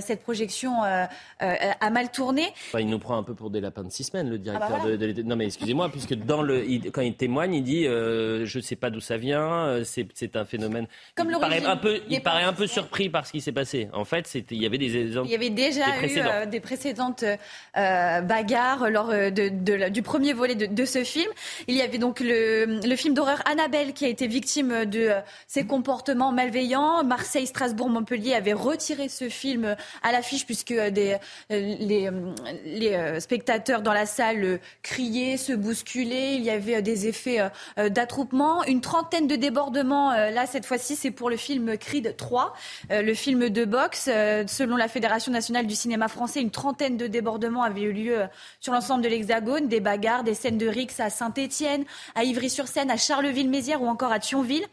cette 0.00 0.22
projection 0.22 0.82
a 0.82 1.90
mal 1.90 2.10
tourné. 2.10 2.52
il 2.78 2.88
nous 2.88 2.98
prend 2.98 3.16
un 3.16 3.22
peu 3.22 3.34
pour 3.34 3.50
des 3.50 3.60
lapins 3.60 3.84
de 3.84 3.90
six 3.90 4.04
semaines, 4.04 4.30
le 4.30 4.38
directeur 4.38 4.80
ah 4.80 4.84
bah 4.84 4.96
de, 4.96 5.22
Non, 5.22 5.36
mais 5.36 5.46
excusez-moi, 5.46 5.88
puisque 5.88 6.14
dans 6.14 6.42
le, 6.42 6.64
quand 6.90 7.02
il 7.02 7.14
témoigne, 7.14 7.54
il 7.54 7.62
dit 7.62 7.86
euh, 7.86 8.44
Je 8.44 8.58
ne 8.58 8.62
sais 8.62 8.76
pas 8.76 8.90
d'où 8.90 9.00
ça 9.00 9.16
vient, 9.16 9.66
euh, 9.66 9.84
c'est 9.84 10.36
un 10.36 10.44
phénomène. 10.44 10.86
Comme 11.14 11.30
il 11.30 11.38
paraît 11.38 11.64
un 11.64 11.76
peu, 11.76 12.00
il 12.08 12.22
paraît 12.22 12.44
un 12.44 12.52
peu 12.52 12.66
surpris 12.66 13.08
par 13.08 13.26
ce 13.26 13.32
qui 13.32 13.40
s'est 13.40 13.52
passé. 13.52 13.88
En 13.92 14.04
fait, 14.04 14.34
il 14.50 14.62
y 14.62 14.66
avait 14.66 14.78
des 14.78 14.96
exemples. 14.96 15.28
Il 15.28 15.32
y 15.32 15.36
avait 15.36 15.50
déjà 15.50 15.86
eu 16.02 16.18
euh, 16.18 16.46
des 16.46 16.60
précédentes 16.60 17.24
bagarres 17.74 18.90
lors 18.90 19.08
de, 19.08 19.88
du 19.88 20.02
premier 20.02 20.32
volet 20.32 20.54
de, 20.54 20.84
ce 20.84 21.04
film. 21.04 21.30
Il 21.68 21.74
y 21.74 21.82
avait 21.82 21.98
donc 21.98 22.20
le, 22.20 22.80
le 22.86 22.96
film 22.96 23.14
d'horreur 23.14 23.42
Annabelle 23.46 23.92
qui 23.92 24.04
a 24.04 24.08
été 24.08 24.26
victime 24.26 24.84
de 24.84 25.10
ses 25.46 25.66
comportements 25.66 26.32
malveillants. 26.32 27.04
Marseille, 27.04 27.46
Strasbourg, 27.46 27.88
Montpellier 27.88 28.34
avaient 28.34 28.52
retiré 28.52 29.08
ce 29.08 29.28
film 29.28 29.73
à 30.02 30.12
l'affiche 30.12 30.46
puisque 30.46 30.74
des, 30.74 31.16
les, 31.50 32.10
les 32.64 33.20
spectateurs 33.20 33.82
dans 33.82 33.92
la 33.92 34.06
salle 34.06 34.44
euh, 34.44 34.58
criaient, 34.82 35.36
se 35.36 35.52
bousculaient. 35.52 36.36
Il 36.36 36.42
y 36.42 36.50
avait 36.50 36.76
euh, 36.76 36.80
des 36.80 37.06
effets 37.06 37.40
euh, 37.78 37.88
d'attroupement. 37.88 38.64
Une 38.64 38.80
trentaine 38.80 39.26
de 39.26 39.36
débordements. 39.36 40.12
Là, 40.12 40.46
cette 40.46 40.66
fois-ci, 40.66 40.96
c'est 40.96 41.10
pour 41.10 41.30
le 41.30 41.36
film 41.36 41.76
Creed 41.76 42.16
3, 42.16 42.54
le 42.90 43.14
film 43.14 43.48
de 43.48 43.64
boxe. 43.64 44.04
Selon 44.46 44.76
la 44.76 44.88
Fédération 44.88 45.32
nationale 45.32 45.66
du 45.66 45.74
cinéma 45.74 46.08
français, 46.08 46.40
une 46.40 46.50
trentaine 46.50 46.96
de 46.96 47.06
débordements 47.06 47.62
avaient 47.62 47.82
eu 47.82 47.92
lieu 47.92 48.22
sur 48.60 48.72
l'ensemble 48.72 49.02
de 49.02 49.08
l'Hexagone. 49.08 49.68
Des 49.68 49.80
bagarres, 49.80 50.24
des 50.24 50.34
scènes 50.34 50.58
de 50.58 50.66
rix 50.66 50.88
à 50.98 51.10
Saint-Étienne, 51.10 51.84
à 52.14 52.24
Ivry-sur-Seine, 52.24 52.90
à 52.90 52.96
Charleville-Mézières 52.96 53.82
ou 53.82 53.86
encore 53.86 54.12
à 54.12 54.18
Thionville. 54.18 54.66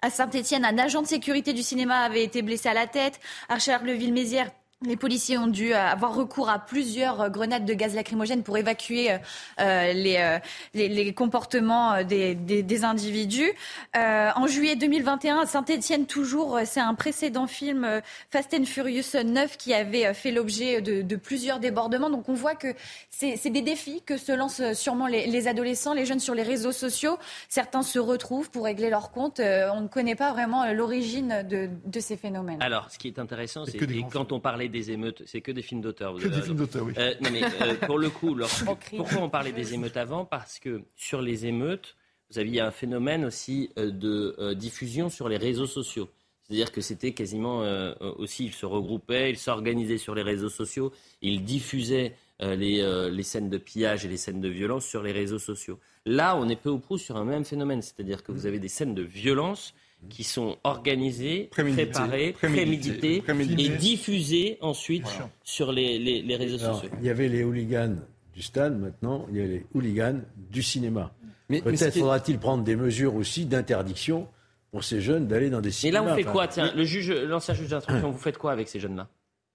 À 0.00 0.10
Saint-Étienne, 0.10 0.64
un 0.64 0.78
agent 0.78 1.02
de 1.02 1.08
sécurité 1.08 1.52
du 1.52 1.62
cinéma 1.64 2.02
avait 2.02 2.22
été 2.22 2.42
blessé 2.42 2.68
à 2.68 2.74
la 2.74 2.86
tête. 2.86 3.18
À 3.48 3.58
Charleville-Mézières, 3.58 4.52
les 4.86 4.96
policiers 4.96 5.38
ont 5.38 5.48
dû 5.48 5.74
euh, 5.74 5.76
avoir 5.76 6.14
recours 6.14 6.48
à 6.48 6.60
plusieurs 6.60 7.20
euh, 7.20 7.28
grenades 7.30 7.64
de 7.64 7.74
gaz 7.74 7.96
lacrymogène 7.96 8.44
pour 8.44 8.56
évacuer 8.58 9.10
euh, 9.58 9.92
les, 9.92 10.40
les, 10.74 11.12
comportements 11.12 12.04
des, 12.04 12.34
des, 12.36 12.84
individus. 12.84 13.50
en 13.94 14.46
juillet 14.46 14.76
2021, 14.76 15.40
à 15.40 15.46
Saint-Etienne, 15.46 16.06
toujours, 16.06 16.60
c'est 16.64 16.80
un 16.80 16.94
précédent 16.94 17.48
film 17.48 18.00
Fast 18.30 18.54
and 18.54 18.66
Furious 18.66 19.16
9 19.24 19.56
qui 19.56 19.74
avait 19.74 20.14
fait 20.14 20.30
l'objet 20.30 20.80
de, 20.80 21.02
de, 21.02 21.16
plusieurs 21.16 21.58
débordements. 21.58 22.10
Donc 22.10 22.28
on 22.28 22.34
voit 22.34 22.54
que 22.54 22.68
c'est 23.10 23.50
des 23.50 23.62
défis 23.62 24.02
que 24.06 24.16
se 24.16 24.30
lancent 24.30 24.74
sûrement 24.74 25.08
les, 25.08 25.26
les, 25.26 25.48
adolescents, 25.48 25.94
les 25.94 26.06
jeunes 26.06 26.20
sur 26.20 26.34
les 26.34 26.44
réseaux 26.44 26.72
sociaux. 26.72 27.18
Certains 27.48 27.82
se 27.82 27.98
retrouvent 27.98 28.50
pour 28.50 28.64
régler 28.64 28.90
leur 28.90 29.10
compte. 29.10 29.40
on 29.40 29.80
ne 29.80 29.88
connaît 29.88 30.14
pas 30.14 30.32
vraiment 30.32 30.70
l'origine 30.72 31.44
de, 31.48 31.68
de, 31.84 32.00
ces 32.00 32.16
phénomènes. 32.16 32.62
Alors, 32.62 32.90
ce 32.90 32.98
qui 32.98 33.08
est 33.08 33.18
intéressant, 33.18 33.64
c'est 33.64 33.78
que 33.78 33.86
quand 34.12 34.30
on 34.30 34.38
parlait 34.38 34.67
des 34.68 34.90
émeutes, 34.90 35.22
c'est 35.26 35.40
que 35.40 35.52
des 35.52 35.62
films 35.62 35.80
d'auteur. 35.80 36.14
Que 36.14 36.28
des 36.28 36.42
films 36.42 36.56
d'auteur, 36.56 36.84
oui. 36.84 36.92
Euh, 36.98 37.14
non, 37.20 37.30
mais 37.30 37.42
euh, 37.42 37.74
pour 37.86 37.98
le 37.98 38.10
coup, 38.10 38.36
pourquoi 38.96 39.18
on 39.20 39.30
parlait 39.30 39.52
des 39.52 39.74
émeutes 39.74 39.96
avant? 39.96 40.24
Parce 40.24 40.58
que 40.58 40.82
sur 40.96 41.22
les 41.22 41.46
émeutes, 41.46 41.96
vous 42.30 42.38
aviez 42.38 42.60
un 42.60 42.70
phénomène 42.70 43.24
aussi 43.24 43.70
euh, 43.78 43.90
de 43.90 44.54
diffusion 44.54 45.08
sur 45.08 45.28
les 45.28 45.36
réseaux 45.36 45.66
sociaux. 45.66 46.08
C'est-à-dire 46.42 46.72
que 46.72 46.80
c'était 46.80 47.12
quasiment 47.12 47.58
aussi, 48.16 48.46
ils 48.46 48.54
se 48.54 48.64
regroupaient, 48.64 49.28
ils 49.28 49.36
s'organisaient 49.36 49.98
sur 49.98 50.14
les 50.14 50.22
réseaux 50.22 50.48
sociaux, 50.48 50.94
ils 51.20 51.44
diffusaient 51.44 52.14
les, 52.40 53.10
les, 53.10 53.22
scènes 53.22 53.50
de 53.50 53.58
pillage 53.58 54.06
et 54.06 54.08
les 54.08 54.16
scènes 54.16 54.40
de 54.40 54.48
violence 54.48 54.86
sur 54.86 55.02
les 55.02 55.12
réseaux 55.12 55.38
sociaux. 55.38 55.78
Là, 56.06 56.38
on 56.38 56.48
est 56.48 56.56
peu 56.56 56.70
ou 56.70 56.78
prou 56.78 56.96
sur 56.96 57.18
un 57.18 57.24
même 57.26 57.44
phénomène, 57.44 57.82
c'est-à-dire 57.82 58.22
que 58.22 58.32
vous 58.32 58.46
avez 58.46 58.58
des 58.58 58.68
scènes 58.68 58.94
de 58.94 59.02
violence 59.02 59.74
qui 60.08 60.24
sont 60.24 60.56
organisés, 60.64 61.48
préparés, 61.50 62.32
prémédités, 62.32 63.22
et 63.58 63.68
diffusés 63.70 64.58
ensuite 64.60 65.06
sur 65.42 65.72
les, 65.72 65.98
les, 65.98 66.36
réseaux 66.36 66.58
sociaux. 66.58 66.88
Il 67.00 67.06
y 67.06 67.10
avait 67.10 67.28
les 67.28 67.44
hooligans 67.44 67.96
du 68.32 68.42
stade, 68.42 68.78
maintenant 68.78 69.26
il 69.30 69.36
y 69.36 69.42
a 69.42 69.46
les 69.46 69.66
hooligans 69.74 70.20
du 70.36 70.62
cinéma. 70.62 71.12
Peut-être 71.48 71.98
faudra-t-il 71.98 72.38
prendre 72.38 72.62
des 72.62 72.76
mesures 72.76 73.14
aussi 73.14 73.46
d'interdiction 73.46 74.28
pour 74.70 74.84
ces 74.84 75.00
jeunes 75.00 75.26
d'aller 75.26 75.50
dans 75.50 75.60
des 75.60 75.70
cinémas. 75.70 76.02
Et 76.02 76.04
là, 76.04 76.12
on 76.12 76.16
fait 76.16 76.24
quoi? 76.24 76.46
Tiens, 76.46 76.72
le 76.74 76.84
juge, 76.84 77.10
l'ancien 77.10 77.54
juge 77.54 77.68
d'instruction, 77.68 78.10
vous 78.10 78.18
faites 78.18 78.38
quoi 78.38 78.52
avec 78.52 78.68
ces 78.68 78.80
jeunes-là? 78.80 79.08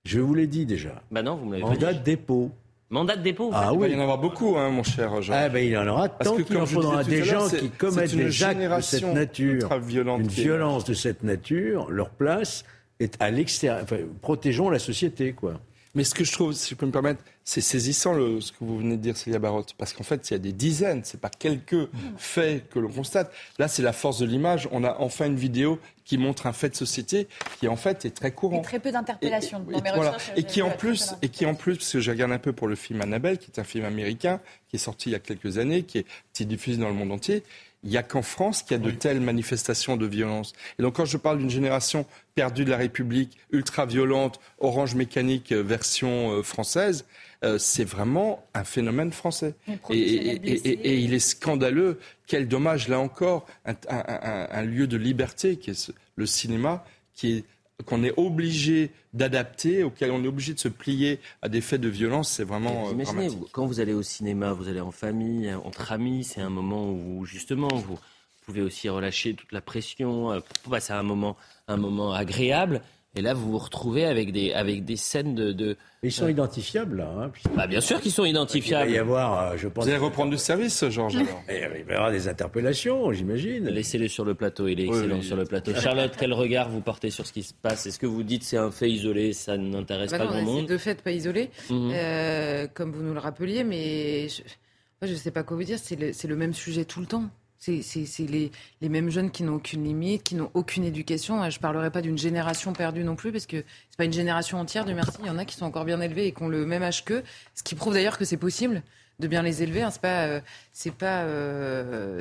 Je 0.05 0.19
vous 0.19 0.33
l'ai 0.33 0.47
dit 0.47 0.65
déjà. 0.65 1.01
Bah 1.11 1.21
non, 1.21 1.35
vous 1.35 1.45
me 1.45 1.53
l'avez 1.53 1.63
Mandat 1.63 1.93
de 1.93 2.03
dépôt. 2.03 2.51
Mandat 2.93 3.15
de 3.15 3.23
dépôt 3.23 3.49
Ah 3.51 3.73
oui. 3.73 3.87
Il 3.89 3.97
y 3.97 3.99
en 3.99 4.03
aura 4.03 4.17
beaucoup, 4.17 4.55
hein, 4.55 4.69
mon 4.69 4.83
cher 4.83 5.19
Jean. 5.23 5.33
Ah 5.35 5.49
ben, 5.49 5.65
il 5.65 5.71
y 5.71 5.77
en 5.77 5.87
aura 5.87 6.09
tant 6.09 6.37
qu'il 6.37 6.55
en 6.57 6.65
faudra 6.67 7.03
des 7.03 7.23
gens 7.23 7.49
qui 7.49 7.71
commettent 7.71 8.15
des 8.15 8.43
actes 8.43 8.61
de 8.61 8.81
cette 8.81 9.13
nature, 9.13 9.69
une 9.71 10.27
violence 10.27 10.85
de 10.85 10.93
cette 10.93 11.23
nature, 11.23 11.89
leur 11.89 12.11
place 12.11 12.63
est 12.99 13.19
à 13.19 13.31
l'extérieur. 13.31 13.81
Enfin, 13.81 13.97
protégeons 14.21 14.69
la 14.69 14.77
société, 14.77 15.33
quoi. 15.33 15.59
Mais 15.95 16.03
ce 16.03 16.15
que 16.15 16.23
je 16.23 16.31
trouve, 16.31 16.53
si 16.53 16.71
je 16.71 16.75
peux 16.75 16.87
me 16.87 16.91
permettre, 16.91 17.23
c'est 17.43 17.61
saisissant 17.61 18.13
le, 18.13 18.41
ce 18.41 18.51
que 18.51 18.57
vous 18.61 18.79
venez 18.79 18.97
de 18.97 19.01
dire, 19.01 19.15
Célia 19.15 19.37
Barotte, 19.37 19.73
parce 19.77 19.93
qu'en 19.93 20.03
fait, 20.03 20.29
il 20.29 20.33
y 20.33 20.35
a 20.35 20.39
des 20.39 20.53
dizaines, 20.53 21.01
c'est 21.03 21.19
pas 21.19 21.29
quelques 21.29 21.87
faits 22.17 22.67
que 22.69 22.79
l'on 22.79 22.89
constate. 22.89 23.31
Là, 23.59 23.67
c'est 23.67 23.83
la 23.83 23.93
force 23.93 24.19
de 24.19 24.25
l'image. 24.25 24.67
On 24.71 24.83
a 24.83 24.95
enfin 24.99 25.27
une 25.27 25.35
vidéo 25.35 25.79
qui 26.03 26.17
montre 26.17 26.47
un 26.47 26.53
fait 26.53 26.69
de 26.69 26.75
société 26.75 27.27
qui 27.59 27.67
en 27.67 27.75
fait 27.75 28.05
est 28.05 28.11
très 28.15 28.31
courant. 28.31 28.59
Et 28.59 28.61
très 28.63 28.79
peu 28.79 28.91
d'interpellations 28.91 29.59
dans 29.59 29.81
mes 29.81 29.91
recherches. 29.91 30.31
Et 30.35 30.43
qui 30.43 30.61
en 30.61 30.71
plus, 30.71 31.13
et 31.21 31.29
qui 31.29 31.45
en 31.45 31.53
plus, 31.53 31.77
parce 31.77 31.91
que 31.91 31.99
je 31.99 32.11
regarde 32.11 32.31
un 32.31 32.39
peu 32.39 32.53
pour 32.53 32.67
le 32.67 32.75
film 32.75 33.01
Annabelle, 33.01 33.37
qui 33.37 33.51
est 33.51 33.59
un 33.59 33.63
film 33.63 33.85
américain 33.85 34.39
qui 34.69 34.77
est 34.77 34.79
sorti 34.79 35.09
il 35.09 35.11
y 35.13 35.15
a 35.15 35.19
quelques 35.19 35.59
années, 35.59 35.83
qui 35.83 35.99
est 35.99 36.43
diffusé 36.43 36.77
dans 36.77 36.89
le 36.89 36.95
monde 36.95 37.11
entier. 37.11 37.43
Il 37.83 37.89
n'y 37.89 37.97
a 37.97 38.03
qu'en 38.03 38.21
France 38.21 38.63
qu'il 38.63 38.77
y 38.77 38.79
a 38.79 38.83
de 38.83 38.91
telles 38.91 39.19
manifestations 39.19 39.97
de 39.97 40.05
violence. 40.05 40.53
Et 40.79 40.81
donc 40.81 40.95
quand 40.95 41.05
je 41.05 41.17
parle 41.17 41.39
d'une 41.39 41.49
génération 41.49 42.05
perdue 42.35 42.65
de 42.65 42.71
la 42.71 42.77
République, 42.77 43.37
ultra-violente, 43.51 44.39
orange 44.59 44.95
mécanique 44.95 45.51
euh, 45.51 45.61
version 45.61 46.31
euh, 46.31 46.43
française, 46.43 47.05
euh, 47.43 47.57
c'est 47.57 47.83
vraiment 47.83 48.45
un 48.53 48.63
phénomène 48.63 49.11
français. 49.11 49.55
Et, 49.89 50.99
il 50.99 51.13
est 51.13 51.19
scandaleux, 51.19 51.99
quel 52.25 52.47
dommage, 52.47 52.87
là 52.87 52.99
encore, 52.99 53.45
un, 53.65 54.61
lieu 54.63 54.87
de 54.87 54.97
liberté 54.97 55.57
qui 55.57 55.71
est 55.71 55.91
le 56.15 56.25
cinéma, 56.25 56.85
qui 57.13 57.37
est 57.37 57.43
qu'on 57.85 58.03
est 58.03 58.13
obligé 58.17 58.91
d'adapter, 59.13 59.83
auquel 59.83 60.11
on 60.11 60.23
est 60.23 60.27
obligé 60.27 60.53
de 60.53 60.59
se 60.59 60.67
plier 60.67 61.19
à 61.41 61.49
des 61.49 61.61
faits 61.61 61.81
de 61.81 61.89
violence, 61.89 62.31
c'est 62.31 62.43
vraiment 62.43 62.87
euh, 62.87 62.91
Imaginez, 62.91 63.29
quand 63.51 63.65
vous 63.65 63.79
allez 63.79 63.93
au 63.93 64.03
cinéma, 64.03 64.53
vous 64.53 64.69
allez 64.69 64.79
en 64.79 64.91
famille, 64.91 65.53
entre 65.53 65.91
amis, 65.91 66.23
c'est 66.23 66.41
un 66.41 66.49
moment 66.49 66.91
où 66.91 67.25
justement 67.25 67.67
vous 67.67 67.99
pouvez 68.45 68.61
aussi 68.61 68.89
relâcher 68.89 69.33
toute 69.33 69.51
la 69.51 69.61
pression, 69.61 70.31
euh, 70.31 70.39
pour 70.63 70.71
passer 70.71 70.93
un 70.93 71.03
moment, 71.03 71.35
un 71.67 71.77
moment 71.77 72.13
agréable. 72.13 72.81
Et 73.15 73.21
là, 73.21 73.35
vous 73.35 73.51
vous 73.51 73.57
retrouvez 73.59 74.05
avec 74.05 74.31
des, 74.31 74.53
avec 74.53 74.85
des 74.85 74.95
scènes 74.95 75.35
de. 75.35 75.51
de 75.51 75.77
ils 76.01 76.11
sont 76.11 76.27
identifiables, 76.27 76.97
là. 76.97 77.13
Hein, 77.15 77.31
bah, 77.55 77.67
bien 77.67 77.79
sûr 77.79 78.01
qu'ils 78.01 78.11
sont 78.11 78.25
identifiables. 78.25 78.89
Il 78.89 78.93
va 78.93 78.97
y 78.97 78.99
avoir, 78.99 79.51
euh, 79.51 79.57
je 79.57 79.67
pense. 79.67 79.85
Vous 79.85 79.91
allez 79.91 79.99
reprendre 79.99 80.31
du 80.31 80.37
service, 80.37 80.83
Georges 80.89 81.13
Il 81.49 81.85
va 81.85 81.91
y 81.91 81.95
avoir 81.95 82.11
des 82.11 82.27
interpellations, 82.27 83.13
j'imagine. 83.13 83.69
Laissez-le 83.69 84.07
sur 84.07 84.25
le 84.25 84.33
plateau, 84.33 84.67
il 84.67 84.79
est 84.79 84.87
excellent 84.87 85.21
sur 85.21 85.35
le 85.35 85.45
plateau. 85.45 85.75
Charlotte, 85.79 86.13
quel 86.17 86.33
regard 86.33 86.69
vous 86.69 86.81
portez 86.81 87.11
sur 87.11 87.27
ce 87.27 87.33
qui 87.33 87.43
se 87.43 87.53
passe? 87.53 87.85
Est-ce 87.85 87.99
que 87.99 88.07
vous 88.07 88.23
dites 88.23 88.43
c'est 88.43 88.57
un 88.57 88.71
fait 88.71 88.89
isolé, 88.89 89.33
ça 89.33 89.57
n'intéresse 89.57 90.09
bah 90.09 90.17
pas 90.17 90.25
grand 90.25 90.41
monde? 90.41 90.65
C'est 90.67 90.73
de 90.73 90.77
fait 90.79 91.01
pas 91.01 91.11
isolé, 91.11 91.51
mhm. 91.69 91.91
euh, 91.93 92.67
comme 92.73 92.91
vous 92.91 93.03
nous 93.03 93.13
le 93.13 93.19
rappeliez, 93.19 93.63
mais 93.63 94.27
je 94.27 95.11
ne 95.11 95.15
sais 95.15 95.31
pas 95.31 95.43
quoi 95.43 95.55
vous 95.55 95.63
dire, 95.63 95.77
c'est 95.77 95.95
le, 95.99 96.11
le 96.27 96.35
même 96.35 96.53
sujet 96.53 96.85
tout 96.85 96.99
le 96.99 97.05
temps. 97.05 97.29
C'est 97.63 98.27
les, 98.27 98.51
les, 98.81 98.89
mêmes 98.89 99.09
jeunes 99.09 99.31
qui 99.31 99.43
n'ont 99.43 99.55
aucune 99.55 99.85
limite, 99.85 100.23
qui 100.23 100.35
n'ont 100.35 100.51
aucune 100.53 100.83
éducation. 100.83 101.49
Je 101.49 101.57
ne 101.57 101.61
parlerai 101.61 101.91
pas 101.91 102.01
d'une 102.01 102.17
génération 102.17 102.73
perdue 102.73 103.05
non 103.05 103.15
plus, 103.15 103.31
parce 103.31 103.45
que 103.45 103.63
c'est 103.89 103.97
pas 103.97 104.03
une 104.03 104.13
génération 104.13 104.59
entière, 104.59 104.83
du 104.83 104.93
merci. 104.93 105.17
Il 105.21 105.27
y 105.27 105.29
en 105.29 105.37
a 105.37 105.45
qui 105.45 105.55
sont 105.55 105.65
encore 105.65 105.85
bien 105.85 106.01
élevés 106.01 106.27
et 106.27 106.31
qui 106.33 106.43
ont 106.43 106.49
le 106.49 106.65
même 106.65 106.83
âge 106.83 107.05
qu'eux, 107.05 107.23
ce 107.55 107.63
qui 107.63 107.75
prouve 107.75 107.93
d'ailleurs 107.93 108.17
que 108.17 108.25
c'est 108.25 108.37
possible 108.37 108.83
de 109.19 109.27
bien 109.27 109.43
les 109.43 109.63
élever. 109.63 109.81
Hein. 109.81 109.91
C'est 109.91 110.01
pas, 110.01 110.41
c'est 110.73 110.93
pas, 110.93 111.25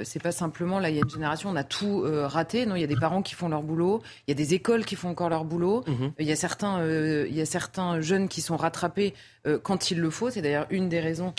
c'est 0.04 0.22
pas 0.22 0.30
simplement 0.30 0.78
là. 0.78 0.90
Il 0.90 0.94
y 0.94 0.98
a 0.98 1.02
une 1.02 1.10
génération, 1.10 1.50
on 1.50 1.56
a 1.56 1.64
tout 1.64 2.04
raté. 2.06 2.64
Non, 2.64 2.76
il 2.76 2.80
y 2.80 2.84
a 2.84 2.88
des 2.88 2.96
parents 2.96 3.22
qui 3.22 3.34
font 3.34 3.48
leur 3.48 3.62
boulot. 3.62 4.00
Il 4.28 4.30
y 4.30 4.32
a 4.32 4.36
des 4.36 4.54
écoles 4.54 4.84
qui 4.84 4.94
font 4.94 5.08
encore 5.08 5.28
leur 5.28 5.44
boulot. 5.44 5.82
Mhm. 5.88 6.12
Il 6.20 6.26
y 6.26 6.32
a 6.32 6.36
certains, 6.36 6.86
il 6.86 7.34
y 7.34 7.40
a 7.40 7.46
certains 7.46 8.00
jeunes 8.00 8.28
qui 8.28 8.42
sont 8.42 8.56
rattrapés 8.56 9.14
quand 9.64 9.90
il 9.90 9.98
le 9.98 10.10
faut. 10.10 10.30
C'est 10.30 10.42
d'ailleurs 10.42 10.66
une 10.70 10.88
des 10.88 11.00
raisons 11.00 11.34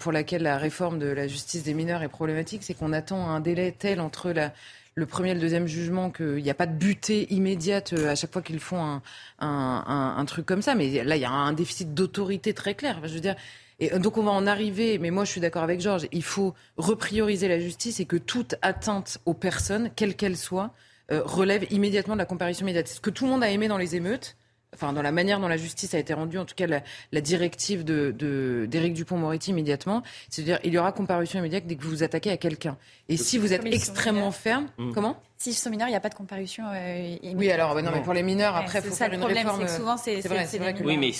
pour 0.00 0.12
laquelle 0.12 0.42
la 0.42 0.58
réforme 0.58 0.98
de 0.98 1.06
la 1.06 1.28
justice 1.28 1.62
des 1.62 1.74
mineurs 1.74 2.02
est 2.02 2.08
problématique, 2.08 2.62
c'est 2.64 2.74
qu'on 2.74 2.92
attend 2.92 3.28
un 3.28 3.40
délai 3.40 3.72
tel 3.78 4.00
entre 4.00 4.32
la, 4.32 4.52
le 4.98 5.06
premier 5.06 5.30
et 5.30 5.34
le 5.34 5.40
deuxième 5.40 5.66
jugement 5.66 6.10
qu'il 6.10 6.42
n'y 6.42 6.50
a 6.50 6.54
pas 6.54 6.66
de 6.66 6.74
butée 6.74 7.32
immédiate 7.32 7.92
euh, 7.92 8.10
à 8.10 8.14
chaque 8.14 8.32
fois 8.32 8.42
qu'ils 8.42 8.60
font 8.60 8.82
un, 8.82 9.02
un, 9.38 10.14
un, 10.18 10.24
truc 10.24 10.44
comme 10.44 10.60
ça. 10.60 10.74
Mais 10.74 11.04
là, 11.04 11.16
il 11.16 11.22
y 11.22 11.24
a 11.24 11.30
un 11.30 11.52
déficit 11.52 11.94
d'autorité 11.94 12.52
très 12.52 12.74
clair. 12.74 13.00
je 13.04 13.14
veux 13.14 13.20
dire, 13.20 13.36
et 13.80 13.92
euh, 13.94 13.98
donc 13.98 14.18
on 14.18 14.22
va 14.22 14.32
en 14.32 14.46
arriver, 14.46 14.98
mais 14.98 15.10
moi 15.10 15.24
je 15.24 15.30
suis 15.30 15.40
d'accord 15.40 15.62
avec 15.62 15.80
Georges, 15.80 16.08
il 16.12 16.24
faut 16.24 16.54
reprioriser 16.76 17.48
la 17.48 17.60
justice 17.60 18.00
et 18.00 18.04
que 18.04 18.16
toute 18.16 18.56
atteinte 18.60 19.18
aux 19.24 19.34
personnes, 19.34 19.90
quelle 19.94 20.16
qu'elle 20.16 20.36
soit, 20.36 20.72
euh, 21.10 21.22
relève 21.24 21.64
immédiatement 21.70 22.14
de 22.14 22.18
la 22.18 22.26
comparution 22.26 22.66
immédiate. 22.66 22.88
Ce 22.88 23.00
que 23.00 23.10
tout 23.10 23.24
le 23.24 23.30
monde 23.30 23.44
a 23.44 23.50
aimé 23.50 23.68
dans 23.68 23.78
les 23.78 23.96
émeutes, 23.96 24.36
enfin 24.74 24.92
dans 24.92 25.02
la 25.02 25.12
manière 25.12 25.40
dont 25.40 25.48
la 25.48 25.56
justice 25.56 25.94
a 25.94 25.98
été 25.98 26.14
rendue, 26.14 26.38
en 26.38 26.44
tout 26.44 26.54
cas 26.54 26.66
la, 26.66 27.20
directive 27.20 27.84
de, 27.84 28.66
d'Éric 28.68 28.94
Dupont-Moretti 28.94 29.50
immédiatement, 29.50 30.02
c'est-à-dire 30.28 30.58
il 30.64 30.72
y 30.72 30.78
aura 30.78 30.92
comparution 30.92 31.38
immédiate 31.38 31.66
dès 31.66 31.76
que 31.76 31.82
vous 31.82 31.90
vous 31.90 32.02
attaquez 32.02 32.30
à 32.30 32.36
quelqu'un. 32.36 32.76
Et 33.08 33.16
si 33.16 33.38
vous 33.38 33.52
êtes 33.52 33.64
extrêmement 33.66 34.30
ferme, 34.30 34.68
mmh. 34.78 34.92
comment? 34.92 35.20
S'ils 35.38 35.54
sont 35.54 35.70
mineurs, 35.70 35.86
il 35.86 35.92
n'y 35.92 35.96
a 35.96 36.00
pas 36.00 36.08
de 36.08 36.16
comparution 36.16 36.64
euh, 36.66 37.16
Oui, 37.36 37.48
alors 37.52 37.80
non, 37.80 37.92
mais 37.94 38.02
pour 38.02 38.12
les 38.12 38.24
mineurs, 38.24 38.56
après, 38.56 38.80
il 38.80 38.88
faut 38.88 38.94
faire 38.94 39.12
une 39.12 39.22
réforme. 39.22 39.68
C'est 39.68 39.76
souvent, 39.76 39.96
c'est, 39.96 40.20
vrai, 40.26 40.46
c'est 40.46 40.58
vrai 40.58 40.74
que 40.74 40.82
oui, 40.82 40.96
mais 40.96 41.12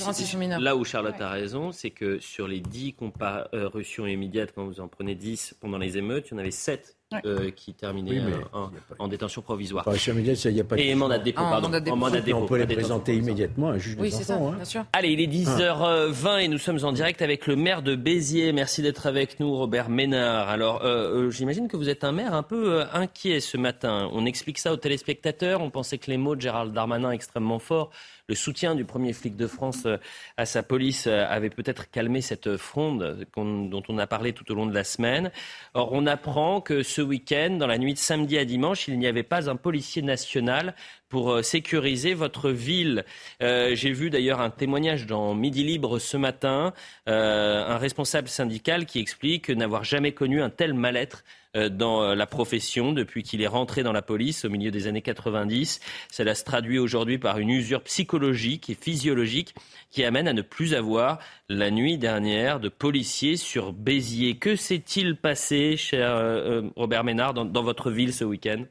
là 0.59 0.75
où 0.75 0.85
Charlotte 0.85 1.21
a 1.21 1.31
raison, 1.31 1.71
c'est 1.71 1.91
que 1.91 2.19
sur 2.19 2.49
les 2.49 2.61
10 2.61 2.95
comparutions 2.95 4.07
immédiates, 4.07 4.51
quand 4.55 4.65
vous 4.65 4.81
en 4.81 4.89
prenez 4.89 5.15
10 5.15 5.55
pendant 5.61 5.79
les 5.79 5.99
émeutes, 5.99 6.29
il 6.29 6.31
y 6.33 6.35
en 6.35 6.39
avait 6.39 6.51
7 6.51 6.98
euh, 7.25 7.51
qui 7.53 7.73
terminait 7.73 8.19
euh, 8.19 8.69
en, 8.99 9.09
détention 9.09 9.41
provisoire. 9.41 9.83
y 9.87 10.61
a 10.61 10.65
pas 10.65 10.77
Et 10.77 10.95
mandat 10.95 11.19
de 11.19 11.25
dépôt, 11.25 11.41
pardon. 11.41 11.71
Mandat 11.97 12.21
de 12.21 12.25
dépôt. 12.27 12.37
On 12.37 12.47
peut 12.47 12.59
les 12.59 12.67
présenter 12.67 13.17
immédiatement 13.17 13.71
à 13.71 13.73
un 13.73 13.79
juge 13.79 13.97
oui, 13.99 14.11
des 14.11 14.17
enfants. 14.17 14.25
Ça, 14.25 14.35
hein. 14.35 14.53
bien 14.57 14.65
sûr. 14.67 14.85
Allez, 14.93 15.13
il 15.13 15.21
est 15.23 15.27
10h20 15.27 16.41
et 16.41 16.49
nous 16.49 16.59
sommes 16.59 16.85
en 16.85 16.93
direct 16.93 17.23
avec 17.23 17.47
le 17.47 17.57
maire 17.57 17.81
de 17.81 17.95
Béziers. 17.95 18.53
Merci 18.53 18.83
d'être 18.83 19.07
avec 19.07 19.41
nous, 19.41 19.57
Robert 19.57 19.89
Ménard. 19.89 20.51
Alors, 20.51 20.85
euh, 20.85 21.31
j'imagine 21.31 21.67
que 21.67 21.79
vous 21.79 21.89
êtes 21.89 22.05
un 22.05 22.13
maire 22.13 22.35
un 22.35 22.43
peu 22.43 22.83
inquiet 22.93 23.41
ce 23.41 23.57
matin. 23.57 24.11
On 24.13 24.27
explique 24.27 24.59
ça 24.59 24.71
aux 24.71 24.77
téléspectateurs. 24.77 25.63
On 25.63 25.71
pensait 25.71 25.97
que 25.97 26.11
les 26.11 26.19
mots 26.19 26.37
de 26.37 26.43
Gérald 26.43 26.75
Darmanin 26.75 27.11
extrêmement 27.11 27.59
forts 27.59 27.91
le 28.29 28.35
soutien 28.35 28.75
du 28.75 28.85
premier 28.85 29.13
flic 29.13 29.37
de 29.37 29.47
France 29.47 29.87
euh, 29.87 29.97
à 30.37 30.45
sa 30.45 30.63
police 30.63 31.07
euh, 31.07 31.25
avait 31.29 31.51
peut-être 31.51 31.91
calmé 31.91 32.21
cette 32.21 32.57
fronde 32.57 33.27
dont 33.37 33.83
on 33.89 33.99
a 33.99 34.07
parlé 34.07 34.33
tout 34.33 34.51
au 34.53 34.55
long 34.55 34.67
de 34.67 34.75
la 34.75 34.85
semaine. 34.85 35.31
Or, 35.75 35.91
on 35.93 36.07
apprend 36.07 36.61
que 36.61 36.83
ce 36.83 36.98
week-end, 37.03 37.57
dans 37.59 37.67
la 37.67 37.79
nuit 37.79 37.95
de 37.95 37.99
samedi 37.99 38.39
à 38.39 38.45
dimanche, 38.45 38.89
il 38.89 38.99
n'y 38.99 39.07
avait 39.07 39.23
pas 39.23 39.51
un 39.51 39.57
policier 39.57 40.03
national 40.03 40.75
pour 41.09 41.31
euh, 41.31 41.43
sécuriser 41.43 42.15
votre 42.15 42.51
ville. 42.51 43.05
J'ai 43.41 43.93
vu 43.93 44.11
d'ailleurs 44.11 44.41
un 44.41 44.51
témoignage 44.51 45.07
dans 45.07 45.35
Midi 45.35 45.65
Libre 45.65 45.99
ce 45.99 46.17
matin, 46.17 46.73
un 47.07 47.79
responsable 47.79 48.29
syndical 48.29 48.87
qui 48.87 48.99
explique 48.99 49.51
n'avoir 49.51 49.85
jamais 49.85 50.13
connu 50.13 50.43
un 50.43 50.51
tel 50.51 50.75
mal-être 50.75 51.25
euh, 51.57 51.71
dans 51.71 52.03
euh, 52.03 52.15
la 52.15 52.27
profession 52.27 52.93
depuis 52.93 53.23
qu'il 53.23 53.41
est 53.41 53.47
rentré 53.47 53.83
dans 53.83 53.93
la 53.93 54.03
police 54.03 54.45
au 54.45 54.51
milieu 54.51 54.71
des 54.71 54.87
années 54.87 55.01
90. 55.01 55.81
Cela 56.11 56.35
se 56.35 56.45
traduit 56.45 56.79
aujourd'hui 56.79 57.17
par 57.17 57.39
une 57.39 57.49
usure 57.49 57.83
psychologique 57.83 58.69
et 58.69 58.75
physiologique 58.75 59.55
qui 59.91 60.05
amène 60.05 60.29
à 60.29 60.35
ne 60.35 60.43
plus 60.43 60.75
avoir 60.75 61.19
la 61.49 61.71
nuit 61.71 61.97
dernière 61.97 62.61
de 62.61 62.69
policiers 62.69 63.37
sur 63.37 63.73
Béziers. 63.73 64.37
Que 64.37 64.57
s'est-il 64.57 65.17
passé, 65.17 65.79
cher 65.79 66.11
euh, 66.11 66.63
Robert 66.77 67.05
Ménard, 67.05 67.33
dans, 67.33 67.63
votre 67.63 67.91
ville 67.91 68.13
ce 68.13 68.25
week-end? 68.25 68.65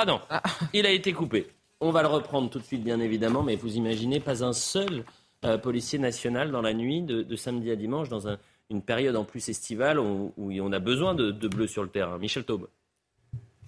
Ah 0.00 0.04
non, 0.04 0.20
ah. 0.30 0.42
il 0.72 0.86
a 0.86 0.90
été 0.90 1.12
coupé. 1.12 1.48
On 1.80 1.90
va 1.90 2.02
le 2.02 2.08
reprendre 2.08 2.50
tout 2.50 2.58
de 2.58 2.64
suite, 2.64 2.84
bien 2.84 3.00
évidemment, 3.00 3.42
mais 3.42 3.56
vous 3.56 3.76
imaginez 3.76 4.20
pas 4.20 4.44
un 4.44 4.52
seul 4.52 5.04
policier 5.62 5.98
national 5.98 6.50
dans 6.50 6.62
la 6.62 6.74
nuit 6.74 7.02
de 7.02 7.36
samedi 7.36 7.70
à 7.70 7.76
dimanche 7.76 8.08
dans 8.08 8.28
un 8.28 8.38
une 8.70 8.82
période 8.82 9.16
en 9.16 9.24
plus 9.24 9.48
estivale 9.48 9.98
où, 9.98 10.32
on 10.36 10.72
a 10.72 10.78
besoin 10.78 11.14
de, 11.14 11.48
bleu 11.48 11.66
sur 11.66 11.82
le 11.82 11.88
terrain. 11.88 12.18
Michel 12.18 12.44
Taube. 12.44 12.68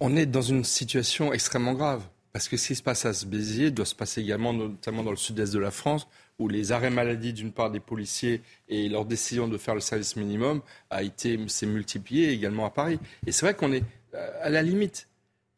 On 0.01 0.17
est 0.17 0.27
dans 0.27 0.43
une 0.43 0.65
situation 0.65 1.33
extrêmement 1.33 1.75
grave. 1.75 2.03
Parce 2.33 2.49
que 2.49 2.57
ce 2.57 2.69
qui 2.69 2.75
se 2.77 2.83
passe 2.83 3.07
à 3.07 3.13
ce 3.13 3.27
Béziers 3.27 3.73
doit 3.73 3.85
se 3.85 3.95
passer 3.95 4.21
également, 4.21 4.53
notamment 4.53 5.03
dans 5.03 5.11
le 5.11 5.17
sud-est 5.17 5.53
de 5.53 5.59
la 5.59 5.73
France, 5.73 6.07
où 6.39 6.47
les 6.47 6.71
arrêts 6.71 6.91
maladie 6.91 7.33
d'une 7.33 7.51
part 7.51 7.73
des 7.73 7.81
policiers 7.81 8.41
et 8.69 8.89
leur 8.89 9.05
décision 9.05 9.49
de 9.49 9.59
faire 9.59 9.75
le 9.75 9.81
service 9.81 10.15
minimum 10.15 10.63
a 10.91 11.03
été 11.03 11.41
s'est 11.49 11.67
multiplié 11.67 12.31
également 12.31 12.67
à 12.67 12.71
Paris. 12.71 13.01
Et 13.27 13.33
c'est 13.33 13.45
vrai 13.45 13.55
qu'on 13.55 13.73
est 13.73 13.83
euh, 14.15 14.31
à 14.43 14.49
la 14.49 14.63
limite. 14.63 15.09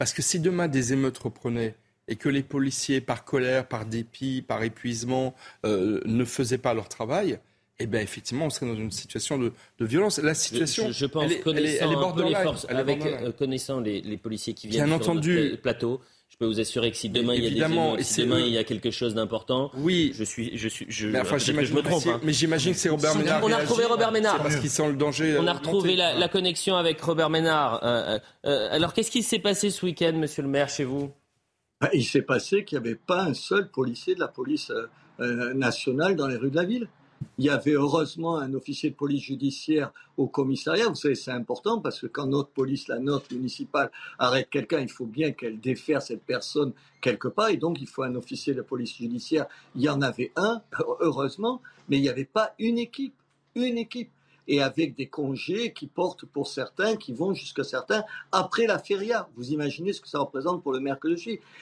Parce 0.02 0.14
que 0.14 0.20
si 0.22 0.40
demain 0.40 0.66
des 0.66 0.92
émeutes 0.92 1.18
reprenaient 1.18 1.76
et 2.08 2.16
que 2.16 2.28
les 2.28 2.42
policiers, 2.42 3.00
par 3.00 3.24
colère, 3.24 3.68
par 3.68 3.86
dépit, 3.86 4.42
par 4.42 4.64
épuisement, 4.64 5.32
euh, 5.64 6.00
ne 6.06 6.24
faisaient 6.24 6.58
pas 6.58 6.74
leur 6.74 6.88
travail, 6.88 7.38
eh 7.78 7.86
bien, 7.86 8.00
effectivement, 8.00 8.46
on 8.46 8.50
serait 8.50 8.66
dans 8.66 8.74
une 8.74 8.90
situation 8.90 9.38
de, 9.38 9.52
violence. 9.78 10.18
La 10.18 10.34
situation, 10.34 10.90
je, 10.90 11.06
pense, 11.06 11.22
elle 11.22 11.32
est, 11.34 11.40
connaissant 11.40 12.16
les 12.16 12.34
forces, 12.34 12.66
avec, 12.68 13.06
euh, 13.06 13.30
connaissant 13.30 13.78
les, 13.78 14.16
policiers 14.16 14.54
qui 14.54 14.66
viennent 14.66 14.86
Bien 14.86 15.00
sur 15.00 15.14
le 15.14 15.54
plateau, 15.54 16.00
peux 16.42 16.48
vous 16.48 16.60
assurer 16.60 16.90
que 16.90 16.96
si 16.96 17.08
demain 17.08 17.34
il 17.34 17.44
y 17.44 17.62
a 17.62 17.68
des 17.68 18.02
si 18.02 18.22
demain 18.22 18.40
il 18.40 18.48
y 18.48 18.58
a 18.58 18.64
quelque 18.64 18.90
chose 18.90 19.14
d'important, 19.14 19.70
oui, 19.76 20.12
je 20.14 20.24
suis, 20.24 20.58
je 20.58 20.68
suis, 20.68 20.86
je, 20.88 21.06
mais 21.08 21.20
enfin, 21.20 21.38
je 21.38 21.52
me 21.52 21.82
trompe. 21.82 22.06
Hein. 22.06 22.20
Mais 22.24 22.32
j'imagine 22.32 22.72
que 22.72 22.78
c'est 22.78 22.88
Robert 22.88 23.16
Ménard. 23.16 23.40
On 23.44 23.52
a 23.52 23.58
retrouvé 23.58 23.84
Robert 23.84 24.10
Ménard. 24.12 24.42
parce 24.42 24.56
qu'il 24.56 24.70
sent 24.70 24.88
le 24.88 24.96
danger. 24.96 25.36
On 25.38 25.46
a 25.46 25.52
retrouvé 25.52 25.94
la, 25.94 26.18
la, 26.18 26.28
connexion 26.28 26.76
avec 26.76 27.00
Robert 27.00 27.30
Ménard. 27.30 27.84
Euh, 27.84 28.18
euh, 28.44 28.68
alors, 28.72 28.92
qu'est-ce 28.92 29.10
qui 29.10 29.22
s'est 29.22 29.38
passé 29.38 29.70
ce 29.70 29.86
week-end, 29.86 30.12
Monsieur 30.14 30.42
le 30.42 30.48
Maire, 30.48 30.68
chez 30.68 30.84
vous? 30.84 31.12
Bah, 31.80 31.90
Il 31.92 32.04
s'est 32.04 32.22
passé 32.22 32.64
qu'il 32.64 32.78
n'y 32.80 32.88
avait 32.88 32.96
pas 32.96 33.22
un 33.22 33.34
seul 33.34 33.70
policier 33.70 34.14
de 34.14 34.20
la 34.20 34.28
police 34.28 34.72
nationale 35.18 36.16
dans 36.16 36.26
les 36.26 36.36
rues 36.36 36.50
de 36.50 36.56
la 36.56 36.64
ville. 36.64 36.88
Il 37.38 37.44
y 37.44 37.50
avait 37.50 37.72
heureusement 37.72 38.38
un 38.38 38.54
officier 38.54 38.90
de 38.90 38.94
police 38.94 39.22
judiciaire 39.22 39.92
au 40.16 40.26
commissariat. 40.26 40.88
Vous 40.88 40.94
savez, 40.94 41.14
c'est 41.14 41.30
important 41.30 41.80
parce 41.80 42.00
que 42.00 42.06
quand 42.06 42.26
notre 42.26 42.50
police, 42.50 42.88
la 42.88 42.98
note 42.98 43.30
municipale, 43.32 43.90
arrête 44.18 44.48
quelqu'un, 44.50 44.80
il 44.80 44.90
faut 44.90 45.06
bien 45.06 45.32
qu'elle 45.32 45.60
défère 45.60 46.02
cette 46.02 46.22
personne 46.22 46.72
quelque 47.00 47.28
part. 47.28 47.48
Et 47.48 47.56
donc, 47.56 47.80
il 47.80 47.88
faut 47.88 48.02
un 48.02 48.14
officier 48.14 48.54
de 48.54 48.62
police 48.62 48.96
judiciaire. 48.96 49.46
Il 49.74 49.82
y 49.82 49.88
en 49.88 50.02
avait 50.02 50.32
un, 50.36 50.62
heureusement, 51.00 51.60
mais 51.88 51.98
il 51.98 52.02
n'y 52.02 52.08
avait 52.08 52.24
pas 52.24 52.54
une 52.58 52.78
équipe. 52.78 53.14
Une 53.54 53.76
équipe 53.76 54.10
et 54.48 54.60
avec 54.60 54.94
des 54.94 55.06
congés 55.06 55.72
qui 55.72 55.86
portent 55.86 56.24
pour 56.24 56.46
certains, 56.46 56.96
qui 56.96 57.12
vont 57.12 57.34
jusqu'à 57.34 57.64
certains 57.64 58.04
après 58.32 58.66
la 58.66 58.78
feria. 58.78 59.28
Vous 59.36 59.52
imaginez 59.52 59.92
ce 59.92 60.00
que 60.00 60.08
ça 60.08 60.18
représente 60.18 60.62
pour 60.62 60.72
le 60.72 60.80
maire. 60.80 60.98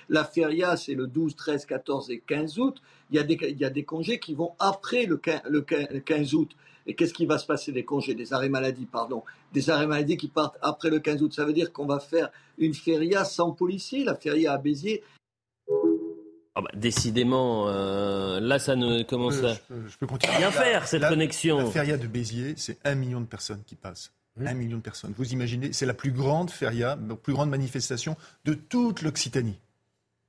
La 0.09 0.25
feria, 0.25 0.77
c'est 0.77 0.95
le 0.95 1.07
12, 1.07 1.37
13, 1.37 1.67
14 1.67 2.11
et 2.11 2.23
15 2.27 2.59
août. 2.59 2.83
Il 3.11 3.17
y 3.17 3.65
a 3.65 3.71
des, 3.71 3.85
congés 3.85 4.19
qui 4.19 4.35
vont 4.35 4.53
après 4.59 5.07
le 5.07 5.17
15, 5.17 5.43
le 5.49 5.61
15 5.61 6.35
août. 6.35 6.51
Et 6.87 6.95
qu'est-ce 6.95 7.15
qui 7.15 7.27
va 7.27 7.39
se 7.39 7.47
passer 7.47 7.73
des 7.73 7.85
congés, 7.85 8.15
des 8.15 8.33
arrêts 8.33 8.49
maladie, 8.49 8.87
pardon, 8.87 9.23
des 9.53 9.71
arrêts 9.71 9.87
maladie 9.87 10.17
qui 10.17 10.29
partent 10.29 10.57
après 10.63 10.91
le 10.91 10.99
15 10.99 11.23
août. 11.23 11.33
Ça 11.33 11.45
veut 11.45 11.53
dire 11.53 11.73
qu'on 11.73 11.87
va 11.87 12.01
faire 12.01 12.31
une 12.59 12.75
feria 12.75 13.25
sans 13.25 13.53
policiers. 13.53 14.05
La 14.05 14.15
feria 14.15 14.53
à 14.53 14.59
Béziers, 14.59 15.03
ah 16.57 16.63
bah, 16.63 16.71
décidément, 16.75 17.69
euh, 17.69 18.41
là, 18.41 18.59
ça 18.59 18.75
ne 18.75 19.03
commence 19.03 19.43
à 19.43 19.55
je, 19.71 19.97
peux 19.99 20.07
continuer. 20.07 20.37
bien 20.39 20.51
faire, 20.51 20.87
cette 20.87 21.07
connexion. 21.07 21.59
La 21.59 21.67
feria 21.67 21.97
de 21.97 22.07
Béziers, 22.07 22.55
c'est 22.57 22.79
un 22.85 22.97
million 22.97 23.21
de 23.21 23.27
personnes 23.27 23.63
qui 23.65 23.77
passent. 23.77 24.13
Un 24.45 24.55
million 24.55 24.79
de 24.79 24.83
personnes. 24.83 25.13
Vous 25.17 25.33
imaginez, 25.33 25.73
c'est 25.73 25.87
la 25.87 25.95
plus 25.95 26.13
grande 26.13 26.51
feria, 26.51 26.99
la 27.09 27.15
plus 27.15 27.35
grande 27.35 27.51
manifestation 27.51 28.17
de 28.45 28.55
toute 28.55 29.03
l'Occitanie. 29.03 29.61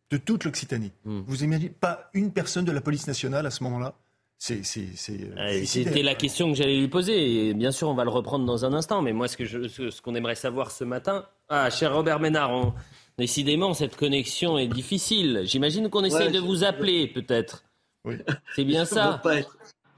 De 0.09 0.17
toute 0.17 0.43
l'Occitanie. 0.43 0.91
Hmm. 1.05 1.21
Vous 1.25 1.43
imaginez 1.43 1.69
pas 1.69 2.09
une 2.13 2.33
personne 2.33 2.65
de 2.65 2.71
la 2.71 2.81
police 2.81 3.07
nationale 3.07 3.45
à 3.45 3.51
ce 3.51 3.63
moment-là 3.63 3.95
c'est, 4.41 4.63
euh, 5.11 5.61
C'était 5.65 6.01
la 6.01 6.15
question 6.15 6.49
que 6.49 6.57
j'allais 6.57 6.79
lui 6.79 6.87
poser. 6.87 7.49
Et 7.49 7.53
bien 7.53 7.71
sûr, 7.71 7.89
on 7.89 7.93
va 7.93 8.03
le 8.03 8.09
reprendre 8.09 8.43
dans 8.43 8.65
un 8.65 8.73
instant. 8.73 9.03
Mais 9.03 9.13
moi, 9.13 9.27
ce, 9.27 9.37
que 9.37 9.45
je, 9.45 9.67
ce 9.67 10.01
qu'on 10.01 10.15
aimerait 10.15 10.33
savoir 10.33 10.71
ce 10.71 10.83
matin. 10.83 11.27
Ah, 11.47 11.69
cher 11.69 11.93
Robert 11.93 12.19
Ménard, 12.19 12.49
on, 12.49 12.73
Décidément, 13.21 13.75
cette 13.75 13.97
connexion 13.97 14.57
est 14.57 14.65
difficile. 14.65 15.41
J'imagine 15.43 15.91
qu'on 15.91 16.03
essaye 16.03 16.31
de 16.31 16.39
vous 16.39 16.63
appeler, 16.63 17.05
peut-être. 17.05 17.63
Oui. 18.03 18.15
C'est 18.55 18.63
bien 18.63 18.83
ça. 18.83 19.21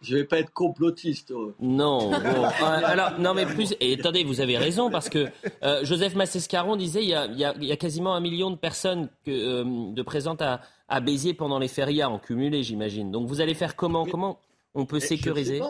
je 0.01 0.13
ne 0.13 0.19
vais 0.19 0.25
pas 0.25 0.39
être 0.39 0.51
complotiste. 0.51 1.31
Oh. 1.33 1.53
Non. 1.61 2.11
Euh, 2.21 2.81
alors, 2.83 3.17
non, 3.19 3.33
mais 3.33 3.45
plus. 3.45 3.75
Et 3.79 3.97
attendez, 3.97 4.25
vous 4.25 4.41
avez 4.41 4.57
raison, 4.57 4.89
parce 4.89 5.07
que 5.07 5.29
euh, 5.63 5.85
Joseph 5.85 6.15
Massescaron 6.15 6.75
disait 6.75 7.01
il 7.01 7.09
y, 7.09 7.13
a, 7.13 7.25
il, 7.27 7.63
y 7.63 7.71
a, 7.71 7.77
quasiment 7.77 8.13
un 8.13 8.19
million 8.19 8.51
de 8.51 8.57
personnes 8.57 9.07
que, 9.25 9.31
euh, 9.31 9.93
de 9.93 10.01
présentes 10.01 10.41
à, 10.41 10.59
à, 10.89 10.99
Béziers 10.99 11.33
pendant 11.33 11.59
les 11.59 11.69
férias 11.69 12.09
en 12.09 12.19
cumulé, 12.19 12.61
j'imagine. 12.61 13.09
Donc, 13.09 13.27
vous 13.27 13.39
allez 13.39 13.53
faire 13.53 13.77
comment? 13.77 14.05
Comment 14.05 14.37
on 14.75 14.85
peut 14.85 14.99
sécuriser? 14.99 15.61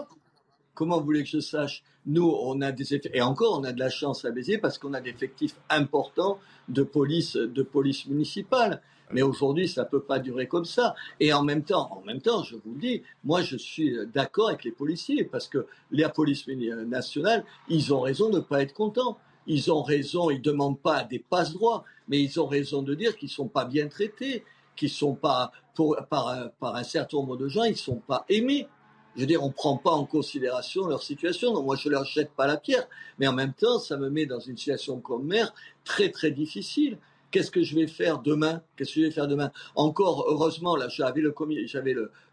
Comment 0.75 0.97
vous 0.97 1.05
voulez 1.05 1.23
que 1.23 1.29
je 1.29 1.39
sache 1.39 1.83
Nous, 2.07 2.27
on 2.27 2.61
a 2.61 2.71
des 2.71 2.95
effets, 2.95 3.11
et 3.13 3.21
encore, 3.21 3.59
on 3.59 3.63
a 3.63 3.71
de 3.71 3.79
la 3.79 3.89
chance 3.89 4.25
à 4.25 4.31
Béziers 4.31 4.57
parce 4.57 4.79
qu'on 4.79 4.93
a 4.93 5.01
des 5.01 5.11
effectifs 5.11 5.55
importants 5.69 6.39
de 6.67 6.81
police, 6.81 7.35
de 7.35 7.61
police 7.61 8.07
municipale. 8.07 8.81
Mais 9.11 9.21
aujourd'hui, 9.21 9.67
ça 9.67 9.83
ne 9.83 9.87
peut 9.87 10.01
pas 10.01 10.17
durer 10.17 10.47
comme 10.47 10.65
ça. 10.65 10.95
Et 11.19 11.31
en 11.31 11.43
même 11.43 11.63
temps, 11.63 11.89
en 11.91 12.01
même 12.01 12.21
temps, 12.21 12.41
je 12.41 12.55
vous 12.55 12.73
le 12.73 12.79
dis, 12.79 13.03
moi, 13.23 13.43
je 13.43 13.55
suis 13.57 13.95
d'accord 14.11 14.49
avec 14.49 14.63
les 14.63 14.71
policiers 14.71 15.23
parce 15.23 15.47
que 15.47 15.67
la 15.91 16.09
police 16.09 16.47
nationale, 16.47 17.45
ils 17.69 17.93
ont 17.93 18.01
raison 18.01 18.29
de 18.29 18.37
ne 18.37 18.41
pas 18.41 18.63
être 18.63 18.73
contents. 18.73 19.19
Ils 19.45 19.71
ont 19.71 19.83
raison, 19.83 20.31
ils 20.31 20.37
ne 20.37 20.43
demandent 20.43 20.79
pas 20.79 21.03
des 21.03 21.19
passe-droits, 21.19 21.83
mais 22.07 22.19
ils 22.21 22.39
ont 22.39 22.47
raison 22.47 22.81
de 22.81 22.95
dire 22.95 23.15
qu'ils 23.15 23.27
ne 23.27 23.33
sont 23.33 23.47
pas 23.49 23.65
bien 23.65 23.87
traités, 23.87 24.43
qu'ils 24.75 24.89
sont 24.89 25.13
pas, 25.13 25.51
par, 26.09 26.49
par 26.59 26.75
un 26.75 26.83
certain 26.83 27.17
nombre 27.17 27.37
de 27.37 27.47
gens, 27.47 27.65
ils 27.65 27.71
ne 27.71 27.77
sont 27.77 28.01
pas 28.07 28.25
aimés. 28.29 28.67
Je 29.15 29.21
veux 29.21 29.27
dire, 29.27 29.43
on 29.43 29.47
ne 29.47 29.53
prend 29.53 29.77
pas 29.77 29.91
en 29.91 30.05
considération 30.05 30.87
leur 30.87 31.03
situation. 31.03 31.53
Donc 31.53 31.65
moi, 31.65 31.75
je 31.75 31.87
ne 31.87 31.93
leur 31.93 32.05
jette 32.05 32.31
pas 32.31 32.47
la 32.47 32.57
pierre. 32.57 32.87
Mais 33.19 33.27
en 33.27 33.33
même 33.33 33.53
temps, 33.53 33.79
ça 33.79 33.97
me 33.97 34.09
met 34.09 34.25
dans 34.25 34.39
une 34.39 34.57
situation 34.57 34.99
comme 34.99 35.25
maire 35.25 35.53
très, 35.83 36.09
très 36.09 36.31
difficile. 36.31 36.97
Qu'est-ce 37.33 37.49
que 37.49 37.63
je 37.63 37.73
vais 37.73 37.87
faire 37.87 38.19
demain? 38.19 38.61
Qu'est-ce 38.77 38.93
que 38.93 39.01
je 39.01 39.05
vais 39.07 39.11
faire 39.11 39.27
demain? 39.27 39.51
Encore, 39.73 40.25
heureusement, 40.29 40.75
là, 40.75 40.87
j'avais 40.87 41.19
le, 41.19 41.33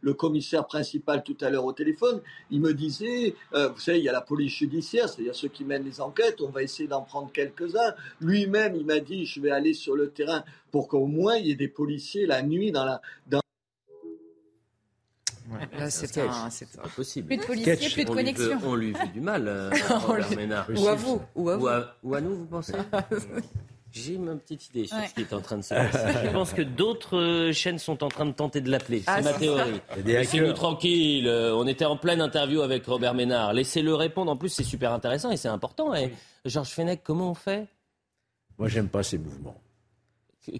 le, 0.03 0.13
commissaire 0.13 0.67
principal 0.67 1.23
tout 1.23 1.39
à 1.41 1.49
l'heure 1.49 1.65
au 1.65 1.73
téléphone. 1.73 2.21
Il 2.51 2.61
me 2.61 2.75
disait, 2.75 3.35
euh, 3.55 3.69
vous 3.71 3.81
savez, 3.81 3.99
il 3.99 4.05
y 4.05 4.11
a 4.11 4.13
la 4.13 4.21
police 4.21 4.53
judiciaire, 4.53 5.09
c'est-à-dire 5.09 5.35
ceux 5.35 5.49
qui 5.49 5.65
mènent 5.65 5.85
les 5.85 6.03
enquêtes. 6.03 6.43
On 6.43 6.51
va 6.51 6.63
essayer 6.63 6.87
d'en 6.87 7.01
prendre 7.01 7.33
quelques-uns. 7.33 7.95
Lui-même, 8.21 8.77
il 8.77 8.85
m'a 8.85 9.01
dit, 9.01 9.25
je 9.25 9.41
vais 9.41 9.51
aller 9.51 9.73
sur 9.73 9.97
le 9.97 10.11
terrain 10.11 10.45
pour 10.71 10.87
qu'au 10.87 11.07
moins 11.07 11.37
il 11.37 11.47
y 11.47 11.51
ait 11.51 11.57
des 11.57 11.69
policiers 11.69 12.27
la 12.27 12.43
nuit 12.43 12.71
dans 12.71 12.85
la, 12.85 13.01
dans 13.27 13.41
Là, 15.79 15.91
c'est 15.91 16.19
impossible. 16.83 17.27
Plus 17.27 17.37
de 17.37 17.45
policiers, 17.45 17.77
plus 17.77 18.05
de 18.05 18.11
connexion. 18.11 18.59
On 18.65 18.75
lui 18.75 18.93
veut 18.93 19.09
du 19.13 19.21
mal, 19.21 19.47
euh, 19.49 19.71
Ou 20.77 20.89
à 20.89 20.95
vous. 20.95 21.23
Ou 21.35 21.49
à, 21.49 21.57
vous. 21.57 21.69
Ou 22.03 22.15
à, 22.15 22.21
nous, 22.21 22.37
vous 22.37 22.47
pensez 22.47 22.73
J'ai 23.93 24.19
ma 24.19 24.37
petite 24.37 24.69
idée 24.69 24.87
sur 24.87 24.97
ce 25.05 25.15
qui 25.15 25.23
est 25.23 25.33
en 25.33 25.41
train 25.41 25.57
de 25.57 25.63
se 25.63 25.75
passer. 25.75 25.99
Je 26.25 26.31
pense 26.31 26.53
que 26.53 26.63
d'autres 26.63 27.17
euh, 27.17 27.53
chaînes 27.53 27.81
sont 27.81 28.05
en 28.05 28.09
train 28.09 28.25
de 28.27 28.31
tenter 28.31 28.61
de 28.61 28.71
l'appeler. 28.71 29.01
C'est 29.01 29.09
ah, 29.09 29.21
ma 29.21 29.33
théorie. 29.33 29.81
Laissez-nous 30.05 30.53
tranquille. 30.53 31.27
Euh, 31.27 31.57
on 31.57 31.67
était 31.67 31.85
en 31.85 31.97
pleine 31.97 32.21
interview 32.21 32.61
avec 32.61 32.87
Robert 32.87 33.15
Ménard. 33.15 33.53
Laissez-le 33.53 33.93
répondre. 33.93 34.31
En 34.31 34.37
plus, 34.37 34.51
c'est 34.51 34.63
super 34.63 34.93
intéressant 34.93 35.33
et 35.33 35.37
c'est 35.37 35.49
important. 35.49 35.93
Et 35.93 36.13
Georges 36.45 36.69
Fenech, 36.69 37.01
comment 37.03 37.33
on 37.33 37.35
fait? 37.35 37.67
Moi, 38.59 38.69
j'aime 38.69 38.89
pas 38.89 39.03
ces 39.03 39.19
mouvements. 39.19 39.61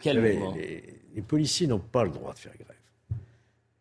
Quel 0.01 0.21
mouvement? 0.21 0.55
les 0.57 1.23
policiers 1.23 1.69
n'ont 1.69 1.79
pas 1.79 2.03
le 2.05 2.11
droit 2.11 2.33
de 2.35 2.39
faire 2.39 2.53
grève. 2.59 2.80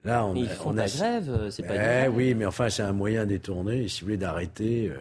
Là, 0.05 0.25
on, 0.25 0.35
Ils 0.35 0.47
font 0.47 0.71
la 0.71 0.87
grève, 0.87 1.29
euh, 1.29 1.51
c'est 1.51 1.63
pas 1.63 2.05
eh 2.05 2.07
Oui, 2.07 2.33
mais 2.33 2.45
enfin, 2.45 2.69
c'est 2.69 2.83
un 2.83 2.93
moyen 2.93 3.25
détourné, 3.25 3.87
si 3.89 4.01
vous 4.01 4.07
voulez, 4.07 4.17
d'arrêter 4.17 4.89
euh, 4.89 4.97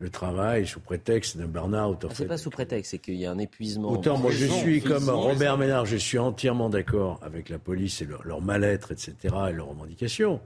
le 0.00 0.10
travail 0.10 0.66
sous 0.66 0.80
prétexte 0.80 1.38
d'un 1.38 1.46
burn-out. 1.46 2.04
Ah, 2.04 2.12
c'est 2.12 2.26
pas 2.26 2.36
sous 2.36 2.50
prétexte, 2.50 2.90
c'est 2.90 2.98
qu'il 2.98 3.14
y 3.14 3.24
a 3.24 3.30
un 3.30 3.38
épuisement. 3.38 3.90
Autant 3.90 4.18
moi, 4.18 4.30
je 4.30 4.44
suis 4.44 4.82
comme 4.82 5.08
Robert 5.08 5.56
Ménard, 5.56 5.86
je 5.86 5.96
suis 5.96 6.18
entièrement 6.18 6.68
d'accord 6.68 7.18
avec 7.22 7.48
la 7.48 7.58
police 7.58 8.02
et 8.02 8.04
leur, 8.04 8.22
leur 8.26 8.42
mal-être, 8.42 8.92
etc., 8.92 9.14
et 9.48 9.52
leurs 9.52 9.68
revendications. 9.68 10.40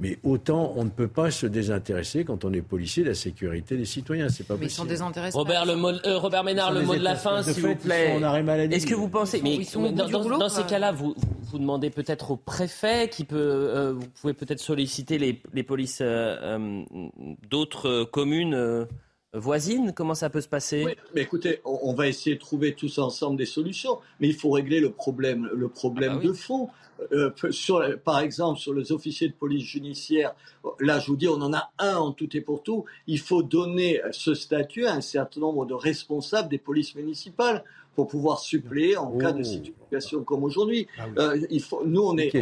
Mais 0.00 0.18
autant 0.24 0.72
on 0.76 0.84
ne 0.84 0.90
peut 0.90 1.08
pas 1.08 1.30
se 1.30 1.46
désintéresser 1.46 2.24
quand 2.24 2.44
on 2.44 2.52
est 2.52 2.62
policier 2.62 3.04
de 3.04 3.10
la 3.10 3.14
sécurité 3.14 3.76
des 3.76 3.84
citoyens. 3.84 4.28
C'est 4.28 4.44
pas 4.44 4.54
mais 4.54 4.62
possible. 4.66 4.72
Ils 4.72 4.76
sont 4.76 4.84
désintéressés. 4.84 5.36
Robert, 5.36 5.64
le 5.64 5.72
euh, 6.06 6.18
Robert 6.18 6.44
Ménard, 6.44 6.72
le 6.72 6.82
mot 6.82 6.94
de 6.94 7.00
la 7.00 7.16
fin, 7.16 7.42
s'il 7.42 7.62
vous 7.64 7.76
plaît. 7.76 8.18
Est-ce 8.70 8.86
que 8.86 8.94
vous 8.94 9.08
pensez, 9.08 9.40
mais 9.42 9.58
dans, 9.92 10.48
ces 10.48 10.64
cas-là, 10.64 10.92
vous, 10.92 11.14
vous 11.42 11.58
demandez 11.58 11.90
peut-être 11.90 12.32
au 12.32 12.36
préfet 12.36 13.08
qui 13.08 13.24
peut, 13.24 13.36
euh, 13.38 13.92
vous 13.92 14.06
pouvez 14.20 14.34
peut-être 14.34 14.60
solliciter 14.60 15.18
les, 15.18 15.40
les 15.52 15.62
polices 15.62 16.00
euh, 16.00 16.82
d'autres 17.48 18.04
communes 18.04 18.86
voisines? 19.34 19.92
Comment 19.94 20.14
ça 20.14 20.30
peut 20.30 20.40
se 20.40 20.48
passer? 20.48 20.84
Oui, 20.84 20.92
mais 21.14 21.22
Écoutez, 21.22 21.60
on, 21.64 21.94
va 21.94 22.08
essayer 22.08 22.36
de 22.36 22.40
trouver 22.40 22.74
tous 22.74 22.98
ensemble 22.98 23.36
des 23.36 23.46
solutions, 23.46 23.98
mais 24.20 24.28
il 24.28 24.34
faut 24.34 24.50
régler 24.50 24.80
le 24.80 24.90
problème, 24.90 25.48
le 25.54 25.68
problème 25.68 26.12
ah 26.14 26.18
bah 26.18 26.28
de 26.28 26.32
fond. 26.32 26.68
Euh, 27.12 27.30
sur, 27.50 27.82
par 28.04 28.20
exemple, 28.20 28.60
sur 28.60 28.74
les 28.74 28.92
officiers 28.92 29.28
de 29.28 29.34
police 29.34 29.64
judiciaire, 29.64 30.34
là, 30.80 30.98
je 30.98 31.08
vous 31.08 31.16
dis, 31.16 31.28
on 31.28 31.40
en 31.40 31.52
a 31.52 31.70
un 31.78 31.96
en 31.96 32.12
tout 32.12 32.36
et 32.36 32.40
pour 32.40 32.62
tout. 32.62 32.84
Il 33.06 33.18
faut 33.18 33.42
donner 33.42 34.00
ce 34.12 34.34
statut 34.34 34.86
à 34.86 34.94
un 34.94 35.00
certain 35.00 35.40
nombre 35.40 35.66
de 35.66 35.74
responsables 35.74 36.48
des 36.48 36.58
polices 36.58 36.94
municipales 36.94 37.64
pour 37.94 38.08
pouvoir 38.08 38.38
suppléer 38.38 38.96
en 38.96 39.18
cas 39.18 39.32
de 39.32 39.40
oh. 39.40 39.44
situation 39.44 40.24
comme 40.24 40.44
aujourd'hui. 40.44 40.86
Ah 40.98 41.06
euh, 41.18 41.46
il 41.50 41.62
faut, 41.62 41.82
nous, 41.84 42.00
on 42.00 42.16
est, 42.16 42.32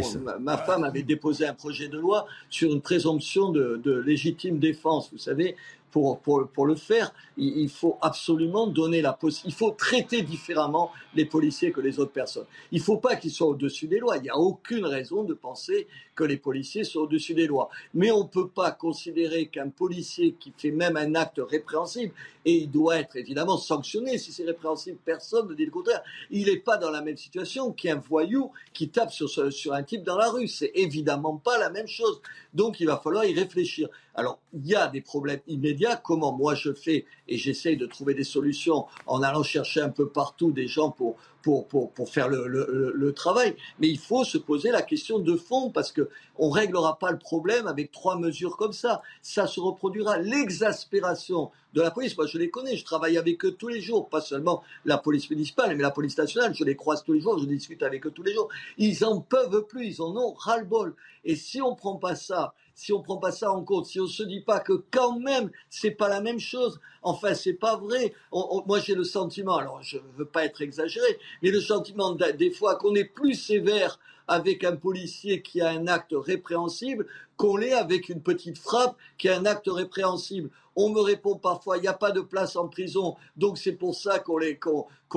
ma 0.40 0.56
femme 0.56 0.84
avait 0.84 1.02
déposé 1.02 1.46
un 1.46 1.54
projet 1.54 1.88
de 1.88 1.98
loi 1.98 2.26
sur 2.48 2.72
une 2.72 2.80
présomption 2.80 3.50
de, 3.50 3.80
de 3.82 3.92
légitime 3.92 4.58
défense. 4.58 5.10
Vous 5.12 5.18
savez, 5.18 5.56
pour, 5.90 6.20
pour, 6.20 6.48
pour 6.48 6.66
le 6.66 6.74
faire, 6.74 7.12
il, 7.36 7.68
faut 7.68 7.98
absolument 8.00 8.66
donner 8.66 9.02
la. 9.02 9.18
Il 9.44 9.52
faut 9.52 9.70
traiter 9.70 10.22
différemment 10.22 10.92
les 11.14 11.24
policiers 11.24 11.72
que 11.72 11.80
les 11.80 11.98
autres 11.98 12.12
personnes. 12.12 12.46
Il 12.72 12.78
ne 12.78 12.84
faut 12.84 12.98
pas 12.98 13.16
qu'ils 13.16 13.30
soient 13.30 13.48
au-dessus 13.48 13.86
des 13.86 13.98
lois. 13.98 14.16
Il 14.16 14.22
n'y 14.22 14.30
a 14.30 14.36
aucune 14.36 14.86
raison 14.86 15.24
de 15.24 15.34
penser 15.34 15.88
que 16.20 16.24
les 16.24 16.36
policiers 16.36 16.84
sont 16.84 17.00
au-dessus 17.00 17.32
des 17.32 17.46
lois. 17.46 17.70
Mais 17.94 18.10
on 18.10 18.24
ne 18.24 18.28
peut 18.28 18.48
pas 18.48 18.72
considérer 18.72 19.46
qu'un 19.46 19.70
policier 19.70 20.34
qui 20.38 20.52
fait 20.54 20.70
même 20.70 20.98
un 20.98 21.14
acte 21.14 21.40
répréhensible, 21.42 22.12
et 22.44 22.52
il 22.52 22.70
doit 22.70 22.98
être 22.98 23.16
évidemment 23.16 23.56
sanctionné 23.56 24.18
si 24.18 24.32
c'est 24.32 24.44
répréhensible, 24.44 24.98
personne 25.02 25.48
ne 25.48 25.54
dit 25.54 25.64
le 25.64 25.70
contraire. 25.70 26.02
Il 26.30 26.46
n'est 26.46 26.58
pas 26.58 26.76
dans 26.76 26.90
la 26.90 27.00
même 27.00 27.16
situation 27.16 27.72
qu'un 27.72 27.96
voyou 27.96 28.50
qui 28.74 28.90
tape 28.90 29.12
sur, 29.12 29.28
sur 29.30 29.72
un 29.72 29.82
type 29.82 30.02
dans 30.04 30.16
la 30.16 30.30
rue. 30.30 30.48
C'est 30.48 30.72
évidemment 30.74 31.36
pas 31.36 31.58
la 31.58 31.70
même 31.70 31.86
chose. 31.86 32.20
Donc 32.52 32.80
il 32.80 32.86
va 32.86 32.98
falloir 32.98 33.24
y 33.24 33.34
réfléchir. 33.34 33.88
Alors 34.14 34.38
il 34.52 34.66
y 34.66 34.74
a 34.74 34.88
des 34.88 35.00
problèmes 35.00 35.40
immédiats. 35.46 35.96
Comment 35.96 36.32
moi 36.32 36.54
je 36.54 36.72
fais 36.72 37.06
et 37.28 37.36
j'essaye 37.36 37.76
de 37.76 37.86
trouver 37.86 38.14
des 38.14 38.24
solutions 38.24 38.86
en 39.06 39.22
allant 39.22 39.42
chercher 39.42 39.80
un 39.80 39.90
peu 39.90 40.08
partout 40.08 40.50
des 40.50 40.66
gens 40.66 40.90
pour, 40.90 41.16
pour, 41.42 41.66
pour, 41.68 42.08
faire 42.08 42.28
le, 42.28 42.46
le, 42.46 43.12
travail. 43.12 43.56
Mais 43.78 43.88
il 43.88 43.98
faut 43.98 44.24
se 44.24 44.38
poser 44.38 44.70
la 44.70 44.82
question 44.82 45.18
de 45.18 45.36
fond 45.36 45.70
parce 45.70 45.92
que 45.92 46.08
on 46.38 46.50
réglera 46.50 46.98
pas 46.98 47.10
le 47.10 47.18
problème 47.18 47.66
avec 47.66 47.92
trois 47.92 48.18
mesures 48.18 48.56
comme 48.56 48.72
ça. 48.72 49.02
Ça 49.22 49.46
se 49.46 49.60
reproduira. 49.60 50.18
L'exaspération 50.18 51.50
de 51.74 51.82
la 51.82 51.90
police, 51.90 52.16
moi 52.16 52.26
je 52.26 52.38
les 52.38 52.50
connais, 52.50 52.76
je 52.76 52.84
travaille 52.84 53.16
avec 53.16 53.44
eux 53.44 53.52
tous 53.52 53.68
les 53.68 53.80
jours, 53.80 54.08
pas 54.08 54.20
seulement 54.20 54.62
la 54.84 54.98
police 54.98 55.30
municipale, 55.30 55.76
mais 55.76 55.82
la 55.82 55.90
police 55.90 56.18
nationale, 56.18 56.54
je 56.54 56.64
les 56.64 56.76
croise 56.76 57.04
tous 57.04 57.12
les 57.12 57.20
jours, 57.20 57.38
je 57.38 57.44
discute 57.44 57.82
avec 57.82 58.06
eux 58.06 58.10
tous 58.10 58.22
les 58.22 58.34
jours. 58.34 58.48
Ils 58.78 59.04
en 59.04 59.20
peuvent 59.20 59.66
plus, 59.66 59.86
ils 59.86 60.02
en 60.02 60.16
ont 60.16 60.32
ras-le-bol. 60.32 60.94
Et 61.24 61.36
si 61.36 61.60
on 61.62 61.74
prend 61.74 61.96
pas 61.96 62.16
ça 62.16 62.54
si 62.80 62.94
on 62.94 63.02
prend 63.02 63.18
pas 63.18 63.30
ça 63.30 63.52
en 63.52 63.62
compte, 63.62 63.84
si 63.84 64.00
on 64.00 64.06
se 64.06 64.22
dit 64.22 64.40
pas 64.40 64.58
que 64.58 64.72
quand 64.90 65.18
même 65.18 65.50
c'est 65.68 65.90
pas 65.90 66.08
la 66.08 66.22
même 66.22 66.40
chose, 66.40 66.80
enfin 67.02 67.34
c'est 67.34 67.52
pas 67.52 67.76
vrai. 67.76 68.14
moi 68.32 68.80
j'ai 68.80 68.94
le 68.94 69.04
sentiment, 69.04 69.56
alors 69.56 69.82
je 69.82 69.98
veux 70.16 70.24
pas 70.24 70.46
être 70.46 70.62
exagéré, 70.62 71.18
mais 71.42 71.50
le 71.50 71.60
sentiment 71.60 72.12
des 72.12 72.50
fois 72.50 72.76
qu'on 72.76 72.94
est 72.94 73.04
plus 73.04 73.34
sévère 73.34 73.98
avec 74.28 74.64
un 74.64 74.76
policier 74.76 75.42
qui 75.42 75.60
a 75.60 75.68
un 75.68 75.88
acte 75.88 76.14
répréhensible 76.16 77.06
qu'on 77.36 77.58
l'est 77.58 77.74
avec 77.74 78.08
une 78.08 78.22
petite 78.22 78.56
frappe 78.56 78.96
qui 79.18 79.28
a 79.28 79.36
un 79.36 79.44
acte 79.44 79.68
répréhensible. 79.68 80.48
On 80.74 80.88
me 80.88 81.00
répond 81.00 81.36
parfois, 81.36 81.76
il 81.76 81.82
n'y 81.82 81.88
a 81.88 81.92
pas 81.92 82.12
de 82.12 82.22
place 82.22 82.56
en 82.56 82.68
prison, 82.68 83.16
donc 83.36 83.58
c'est 83.58 83.72
pour 83.72 83.94
ça 83.94 84.20
qu'on 84.20 84.38
les 84.38 84.58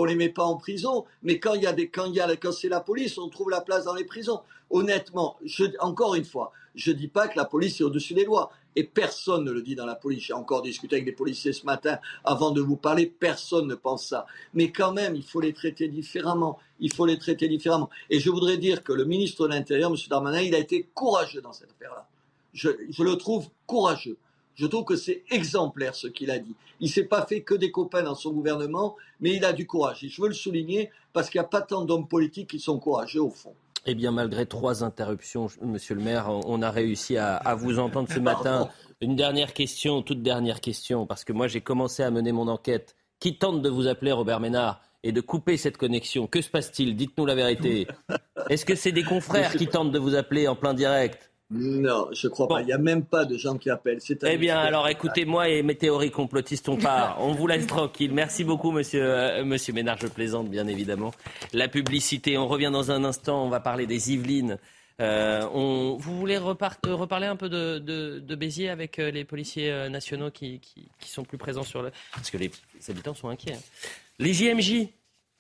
les 0.06 0.16
met 0.16 0.30
pas 0.30 0.44
en 0.44 0.58
prison. 0.58 1.06
Mais 1.22 1.40
quand 1.40 1.54
il 1.54 1.64
y 1.64 1.68
a 1.68 1.74
des 1.74 1.88
quand 1.88 2.12
quand 2.42 2.52
c'est 2.52 2.68
la 2.68 2.82
police, 2.82 3.18
on 3.18 3.30
trouve 3.30 3.52
la 3.52 3.62
place 3.62 3.86
dans 3.86 3.94
les 3.94 4.04
prisons. 4.04 4.42
Honnêtement, 4.70 5.38
encore 5.80 6.16
une 6.16 6.26
fois, 6.26 6.52
je 6.76 6.92
ne 6.92 6.96
dis 6.96 7.08
pas 7.08 7.28
que 7.28 7.38
la 7.38 7.46
police 7.46 7.80
est 7.80 7.84
au-dessus 7.84 8.14
des 8.14 8.26
lois. 8.26 8.52
Et 8.76 8.84
personne 8.84 9.44
ne 9.44 9.52
le 9.52 9.62
dit 9.62 9.76
dans 9.76 9.86
la 9.86 9.96
police. 9.96 10.24
J'ai 10.24 10.34
encore 10.34 10.64
discuté 10.64 10.96
avec 10.96 11.06
des 11.06 11.12
policiers 11.12 11.54
ce 11.54 11.66
matin 11.66 12.00
avant 12.24 12.50
de 12.50 12.62
vous 12.62 12.76
parler. 12.76 13.06
Personne 13.06 13.68
ne 13.68 13.76
pense 13.76 14.08
ça. 14.08 14.26
Mais 14.56 14.72
quand 14.72 14.92
même, 14.92 15.16
il 15.16 15.24
faut 15.24 15.42
les 15.42 15.54
traiter 15.54 15.88
différemment. 15.88 16.58
Il 16.80 16.92
faut 16.92 17.06
les 17.06 17.20
traiter 17.20 17.48
différemment. 17.48 17.90
Et 18.10 18.20
je 18.20 18.32
voudrais 18.32 18.58
dire 18.58 18.84
que 18.84 18.92
le 18.92 19.06
ministre 19.06 19.48
de 19.48 19.54
l'Intérieur, 19.54 19.92
M. 19.92 19.98
Darmanin, 20.10 20.42
il 20.42 20.56
a 20.56 20.60
été 20.60 20.90
courageux 20.96 21.42
dans 21.42 21.54
cette 21.54 21.70
affaire-là. 21.72 22.08
Je, 22.54 22.70
je, 22.90 23.04
le 23.04 23.16
trouve 23.16 23.50
courageux. 23.68 24.18
Je 24.56 24.66
trouve 24.66 24.86
que 24.86 24.96
c'est 24.96 25.24
exemplaire 25.30 25.94
ce 25.94 26.08
qu'il 26.08 26.32
a 26.32 26.40
dit. 26.40 26.56
Il 26.80 26.90
s'est 26.90 27.06
pas 27.06 27.26
fait 27.26 27.42
que 27.42 27.54
des 27.54 27.72
copains 27.72 28.04
dans 28.04 28.16
son 28.16 28.32
gouvernement, 28.32 28.96
mais 29.20 29.36
il 29.36 29.46
a 29.46 29.54
du 29.54 29.68
courage. 29.68 30.04
Et 30.04 30.10
je 30.10 30.22
veux 30.22 30.28
le 30.28 30.34
souligner 30.34 30.90
parce 31.14 31.30
qu'il 31.30 31.40
n'y 31.40 31.46
a 31.46 31.50
pas 31.50 31.62
tant 31.62 31.86
d'hommes 31.86 32.08
politiques 32.08 32.50
qui 32.50 32.60
sont 32.60 32.80
courageux 32.80 33.22
au 33.22 33.30
fond. 33.30 33.54
Eh 33.86 33.96
bien, 33.96 34.12
malgré 34.12 34.46
trois 34.46 34.84
interruptions, 34.84 35.48
monsieur 35.62 35.96
le 35.96 36.02
maire, 36.02 36.30
on 36.30 36.62
a 36.62 36.72
réussi 36.72 37.18
à, 37.18 37.56
vous 37.56 37.80
entendre 37.80 38.10
ce 38.10 38.20
matin. 38.20 38.70
Une 39.02 39.16
dernière 39.16 39.54
question, 39.54 40.02
toute 40.02 40.22
dernière 40.22 40.62
question, 40.62 41.06
parce 41.06 41.26
que 41.26 41.34
moi 41.34 41.48
j'ai 41.48 41.60
commencé 41.60 42.04
à 42.04 42.10
mener 42.10 42.32
mon 42.32 42.48
enquête. 42.48 42.96
Qui 43.20 43.38
tente 43.38 43.62
de 43.62 43.70
vous 43.70 43.88
appeler 43.88 44.12
Robert 44.12 44.40
Ménard 44.40 44.82
et 45.04 45.12
de 45.12 45.20
couper 45.20 45.58
cette 45.58 45.78
connexion? 45.78 46.28
Que 46.28 46.42
se 46.42 46.50
passe-t-il? 46.50 46.96
Dites-nous 46.96 47.26
la 47.26 47.36
vérité. 47.36 47.88
Est-ce 48.50 48.66
que 48.66 48.76
c'est 48.76 48.92
des 48.94 49.04
confrères 49.04 49.54
qui 49.54 49.68
tentent 49.68 49.92
de 49.92 50.00
vous 50.00 50.16
appeler 50.16 50.48
en 50.48 50.56
plein 50.56 50.74
direct? 50.74 51.33
Non, 51.52 52.08
je 52.14 52.28
crois 52.28 52.48
pas. 52.48 52.62
Il 52.62 52.66
n'y 52.66 52.74
a 52.74 52.78
même 52.78 53.04
pas 53.06 53.26
de 53.26 53.38
gens 53.38 53.58
qui 53.58 53.70
appellent. 53.70 54.00
Eh 54.24 54.38
bien, 54.38 54.58
alors 54.58 54.88
écoutez-moi 54.88 55.50
et 55.50 55.62
mes 55.62 55.76
théories 55.76 56.12
complotistes, 56.12 56.68
on 56.70 56.78
part. 56.78 57.18
On 57.22 57.34
vous 57.34 57.48
laisse 57.48 57.68
tranquille. 57.68 58.12
Merci 58.12 58.44
beaucoup, 58.44 58.72
monsieur, 58.72 59.04
euh, 59.04 59.46
monsieur 59.46 59.74
Ménard. 59.74 59.98
Je 60.00 60.08
plaisante, 60.08 60.50
bien 60.50 60.68
évidemment. 60.68 61.14
La 61.54 61.68
publicité, 61.68 62.38
on 62.38 62.48
revient 62.48 62.72
dans 62.72 62.92
un 62.92 63.04
instant. 63.04 63.46
On 63.46 63.50
va 63.50 63.60
parler 63.60 63.86
des 63.86 64.14
Yvelines. 64.14 64.58
Euh, 65.02 65.48
on, 65.54 65.98
vous 66.00 66.18
voulez 66.18 66.38
euh, 66.38 66.94
reparler 66.94 67.28
un 67.28 67.36
peu 67.36 67.50
de, 67.50 67.80
de, 67.80 68.36
Béziers 68.36 68.70
avec 68.70 68.98
les 68.98 69.26
policiers 69.26 69.90
nationaux 69.90 70.32
qui, 70.32 70.60
qui, 70.60 71.10
sont 71.10 71.24
plus 71.24 71.38
présents 71.38 71.64
sur 71.64 71.82
le. 71.82 71.92
Parce 72.14 72.32
que 72.32 72.38
les, 72.38 72.52
habitants 72.90 73.14
sont 73.14 73.30
inquiets. 73.30 73.54
Hein. 73.54 73.90
Les 74.20 74.34
JMJ, 74.34 74.88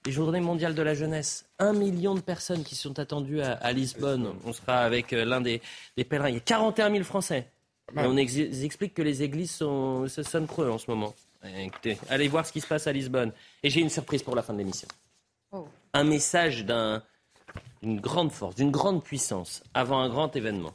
les 0.05 0.11
journées 0.11 0.41
mondiales 0.41 0.75
de 0.75 0.81
la 0.81 0.93
jeunesse. 0.93 1.45
Un 1.59 1.73
million 1.73 2.15
de 2.15 2.19
personnes 2.19 2.63
qui 2.63 2.75
sont 2.75 2.99
attendues 2.99 3.41
à, 3.41 3.71
Lisbonne. 3.71 4.33
On 4.45 4.53
sera 4.53 4.79
avec 4.79 5.13
euh, 5.13 5.25
l'un 5.25 5.41
des, 5.41 5.61
pèlerins. 5.97 6.29
Il 6.29 6.35
y 6.35 6.37
a 6.37 6.41
41 6.41 6.91
000 6.91 7.03
Français. 7.03 7.47
Et 7.95 7.99
on 7.99 8.17
explique 8.17 8.93
que 8.93 9.01
les 9.01 9.23
églises 9.23 9.51
sont, 9.51 10.07
se 10.07 10.23
sonnent 10.23 10.47
creux 10.47 10.69
en 10.69 10.77
ce 10.77 10.89
moment. 10.89 11.13
Écoutez, 11.57 11.97
allez 12.09 12.27
voir 12.27 12.45
ce 12.45 12.53
qui 12.53 12.61
se 12.61 12.67
passe 12.67 12.87
à 12.87 12.93
Lisbonne. 12.93 13.31
Et 13.61 13.69
j'ai 13.69 13.81
une 13.81 13.89
surprise 13.89 14.23
pour 14.23 14.35
la 14.35 14.41
fin 14.41 14.53
de 14.53 14.59
l'émission. 14.59 14.87
Oh. 15.51 15.67
Un 15.93 16.05
message 16.05 16.65
d'une 16.65 17.99
grande 17.99 18.31
force, 18.31 18.55
d'une 18.55 18.71
grande 18.71 19.03
puissance, 19.03 19.61
avant 19.73 19.99
un 19.99 20.09
grand 20.09 20.33
événement, 20.35 20.73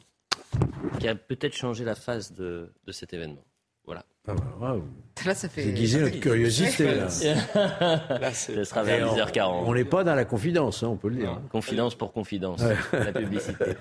qui 0.99 1.07
a 1.07 1.15
peut-être 1.15 1.55
changé 1.55 1.83
la 1.83 1.95
phase 1.95 2.31
de 2.33 2.71
cet 2.91 3.13
événement. 3.13 3.43
Voilà. 3.89 4.05
Ah 4.27 4.35
bah, 4.61 4.77
là, 5.25 5.33
ça 5.33 5.49
fait. 5.49 5.65
Déguiser 5.65 5.99
notre 5.99 6.19
curiosité. 6.19 6.93
Là. 6.93 7.09
Ce 8.33 8.63
sera 8.63 8.83
vers 8.83 9.15
10h40. 9.15 9.63
On 9.65 9.73
n'est 9.73 9.83
pas 9.83 10.03
dans 10.03 10.13
la 10.13 10.25
confidence, 10.25 10.83
hein, 10.83 10.89
on 10.89 10.95
peut 10.95 11.09
le 11.09 11.15
dire. 11.15 11.41
confidence 11.51 11.95
pour 11.95 12.13
confidence. 12.13 12.61
La 12.93 13.11
publicité. 13.11 13.65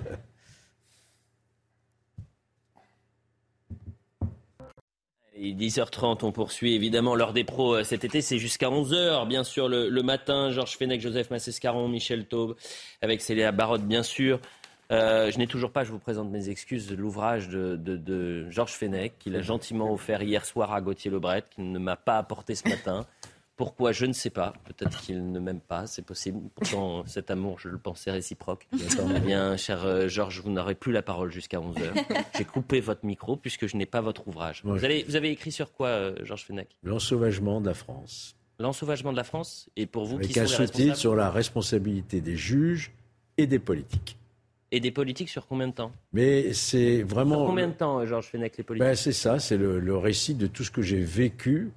Et 5.41 5.55
10h30, 5.55 6.25
on 6.25 6.33
poursuit 6.33 6.75
évidemment 6.75 7.15
l'heure 7.15 7.33
des 7.33 7.45
pros 7.45 7.75
euh, 7.77 7.85
cet 7.85 8.03
été. 8.03 8.23
C'est 8.23 8.39
jusqu'à 8.39 8.71
11h, 8.71 9.29
bien 9.29 9.45
sûr, 9.45 9.69
le, 9.69 10.03
matin. 10.03 10.51
Georges 10.51 10.77
Fenech, 10.77 11.01
Joseph 11.01 11.31
Massescaron, 11.31 11.87
Michel 11.87 12.27
Taube, 12.27 12.57
avec 13.03 13.21
Célia 13.21 13.53
Barotte, 13.53 13.85
bien 13.85 14.03
sûr. 14.03 14.41
Euh, 14.91 15.31
je 15.31 15.39
n'ai 15.39 15.47
toujours 15.47 15.71
pas, 15.71 15.85
je 15.85 15.93
vous 15.93 15.99
présente 15.99 16.31
mes 16.31 16.49
excuses, 16.49 16.91
l'ouvrage 16.93 17.49
de, 17.49 18.51
Georges 18.51 18.73
Fenech, 18.73 19.19
qu'il 19.19 19.37
a 19.37 19.43
gentiment 19.43 19.93
offert 19.93 20.23
hier 20.23 20.45
soir 20.45 20.73
à 20.73 20.81
Gauthier 20.81 21.11
Lebret, 21.11 21.45
qu'il 21.51 21.71
ne 21.71 21.79
m'a 21.79 21.97
pas 21.97 22.19
apporté 22.19 22.55
ce 22.55 22.69
matin. 22.69 23.07
Pourquoi 23.57 23.91
Je 23.91 24.07
ne 24.07 24.13
sais 24.13 24.31
pas. 24.31 24.55
Peut-être 24.65 25.01
qu'il 25.01 25.33
ne 25.33 25.41
m'aime 25.41 25.61
pas, 25.61 25.89
c'est 25.89 26.03
possible. 26.03 26.49
Pourtant, 26.55 27.05
cet 27.07 27.29
amour, 27.31 27.59
je 27.59 27.69
le 27.69 27.77
pensais 27.77 28.11
réciproque. 28.13 28.69
Eh 29.17 29.21
bien, 29.21 29.57
cher 29.57 29.85
euh, 29.85 30.09
Georges, 30.09 30.41
vous 30.41 30.51
n'aurez 30.51 30.77
plus 30.77 30.93
la 30.93 31.03
parole 31.03 31.33
jusqu'à 31.33 31.59
11h. 31.59 32.05
J'ai 32.39 32.45
coupé 32.45 32.81
votre 32.81 33.05
micro 33.05 33.37
puisque 33.37 33.67
je 33.67 33.77
n'ai 33.77 33.87
pas 33.87 34.01
votre 34.01 34.29
ouvrage. 34.29 34.63
Vous, 34.65 34.85
avez 34.85 35.31
écrit 35.31 35.51
sur 35.51 35.73
quoi, 35.73 35.89
euh, 35.89 36.25
Georges 36.25 36.45
Fenech? 36.45 36.69
L'ensauvagement 36.85 37.61
de 37.61 37.67
la 37.67 37.75
France. 37.75 38.37
L'ensauvagement 38.61 39.11
de 39.11 39.17
la 39.17 39.25
France? 39.25 39.69
Et 39.77 39.87
pour 39.87 40.05
vous, 40.05 40.17
Avec 40.17 40.29
qui 40.29 40.39
un 40.39 40.47
sous-titre 40.47 40.97
sur 40.97 41.17
la 41.17 41.31
responsabilité 41.31 42.21
des 42.21 42.37
juges 42.37 42.93
et 43.39 43.47
des 43.49 43.59
politiques. 43.59 44.17
Et 44.71 44.81
des 44.81 44.91
politiques 44.91 45.31
sur 45.31 45.47
combien 45.47 45.69
de 45.69 45.73
temps? 45.73 45.93
Mais 46.13 46.53
c'est 46.53 47.03
vraiment. 47.03 47.37
Sur 47.37 47.47
combien 47.47 47.69
de 47.69 47.73
temps, 47.73 48.05
Georges 48.05 48.27
Fenech, 48.27 48.57
les 48.59 48.65
politiques? 48.65 48.87
Ben, 48.87 48.95
C'est 48.95 49.13
ça, 49.13 49.39
c'est 49.39 49.57
le, 49.57 49.97
récit 49.97 50.35
de 50.35 50.47
tout 50.47 50.63
ce 50.63 50.71
que 50.71 50.83
j'ai 50.83 51.01
vécu, 51.01 51.71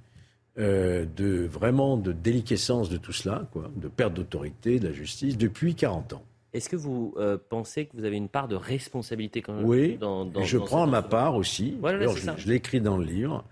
euh, 0.57 1.05
de 1.15 1.45
vraiment 1.45 1.95
de 1.95 2.11
déliquescence 2.11 2.89
de 2.89 2.97
tout 2.97 3.13
cela, 3.13 3.47
quoi, 3.53 3.71
de 3.75 3.87
perte 3.87 4.13
d'autorité, 4.13 4.79
de 4.79 4.87
la 4.89 4.93
justice, 4.93 5.37
depuis 5.37 5.73
40 5.75 6.13
ans. 6.13 6.23
Est-ce 6.53 6.67
que 6.67 6.75
vous 6.75 7.13
euh, 7.17 7.37
pensez 7.49 7.85
que 7.85 7.95
vous 7.95 8.03
avez 8.03 8.17
une 8.17 8.27
part 8.27 8.49
de 8.49 8.57
responsabilité 8.57 9.41
quand 9.41 9.53
même 9.53 9.63
Oui, 9.63 9.97
dans, 9.97 10.29
je 10.43 10.57
prends 10.57 10.85
ma 10.85 11.01
part 11.01 11.35
aussi. 11.35 11.77
je, 11.81 12.31
je 12.37 12.47
l'écris 12.49 12.81
dans 12.81 12.97
le 12.97 13.05
livre. 13.05 13.45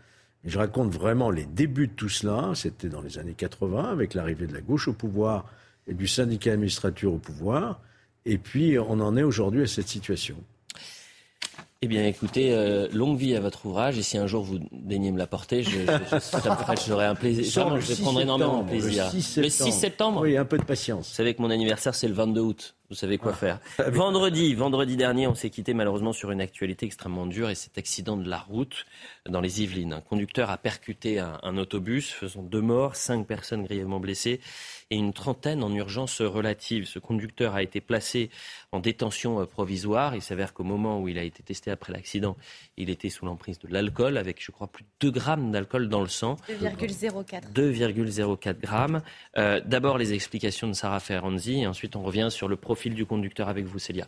je 0.44 0.58
raconte 0.58 0.92
vraiment 0.92 1.30
les 1.30 1.46
débuts 1.46 1.88
de 1.88 1.94
tout 1.94 2.10
cela. 2.10 2.52
C'était 2.56 2.90
dans 2.90 3.02
les 3.02 3.18
années 3.18 3.36
80, 3.36 3.86
avec 3.86 4.16
l'arrivée 4.16 4.48
de 4.48 4.54
la 4.54 4.60
gauche 4.60 4.90
au 4.90 4.94
pouvoir 4.94 5.46
et 5.88 5.94
du 5.94 6.08
syndicat 6.08 6.52
administrateur 6.52 7.14
au 7.14 7.20
pouvoir. 7.20 7.80
Et 8.26 8.38
puis, 8.38 8.78
on 8.80 9.00
en 9.00 9.18
est 9.18 9.24
aujourd'hui 9.24 9.64
à 9.64 9.68
cette 9.68 9.88
situation. 9.88 10.36
Eh 11.82 11.88
bien, 11.88 12.06
écoutez, 12.06 12.52
euh, 12.52 12.90
longue 12.92 13.18
vie 13.18 13.38
à 13.38 13.40
votre 13.40 13.66
ouvrage. 13.66 13.98
Et 13.98 14.04
si 14.04 14.18
un 14.18 14.28
jour 14.28 14.44
vous 14.44 14.60
daignez 14.74 15.14
me 15.14 15.18
l'apporter, 15.18 15.64
je, 15.64 15.80
j'aurai 16.86 17.06
un 17.06 17.16
plaisir. 17.16 17.80
je 17.80 18.02
prendrai 18.02 18.24
énormément 18.24 18.64
de 18.64 18.70
plaisir. 18.70 19.10
Le 19.14 19.48
6, 19.48 19.72
septembre. 19.72 20.24
Oui, 20.24 20.36
un 20.36 20.44
peu 20.44 20.58
de 20.58 20.66
patience. 20.66 21.08
Vous 21.08 21.16
savez 21.16 21.34
que 21.34 21.42
mon 21.42 21.50
anniversaire, 21.50 21.96
c'est 21.96 22.10
le 22.10 22.14
22 22.14 22.42
août. 22.42 22.76
Vous 22.90 22.98
savez 22.98 23.18
quoi 23.18 23.32
ah. 23.34 23.38
faire. 23.38 23.60
Vendredi, 23.94 24.56
vendredi 24.56 24.98
dernier, 24.98 25.28
on 25.28 25.36
s'est 25.36 25.52
quitté 25.52 25.74
malheureusement 25.74 26.12
sur 26.12 26.32
une 26.32 26.42
actualité 26.42 26.86
extrêmement 26.86 27.28
dure 27.28 27.50
et 27.50 27.56
cet 27.56 27.78
accident 27.78 28.18
de 28.18 28.28
la 28.28 28.40
route 28.40 28.86
dans 29.30 29.40
les 29.40 29.62
Yvelines. 29.62 29.94
Un 29.94 30.02
conducteur 30.02 30.50
a 30.50 30.58
percuté 30.58 31.20
un, 31.20 31.40
un 31.44 31.58
autobus, 31.58 32.10
faisant 32.10 32.42
deux 32.42 32.62
morts, 32.62 32.98
cinq 32.98 33.26
personnes 33.26 33.64
grièvement 33.64 34.02
blessées 34.02 34.42
et 34.92 34.98
une 34.98 35.14
trentaine 35.14 35.64
en 35.64 35.74
urgence 35.74 36.22
relative. 36.22 36.86
Ce 36.86 37.00
conducteur 37.00 37.56
a 37.56 37.64
été 37.64 37.82
placé 37.82 38.30
en 38.72 38.80
détention 38.80 39.42
euh, 39.42 39.46
provisoire. 39.46 40.16
Il 40.16 40.22
s'avère 40.22 40.54
qu'au 40.54 40.64
moment 40.64 41.00
où 41.02 41.08
il 41.08 41.18
a 41.18 41.24
été 41.24 41.44
testé 41.44 41.72
après 41.72 41.94
l'accident, 41.94 42.36
il 42.78 42.90
était 42.90 43.10
sous 43.10 43.26
l'emprise 43.26 43.60
de 43.60 43.68
l'alcool, 43.68 44.18
avec, 44.18 44.44
je 44.44 44.52
crois, 44.52 44.68
plus 44.68 44.84
de 44.84 44.90
2 45.08 45.12
grammes 45.12 45.52
d'alcool 45.52 45.90
dans 45.90 46.02
le 46.02 46.08
sang. 46.08 46.38
2,04. 46.50 47.54
2,04 47.54 48.60
grammes. 48.60 49.02
Euh, 49.38 49.62
d'abord, 49.66 49.98
les 49.98 50.14
explications 50.14 50.68
de 50.68 50.74
Sarah 50.74 51.00
Ferranzi, 51.00 51.62
et 51.62 51.68
ensuite, 51.68 51.96
on 51.96 52.04
revient 52.04 52.30
sur 52.32 52.48
le 52.48 52.56
profil 52.56 52.96
du 52.96 53.06
conducteur 53.06 53.50
avec 53.50 53.66
vous, 53.66 53.80
Célia. 53.80 54.08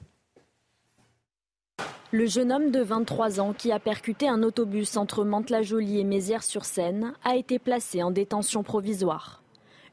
Le 2.13 2.25
jeune 2.25 2.51
homme 2.51 2.71
de 2.71 2.81
23 2.81 3.39
ans 3.39 3.53
qui 3.53 3.71
a 3.71 3.79
percuté 3.79 4.27
un 4.27 4.43
autobus 4.43 4.97
entre 4.97 5.23
Mantes-la-Jolie 5.23 5.99
et 5.99 6.03
Mézières-sur-Seine 6.03 7.13
a 7.23 7.37
été 7.37 7.57
placé 7.57 8.03
en 8.03 8.11
détention 8.11 8.63
provisoire. 8.63 9.40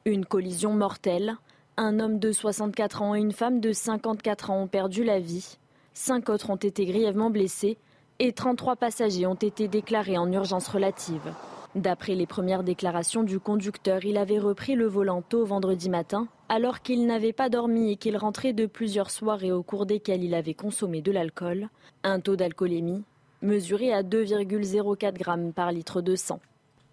Une 0.09 0.25
collision 0.25 0.73
mortelle. 0.73 1.37
Un 1.77 2.01
homme 2.01 2.19
de 2.19 2.33
64 2.33 3.03
ans 3.03 3.15
et 3.15 3.21
une 3.21 3.33
femme 3.33 3.61
de 3.61 3.73
54 3.75 4.49
ans 4.49 4.63
ont 4.63 4.67
perdu 4.67 5.05
la 5.05 5.21
vie. 5.21 5.59
Cinq 5.93 6.31
autres 6.31 6.49
ont 6.49 6.57
été 6.57 6.87
grièvement 6.87 7.29
blessés 7.29 7.77
et 8.19 8.33
33 8.33 8.77
passagers 8.77 9.27
ont 9.27 9.35
été 9.35 9.69
déclarés 9.69 10.17
en 10.17 10.33
urgence 10.33 10.69
relative. 10.69 11.35
D'après 11.75 12.15
les 12.15 12.27
premières 12.27 12.63
déclarations 12.63 13.23
du 13.23 13.39
conducteur, 13.39 14.03
il 14.07 14.17
avait 14.17 14.39
repris 14.39 14.77
le 14.77 14.87
volant 14.87 15.21
tôt 15.21 15.45
vendredi 15.45 15.91
matin, 15.91 16.27
alors 16.49 16.81
qu'il 16.81 17.07
n'avait 17.07 17.35
pas 17.35 17.51
dormi 17.51 17.93
et 17.93 17.97
qu'il 17.97 18.17
rentrait 18.17 18.55
de 18.55 18.65
plusieurs 18.65 19.11
soirées 19.11 19.53
au 19.53 19.63
cours 19.63 19.85
desquelles 19.85 20.25
il 20.25 20.35
avait 20.35 20.55
consommé 20.55 21.03
de 21.03 21.13
l'alcool. 21.13 21.69
Un 22.03 22.21
taux 22.21 22.37
d'alcoolémie 22.37 23.05
mesuré 23.43 23.93
à 23.93 24.03
2,04 24.03 25.13
grammes 25.13 25.53
par 25.53 25.71
litre 25.71 26.01
de 26.01 26.17
sang. 26.17 26.41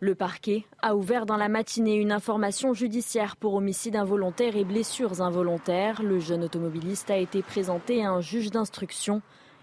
Le 0.01 0.13
parquet 0.13 0.65
a 0.81 0.95
ouvert 0.95 1.25
dans 1.25 1.37
la 1.37 1.47
matinée 1.47 1.95
une 1.95 2.11
information 2.11 2.73
judiciaire 2.73 3.37
pour 3.37 3.53
homicide 3.53 3.95
involontaire 3.95 4.57
et 4.57 4.65
blessures 4.65 5.21
involontaires. 5.21 6.03
Le 6.03 6.19
jeune 6.19 6.43
automobiliste 6.43 7.09
a 7.09 7.17
été 7.17 7.41
présenté 7.41 8.03
à 8.03 8.11
un 8.11 8.19
juge 8.19 8.51
d'instruction. 8.51 9.21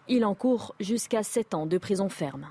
Il 0.09 0.25
encourt 0.25 0.75
jusqu'à 0.81 1.23
7 1.23 1.55
ans 1.55 1.67
de 1.67 1.77
prison 1.77 2.09
ferme. 2.09 2.49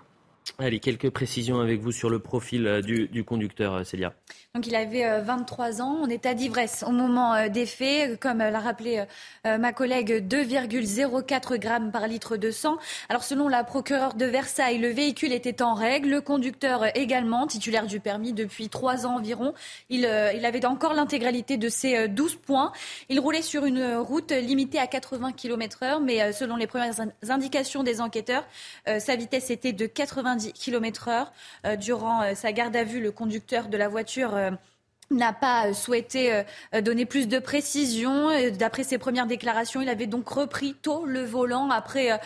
Allez, 0.57 0.79
quelques 0.79 1.09
précisions 1.09 1.59
avec 1.59 1.81
vous 1.81 1.91
sur 1.91 2.09
le 2.09 2.19
profil 2.19 2.67
euh, 2.67 2.81
du, 2.81 3.23
conducteur, 3.23 3.73
euh, 3.73 3.83
Célia. 3.83 4.13
Donc, 4.55 4.67
il 4.67 4.75
avait 4.75 5.21
23 5.21 5.81
euh, 5.81 5.83
ans, 5.83 6.01
en 6.01 6.09
état 6.09 6.33
d'ivresse 6.33 6.83
au 6.85 6.91
moment 6.91 7.47
des 7.47 7.65
faits, 7.65 8.19
comme 8.19 8.39
l'a 8.39 8.59
rappelé 8.59 9.05
ma 9.45 9.71
collègue, 9.71 10.27
2,04 10.27 11.57
grammes 11.57 11.91
par 11.91 12.07
litre 12.07 12.37
de 12.37 12.51
sang. 12.51 12.77
Alors, 13.07 13.23
selon 13.23 13.47
la 13.47 13.63
procureure 13.63 14.13
de 14.13 14.25
Versailles, 14.25 14.77
le 14.77 14.89
véhicule 14.89 15.31
était 15.31 15.61
en 15.61 15.73
règle, 15.73 16.09
le 16.09 16.21
conducteur 16.21 16.95
également, 16.97 17.47
titulaire 17.47 17.87
du 17.87 17.99
permis 17.99 18.33
depuis 18.33 18.67
trois 18.67 19.05
ans 19.05 19.15
environ. 19.15 19.53
Il, 19.89 20.05
avait 20.05 20.65
encore 20.65 20.93
l'intégralité 20.93 21.57
de 21.57 21.69
ses 21.69 22.09
12 22.09 22.35
points. 22.35 22.73
Il 23.09 23.19
roulait 23.19 23.41
sur 23.41 23.65
une 23.65 23.95
route 23.95 24.31
limitée 24.31 24.79
à 24.79 24.87
80 24.87 25.31
km 25.31 25.83
heure, 25.83 26.01
mais 26.01 26.33
selon 26.33 26.57
les 26.57 26.67
premières 26.67 26.95
indications 27.29 27.83
des 27.83 28.01
enquêteurs, 28.01 28.45
sa 28.85 29.15
vitesse 29.15 29.49
était 29.49 29.73
de 29.73 29.85
90 30.35 30.53
km 30.53 31.07
heure. 31.07 31.31
Euh, 31.65 31.75
durant 31.75 32.23
euh, 32.23 32.35
sa 32.35 32.51
garde 32.51 32.75
à 32.75 32.83
vue, 32.83 33.01
le 33.01 33.11
conducteur 33.11 33.67
de 33.67 33.77
la 33.77 33.87
voiture 33.87 34.35
euh, 34.35 34.51
n'a 35.11 35.33
pas 35.33 35.73
souhaité 35.73 36.43
donner 36.83 37.05
plus 37.05 37.27
de 37.27 37.39
précisions. 37.39 38.29
D'après 38.51 38.83
ses 38.83 38.97
premières 38.97 39.27
déclarations, 39.27 39.81
il 39.81 39.89
avait 39.89 40.07
donc 40.07 40.27
repris 40.27 40.73
tôt 40.73 41.05
le 41.05 41.23
volant 41.23 41.69
après 41.69 42.19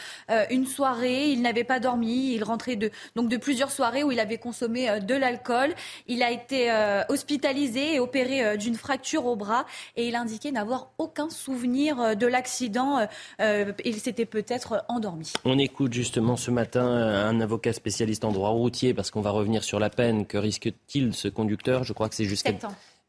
une 0.50 0.66
soirée. 0.66 1.30
Il 1.30 1.42
n'avait 1.42 1.64
pas 1.64 1.80
dormi. 1.80 2.34
Il 2.34 2.44
rentrait 2.44 2.76
de, 2.76 2.92
donc 3.16 3.30
de 3.30 3.38
plusieurs 3.38 3.72
soirées 3.72 4.04
où 4.04 4.12
il 4.12 4.20
avait 4.20 4.38
consommé 4.38 5.00
de 5.02 5.16
l'alcool. 5.16 5.74
Il 6.08 6.24
a 6.24 6.32
été 6.32 6.72
hospitalisé 7.10 7.96
et 7.96 8.00
opéré 8.00 8.58
d'une 8.58 8.76
fracture 8.76 9.26
au 9.26 9.36
bras 9.36 9.66
et 9.96 10.08
il 10.08 10.16
indiquait 10.16 10.52
n'avoir 10.52 10.92
aucun 10.98 11.30
souvenir 11.30 12.16
de 12.16 12.28
l'accident. 12.28 13.08
Il 13.40 14.00
s'était 14.00 14.26
peut-être 14.26 14.84
endormi. 14.88 15.34
On 15.44 15.58
écoute 15.58 15.94
justement 15.94 16.38
ce 16.38 16.52
matin 16.52 16.86
un 16.86 17.42
avocat 17.42 17.74
spécialiste 17.74 18.26
en 18.26 18.32
droit 18.32 18.50
routier 18.50 18.94
parce 18.94 19.12
qu'on 19.12 19.22
va 19.22 19.32
revenir 19.32 19.64
sur 19.64 19.80
la 19.80 19.90
peine 19.90 20.26
que 20.26 20.38
risque-t-il 20.38 21.14
ce 21.14 21.28
conducteur? 21.28 21.84
Je 21.84 21.94
crois 21.94 22.10
que 22.10 22.16
c'est 22.16 22.26
jusqu'à 22.26 22.54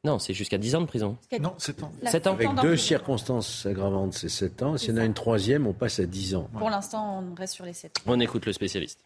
non, 0.07 0.21
c'est 0.21 0.35
jusqu'à 0.35 0.57
10 0.57 0.77
ans 0.77 0.81
de 0.83 0.87
prison. 0.87 1.17
Non, 1.41 1.55
7 1.59 1.83
ans. 1.83 1.93
7 2.05 2.27
ans. 2.29 2.33
Avec 2.35 2.49
deux 2.63 2.77
circonstances 2.77 3.67
aggravantes, 3.67 4.15
c'est 4.15 4.29
7 4.29 4.63
ans. 4.63 4.77
S'il 4.79 4.91
y 4.91 4.93
en 4.95 4.99
a 4.99 5.05
une 5.05 5.15
troisième, 5.15 5.67
on 5.67 5.73
passe 5.73 5.99
à 5.99 6.07
10 6.07 6.37
ans. 6.37 6.49
Pour 6.57 6.71
l'instant, 6.71 7.25
on 7.29 7.35
reste 7.35 7.55
sur 7.55 7.65
les 7.65 7.73
7 7.73 7.93
On 8.07 8.21
écoute 8.21 8.47
le 8.47 8.53
spécialiste. 8.53 9.01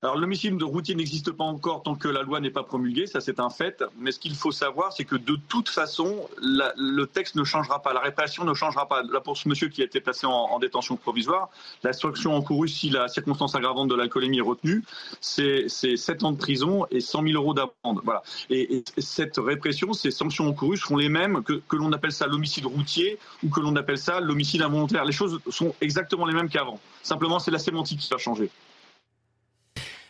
Alors 0.00 0.16
l'homicide 0.16 0.56
de 0.56 0.62
routier 0.62 0.94
n'existe 0.94 1.32
pas 1.32 1.42
encore 1.42 1.82
tant 1.82 1.96
que 1.96 2.06
la 2.06 2.22
loi 2.22 2.38
n'est 2.38 2.52
pas 2.52 2.62
promulguée, 2.62 3.08
ça 3.08 3.20
c'est 3.20 3.40
un 3.40 3.50
fait. 3.50 3.82
Mais 3.98 4.12
ce 4.12 4.20
qu'il 4.20 4.36
faut 4.36 4.52
savoir, 4.52 4.92
c'est 4.92 5.04
que 5.04 5.16
de 5.16 5.36
toute 5.48 5.68
façon, 5.68 6.28
le 6.40 7.04
texte 7.06 7.34
ne 7.34 7.42
changera 7.42 7.82
pas, 7.82 7.92
la 7.92 7.98
répression 7.98 8.44
ne 8.44 8.54
changera 8.54 8.86
pas. 8.86 9.02
Là 9.02 9.20
pour 9.20 9.36
ce 9.36 9.48
monsieur 9.48 9.68
qui 9.68 9.82
a 9.82 9.84
été 9.84 10.00
placé 10.00 10.24
en, 10.24 10.56
détention 10.60 10.96
provisoire, 10.96 11.48
la 11.82 11.92
sanction 11.92 12.36
encourue 12.36 12.68
si 12.68 12.90
la 12.90 13.08
circonstance 13.08 13.56
aggravante 13.56 13.88
de 13.88 13.96
l'alcoolémie 13.96 14.38
est 14.38 14.42
retenue, 14.42 14.84
c'est 15.20 15.68
7 15.68 16.22
ans 16.22 16.30
de 16.30 16.38
prison 16.38 16.86
et 16.92 17.00
100 17.00 17.24
000 17.24 17.34
euros 17.34 17.54
d'amende. 17.54 18.00
Voilà. 18.04 18.22
Et, 18.50 18.84
cette 18.98 19.38
répression, 19.38 19.94
ces 19.94 20.12
sanctions 20.12 20.46
encourues 20.46 20.76
seront 20.76 20.96
les 20.96 21.08
mêmes 21.08 21.42
que, 21.42 21.54
que 21.54 21.74
l'on 21.74 21.92
appelle 21.92 22.12
ça 22.12 22.28
l'homicide 22.28 22.66
routier 22.66 23.18
ou 23.42 23.48
que 23.48 23.58
l'on 23.58 23.74
appelle 23.74 23.98
ça 23.98 24.20
l'homicide 24.20 24.62
involontaire. 24.62 25.04
Les 25.04 25.12
choses 25.12 25.40
sont 25.50 25.74
exactement 25.80 26.24
les 26.24 26.34
mêmes 26.34 26.48
qu'avant. 26.48 26.78
Simplement, 27.02 27.40
c'est 27.40 27.50
la 27.50 27.58
sémantique 27.58 27.98
qui 27.98 28.10
va 28.10 28.18
changer. 28.18 28.48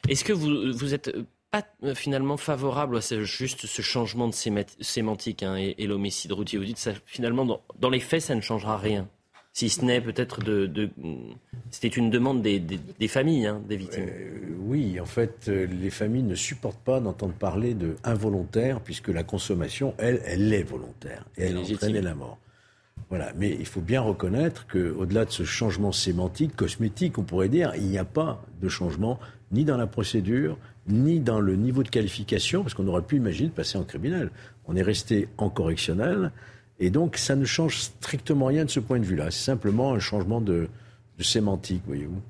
Est-ce 0.09 0.24
que 0.24 0.32
vous, 0.32 0.72
vous 0.72 0.94
êtes 0.94 1.14
pas 1.51 1.64
euh, 1.82 1.94
finalement 1.94 2.36
favorable 2.36 2.97
à 2.97 3.01
ce, 3.01 3.24
juste 3.24 3.66
ce 3.66 3.82
changement 3.82 4.28
de 4.28 4.35
sémantique 4.80 5.43
hein, 5.43 5.56
et, 5.56 5.86
l'homicide 5.86 6.32
routier? 6.32 6.59
Vous 6.59 6.64
dites 6.64 6.78
ça 6.78 6.93
finalement 7.06 7.44
dans, 7.44 7.60
dans, 7.78 7.90
les 7.90 8.01
faits 8.01 8.22
ça 8.22 8.35
ne 8.35 8.40
changera 8.40 8.76
rien, 8.76 9.09
si 9.52 9.68
ce 9.68 9.85
n'est 9.85 10.01
peut-être 10.01 10.43
de, 10.43 10.66
de 10.66 10.90
c'était 11.70 11.89
une 11.89 12.10
demande 12.10 12.43
des, 12.43 12.60
des, 12.60 13.09
familles 13.09 13.47
hein, 13.47 13.62
des 13.68 13.76
victimes. 13.76 14.06
Euh, 14.09 14.56
oui, 14.60 15.01
en 15.01 15.06
fait, 15.06 15.48
euh, 15.48 15.66
les 15.66 15.90
familles 15.90 16.22
ne 16.22 16.35
supportent 16.35 16.82
pas 16.85 17.01
d'entendre 17.01 17.35
parler 17.35 17.74
de 17.74 17.97
involontaire 18.05 18.80
puisque 18.80 19.09
la 19.09 19.22
consommation, 19.22 19.94
elle, 19.98 20.22
elle 20.24 20.52
est 20.52 20.62
volontaire 20.62 21.24
et 21.36 21.44
elle 21.44 21.59
entraîne 21.59 21.98
la 21.98 22.14
mort. 22.14 22.39
Voilà, 23.10 23.32
mais 23.36 23.56
il 23.59 23.66
faut 23.66 23.80
bien 23.80 24.02
reconnaître 24.02 24.66
qu'au-delà 24.66 25.24
de 25.24 25.30
ce 25.30 25.44
changement 25.44 25.93
sémantique, 25.93 26.55
cosmétique, 26.55 27.16
on 27.16 27.22
pourrait 27.22 27.48
dire, 27.48 27.72
il 27.76 27.86
n'y 27.86 27.97
a 27.97 28.05
pas 28.05 28.44
de 28.60 28.68
changement 28.68 29.18
ni 29.52 29.64
dans 29.64 29.76
la 29.76 29.86
procédure, 29.86 30.58
ni 30.86 31.20
dans 31.20 31.40
le 31.40 31.56
niveau 31.56 31.82
de 31.82 31.88
qualification, 31.88 32.62
parce 32.62 32.74
qu'on 32.74 32.86
aurait 32.86 33.02
pu 33.02 33.16
imaginer 33.16 33.48
de 33.48 33.54
passer 33.54 33.78
en 33.78 33.84
criminel. 33.84 34.30
On 34.66 34.76
est 34.76 34.82
resté 34.82 35.28
en 35.38 35.50
correctionnel, 35.50 36.32
et 36.78 36.90
donc 36.90 37.16
ça 37.16 37.36
ne 37.36 37.44
change 37.44 37.78
strictement 37.78 38.46
rien 38.46 38.64
de 38.64 38.70
ce 38.70 38.80
point 38.80 38.98
de 38.98 39.04
vue-là. 39.04 39.30
C'est 39.30 39.44
simplement 39.44 39.92
un 39.92 39.98
changement 39.98 40.40
de, 40.40 40.68
sémantique, 41.20 41.82
voyez-vous. 41.86 42.22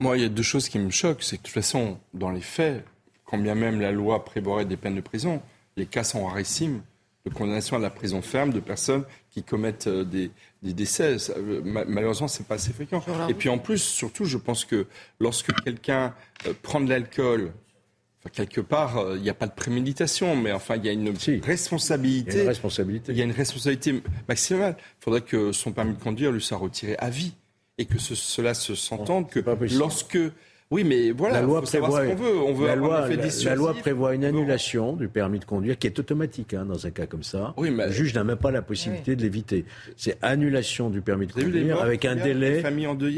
Moi, 0.00 0.16
il 0.16 0.22
y 0.22 0.26
a 0.26 0.28
deux 0.28 0.42
choses 0.42 0.68
qui 0.68 0.78
me 0.78 0.90
choquent. 0.90 1.22
C'est 1.22 1.36
que 1.36 1.42
de 1.42 1.46
toute 1.46 1.54
façon, 1.54 1.98
dans 2.14 2.30
les 2.30 2.40
faits, 2.40 2.84
quand 3.24 3.38
bien 3.38 3.54
même 3.54 3.80
la 3.80 3.92
loi 3.92 4.24
prévoirait 4.24 4.64
des 4.64 4.76
peines 4.76 4.94
de 4.94 5.00
prison, 5.00 5.42
les 5.76 5.86
cas 5.86 6.04
sont 6.04 6.24
rarissimes 6.26 6.80
de 7.26 7.30
condamnation 7.30 7.76
à 7.76 7.80
la 7.80 7.90
prison 7.90 8.22
ferme 8.22 8.52
de 8.52 8.60
personnes 8.60 9.04
qui 9.36 9.42
commettent 9.42 9.86
euh, 9.86 10.02
des, 10.02 10.30
des 10.62 10.72
décès. 10.72 11.16
Euh, 11.36 11.60
malheureusement, 11.62 12.26
c'est 12.26 12.46
pas 12.46 12.54
assez 12.54 12.72
fréquent. 12.72 13.04
Et 13.28 13.34
puis 13.34 13.50
en 13.50 13.58
plus, 13.58 13.82
surtout, 13.82 14.24
je 14.24 14.38
pense 14.38 14.64
que 14.64 14.86
lorsque 15.20 15.52
quelqu'un 15.62 16.14
euh, 16.46 16.54
prend 16.62 16.80
de 16.80 16.88
l'alcool, 16.88 17.52
quelque 18.32 18.62
part, 18.62 19.14
il 19.14 19.20
n'y 19.20 19.28
a 19.28 19.34
pas 19.34 19.46
de 19.46 19.52
préméditation, 19.52 20.34
mais 20.36 20.52
enfin, 20.52 20.76
il 20.76 20.86
y 20.86 20.88
a 20.88 20.92
une 20.92 21.14
responsabilité. 21.44 22.30
Il 22.32 22.36
y 22.36 22.40
a 22.40 22.42
une 22.42 22.48
responsabilité. 22.48 23.12
Il 23.12 23.18
y 23.18 23.20
a 23.20 23.24
une 23.24 23.30
responsabilité 23.30 24.02
maximale. 24.26 24.76
Il 24.78 25.04
faudrait 25.04 25.20
que 25.20 25.52
son 25.52 25.72
permis 25.72 25.92
de 25.92 26.02
conduire 26.02 26.32
lui 26.32 26.40
soit 26.40 26.56
retiré 26.56 26.96
à 26.98 27.10
vie 27.10 27.34
et 27.78 27.84
que 27.84 27.98
cela 27.98 28.54
se 28.54 28.74
s'entende 28.74 29.28
que 29.28 29.40
lorsque 29.76 30.18
oui, 30.72 30.82
mais 30.82 31.12
voilà, 31.12 31.34
la 31.34 31.42
loi 31.42 31.62
prévoit, 31.62 32.00
ce 32.00 32.14
veut. 32.14 32.38
On 32.38 32.52
veut 32.52 32.66
la, 32.66 32.74
loi, 32.74 33.08
la, 33.08 33.54
loi 33.54 33.72
prévoit 33.74 34.14
une 34.16 34.24
annulation 34.24 34.94
du 34.94 35.08
permis 35.08 35.38
de 35.38 35.44
conduire 35.44 35.78
qui 35.78 35.86
est 35.86 35.96
automatique 35.98 36.54
hein, 36.54 36.64
dans 36.64 36.86
un 36.86 36.90
cas 36.90 37.06
comme 37.06 37.22
ça. 37.22 37.54
Oui, 37.56 37.70
mais... 37.70 37.86
Le 37.86 37.92
juge 37.92 38.14
n'a 38.14 38.24
même 38.24 38.36
pas 38.36 38.50
la 38.50 38.62
possibilité 38.62 39.14
de 39.14 39.22
l'éviter. 39.22 39.64
C'est 39.96 40.18
annulation 40.22 40.90
du 40.90 41.02
permis 41.02 41.28
de 41.28 41.32
conduire 41.32 41.80
avec 41.80 42.04
un 42.04 42.16
délai 42.16 42.64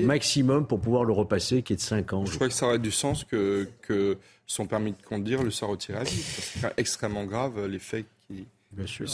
maximum 0.03 0.67
pour 0.67 0.81
pouvoir 0.81 1.05
le 1.05 1.15
repasser 1.15 1.63
qui 1.63 1.73
est 1.73 1.77
de 1.77 1.81
5 1.81 2.13
ans. 2.13 2.27
Je, 2.27 2.35
crois 2.35 2.49
que 2.49 2.55
ça 2.55 2.67
aurait 2.67 2.79
du 2.79 2.91
sens 2.91 3.25
que, 3.25 3.67
que 3.81 4.19
son 4.47 4.67
permis 4.67 4.93
de 4.93 5.03
conduire 5.03 5.43
le 5.43 5.51
soit 5.51 5.69
retiré 5.69 5.99
à 5.99 6.05
vie. 6.05 6.21
C'est 6.21 6.73
extrêmement 6.77 7.25
grave 7.25 7.67
les 7.67 7.79
faits 7.79 8.05
qui, 8.27 8.47
Bien 8.73 8.87
sûr. 8.87 9.07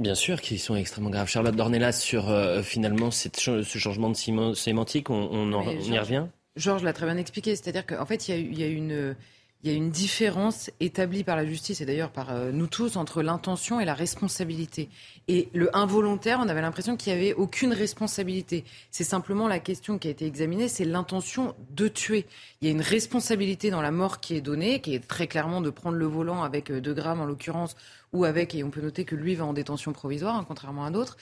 Bien 0.00 0.14
sûr 0.16 0.40
qu'ils 0.40 0.58
sont 0.58 0.74
extrêmement 0.74 1.10
graves. 1.10 1.28
Charlotte 1.28 1.54
Dornelas, 1.54 1.92
sur 1.92 2.28
euh, 2.28 2.62
finalement 2.62 3.12
cette, 3.12 3.36
ce 3.36 3.78
changement 3.78 4.10
de 4.10 4.54
sémantique, 4.54 5.10
on, 5.10 5.14
on, 5.30 5.62
y 5.62 5.98
revient? 5.98 6.26
Georges 6.56 6.82
l'a 6.82 6.92
très 6.92 7.06
bien 7.06 7.16
expliqué, 7.16 7.54
c'est-à-dire 7.54 7.86
qu'en 7.86 8.06
fait, 8.06 8.28
il 8.28 8.58
y, 8.58 8.64
a, 8.64 8.66
une, 8.66 9.14
y 9.62 9.68
a 9.68 9.72
une 9.72 9.90
différence 9.90 10.70
établie 10.80 11.22
par 11.22 11.36
la 11.36 11.44
justice 11.44 11.80
et 11.80 11.86
d'ailleurs 11.86 12.10
par 12.10 12.30
euh, 12.30 12.50
nous 12.50 12.66
tous 12.66 12.96
entre 12.96 13.22
l'intention 13.22 13.78
et 13.78 13.84
la 13.84 13.94
responsabilité. 13.94 14.88
Et 15.28 15.50
le 15.52 15.74
involontaire, 15.76 16.40
on 16.42 16.48
avait 16.48 16.62
l'impression 16.62 16.96
qu'il 16.96 17.12
n'y 17.12 17.18
avait 17.18 17.34
aucune 17.34 17.74
responsabilité. 17.74 18.64
C'est 18.90 19.04
simplement 19.04 19.48
la 19.48 19.58
question 19.58 19.98
qui 19.98 20.08
a 20.08 20.10
été 20.10 20.24
examinée, 20.24 20.68
c'est 20.68 20.86
l'intention 20.86 21.54
de 21.70 21.88
tuer. 21.88 22.24
Il 22.60 22.68
y 22.68 22.70
a 22.70 22.72
une 22.72 22.80
responsabilité 22.80 23.70
dans 23.70 23.82
la 23.82 23.90
mort 23.90 24.20
qui 24.20 24.34
est 24.34 24.40
donnée, 24.40 24.80
qui 24.80 24.94
est 24.94 25.06
très 25.06 25.26
clairement 25.26 25.60
de 25.60 25.70
prendre 25.70 25.96
le 25.96 26.06
volant 26.06 26.42
avec 26.42 26.72
2 26.72 26.90
euh, 26.90 26.94
grammes 26.94 27.20
en 27.20 27.26
l'occurrence, 27.26 27.76
ou 28.14 28.24
avec, 28.24 28.54
et 28.54 28.64
on 28.64 28.70
peut 28.70 28.80
noter 28.80 29.04
que 29.04 29.14
lui 29.14 29.34
va 29.34 29.44
en 29.44 29.52
détention 29.52 29.92
provisoire, 29.92 30.36
hein, 30.36 30.44
contrairement 30.48 30.86
à 30.86 30.90
d'autres. 30.90 31.18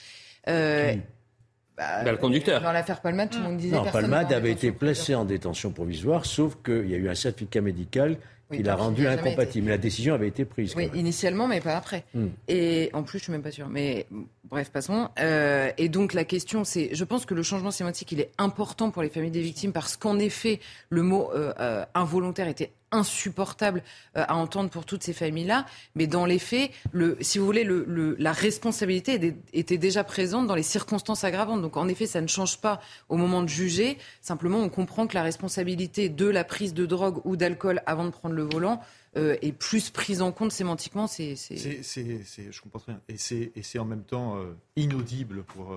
Bah, 1.77 2.03
bah, 2.03 2.11
le 2.11 2.17
conducteur. 2.17 2.61
Dans 2.61 2.71
l'affaire 2.71 3.01
Palmade, 3.01 3.29
tout 3.29 3.39
le 3.39 3.43
monde 3.45 3.57
disait. 3.57 3.75
Non, 3.75 3.83
Palmade 3.85 4.31
avait 4.31 4.51
été 4.51 4.71
placé 4.71 5.13
en 5.13 5.25
détention 5.25 5.71
provisoire, 5.71 6.25
sauf 6.25 6.57
qu'il 6.63 6.89
y 6.89 6.95
a 6.95 6.97
eu 6.97 7.09
un 7.09 7.15
certificat 7.15 7.61
médical 7.61 8.17
qui 8.51 8.63
l'a 8.63 8.75
rendu 8.75 9.07
incompatible. 9.07 9.65
Mais 9.65 9.71
la 9.71 9.77
décision 9.77 10.13
avait 10.13 10.27
été 10.27 10.45
prise. 10.45 10.75
Oui, 10.75 10.89
initialement, 10.93 11.47
mais 11.47 11.61
pas 11.61 11.75
après. 11.75 12.03
Hmm. 12.13 12.27
Et 12.47 12.89
en 12.93 13.03
plus, 13.03 13.19
je 13.19 13.23
suis 13.23 13.31
même 13.31 13.41
pas 13.41 13.51
sûr. 13.51 13.67
Mais 13.69 14.05
bref, 14.49 14.71
passons. 14.71 15.09
Euh, 15.19 15.71
et 15.77 15.89
donc 15.89 16.13
la 16.13 16.23
question, 16.23 16.63
c'est, 16.63 16.89
je 16.93 17.03
pense 17.03 17.25
que 17.25 17.33
le 17.33 17.43
changement 17.43 17.71
sémantique, 17.71 18.11
il 18.11 18.19
est 18.19 18.31
important 18.37 18.91
pour 18.91 19.01
les 19.01 19.09
familles 19.09 19.31
des 19.31 19.41
victimes 19.41 19.71
parce 19.71 19.97
qu'en 19.97 20.19
effet, 20.19 20.59
le 20.89 21.01
mot 21.01 21.31
euh, 21.33 21.53
euh, 21.59 21.85
involontaire 21.93 22.47
était 22.47 22.71
insupportable 22.91 23.83
à 24.13 24.37
entendre 24.37 24.69
pour 24.69 24.85
toutes 24.85 25.03
ces 25.03 25.11
familles-là. 25.11 25.65
Mais 25.95 26.07
dans 26.07 26.25
les 26.25 26.39
faits, 26.39 26.71
le, 26.93 27.17
si 27.19 27.39
vous 27.39 27.45
voulez, 27.45 27.65
le, 27.65 28.15
la 28.19 28.31
responsabilité 28.31 29.35
était 29.51 29.77
déjà 29.77 30.05
présente 30.05 30.47
dans 30.47 30.55
les 30.55 30.63
circonstances 30.63 31.25
aggravantes. 31.25 31.61
Donc 31.61 31.75
en 31.75 31.89
effet, 31.89 32.05
ça 32.05 32.21
ne 32.21 32.27
change 32.27 32.61
pas 32.61 32.79
au 33.09 33.17
moment 33.17 33.41
de 33.41 33.49
juger. 33.49 33.97
Simplement, 34.21 34.59
on 34.59 34.69
comprend 34.69 35.07
que 35.07 35.15
la 35.15 35.23
responsabilité 35.23 36.07
de 36.07 36.27
la 36.27 36.45
prise 36.45 36.73
de 36.73 36.85
drogue 36.85 37.19
ou 37.25 37.35
d'alcool 37.35 37.81
avant 37.85 38.05
de 38.05 38.11
prendre 38.11 38.34
le 38.35 38.43
volant 38.43 38.81
euh, 39.17 39.35
est 39.41 39.51
plus 39.51 39.89
prise 39.89 40.21
en 40.21 40.31
compte 40.31 40.51
sémantiquement. 40.51 41.07
C'est, 41.07 41.35
je 41.35 42.61
comprends 42.61 42.79
très 42.79 42.91
bien. 42.91 43.01
Et 43.09 43.17
c'est, 43.63 43.79
en 43.79 43.85
même 43.85 44.03
temps 44.03 44.37
euh, 44.37 44.53
inaudible 44.75 45.43
pour 45.43 45.75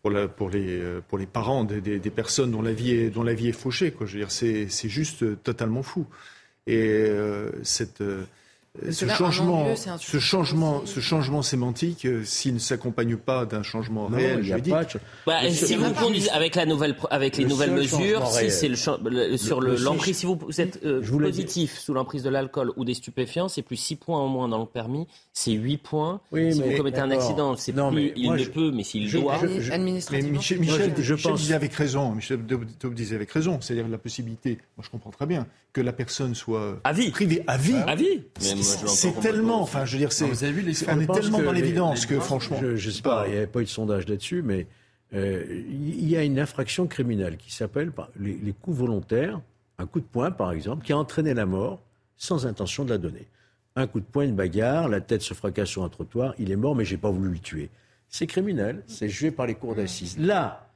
pour, 0.00 0.10
la, 0.10 0.28
pour, 0.28 0.48
les, 0.48 0.80
pour 1.08 1.18
les 1.18 1.26
parents 1.26 1.64
des, 1.64 1.80
des, 1.80 2.10
personnes 2.10 2.52
dont 2.52 2.62
la 2.62 2.72
vie 2.72 2.92
est, 2.92 3.10
dont 3.10 3.24
la 3.24 3.34
vie 3.34 3.48
est 3.48 3.52
fauchée. 3.52 3.90
Quoi. 3.90 4.06
Je 4.06 4.12
veux 4.12 4.20
dire, 4.20 4.30
c'est, 4.30 4.68
juste 4.88 5.42
totalement 5.42 5.82
fou. 5.82 6.06
Et 6.68 6.76
euh, 6.76 7.50
cette, 7.64 8.02
euh, 8.02 8.24
ce, 8.90 9.06
changement, 9.08 9.66
ce, 9.98 10.18
changement, 10.18 10.82
ce 10.84 11.00
changement 11.00 11.42
sémantique, 11.42 12.04
euh, 12.04 12.22
s'il 12.24 12.54
ne 12.54 12.58
s'accompagne 12.58 13.16
pas 13.16 13.44
d'un 13.44 13.62
changement 13.62 14.06
réel, 14.06 14.42
juridique, 14.42 14.98
bah, 15.26 15.50
si 15.50 15.74
vous 15.74 15.92
conduisez 15.94 16.30
avec 16.30 16.54
la 16.54 16.66
nouvelle, 16.66 16.96
avec 17.10 17.36
les 17.36 17.44
nouvelles 17.44 17.72
mesures, 17.72 18.26
si 18.26 18.50
c'est 18.50 18.68
le, 18.68 18.76
sur 19.36 19.60
l'emprise, 19.60 20.18
si 20.18 20.26
vous, 20.26 20.38
êtes 20.58 20.80
euh, 20.84 21.02
positif 21.02 21.78
sous 21.78 21.92
l'emprise 21.92 22.22
de 22.22 22.30
l'alcool 22.30 22.72
ou 22.76 22.84
des 22.84 22.94
stupéfiants, 22.94 23.48
c'est 23.48 23.62
plus 23.62 23.76
6 23.76 23.96
points 23.96 24.18
en 24.18 24.28
moins 24.28 24.48
dans 24.48 24.58
le 24.58 24.66
permis, 24.66 25.06
c'est 25.32 25.52
8 25.52 25.78
points. 25.78 26.20
Oui, 26.30 26.52
si 26.52 26.62
vous 26.62 26.76
commettez 26.76 27.00
un 27.00 27.10
accident, 27.10 27.56
c'est 27.56 27.72
plus, 27.72 28.12
il 28.16 28.32
ne 28.32 28.44
peut, 28.44 28.70
mais 28.70 28.84
s'il 28.84 29.10
doit. 29.10 29.34
administrativement. 29.72 30.30
Mais 30.30 30.38
Michel, 30.38 30.60
Michel, 30.60 30.94
je, 30.98 31.14
pense... 31.14 31.40
disait 31.40 31.54
avec 31.54 31.74
raison, 31.74 32.12
Michel 32.12 32.40
disait 32.92 33.16
avec 33.16 33.30
raison, 33.30 33.60
c'est-à-dire 33.60 33.88
la 33.88 33.98
possibilité, 33.98 34.58
moi 34.76 34.84
je 34.84 34.90
comprends 34.90 35.10
très 35.10 35.26
bien, 35.26 35.46
que 35.72 35.80
la 35.80 35.92
personne 35.92 36.34
soit 36.34 36.80
privée 37.12 37.42
à 37.46 37.56
vie. 37.56 37.74
À 37.86 37.94
vie. 37.94 38.20
C'est 38.62 39.20
tellement, 39.20 39.62
enfin, 39.62 39.84
je 39.84 39.92
veux 39.92 39.98
dire, 39.98 40.12
c'est, 40.12 40.24
on 40.24 41.00
est 41.00 41.12
tellement 41.12 41.42
dans 41.42 41.52
l'évidence 41.52 42.06
que, 42.06 42.18
franchement. 42.18 42.58
Je, 42.60 42.86
ne 42.86 42.92
sais 42.92 43.02
pas, 43.02 43.24
il 43.26 43.32
n'y 43.32 43.36
avait 43.36 43.46
pas 43.46 43.60
eu 43.60 43.64
de 43.64 43.68
sondage 43.68 44.08
là-dessus, 44.08 44.42
mais 44.42 44.66
euh, 45.14 45.44
il 45.70 46.08
y 46.08 46.16
a 46.16 46.22
une 46.22 46.38
infraction 46.38 46.86
criminelle 46.86 47.36
qui 47.36 47.52
s'appelle 47.52 47.92
les, 48.20 48.34
les, 48.34 48.52
coups 48.52 48.76
volontaires, 48.76 49.40
un 49.78 49.86
coup 49.86 50.00
de 50.00 50.04
poing 50.04 50.30
par 50.30 50.52
exemple, 50.52 50.84
qui 50.84 50.92
a 50.92 50.98
entraîné 50.98 51.32
la 51.34 51.46
mort 51.46 51.80
sans 52.16 52.46
intention 52.46 52.84
de 52.84 52.90
la 52.90 52.98
donner. 52.98 53.26
Un 53.76 53.86
coup 53.86 54.00
de 54.00 54.04
poing, 54.04 54.24
une 54.24 54.34
bagarre, 54.34 54.88
la 54.88 55.00
tête 55.00 55.22
se 55.22 55.34
fracasse 55.34 55.68
sur 55.68 55.84
un 55.84 55.88
trottoir, 55.88 56.34
il 56.38 56.50
est 56.50 56.56
mort, 56.56 56.74
mais 56.74 56.84
j'ai 56.84 56.96
pas 56.96 57.10
voulu 57.10 57.30
le 57.30 57.38
tuer. 57.38 57.70
C'est 58.08 58.26
criminel, 58.26 58.82
c'est 58.86 59.08
jugé 59.08 59.30
par 59.30 59.46
les 59.46 59.54
cours 59.54 59.74
d'assises. 59.74 60.18
Là, 60.18 60.68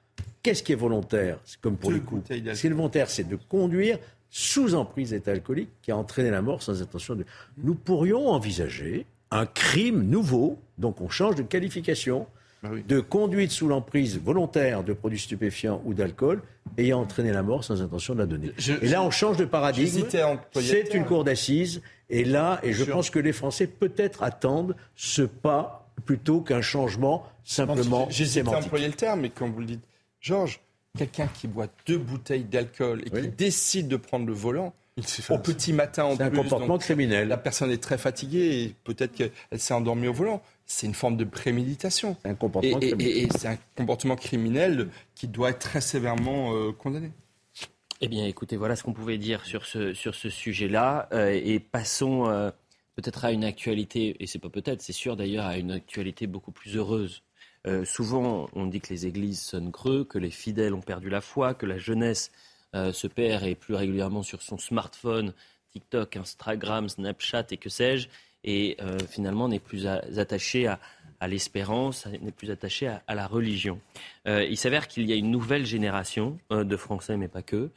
qu'est-ce 0.42 0.62
qui 0.62 0.72
est 0.72 0.76
volontaire 0.76 1.38
C'est 1.44 1.60
comme 1.60 1.76
pour 1.76 1.90
les 1.90 2.00
coups? 2.00 2.22
Ce 2.28 2.34
qui 2.60 2.66
est 2.66 2.70
volontaire, 2.70 3.10
c'est 3.10 3.28
de 3.28 3.36
conduire 3.36 3.98
sous 4.34 4.74
emprise 4.74 5.10
d'état 5.10 5.32
alcoolique 5.32 5.68
qui 5.82 5.92
a 5.92 5.96
entraîné 5.96 6.30
la 6.30 6.40
mort 6.40 6.62
sans 6.62 6.80
intention 6.80 7.14
de... 7.14 7.26
Nous 7.58 7.74
pourrions 7.74 8.28
envisager 8.28 9.04
un 9.30 9.44
crime 9.44 10.02
nouveau, 10.08 10.58
donc 10.78 11.02
on 11.02 11.10
change 11.10 11.34
de 11.34 11.42
qualification, 11.42 12.26
bah 12.62 12.70
de 12.88 13.00
conduite 13.00 13.50
sous 13.50 13.68
l'emprise 13.68 14.18
volontaire 14.18 14.84
de 14.84 14.94
produits 14.94 15.18
stupéfiants 15.18 15.82
ou 15.84 15.92
d'alcool 15.92 16.42
ayant 16.78 17.00
entraîné 17.00 17.30
la 17.30 17.42
mort 17.42 17.62
sans 17.62 17.82
intention 17.82 18.14
de 18.14 18.20
la 18.20 18.26
donner. 18.26 18.52
et 18.80 18.88
là, 18.88 19.02
on 19.02 19.10
change 19.10 19.36
de 19.36 19.44
paradigme. 19.44 20.06
C'est 20.54 20.94
une 20.94 21.04
cour 21.04 21.24
d'assises. 21.24 21.82
Et 22.08 22.24
là, 22.24 22.58
et 22.62 22.72
je 22.72 22.84
pense 22.84 23.10
que 23.10 23.18
les 23.18 23.32
Français 23.32 23.66
peut-être 23.66 24.22
attendent 24.22 24.76
ce 24.96 25.22
pas 25.22 25.90
plutôt 26.06 26.40
qu'un 26.40 26.62
changement 26.62 27.26
simplement 27.44 28.06
J'hésite 28.08 28.48
à 28.48 28.58
employer 28.58 28.86
le 28.86 28.94
terme, 28.94 29.20
mais 29.20 29.30
comme 29.30 29.52
vous 29.52 29.60
le 29.60 29.66
dites, 29.66 29.84
Georges, 30.20 30.60
quelqu'un 30.96 31.26
qui 31.28 31.48
boit 31.48 31.68
deux 31.86 31.98
bouteilles 31.98 32.44
d'alcool 32.44 33.02
et 33.06 33.10
qui 33.10 33.28
décide 33.28 33.88
de 33.88 33.96
prendre 33.96 34.26
le 34.26 34.32
volant, 34.32 34.74
au 35.30 35.38
petit 35.38 35.72
matin 35.72 36.04
en 36.04 36.16
C'est 36.16 36.22
un 36.24 36.30
comportement 36.30 36.76
criminel. 36.78 37.28
La 37.28 37.38
personne 37.38 37.70
est 37.70 37.82
très 37.82 37.96
fatiguée 37.96 38.62
et 38.62 38.74
peut-être 38.84 39.12
qu'elle 39.14 39.30
s'est 39.58 39.72
endormie 39.72 40.08
au 40.08 40.12
volant. 40.12 40.42
C'est 40.66 40.86
une 40.86 40.94
forme 40.94 41.16
de 41.16 41.24
préméditation. 41.24 42.16
Un 42.24 42.34
comportement 42.34 42.78
et, 42.80 42.88
criminel. 42.88 43.16
et- 43.16 43.22
et 43.22 43.28
c'est 43.38 43.48
un 43.48 43.58
comportement 43.76 44.16
criminel 44.16 44.88
qui 45.14 45.28
doit 45.28 45.50
être 45.50 45.60
très 45.60 45.80
sévèrement 45.80 46.54
euh, 46.54 46.72
condamné. 46.72 47.10
Eh 48.02 48.08
bien, 48.08 48.26
écoutez, 48.26 48.56
voilà 48.56 48.76
ce 48.76 48.82
qu'on 48.82 48.92
pouvait 48.92 49.16
dire 49.18 49.44
sur 49.46 49.64
ce, 49.64 49.94
sur 49.94 50.14
ce 50.14 50.28
sujet-là. 50.28 51.08
Euh, 51.12 51.40
et 51.42 51.58
passons 51.58 52.26
euh, 52.28 52.50
peut-être 52.96 53.24
à 53.24 53.32
une 53.32 53.44
actualité, 53.44 54.16
et 54.20 54.26
c'est 54.26 54.40
pas 54.40 54.50
peut-être, 54.50 54.82
c'est 54.82 54.92
sûr 54.92 55.16
d'ailleurs, 55.16 55.46
à 55.46 55.56
une 55.56 55.70
actualité 55.70 56.26
beaucoup 56.26 56.52
plus 56.52 56.76
heureuse. 56.76 57.22
Euh, 57.66 57.84
souvent, 57.84 58.48
on 58.54 58.66
dit 58.66 58.80
que 58.80 58.92
les 58.92 59.06
églises 59.06 59.40
sonnent 59.40 59.70
creux, 59.70 60.04
que 60.04 60.18
les 60.18 60.30
fidèles 60.30 60.74
ont 60.74 60.80
perdu 60.80 61.08
la 61.08 61.20
foi, 61.20 61.54
que 61.54 61.66
la 61.66 61.78
jeunesse 61.78 62.32
euh, 62.74 62.92
se 62.92 63.06
perd 63.06 63.44
et 63.44 63.54
plus 63.54 63.74
régulièrement 63.74 64.22
sur 64.22 64.42
son 64.42 64.58
smartphone, 64.58 65.32
TikTok, 65.70 66.16
Instagram, 66.16 66.88
Snapchat 66.88 67.46
et 67.50 67.56
que 67.56 67.68
sais-je, 67.68 68.08
et 68.44 68.76
euh, 68.80 68.98
finalement 69.08 69.48
n'est 69.48 69.60
plus 69.60 69.86
attaché 69.86 70.66
à, 70.66 70.80
l'espérance, 71.28 72.06
n'est 72.06 72.32
plus 72.32 72.50
attaché 72.50 72.88
à, 72.88 73.02
à 73.06 73.14
la 73.14 73.28
religion. 73.28 73.78
Il 74.26 74.56
s'avère 74.56 74.88
qu'il 74.88 75.08
y 75.08 75.12
a 75.12 75.14
une 75.14 75.30
nouvelle 75.30 75.64
génération 75.64 76.36
de 76.50 76.76
Français, 76.76 77.16
mais 77.16 77.28
pas 77.28 77.42
que, 77.42 77.70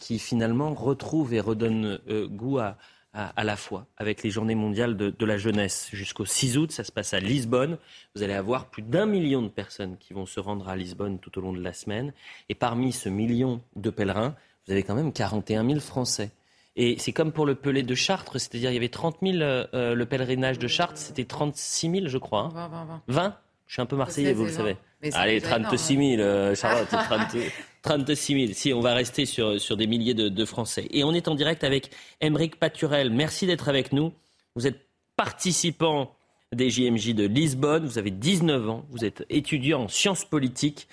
qui 0.00 0.18
finalement 0.18 0.74
retrouve 0.74 1.32
et 1.32 1.38
redonne 1.38 2.00
goût 2.26 2.58
à, 2.58 2.76
à, 3.16 3.32
à 3.40 3.44
la 3.44 3.56
foi 3.56 3.86
avec 3.96 4.22
les 4.22 4.30
journées 4.30 4.54
mondiales 4.54 4.96
de, 4.96 5.10
de 5.10 5.24
la 5.26 5.38
jeunesse. 5.38 5.88
Jusqu'au 5.92 6.24
6 6.24 6.58
août, 6.58 6.70
ça 6.72 6.84
se 6.84 6.92
passe 6.92 7.14
à 7.14 7.20
Lisbonne. 7.20 7.78
Vous 8.14 8.22
allez 8.22 8.34
avoir 8.34 8.66
plus 8.70 8.82
d'un 8.82 9.06
million 9.06 9.42
de 9.42 9.48
personnes 9.48 9.96
qui 9.98 10.12
vont 10.12 10.26
se 10.26 10.38
rendre 10.38 10.68
à 10.68 10.76
Lisbonne 10.76 11.18
tout 11.18 11.36
au 11.38 11.40
long 11.40 11.52
de 11.52 11.60
la 11.62 11.72
semaine. 11.72 12.12
Et 12.48 12.54
parmi 12.54 12.92
ce 12.92 13.08
million 13.08 13.60
de 13.74 13.90
pèlerins, 13.90 14.36
vous 14.66 14.72
avez 14.72 14.82
quand 14.82 14.94
même 14.94 15.12
41 15.12 15.66
000 15.66 15.80
Français. 15.80 16.30
Et 16.78 16.96
c'est 16.98 17.12
comme 17.12 17.32
pour 17.32 17.46
le 17.46 17.54
Pelé 17.54 17.82
de 17.82 17.94
Chartres, 17.94 18.38
c'est-à-dire 18.38 18.70
il 18.70 18.74
y 18.74 18.76
avait 18.76 18.90
30 18.90 19.16
000, 19.22 19.36
euh, 19.38 19.66
euh, 19.72 19.94
le 19.94 20.04
pèlerinage 20.04 20.58
de 20.58 20.66
Chartres, 20.68 20.98
c'était 20.98 21.24
36 21.24 21.90
000, 21.90 22.06
je 22.08 22.18
crois. 22.18 22.40
hein. 22.42 22.50
20, 22.54 22.68
20, 22.68 22.84
20. 22.84 23.02
20 23.08 23.36
Je 23.66 23.74
suis 23.74 23.82
un 23.82 23.86
peu 23.86 23.96
marseillais, 23.96 24.32
vous 24.32 24.44
le 24.44 24.52
savez. 24.52 24.72
20. 24.72 24.78
Mais 25.02 25.10
c'est 25.10 25.16
Allez, 25.16 25.40
déjà 25.40 25.58
36 25.58 25.96
000, 26.16 26.22
euh, 26.22 26.54
Charlotte, 26.54 26.88
30 26.88 27.36
36 27.82 28.46
000. 28.46 28.52
Si, 28.54 28.72
on 28.72 28.80
va 28.80 28.94
rester 28.94 29.26
sur, 29.26 29.60
sur 29.60 29.76
des 29.76 29.86
milliers 29.86 30.14
de, 30.14 30.28
de 30.28 30.44
Français. 30.44 30.86
Et 30.90 31.04
on 31.04 31.12
est 31.12 31.28
en 31.28 31.34
direct 31.34 31.64
avec 31.64 31.90
Émeric 32.20 32.56
Paturel. 32.56 33.10
Merci 33.10 33.46
d'être 33.46 33.68
avec 33.68 33.92
nous. 33.92 34.12
Vous 34.54 34.66
êtes 34.66 34.86
participant 35.16 36.14
des 36.52 36.70
JMJ 36.70 37.14
de 37.14 37.26
Lisbonne. 37.26 37.86
Vous 37.86 37.98
avez 37.98 38.10
19 38.10 38.68
ans. 38.68 38.86
Vous 38.90 39.04
êtes 39.04 39.24
étudiant 39.30 39.82
en 39.82 39.88
sciences 39.88 40.24
politiques. 40.24 40.88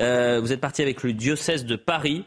Euh, 0.00 0.40
vous 0.40 0.52
êtes 0.52 0.60
parti 0.60 0.82
avec 0.82 1.02
le 1.02 1.12
diocèse 1.12 1.64
de 1.64 1.76
Paris. 1.76 2.24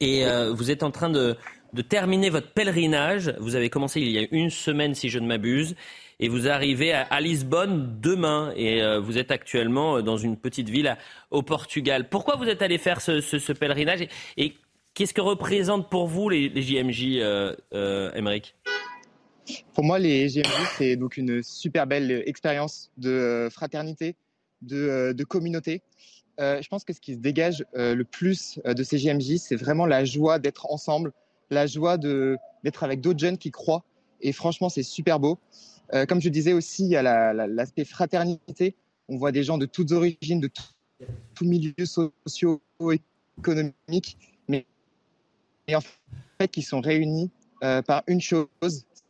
Et 0.00 0.24
euh, 0.24 0.52
vous 0.52 0.70
êtes 0.70 0.82
en 0.82 0.90
train 0.90 1.10
de, 1.10 1.36
de 1.72 1.82
terminer 1.82 2.30
votre 2.30 2.52
pèlerinage. 2.52 3.34
Vous 3.38 3.54
avez 3.54 3.70
commencé 3.70 4.00
il 4.00 4.10
y 4.10 4.18
a 4.18 4.26
une 4.30 4.50
semaine, 4.50 4.94
si 4.94 5.08
je 5.08 5.18
ne 5.18 5.26
m'abuse. 5.26 5.76
Et 6.22 6.28
vous 6.28 6.48
arrivez 6.48 6.92
à, 6.92 7.20
Lisbonne 7.20 7.98
demain. 8.00 8.52
Et 8.54 8.82
euh, 8.82 9.00
vous 9.00 9.16
êtes 9.16 9.30
actuellement 9.30 9.96
euh, 9.96 10.02
dans 10.02 10.18
une 10.18 10.36
petite 10.36 10.68
ville 10.68 10.96
au 11.30 11.42
Portugal. 11.42 12.10
Pourquoi 12.10 12.36
vous 12.36 12.44
êtes 12.44 12.60
allé 12.60 12.76
faire 12.76 13.00
ce, 13.00 13.52
pèlerinage 13.52 14.06
Et, 14.36 14.54
qu'est-ce 14.92 15.14
que 15.14 15.22
représentent 15.22 15.88
pour 15.88 16.08
vous 16.08 16.28
les, 16.28 16.50
les 16.50 16.62
JMJ, 16.62 17.16
euh, 17.16 17.56
euh, 17.72 18.38
Pour 19.72 19.82
moi, 19.82 19.98
les 19.98 20.26
GMJ, 20.28 20.68
c'est 20.76 20.96
donc 20.96 21.16
une 21.16 21.42
super 21.42 21.86
belle 21.86 22.22
expérience 22.26 22.90
de 22.98 23.48
fraternité, 23.50 24.14
de, 24.60 25.14
de 25.16 25.24
communauté. 25.24 25.80
Je 26.38 26.68
pense 26.68 26.84
que 26.84 26.92
ce 26.92 27.00
qui 27.00 27.14
se 27.14 27.18
dégage 27.18 27.64
le 27.74 28.02
plus 28.02 28.60
de 28.64 28.82
ces 28.82 28.98
JMJ, 28.98 29.36
c'est 29.36 29.56
vraiment 29.56 29.86
la 29.86 30.04
joie 30.04 30.38
d'être 30.38 30.70
ensemble, 30.70 31.12
la 31.50 31.66
joie 31.66 31.98
d'être 31.98 32.82
avec 32.82 33.00
d'autres 33.00 33.20
jeunes 33.20 33.38
qui 33.38 33.50
croient. 33.50 33.84
Et 34.22 34.32
franchement, 34.32 34.68
c'est 34.68 34.82
super 34.82 35.18
beau. 35.18 35.38
Euh, 35.94 36.06
comme 36.06 36.20
je 36.20 36.28
disais 36.28 36.52
aussi, 36.52 36.84
il 36.84 36.90
y 36.90 36.96
a 36.96 37.02
la- 37.02 37.32
la- 37.32 37.46
l'aspect 37.46 37.84
fraternité. 37.84 38.74
On 39.08 39.16
voit 39.16 39.32
des 39.32 39.42
gens 39.42 39.58
de 39.58 39.66
toutes 39.66 39.92
origines, 39.92 40.40
de 40.40 40.48
tout- 40.48 40.62
tous 41.34 41.44
milieux 41.44 41.74
sociaux, 41.84 42.60
économiques, 43.38 44.16
mais 44.48 44.66
et 45.66 45.74
en 45.74 45.80
fait, 45.80 46.48
qui 46.48 46.62
sont 46.62 46.80
réunis 46.80 47.30
euh, 47.64 47.82
par 47.82 48.02
une 48.06 48.20
chose, 48.20 48.48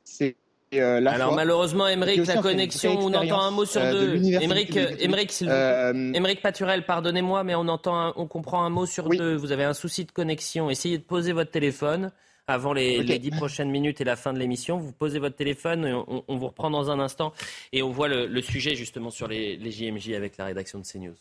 c'est 0.05 0.37
euh, 0.75 1.01
la 1.01 1.13
Alors 1.13 1.29
foi. 1.29 1.37
malheureusement, 1.37 1.87
Émeric, 1.89 2.25
la 2.27 2.41
connexion, 2.41 2.97
on 3.01 3.13
entend 3.13 3.41
un 3.41 3.51
mot 3.51 3.65
sur 3.65 3.81
euh, 3.81 3.93
de 3.93 4.17
deux. 4.17 4.41
Émeric. 4.41 4.77
Émeric. 5.01 5.43
Émeric 5.43 6.43
Paturel, 6.43 6.87
pardonnez-moi, 6.87 7.43
mais 7.45 7.55
on 7.57 7.67
entend, 7.69 7.97
un- 7.99 8.13
on 8.17 8.27
comprend 8.27 8.65
un 8.65 8.71
mot 8.71 8.87
sur 8.87 9.09
deux. 9.09 9.35
Vous 9.37 9.51
avez 9.53 9.65
un 9.65 9.75
souci 9.75 10.05
de 10.05 10.13
connexion. 10.13 10.71
Essayez 10.71 10.99
de 10.99 11.03
poser 11.03 11.33
votre 11.33 11.51
téléphone 11.51 12.13
avant 12.47 12.73
les, 12.73 12.99
Ok. 13.01 13.07
les 13.07 13.19
dix 13.19 13.31
prochaines 13.31 13.71
minutes 13.71 14.01
et 14.01 14.05
la 14.05 14.17
fin 14.17 14.33
de 14.33 14.39
l'émission. 14.39 14.79
Vous 14.79 14.93
posez 14.93 15.19
votre 15.19 15.37
téléphone, 15.37 15.87
et 15.87 15.93
on, 15.93 16.25
on 16.27 16.37
vous 16.37 16.47
reprend 16.49 16.71
dans 16.71 16.91
un 16.91 16.99
instant 17.01 17.33
et 17.73 17.83
on 17.83 17.91
voit 17.91 18.09
le, 18.09 18.27
le 18.27 18.43
sujet 18.43 18.75
justement 18.75 19.11
sur 19.11 19.29
les, 19.29 19.57
les 19.57 19.71
JMJ 19.71 20.13
avec 20.13 20.37
la 20.37 20.47
rédaction 20.47 20.79
de 20.79 20.85
CNews. 20.85 21.17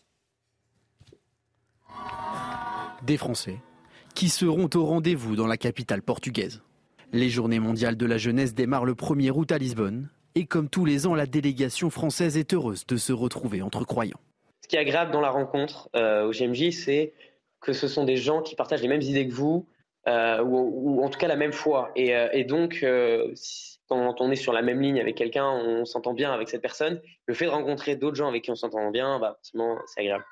Des 3.05 3.17
Français 3.17 3.57
qui 4.15 4.29
seront 4.29 4.69
au 4.73 4.85
rendez-vous 4.85 5.35
dans 5.35 5.47
la 5.47 5.55
capitale 5.55 6.01
portugaise. 6.01 6.61
Les 7.13 7.29
Journées 7.29 7.59
mondiales 7.59 7.95
de 7.95 8.05
la 8.05 8.17
jeunesse 8.17 8.53
démarrent 8.53 8.85
le 8.85 8.93
1er 8.93 9.31
août 9.31 9.51
à 9.51 9.57
Lisbonne. 9.57 10.09
Et 10.35 10.45
comme 10.45 10.67
tous 10.69 10.83
les 10.85 11.07
ans, 11.07 11.15
la 11.15 11.25
délégation 11.25 11.89
française 11.89 12.37
est 12.37 12.53
heureuse 12.53 12.85
de 12.85 12.97
se 12.97 13.13
retrouver 13.13 13.61
entre 13.61 13.83
croyants. 13.85 14.19
Ce 14.61 14.67
qui 14.67 14.75
est 14.75 14.79
agréable 14.79 15.11
dans 15.11 15.21
la 15.21 15.29
rencontre 15.31 15.89
euh, 15.95 16.27
au 16.27 16.31
GMJ, 16.31 16.71
c'est 16.71 17.13
que 17.61 17.73
ce 17.73 17.87
sont 17.87 18.03
des 18.03 18.17
gens 18.17 18.41
qui 18.41 18.55
partagent 18.55 18.81
les 18.81 18.87
mêmes 18.87 19.01
idées 19.01 19.27
que 19.27 19.33
vous, 19.33 19.67
euh, 20.09 20.43
ou, 20.43 20.97
ou 20.99 21.03
en 21.03 21.09
tout 21.09 21.19
cas 21.19 21.27
la 21.27 21.35
même 21.37 21.53
foi. 21.53 21.91
Et, 21.95 22.15
euh, 22.15 22.27
et 22.33 22.43
donc, 22.43 22.79
euh, 22.83 23.31
si- 23.35 23.77
quand 23.87 24.21
on 24.21 24.29
est 24.29 24.35
sur 24.35 24.53
la 24.53 24.61
même 24.61 24.81
ligne 24.81 24.99
avec 24.99 25.15
quelqu'un, 25.15 25.47
on 25.47 25.83
s'entend 25.85 26.13
bien 26.13 26.31
avec 26.31 26.49
cette 26.49 26.61
personne. 26.61 27.01
Le 27.25 27.33
fait 27.33 27.45
de 27.45 27.49
rencontrer 27.49 27.95
d'autres 27.95 28.15
gens 28.17 28.27
avec 28.27 28.43
qui 28.43 28.51
on 28.51 28.55
s'entend 28.55 28.91
bien, 28.91 29.17
bah, 29.19 29.39
c'est 29.41 29.57
agréable. 30.01 30.25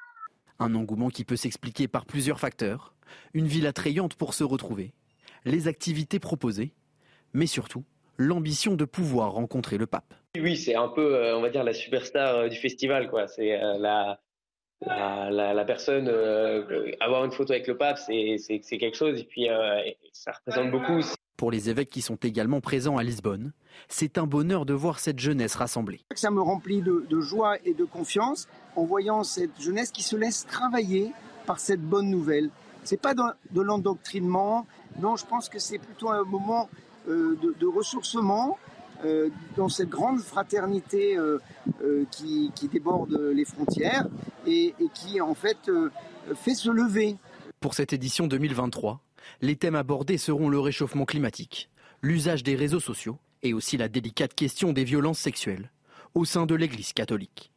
Un 0.60 0.76
engouement 0.76 1.10
qui 1.10 1.24
peut 1.24 1.36
s'expliquer 1.36 1.88
par 1.88 2.06
plusieurs 2.06 2.40
facteurs. 2.40 2.94
Une 3.34 3.48
ville 3.48 3.66
attrayante 3.66 4.16
pour 4.16 4.34
se 4.36 4.44
retrouver, 4.44 4.94
les 5.46 5.68
activités 5.68 6.20
proposées, 6.20 6.74
mais 7.34 7.48
surtout 7.48 7.84
l'ambition 8.18 8.76
de 8.76 8.86
pouvoir 8.86 9.32
rencontrer 9.32 9.78
le 9.78 9.88
pape. 9.88 10.14
Oui, 10.40 10.56
c'est 10.58 10.76
un 10.76 10.90
peu, 10.90 11.34
on 11.34 11.42
va 11.42 11.50
dire, 11.50 11.64
la 11.64 11.74
superstar 11.74 12.50
du 12.50 12.58
festival, 12.58 13.10
quoi. 13.10 13.28
C'est 13.28 13.58
la, 13.80 14.20
la, 14.86 15.30
la, 15.32 15.54
la 15.54 15.66
personne, 15.66 16.08
euh, 16.08 16.92
avoir 17.00 17.26
une 17.26 17.32
photo 17.32 17.54
avec 17.54 17.68
le 17.68 17.78
pape, 17.78 17.98
c'est 17.98 18.38
c'est- 18.38 18.62
c'est 18.64 18.78
quelque 18.78 18.96
chose, 18.98 19.20
et 19.20 19.24
puis 19.24 19.50
euh, 19.50 19.82
ça 20.14 20.32
représente 20.32 20.72
beaucoup. 20.72 21.00
Pour 21.36 21.52
les 21.52 21.70
évêques 21.70 21.90
qui 21.92 22.02
sont 22.02 22.16
également 22.16 22.62
présents 22.62 22.98
à 22.98 23.04
Lisbonne, 23.04 23.52
c'est 23.90 24.18
un 24.18 24.26
bonheur 24.26 24.66
de 24.66 24.74
voir 24.74 24.98
cette 25.00 25.20
jeunesse 25.20 25.54
rassemblée. 25.56 26.02
Ça 26.16 26.32
me 26.32 26.42
remplit 26.42 26.82
de, 26.82 27.06
de 27.08 27.22
joie 27.22 27.58
et 27.64 27.74
de 27.76 27.86
confiance 27.86 28.48
en 28.76 28.86
voyant 28.86 29.24
cette 29.24 29.60
jeunesse 29.62 29.92
qui 29.92 30.02
se 30.02 30.16
laisse 30.16 30.48
travailler 30.48 31.12
par 31.46 31.60
cette 31.60 31.82
bonne 31.82 32.10
nouvelle. 32.10 32.50
C'est 32.84 33.00
pas 33.00 33.14
de 33.14 33.62
l'endoctrinement, 33.62 34.66
non, 35.00 35.16
je 35.16 35.26
pense 35.28 35.48
que 35.50 35.60
c'est 35.60 35.78
plutôt 35.78 36.10
un 36.10 36.24
moment 36.24 36.70
euh, 37.08 37.38
de, 37.42 37.54
de 37.60 37.68
ressourcement 37.68 38.58
euh, 39.06 39.30
dans 39.56 39.70
cette 39.70 39.90
grande 39.90 40.20
fraternité 40.20 41.18
euh, 41.18 41.40
euh, 41.84 42.06
qui, 42.12 42.52
déborde 42.72 43.14
les 43.34 43.46
frontières 43.46 44.08
et, 44.46 44.74
et 44.80 44.88
qui 44.94 45.22
en 45.22 45.36
fait 45.36 45.58
fait 46.36 46.56
se 46.56 46.70
lever. 46.70 47.16
Pour 47.60 47.74
cette 47.74 47.94
édition 47.94 48.28
2023, 48.28 49.00
les 49.42 49.56
thèmes 49.56 49.76
abordés 49.76 50.18
seront 50.18 50.50
le 50.50 50.60
réchauffement 50.60 51.06
climatique, 51.06 51.70
l'usage 52.02 52.44
des 52.44 52.56
réseaux 52.56 52.80
sociaux 52.80 53.18
et 53.44 53.54
aussi 53.54 53.78
la 53.78 53.88
délicate 53.88 54.34
question 54.34 54.74
des 54.74 54.84
violences 54.84 55.20
sexuelles 55.20 55.72
au 56.14 56.26
sein 56.26 56.46
de 56.46 56.56
l'Église 56.56 56.94
catholique. 56.94 57.52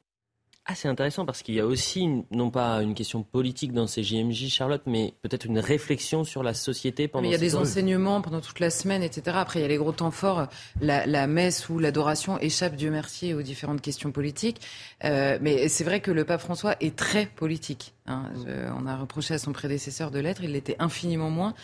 Ah, 0.70 0.74
c'est 0.76 0.86
intéressant 0.86 1.26
parce 1.26 1.42
qu'il 1.42 1.56
y 1.56 1.60
a 1.60 1.66
aussi, 1.66 2.08
non 2.30 2.50
pas 2.50 2.80
une 2.82 2.94
question 2.94 3.24
politique 3.24 3.72
dans 3.72 3.88
ces 3.88 4.04
JMJ, 4.04 4.48
Charlotte, 4.50 4.82
mais 4.86 5.14
peut-être 5.22 5.46
une 5.46 5.58
réflexion 5.58 6.22
sur 6.22 6.44
la 6.44 6.54
société 6.54 7.08
pendant 7.08 7.22
Mais 7.22 7.28
il 7.28 7.32
y 7.32 7.34
a 7.34 7.38
des 7.38 7.50
temps. 7.52 7.62
enseignements 7.62 8.20
pendant 8.20 8.40
toute 8.40 8.60
la 8.60 8.70
semaine, 8.70 9.02
etc. 9.02 9.36
Après, 9.40 9.58
il 9.58 9.62
y 9.62 9.64
a 9.64 9.68
les 9.68 9.78
gros 9.78 9.90
temps 9.90 10.12
forts. 10.12 10.46
La, 10.80 11.06
la 11.06 11.26
messe 11.26 11.68
ou 11.68 11.80
l'adoration 11.80 12.38
échappe, 12.38 12.76
Dieu 12.76 12.92
merci, 12.92 13.34
aux 13.34 13.42
différentes 13.42 13.80
questions 13.80 14.12
politiques. 14.12 14.60
Euh, 15.04 15.38
mais 15.40 15.66
c'est 15.66 15.82
vrai 15.82 15.98
que 16.00 16.12
le 16.12 16.24
pape 16.24 16.40
François 16.40 16.76
est 16.80 16.94
très 16.94 17.26
politique. 17.26 17.94
hein. 18.06 18.30
Je- 18.46 18.70
on 18.80 18.86
a 18.86 18.96
reproché 18.96 19.34
à 19.34 19.38
son 19.38 19.52
prédécesseur 19.52 20.12
de 20.12 20.20
l'être, 20.20 20.44
il 20.44 20.52
l'était 20.52 20.76
infiniment 20.78 21.30
moins 21.30 21.54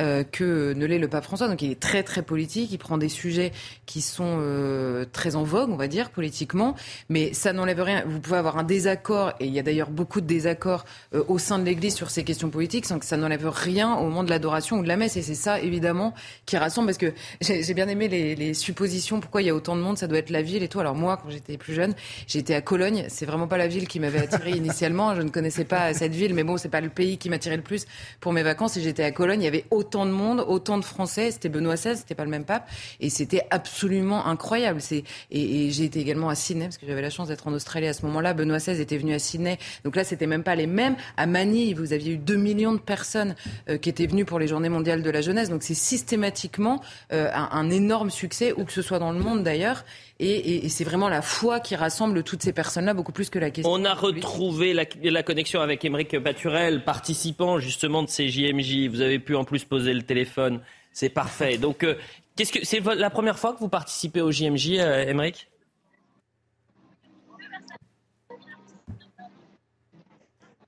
euh, 0.00 0.24
que 0.24 0.72
ne 0.74 0.86
l'est 0.86 0.98
le 0.98 1.08
pape 1.08 1.22
François. 1.24 1.46
Donc 1.46 1.62
il 1.62 1.70
est 1.70 1.78
très 1.80 2.02
très 2.02 2.22
politique, 2.22 2.72
il 2.72 2.78
prend 2.78 2.98
des 2.98 3.08
sujets 3.08 3.52
qui 3.86 4.00
sont 4.00 4.38
euh, 4.40 5.04
très 5.12 5.36
en 5.36 5.44
vogue, 5.44 5.70
on 5.70 5.76
va 5.76 5.86
dire, 5.88 6.10
politiquement. 6.10 6.74
Mais 7.08 7.32
ça 7.32 7.52
n'enlève 7.52 7.80
rien. 7.80 8.02
Vous 8.06 8.18
pouvez 8.20 8.38
avoir 8.38 8.55
avoir 8.56 8.64
un 8.64 8.66
désaccord, 8.66 9.32
et 9.40 9.46
il 9.46 9.52
y 9.52 9.58
a 9.58 9.62
d'ailleurs 9.62 9.90
beaucoup 9.90 10.20
de 10.20 10.26
désaccords 10.26 10.84
euh, 11.14 11.22
au 11.28 11.38
sein 11.38 11.58
de 11.58 11.64
l'Église 11.64 11.94
sur 11.94 12.10
ces 12.10 12.24
questions 12.24 12.50
politiques, 12.50 12.86
sans 12.86 12.98
que 12.98 13.04
ça 13.04 13.16
n'enlève 13.16 13.48
rien 13.48 13.94
au 13.94 14.04
moment 14.04 14.24
de 14.24 14.30
l'adoration 14.30 14.78
ou 14.78 14.82
de 14.82 14.88
la 14.88 14.96
messe. 14.96 15.16
Et 15.16 15.22
c'est 15.22 15.34
ça, 15.34 15.60
évidemment, 15.60 16.14
qui 16.46 16.56
rassemble, 16.56 16.86
parce 16.86 16.98
que 16.98 17.12
j'ai 17.40 17.74
bien 17.74 17.88
aimé 17.88 18.08
les, 18.08 18.34
les, 18.34 18.54
suppositions, 18.54 19.20
pourquoi 19.20 19.42
il 19.42 19.46
y 19.46 19.50
a 19.50 19.54
autant 19.54 19.76
de 19.76 19.82
monde, 19.82 19.98
ça 19.98 20.06
doit 20.06 20.18
être 20.18 20.30
la 20.30 20.42
ville 20.42 20.62
et 20.62 20.68
tout. 20.68 20.80
Alors 20.80 20.94
moi, 20.94 21.18
quand 21.22 21.30
j'étais 21.30 21.56
plus 21.56 21.74
jeune, 21.74 21.94
j'étais 22.26 22.54
à 22.54 22.60
Cologne, 22.60 23.06
c'est 23.08 23.26
vraiment 23.26 23.46
pas 23.46 23.58
la 23.58 23.66
ville 23.66 23.86
qui 23.88 24.00
m'avait 24.00 24.20
attiré 24.20 24.50
initialement, 24.56 25.14
je 25.14 25.22
ne 25.22 25.28
connaissais 25.28 25.64
pas 25.64 25.92
cette 25.92 26.14
ville, 26.14 26.34
mais 26.34 26.44
bon, 26.44 26.56
c'est 26.56 26.68
pas 26.68 26.80
le 26.80 26.88
pays 26.88 27.18
qui 27.18 27.28
m'attirait 27.28 27.56
le 27.56 27.62
plus 27.62 27.86
pour 28.20 28.32
mes 28.32 28.42
vacances, 28.42 28.76
et 28.76 28.80
j'étais 28.80 29.04
à 29.04 29.10
Cologne, 29.10 29.42
il 29.42 29.44
y 29.44 29.48
avait 29.48 29.66
autant 29.70 30.06
de 30.06 30.10
monde, 30.10 30.44
autant 30.46 30.78
de 30.78 30.84
Français, 30.84 31.30
c'était 31.30 31.48
Benoît 31.48 31.74
XVI, 31.74 31.96
c'était 31.96 32.14
pas 32.14 32.24
le 32.24 32.30
même 32.30 32.44
pape, 32.44 32.68
et 33.00 33.10
c'était 33.10 33.42
absolument 33.50 34.26
incroyable. 34.26 34.80
Et, 34.90 35.04
et 35.30 35.70
j'ai 35.70 35.84
été 35.84 36.00
également 36.00 36.28
à 36.28 36.34
Sydney, 36.34 36.66
parce 36.66 36.78
que 36.78 36.86
j'avais 36.86 37.02
la 37.02 37.10
chance 37.10 37.28
d'être 37.28 37.46
en 37.46 37.52
Australie 37.52 37.88
à 37.88 37.92
ce 37.92 38.04
moment-là. 38.06 38.34
Benoît 38.46 38.58
XVI 38.58 38.80
était 38.80 38.96
venu 38.96 39.12
à 39.12 39.18
Sydney. 39.18 39.58
Donc 39.84 39.96
là, 39.96 40.04
c'était 40.04 40.26
même 40.26 40.42
pas 40.42 40.54
les 40.54 40.66
mêmes. 40.66 40.96
À 41.16 41.26
Manille, 41.26 41.74
vous 41.74 41.92
aviez 41.92 42.12
eu 42.12 42.18
2 42.18 42.36
millions 42.36 42.72
de 42.72 42.78
personnes 42.78 43.34
euh, 43.68 43.76
qui 43.76 43.88
étaient 43.88 44.06
venues 44.06 44.24
pour 44.24 44.38
les 44.38 44.46
Journées 44.46 44.68
mondiales 44.68 45.02
de 45.02 45.10
la 45.10 45.20
jeunesse. 45.20 45.50
Donc 45.50 45.62
c'est 45.62 45.74
systématiquement 45.74 46.80
euh, 47.12 47.30
un, 47.32 47.70
énorme 47.70 48.10
succès, 48.10 48.52
où 48.56 48.64
que 48.64 48.72
ce 48.72 48.82
soit 48.82 48.98
dans 48.98 49.10
le 49.10 49.18
monde 49.18 49.42
d'ailleurs. 49.42 49.84
Et, 50.18 50.68
c'est 50.70 50.84
vraiment 50.84 51.08
la 51.08 51.20
foi 51.20 51.60
qui 51.60 51.74
rassemble 51.76 52.22
toutes 52.22 52.42
ces 52.42 52.52
personnes-là, 52.52 52.94
beaucoup 52.94 53.12
plus 53.12 53.28
que 53.28 53.38
la 53.38 53.50
question. 53.50 53.70
On 53.70 53.84
a 53.84 53.92
retrouvé 53.92 54.72
la, 54.72 55.22
connexion 55.22 55.60
avec 55.60 55.84
Émeric 55.84 56.18
Paturel, 56.20 56.84
participant 56.84 57.58
justement 57.58 58.02
de 58.02 58.08
ces 58.08 58.28
JMJ. 58.28 58.88
Vous 58.88 59.02
avez 59.02 59.18
pu 59.18 59.34
en 59.34 59.44
plus 59.44 59.64
poser 59.64 59.92
le 59.92 60.02
téléphone. 60.02 60.60
C'est 60.92 61.10
parfait. 61.10 61.58
Donc, 61.58 61.82
euh, 61.84 61.96
qu'est-ce 62.36 62.52
que 62.52 62.64
c'est 62.64 62.80
la 62.80 63.10
première 63.10 63.38
fois 63.38 63.52
que 63.52 63.58
vous 63.58 63.68
participez 63.68 64.22
au 64.22 64.30
JMJ, 64.30 64.78
Émeric? 65.08 65.48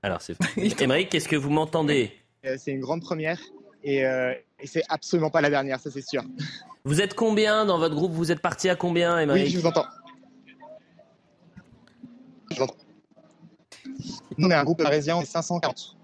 Alors, 0.01 0.21
c'est 0.21 0.35
Émeric, 0.81 1.09
qu'est-ce 1.09 1.27
que 1.27 1.35
vous 1.35 1.49
m'entendez? 1.49 2.11
Euh, 2.45 2.55
C'est 2.57 2.71
une 2.71 2.79
grande 2.79 3.01
première 3.01 3.39
et, 3.83 4.05
euh, 4.05 4.33
et 4.59 4.67
c'est 4.67 4.83
absolument 4.89 5.29
pas 5.29 5.41
la 5.41 5.49
dernière, 5.49 5.79
ça 5.79 5.89
c'est 5.91 6.01
sûr. 6.01 6.23
Vous 6.83 7.01
êtes 7.01 7.13
combien 7.13 7.65
dans 7.65 7.77
votre 7.77 7.95
groupe? 7.95 8.11
Vous 8.11 8.31
êtes 8.31 8.41
parti 8.41 8.69
à 8.69 8.75
combien, 8.75 9.19
Émeric? 9.19 9.45
Oui, 9.45 9.49
je 9.51 9.59
vous 9.59 9.65
entends. 9.65 9.85
Je 12.51 12.55
vous 12.55 12.63
entends. 12.63 12.75
Nous, 14.37 14.47
on 14.47 14.51
est 14.51 14.55
un 14.55 14.63
groupe 14.63 14.81
parisien, 14.81 15.21
540. 15.21 15.97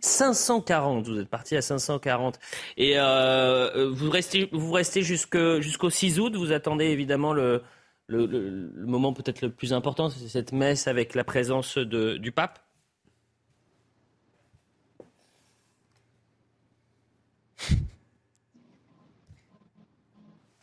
540, 0.00 1.08
vous 1.08 1.18
êtes 1.18 1.28
parti 1.28 1.56
à 1.56 1.62
540. 1.62 2.38
Et 2.76 2.94
euh, 2.96 3.90
vous 3.92 4.10
restez, 4.10 4.48
vous 4.52 4.72
restez 4.72 5.02
jusqu'au 5.02 5.90
6 5.90 6.20
août, 6.20 6.34
vous 6.36 6.52
attendez 6.52 6.86
évidemment 6.86 7.32
le, 7.32 7.62
le, 8.06 8.26
le, 8.26 8.86
moment 8.86 9.12
peut-être 9.12 9.42
le 9.42 9.50
plus 9.50 9.72
important, 9.72 10.08
c'est 10.08 10.28
cette 10.28 10.52
messe 10.52 10.88
avec 10.88 11.14
la 11.14 11.24
présence 11.24 11.76
de, 11.78 12.16
du 12.16 12.32
pape? 12.32 12.60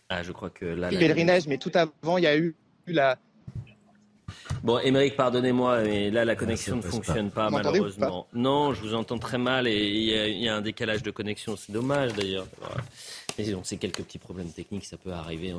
Ah, 0.10 0.24
je 0.24 0.32
crois 0.32 0.49
que 0.49 0.65
là. 0.65 0.90
Le 0.90 0.98
pèlerinage, 0.98 1.48
mais 1.48 1.57
tout 1.57 1.72
avant, 1.74 2.18
il 2.18 2.24
y 2.24 2.28
a 2.28 2.38
eu 2.38 2.56
la. 2.88 3.18
Bon, 4.64 4.80
Émeric, 4.80 5.15
pardonnez-moi, 5.15 5.82
mais 5.84 6.10
là, 6.10 6.26
la 6.26 6.36
connexion 6.36 6.78
ne 6.78 6.82
fonctionne 6.82 7.30
pas, 7.30 7.49
malheureusement. 7.49 8.28
non, 8.34 8.74
je 8.74 8.82
vous 8.82 8.94
entends 8.94 9.19
très 9.19 9.38
mal 9.38 9.68
et 9.68 9.88
il 9.88 10.41
y, 10.41 10.49
a 10.49 10.56
un 10.56 10.61
décalage 10.61 11.03
de 11.03 11.11
connexion. 11.11 11.56
C'est 11.56 11.72
dommage, 11.72 12.14
d'ailleurs. 12.14 12.48
Mais 13.38 13.52
bon, 13.52 13.61
c'est 13.64 13.78
quelques 13.78 14.02
petits 14.02 14.18
problèmes 14.18 14.49
techniques, 14.49 14.86
ça 14.86 14.98
peut 14.98 15.11
arriver. 15.11 15.53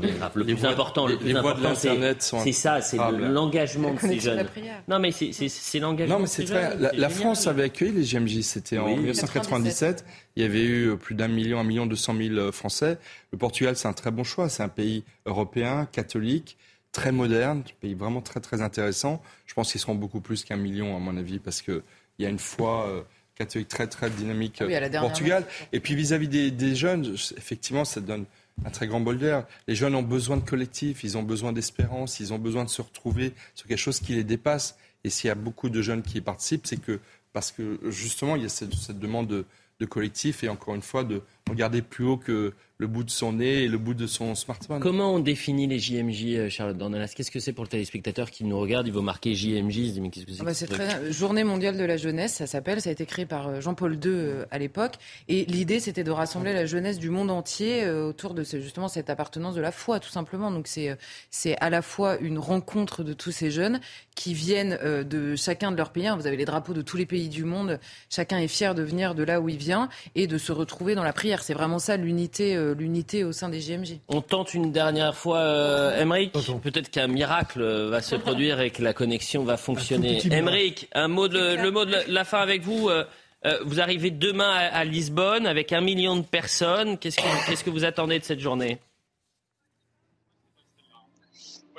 Le 0.00 0.44
plus 0.44 0.64
important, 0.64 1.06
le 1.06 1.16
plus 1.16 1.36
important, 1.36 1.74
c'est 1.74 2.52
ça, 2.52 2.80
c'est 2.80 2.96
l'engagement 2.96 3.94
de 3.94 4.00
ces 4.00 4.20
jeunes. 4.20 4.46
Non, 4.88 4.98
mais 4.98 5.12
c'est 5.12 5.78
l'engagement. 5.78 6.16
Non, 6.16 6.20
mais 6.22 6.28
c'est 6.28 6.44
très. 6.44 6.76
La, 6.76 7.08
France 7.08 7.46
avait 7.46 7.64
accueilli 7.64 7.92
les 7.92 8.02
GMJ. 8.02 8.40
C'était 8.40 8.78
en 8.78 8.88
1997. 8.88 10.04
Il 10.36 10.42
y 10.42 10.46
avait 10.46 10.64
eu 10.64 10.96
plus 10.96 11.14
d'un 11.14 11.28
million, 11.28 11.60
un 11.60 11.64
million 11.64 11.86
deux 11.86 11.96
cent 11.96 12.12
mille 12.12 12.38
euh, 12.38 12.52
Français. 12.52 12.98
Le 13.30 13.38
Portugal, 13.38 13.76
c'est 13.76 13.86
un 13.86 13.92
très 13.92 14.10
bon 14.10 14.24
choix. 14.24 14.48
C'est 14.48 14.62
un 14.62 14.68
pays 14.68 15.04
européen, 15.26 15.86
catholique, 15.90 16.56
très 16.92 17.12
moderne, 17.12 17.60
un 17.66 17.80
pays 17.80 17.94
vraiment 17.94 18.20
très 18.20 18.40
très 18.40 18.60
intéressant. 18.60 19.22
Je 19.46 19.54
pense 19.54 19.70
qu'ils 19.70 19.80
seront 19.80 19.94
beaucoup 19.94 20.20
plus 20.20 20.44
qu'un 20.44 20.56
million, 20.56 20.96
à 20.96 20.98
mon 20.98 21.16
avis, 21.16 21.38
parce 21.38 21.62
que 21.62 21.82
il 22.18 22.24
y 22.24 22.26
a 22.26 22.30
une 22.30 22.38
foi 22.38 22.86
euh, 22.88 23.02
catholique 23.36 23.68
très 23.68 23.86
très 23.86 24.10
dynamique 24.10 24.62
au 24.62 25.00
Portugal. 25.00 25.44
Et 25.72 25.80
puis 25.80 25.94
vis-à-vis 25.94 26.28
des, 26.28 26.50
des, 26.50 26.74
jeunes, 26.74 27.14
effectivement, 27.36 27.84
ça 27.84 28.00
donne 28.00 28.24
un 28.64 28.70
très 28.70 28.86
grand 28.86 29.00
bol 29.00 29.18
d'air. 29.18 29.46
Les 29.66 29.74
jeunes 29.74 29.94
ont 29.94 30.02
besoin 30.02 30.36
de 30.36 30.44
collectif, 30.48 31.04
ils 31.04 31.18
ont 31.18 31.22
besoin 31.22 31.52
d'espérance, 31.52 32.20
ils 32.20 32.32
ont 32.32 32.38
besoin 32.38 32.64
de 32.64 32.70
se 32.70 32.82
retrouver 32.82 33.32
sur 33.54 33.66
quelque 33.66 33.78
chose 33.78 34.00
qui 34.00 34.14
les 34.14 34.24
dépasse. 34.24 34.76
Et 35.02 35.10
s'il 35.10 35.28
y 35.28 35.30
a 35.30 35.34
beaucoup 35.34 35.68
de 35.68 35.82
jeunes 35.82 36.02
qui 36.02 36.18
y 36.18 36.20
participent, 36.20 36.66
c'est 36.66 36.80
que 36.80 37.00
parce 37.32 37.50
que 37.50 37.80
justement, 37.90 38.36
il 38.36 38.42
y 38.42 38.46
a 38.46 38.48
cette, 38.48 38.74
cette 38.74 38.98
demande 38.98 39.26
de, 39.26 39.44
de 39.80 39.86
collectif 39.86 40.44
et 40.44 40.48
encore 40.48 40.74
une 40.74 40.82
fois 40.82 41.04
de 41.04 41.22
regarder 41.48 41.82
plus 41.82 42.04
haut 42.04 42.16
que 42.16 42.54
le 42.84 42.88
bout 42.88 43.02
de 43.02 43.10
son 43.10 43.32
nez 43.32 43.62
et 43.62 43.68
le 43.68 43.78
bout 43.78 43.94
de 43.94 44.06
son 44.06 44.34
smartphone. 44.34 44.78
Comment 44.78 45.14
on 45.14 45.18
définit 45.18 45.66
les 45.66 45.78
JMJ, 45.78 46.24
euh, 46.34 46.50
Charlotte 46.50 46.76
Dornelas? 46.76 47.14
Qu'est-ce 47.16 47.30
que 47.30 47.40
c'est 47.40 47.54
pour 47.54 47.64
le 47.64 47.70
téléspectateur 47.70 48.30
qui 48.30 48.44
nous 48.44 48.60
regarde? 48.60 48.86
Il 48.86 48.92
va 48.92 49.00
marquer 49.00 49.34
JMJ, 49.34 49.98
mais 50.00 50.10
qu'est-ce 50.10 50.26
que 50.26 50.32
c'est 50.32 50.42
ah 50.42 50.44
bah 50.44 50.52
C'est 50.52 50.66
très 50.66 51.10
Journée 51.10 51.44
mondiale 51.44 51.78
de 51.78 51.84
la 51.84 51.96
jeunesse, 51.96 52.34
ça 52.34 52.46
s'appelle. 52.46 52.82
Ça 52.82 52.90
a 52.90 52.92
été 52.92 53.06
créé 53.06 53.24
par 53.24 53.48
euh, 53.48 53.60
Jean-Paul 53.62 53.94
II 53.94 54.00
euh, 54.04 54.44
à 54.50 54.58
l'époque. 54.58 54.96
Et 55.28 55.46
l'idée, 55.46 55.80
c'était 55.80 56.04
de 56.04 56.10
rassembler 56.10 56.52
la 56.52 56.66
jeunesse 56.66 56.98
du 56.98 57.08
monde 57.08 57.30
entier 57.30 57.88
autour 57.88 58.34
de 58.34 58.44
justement 58.44 58.88
cette 58.88 59.08
appartenance 59.08 59.54
de 59.54 59.62
la 59.62 59.72
foi, 59.72 59.98
tout 59.98 60.10
simplement. 60.10 60.50
Donc 60.50 60.66
c'est 60.66 60.94
c'est 61.30 61.56
à 61.62 61.70
la 61.70 61.80
fois 61.80 62.18
une 62.18 62.38
rencontre 62.38 63.02
de 63.02 63.14
tous 63.14 63.32
ces 63.32 63.50
jeunes 63.50 63.80
qui 64.14 64.34
viennent 64.34 64.78
de 64.82 65.36
chacun 65.36 65.72
de 65.72 65.76
leur 65.78 65.90
pays. 65.90 66.10
Vous 66.18 66.26
avez 66.26 66.36
les 66.36 66.44
drapeaux 66.44 66.74
de 66.74 66.82
tous 66.82 66.98
les 66.98 67.06
pays 67.06 67.30
du 67.30 67.44
monde. 67.44 67.80
Chacun 68.10 68.38
est 68.38 68.48
fier 68.48 68.74
de 68.74 68.82
venir 68.82 69.14
de 69.14 69.22
là 69.22 69.40
où 69.40 69.48
il 69.48 69.56
vient 69.56 69.88
et 70.14 70.26
de 70.26 70.36
se 70.36 70.52
retrouver 70.52 70.94
dans 70.94 71.02
la 71.02 71.14
prière. 71.14 71.42
C'est 71.42 71.54
vraiment 71.54 71.78
ça 71.78 71.96
l'unité 71.96 72.54
l'unité 72.74 73.24
au 73.24 73.32
sein 73.32 73.48
des 73.48 73.60
JMJ. 73.60 73.98
On 74.08 74.20
tente 74.20 74.54
une 74.54 74.72
dernière 74.72 75.16
fois, 75.16 75.38
euh, 75.38 76.04
Peut-être 76.62 76.90
qu'un 76.90 77.06
miracle 77.06 77.62
euh, 77.62 77.88
va 77.88 78.02
se 78.02 78.16
produire 78.16 78.60
et 78.60 78.70
que 78.70 78.82
la 78.82 78.92
connexion 78.92 79.44
va 79.44 79.56
fonctionner. 79.56 80.20
Emmerich, 80.30 80.88
un 80.92 81.08
mot 81.08 81.28
de, 81.28 81.62
le 81.62 81.70
mot 81.70 81.84
de 81.84 81.96
la 82.08 82.24
fin 82.24 82.38
avec 82.38 82.62
vous. 82.62 82.88
Euh, 82.88 83.04
vous 83.66 83.80
arrivez 83.80 84.10
demain 84.10 84.50
à, 84.50 84.84
Lisbonne 84.84 85.46
avec 85.46 85.72
un 85.72 85.82
million 85.82 86.16
de 86.16 86.22
personnes. 86.22 86.98
Qu'est-ce 86.98 87.16
que, 87.16 87.46
qu'est-ce 87.46 87.62
que 87.62 87.70
vous 87.70 87.84
attendez 87.84 88.18
de 88.18 88.24
cette 88.24 88.40
journée? 88.40 88.78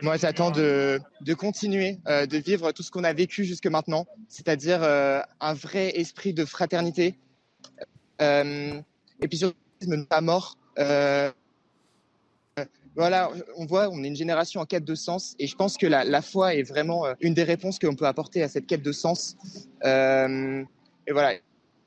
Moi, 0.01 0.17
j'attends 0.17 0.51
de, 0.51 0.99
de 1.22 1.34
continuer, 1.34 1.97
de 2.05 2.38
vivre 2.38 2.72
tout 2.72 2.84
ce 2.84 2.91
qu'on 2.91 3.03
a 3.03 3.13
vécu 3.13 3.45
jusque 3.45 3.65
maintenant, 3.65 4.05
c'est-à-dire 4.27 4.84
un 4.84 5.53
vrai 5.55 5.97
esprit 5.97 6.34
de 6.34 6.45
fraternité. 6.45 7.15
et 8.19 8.84
puis 9.27 9.38
surtout, 9.38 9.55
ne 9.88 10.03
pas 10.03 10.22
mort. 10.22 10.57
Euh, 10.80 11.31
voilà, 12.95 13.30
on 13.57 13.65
voit, 13.65 13.89
on 13.89 14.03
est 14.03 14.07
une 14.07 14.15
génération 14.15 14.61
en 14.61 14.65
quête 14.65 14.85
de 14.85 14.95
sens, 14.95 15.35
et 15.38 15.47
je 15.47 15.56
pense 15.56 15.77
que 15.77 15.85
la, 15.85 16.22
foi 16.22 16.56
est 16.56 16.64
vraiment 16.64 17.06
euh, 17.06 17.14
une 17.19 17.34
des 17.34 17.43
réponses 17.43 17.77
qu'on 17.77 17.95
peut 17.95 18.07
apporter 18.07 18.41
à 18.41 18.47
cette 18.47 18.68
quête 18.68 18.81
de 18.81 18.93
sens. 18.93 19.35
Euh, 19.84 20.64
et 21.06 21.11
voilà. 21.11 21.34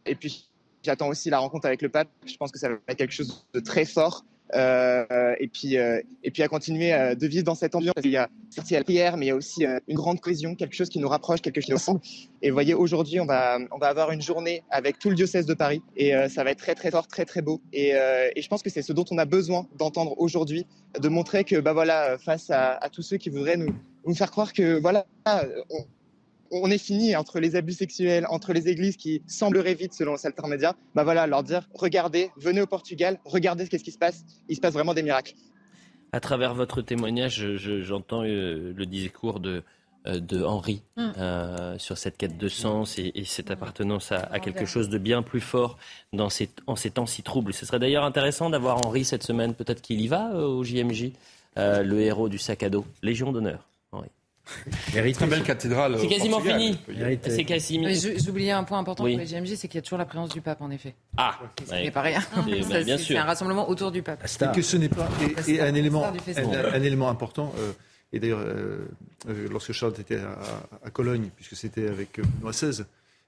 Et 0.05 0.15
puis, 0.15 0.49
j'attends 0.83 1.09
aussi 1.09 1.31
la 1.31 1.39
rencontre 1.39 1.67
avec 1.67 1.81
le 1.81 1.89
pape. 1.89 2.09
Je 2.27 2.37
pense 2.37 2.53
que 2.53 2.59
ça 2.59 2.69
va 2.69 2.77
être 2.89 2.99
quelque 2.99 3.15
chose 3.15 3.47
de 3.55 3.61
très 3.61 3.87
fort. 3.87 4.25
Euh, 4.55 5.35
et 5.39 5.49
puis 5.49 5.77
euh, 5.77 6.01
et 6.25 6.31
puis 6.31 6.43
à 6.43 6.49
continuer 6.49 6.93
euh, 6.93 7.15
de 7.15 7.27
vivre 7.27 7.45
dans 7.45 7.55
cette 7.55 7.75
ambiance. 7.75 7.95
Il 8.03 8.11
y 8.11 8.17
a 8.17 8.29
certes 8.51 8.71
la 8.71 8.83
prière, 8.83 9.17
mais 9.17 9.27
il 9.27 9.29
y 9.29 9.33
a 9.33 9.37
aussi 9.37 9.65
une 9.65 9.97
grande 9.97 10.21
cohésion, 10.21 10.55
quelque 10.55 10.75
chose 10.75 10.89
qui 10.89 10.99
nous 10.99 11.09
rapproche, 11.09 11.41
quelque 11.43 11.57
chose 11.57 11.67
qui 11.67 11.71
nous 11.71 11.77
ressemble. 11.77 12.01
Et 12.43 12.51
voyez, 12.51 12.75
aujourd'hui, 12.75 13.21
on 13.21 13.27
va 13.27 13.59
on 13.71 13.79
va 13.79 13.89
avoir 13.89 14.11
une 14.11 14.23
journée 14.23 14.63
avec 14.71 14.99
tout 14.99 15.11
le 15.11 15.17
diocèse 15.17 15.47
de 15.47 15.55
Paris, 15.55 15.83
et 15.97 16.13
ça 16.29 16.45
va 16.45 16.51
être 16.51 16.59
très 16.59 16.75
très 16.75 16.91
fort, 16.91 17.07
très 17.07 17.25
très 17.25 17.43
beau. 17.43 17.61
Et, 17.73 17.91
et 17.91 18.43
je 18.43 18.49
pense 18.49 18.63
que 18.63 18.71
c'est 18.71 18.83
ce 18.83 18.93
dont 18.93 19.05
on 19.11 19.19
a 19.19 19.25
besoin 19.25 19.67
d'entendre 19.77 20.15
aujourd'hui, 20.19 20.67
de 20.99 21.09
montrer 21.09 21.45
que 21.45 21.61
bah 21.61 21.73
voilà, 21.73 22.17
face 22.19 22.51
à, 22.51 22.73
à, 22.73 22.89
tous 22.89 23.03
ceux 23.03 23.17
qui 23.17 23.31
voudraient 23.31 23.57
nous 23.57 23.75
nous 24.07 24.15
faire 24.15 24.31
croire 24.31 24.53
que 24.53 24.81
voilà, 24.81 25.07
on, 25.27 25.85
on 26.51 26.71
est 26.71 26.79
fini 26.79 27.17
entre 27.17 27.41
les 27.41 27.57
abus 27.57 27.73
sexuels, 27.73 28.27
entre 28.31 28.53
les 28.53 28.69
églises 28.69 28.97
qui 28.97 29.23
sembleraient 29.27 29.75
vides 29.75 29.93
selon 29.93 30.15
le 30.15 30.49
Média, 30.49 30.75
bah 30.95 31.05
voilà, 31.05 31.27
leur 31.27 31.43
dire 31.43 31.69
regardez, 31.75 32.31
venez 32.37 32.61
au 32.61 32.67
Portugal, 32.67 33.19
regardez 33.25 33.67
ce 33.67 33.77
qui 33.77 33.91
se 33.91 33.99
passe, 33.99 34.25
il 34.49 34.57
se 34.57 34.61
passe 34.61 34.75
vraiment 34.75 34.95
des 34.95 35.03
miracles. 35.03 35.35
À 36.13 36.21
travers 36.21 36.55
votre 36.55 36.81
témoignage, 36.81 37.57
j'entends 37.57 38.23
euh, 38.25 38.73
le 38.75 38.87
discours 38.87 39.41
de, 39.41 39.63
euh, 40.07 40.21
de 40.21 40.43
Henri 40.43 40.83
mm. 40.97 41.11
euh, 41.19 41.79
sur 41.79 41.99
cette 41.99 42.17
quête 42.17 42.39
de 42.39 42.49
sens 42.49 42.99
et, 42.99 43.13
cette 43.27 43.51
appartenance 43.51 44.11
à, 44.13 44.41
quelque 44.41 44.65
chose 44.65 44.89
de 44.89 44.97
bien 44.97 45.23
plus 45.23 45.41
fort 45.41 45.77
dans 46.15 46.31
ces, 46.31 46.49
en 46.67 46.77
ces 46.77 46.91
temps 46.91 47.07
si 47.07 47.23
troubles. 47.23 47.53
Ce 47.53 47.67
serait 47.67 47.79
d'ailleurs 47.79 48.05
intéressant 48.05 48.49
d'avoir 48.49 48.87
Henri 48.87 49.05
cette 49.05 49.23
semaine, 49.23 49.55
peut-être 49.55 49.83
qu'il 49.83 50.01
y 50.01 50.09
va 50.09 50.31
au 50.35 50.65
JMJ, 50.65 51.13
le 51.57 52.01
héros 52.01 52.29
du 52.29 52.39
sac 52.39 52.63
à 52.63 52.71
dos, 52.71 52.87
Légion 53.03 53.33
d'honneur. 53.33 53.67
Henri. 53.93 54.09
Très 54.91 55.27
belle 55.27 55.43
cathédrale. 55.43 55.97
C'est 56.01 56.07
quasiment 56.07 56.41
fini. 56.41 56.79
C'est 57.23 57.45
quasiment. 57.45 57.89
J'oubliais 58.25 58.53
un 58.53 58.65
point 58.65 58.79
important 58.79 59.05
pour 59.05 59.09
les 59.09 59.25
GMJ, 59.25 59.55
c'est 59.57 59.69
qu'il 59.69 59.77
y 59.77 59.79
a 59.79 59.83
toujours 59.83 59.99
la 59.99 60.07
présence 60.07 60.31
du 60.31 60.41
pape, 60.41 60.61
en 60.61 60.71
effet. 60.71 60.95
Ah, 61.17 61.39
ce 61.67 61.75
n'est 61.75 61.91
pas 61.91 62.03
rien. 62.03 62.21
C'est 62.99 63.17
un 63.17 63.25
rassemblement 63.25 63.69
autour 63.69 63.91
du 63.91 64.03
pape. 64.03 64.25
Et 64.25 64.55
que 64.55 64.63
ce 64.63 64.77
n'est 64.77 64.89
pas 64.89 65.09
et, 65.47 65.61
un 65.61 65.75
élément, 65.75 66.05
un, 66.07 66.83
élément 66.83 67.09
important. 67.09 67.53
Euh, 67.59 67.73
Et 68.13 68.21
d'ailleurs, 68.21 68.45
lorsque 69.51 69.73
Charles 69.73 69.95
était 69.99 70.19
à, 70.85 70.91
Cologne, 70.91 71.31
puisque 71.37 71.57
c'était 71.57 71.89
avec 71.89 72.21
Benoît 72.21 72.53
XVI, 72.53 72.85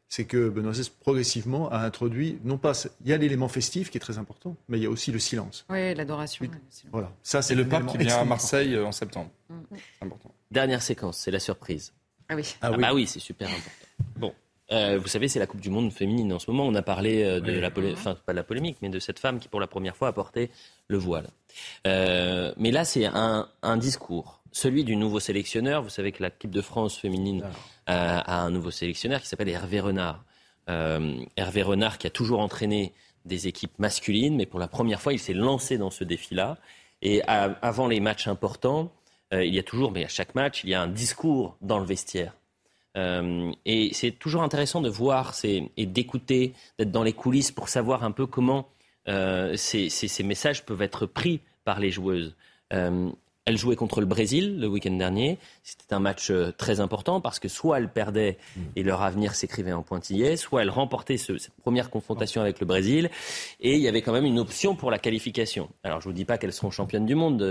c'est 0.08 0.24
que 0.24 0.48
Benoît 0.48 0.72
XVI 0.72 0.90
progressivement 1.00 1.70
a 1.70 1.78
introduit, 1.78 2.38
non 2.44 2.58
pas, 2.58 2.72
il 3.04 3.10
y 3.10 3.12
a 3.12 3.16
l'élément 3.16 3.48
festif 3.48 3.90
qui 3.90 3.98
est 3.98 4.00
très 4.00 4.18
important, 4.18 4.56
mais 4.68 4.78
il 4.78 4.82
y 4.82 4.86
a 4.86 4.90
aussi 4.90 5.12
le 5.12 5.18
silence. 5.18 5.64
Oui, 5.70 5.94
l'adoration. 5.94 6.46
Voilà, 6.90 7.12
ça 7.22 7.42
c'est 7.42 7.54
le 7.54 7.66
pape 7.66 7.86
qui 7.86 7.98
vient 7.98 8.18
à 8.18 8.24
Marseille 8.24 8.78
en 8.78 8.92
septembre. 8.92 9.30
Mm. 9.48 9.76
important. 10.02 10.34
Dernière 10.50 10.82
séquence, 10.82 11.18
c'est 11.18 11.30
la 11.30 11.40
surprise. 11.40 11.92
Ah 12.28 12.34
oui. 12.34 12.42
Ah, 12.60 12.68
ah 12.68 12.70
oui. 12.72 12.78
bah 12.78 12.94
oui, 12.94 13.06
c'est 13.06 13.20
super 13.20 13.48
important. 13.48 13.70
Bon, 14.16 14.34
euh, 14.72 14.98
vous 14.98 15.08
savez, 15.08 15.28
c'est 15.28 15.38
la 15.38 15.46
Coupe 15.46 15.60
du 15.60 15.70
Monde 15.70 15.92
féminine 15.92 16.32
en 16.32 16.38
ce 16.38 16.50
moment. 16.50 16.66
On 16.66 16.74
a 16.74 16.82
parlé 16.82 17.24
euh, 17.24 17.40
de 17.40 17.52
la 17.52 17.70
polémique, 17.70 17.98
enfin 17.98 18.14
pas 18.14 18.32
de 18.32 18.36
la 18.36 18.44
polémique, 18.44 18.76
mais 18.82 18.88
de 18.88 18.98
cette 18.98 19.18
femme 19.18 19.40
qui 19.40 19.48
pour 19.48 19.60
la 19.60 19.66
première 19.66 19.96
fois 19.96 20.08
a 20.08 20.12
porté 20.12 20.50
le 20.86 20.98
voile. 20.98 21.28
Euh, 21.86 22.52
mais 22.56 22.70
là, 22.70 22.84
c'est 22.84 23.04
un, 23.04 23.48
discours, 23.78 24.40
celui 24.52 24.84
du 24.84 24.96
nouveau 24.96 25.18
sélectionneur. 25.18 25.82
Vous 25.82 25.88
savez 25.88 26.12
que 26.12 26.22
l'équipe 26.22 26.50
de 26.50 26.62
France 26.62 26.96
féminine 26.96 27.44
a 27.86 28.42
un 28.42 28.50
nouveau 28.50 28.70
sélectionneur 28.70 29.20
qui 29.20 29.26
s'appelle 29.26 29.48
Hervé 29.48 29.80
Renard. 29.80 30.24
Hervé 30.68 31.62
Renard 31.62 31.98
qui 31.98 32.06
a 32.06 32.10
toujours 32.10 32.38
entraîné 32.38 32.92
des 33.24 33.48
équipes 33.48 33.76
masculines, 33.78 34.36
mais 34.36 34.46
pour 34.46 34.60
la 34.60 34.68
première 34.68 35.02
fois, 35.02 35.12
il 35.12 35.18
s'est 35.18 35.34
lancé 35.34 35.78
dans 35.78 35.90
ce 35.90 36.04
défi-là. 36.04 36.58
Et 37.02 37.22
avant 37.26 37.88
les 37.88 37.98
matchs 37.98 38.28
importants, 38.28 38.92
il 39.32 39.54
y 39.54 39.58
a 39.58 39.62
toujours, 39.62 39.92
mais 39.92 40.04
à 40.04 40.08
chaque 40.08 40.34
match, 40.34 40.64
il 40.64 40.70
y 40.70 40.74
a 40.74 40.82
un 40.82 40.88
discours 40.88 41.56
dans 41.60 41.78
le 41.78 41.84
vestiaire 41.84 42.34
euh, 42.96 43.52
et 43.64 43.90
c'est 43.92 44.10
toujours 44.10 44.42
intéressant 44.42 44.80
de 44.80 44.88
voir 44.88 45.34
et 45.44 45.86
d'écouter, 45.86 46.54
d'être 46.78 46.90
dans 46.90 47.02
les 47.02 47.12
coulisses 47.12 47.52
pour 47.52 47.68
savoir 47.68 48.04
un 48.04 48.10
peu 48.10 48.26
comment 48.26 48.68
euh, 49.08 49.56
ces, 49.56 50.22
messages 50.24 50.64
peuvent 50.64 50.82
être 50.82 51.06
pris 51.06 51.40
par 51.64 51.80
les 51.80 51.90
joueuses. 51.90 52.34
Euh, 53.50 53.52
elle 53.52 53.58
jouait 53.58 53.76
contre 53.76 54.00
le 54.00 54.06
Brésil 54.06 54.58
le 54.60 54.68
week-end 54.68 54.92
dernier. 54.92 55.38
C'était 55.62 55.92
un 55.94 56.00
match 56.00 56.32
très 56.56 56.80
important 56.80 57.20
parce 57.20 57.38
que 57.38 57.48
soit 57.48 57.78
elle 57.78 57.88
perdait 57.88 58.38
mm. 58.56 58.60
et 58.76 58.82
leur 58.82 59.02
avenir 59.02 59.34
s'écrivait 59.34 59.72
en 59.72 59.82
pointillés, 59.82 60.36
soit 60.36 60.62
elle 60.62 60.70
remportait 60.70 61.16
cette 61.16 61.50
première 61.62 61.90
confrontation 61.90 62.40
avec 62.40 62.60
le 62.60 62.66
Brésil 62.66 63.10
et 63.60 63.74
il 63.74 63.80
y 63.80 63.88
avait 63.88 64.02
quand 64.02 64.12
même 64.12 64.24
une 64.24 64.38
option 64.38 64.76
pour 64.76 64.90
la 64.90 64.98
qualification. 64.98 65.68
Alors 65.82 66.00
je 66.00 66.08
ne 66.08 66.12
vous 66.12 66.16
dis 66.16 66.24
pas 66.24 66.38
qu'elles 66.38 66.52
seront 66.52 66.70
championnes 66.70 67.06
du 67.06 67.14
monde, 67.14 67.42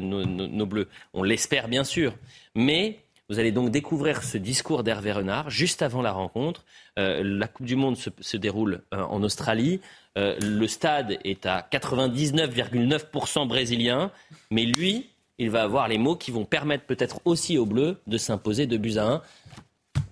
nos, 0.00 0.24
nos 0.24 0.66
Bleus. 0.66 0.88
On 1.14 1.22
l'espère 1.22 1.68
bien 1.68 1.84
sûr. 1.84 2.14
Mais 2.54 2.98
vous 3.30 3.38
allez 3.38 3.52
donc 3.52 3.70
découvrir 3.70 4.22
ce 4.22 4.38
discours 4.38 4.82
d'Hervé 4.82 5.12
Renard 5.12 5.50
juste 5.50 5.82
avant 5.82 6.00
la 6.00 6.12
rencontre. 6.12 6.64
Euh, 6.98 7.22
la 7.22 7.46
Coupe 7.46 7.66
du 7.66 7.76
Monde 7.76 7.96
se, 7.96 8.36
déroule 8.38 8.80
euh, 8.94 9.02
en 9.02 9.22
Australie. 9.22 9.82
Euh, 10.16 10.38
le 10.40 10.66
stade 10.66 11.18
est 11.24 11.44
à 11.44 11.60
99,9% 11.70 13.46
brésilien. 13.46 14.10
Mais 14.50 14.64
lui, 14.64 15.10
il 15.38 15.50
va 15.50 15.62
avoir 15.62 15.88
les 15.88 15.98
mots 15.98 16.16
qui 16.16 16.30
vont 16.30 16.44
permettre 16.44 16.84
peut-être 16.84 17.20
aussi 17.24 17.58
aux 17.58 17.66
Bleus 17.66 18.00
de 18.06 18.18
s'imposer 18.18 18.66
de 18.66 18.76
buts 18.76 18.98
à 18.98 19.04
1. 19.04 19.22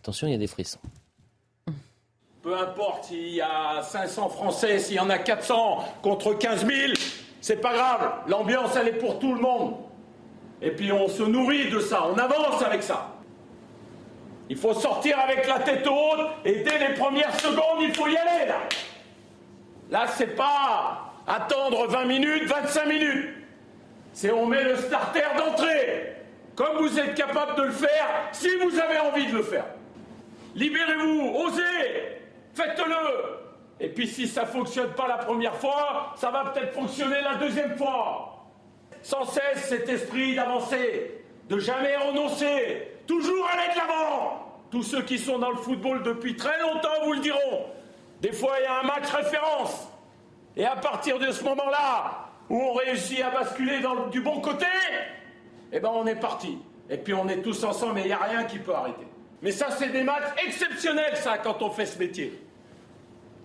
Attention, 0.03 0.29
il 0.29 0.33
y 0.33 0.35
a 0.35 0.39
des 0.39 0.47
frissons. 0.47 0.79
Peu 2.43 2.57
importe 2.57 3.07
s'il 3.07 3.35
y 3.35 3.41
a 3.41 3.83
500 3.83 4.29
Français, 4.29 4.79
s'il 4.79 4.97
y 4.97 5.01
en 5.01 5.11
a 5.11 5.19
400 5.19 5.85
contre 6.01 6.35
15 6.35 6.65
000, 6.65 6.93
c'est 7.41 7.61
pas 7.61 7.75
grave. 7.75 8.13
L'ambiance, 8.29 8.77
elle 8.77 8.89
est 8.89 8.99
pour 8.99 9.19
tout 9.19 9.35
le 9.35 9.41
monde. 9.41 9.75
Et 10.63 10.71
puis 10.71 10.93
on 10.93 11.09
se 11.09 11.25
nourrit 11.25 11.71
de 11.71 11.81
ça, 11.81 12.07
on 12.07 12.17
avance 12.17 12.63
avec 12.63 12.85
ça. 12.85 13.13
Il 14.49 14.57
faut 14.57 14.75
sortir 14.75 15.19
avec 15.19 15.47
la 15.49 15.59
tête 15.59 15.87
haute 15.87 16.27
et 16.45 16.63
dès 16.63 16.79
les 16.79 16.95
premières 16.95 17.39
secondes, 17.41 17.83
il 17.83 17.93
faut 17.93 18.07
y 18.07 18.17
aller 18.17 18.47
là. 18.47 18.61
Là, 19.91 20.07
c'est 20.07 20.37
pas 20.37 21.13
attendre 21.27 21.89
20 21.89 22.05
minutes, 22.05 22.45
25 22.47 22.87
minutes. 22.87 23.46
C'est 24.17 24.33
on 24.33 24.47
met 24.47 24.65
le 24.65 24.77
starter 24.77 25.21
d'entrée. 25.37 26.15
Comme 26.55 26.79
vous 26.79 26.99
êtes 26.99 27.15
capable 27.15 27.55
de 27.55 27.65
le 27.65 27.71
faire, 27.71 28.09
si 28.33 28.49
vous 28.57 28.81
avez 28.81 28.99
envie 28.99 29.27
de 29.27 29.37
le 29.37 29.43
faire. 29.43 29.67
Libérez-vous, 30.55 31.35
osez, 31.37 32.23
faites-le. 32.55 32.95
Et 33.79 33.91
puis 33.91 34.09
si 34.09 34.27
ça 34.27 34.45
ne 34.45 34.47
fonctionne 34.47 34.95
pas 34.95 35.07
la 35.07 35.19
première 35.19 35.55
fois, 35.57 36.15
ça 36.17 36.31
va 36.31 36.47
peut-être 36.47 36.73
fonctionner 36.73 37.21
la 37.21 37.35
deuxième 37.35 37.77
fois 37.77 38.47
sans 39.03 39.27
cesse 39.27 39.69
cet 39.69 39.87
esprit 39.91 40.35
d'avancer, 40.35 41.23
de 41.51 41.59
jamais 41.59 41.95
renoncer, 41.97 42.93
toujours 43.07 43.47
aller 43.53 43.75
de 43.75 43.79
l'avant. 43.79 44.63
Tous 44.71 44.83
ceux 44.83 45.03
qui 45.03 45.19
sont 45.19 45.39
dans 45.39 45.51
le 45.51 45.59
football 45.59 46.03
depuis 46.03 46.37
très 46.37 46.59
longtemps 46.61 47.05
vous 47.05 47.13
le 47.13 47.21
diront. 47.21 47.67
Des 48.23 48.33
fois, 48.33 48.55
il 48.61 48.63
y 48.63 48.67
a 48.67 48.81
un 48.81 48.83
match 48.83 49.11
référence. 49.11 49.89
Et 50.57 50.65
à 50.65 50.75
partir 50.75 51.19
de 51.19 51.31
ce 51.31 51.45
moment-là, 51.45 52.26
où 52.49 52.61
on 52.61 52.73
réussit 52.75 53.21
à 53.23 53.31
basculer 53.31 53.81
du 54.11 54.21
bon 54.21 54.41
côté, 54.41 54.67
eh 55.73 55.81
ben 55.81 55.91
on 55.93 56.07
est 56.07 56.17
parti. 56.17 56.59
Et 56.89 56.97
puis 56.97 57.15
on 57.15 57.29
est 57.29 57.43
tous 57.43 57.65
ensemble 57.65 57.99
et 57.99 58.03
il 58.03 58.07
n'y 58.07 58.13
a 58.13 58.19
rien 58.19 58.45
qui 58.45 58.59
peut 58.59 58.75
arrêter. 58.75 59.07
Mais 59.43 59.51
ça, 59.53 59.71
c'est 59.71 59.89
des 59.89 60.03
matchs 60.03 60.45
exceptionnels, 60.45 61.17
ça, 61.17 61.39
quand 61.39 61.61
on 61.63 61.71
fait 61.71 61.87
ce 61.87 61.99
métier. 61.99 62.41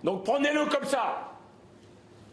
Donc 0.04 0.24
prenez-le 0.24 0.66
comme 0.66 0.84
ça. 0.84 1.32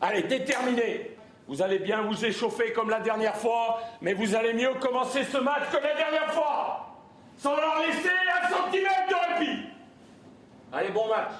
Allez, 0.02 0.24
déterminé. 0.24 1.16
Vous 1.48 1.62
allez 1.64 1.80
bien 1.80 2.04
vous 2.04 2.24
échauffer 2.24 2.74
comme 2.74 2.92
la 2.92 3.00
dernière 3.00 3.36
fois, 3.36 3.82
mais 4.02 4.14
vous 4.14 4.36
allez 4.36 4.54
mieux 4.54 4.76
commencer 4.76 5.24
ce 5.24 5.38
match 5.40 5.64
que 5.72 5.78
la 5.78 5.96
dernière 5.96 6.32
fois, 6.32 6.96
sans 7.38 7.56
leur 7.56 7.80
laisser 7.80 8.10
un 8.10 8.50
centimètre 8.50 9.08
de 9.10 9.40
répit. 9.40 9.60
Allez, 10.72 10.90
bon 10.90 11.08
match. 11.08 11.32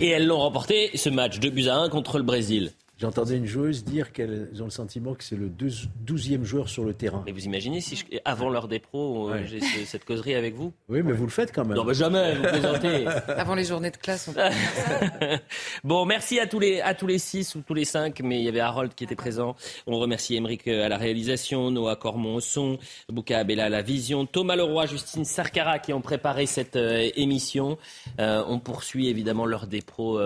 Et 0.00 0.08
elles 0.08 0.26
l'ont 0.26 0.38
remporté, 0.38 0.90
ce 0.94 1.08
match, 1.08 1.38
de 1.38 1.50
buts 1.50 1.68
à 1.68 1.76
1 1.76 1.88
contre 1.88 2.18
le 2.18 2.24
Brésil. 2.24 2.72
J'entendais 3.00 3.38
une 3.38 3.46
joueuse 3.46 3.82
dire 3.82 4.12
qu'elles 4.12 4.50
ont 4.60 4.64
le 4.64 4.70
sentiment 4.70 5.14
que 5.14 5.24
c'est 5.24 5.36
le 5.36 5.48
12e 5.48 6.44
joueur 6.44 6.68
sur 6.68 6.84
le 6.84 6.92
terrain. 6.92 7.22
Mais 7.24 7.32
vous 7.32 7.46
imaginez 7.46 7.80
si 7.80 8.04
avant 8.26 8.50
l'heure 8.50 8.68
des 8.68 8.78
pros, 8.78 9.30
euh, 9.30 9.42
j'ai 9.46 9.60
cette 9.86 10.04
causerie 10.04 10.34
avec 10.34 10.54
vous? 10.54 10.74
Oui, 10.90 11.00
mais 11.02 11.14
vous 11.14 11.24
le 11.24 11.30
faites 11.30 11.50
quand 11.50 11.64
même. 11.64 11.78
Non, 11.78 11.84
mais 11.84 11.94
jamais, 11.94 12.34
vous 12.34 12.42
plaisantez. 12.48 13.06
avant 13.06 13.54
les 13.54 13.64
journées 13.64 13.90
de 13.90 13.96
classe, 13.96 14.28
on 14.28 14.34
peut 14.34 14.42
Bon, 15.84 16.04
merci 16.04 16.38
à 16.40 16.46
tous, 16.46 16.60
les, 16.60 16.82
à 16.82 16.92
tous 16.92 17.06
les 17.06 17.18
six 17.18 17.54
ou 17.54 17.62
tous 17.62 17.72
les 17.72 17.86
cinq, 17.86 18.20
mais 18.20 18.38
il 18.38 18.44
y 18.44 18.48
avait 18.48 18.60
Harold 18.60 18.94
qui 18.94 19.04
était 19.04 19.16
présent. 19.16 19.56
On 19.86 19.98
remercie 19.98 20.36
Émeric 20.36 20.68
euh, 20.68 20.84
à 20.84 20.90
la 20.90 20.98
réalisation, 20.98 21.70
Noah 21.70 21.96
Cormon 21.96 22.34
au 22.34 22.40
son, 22.40 22.78
Bouka 23.08 23.38
Abella 23.38 23.64
à 23.64 23.70
la 23.70 23.80
vision, 23.80 24.26
Thomas 24.26 24.56
Leroy, 24.56 24.84
Justine 24.84 25.24
Sarkara 25.24 25.78
qui 25.78 25.94
ont 25.94 26.02
préparé 26.02 26.44
cette 26.44 26.76
euh, 26.76 27.08
émission. 27.16 27.78
on 28.18 28.58
poursuit 28.58 29.08
évidemment 29.08 29.46
l'heure 29.46 29.68
des 29.68 29.80
pros 29.80 30.20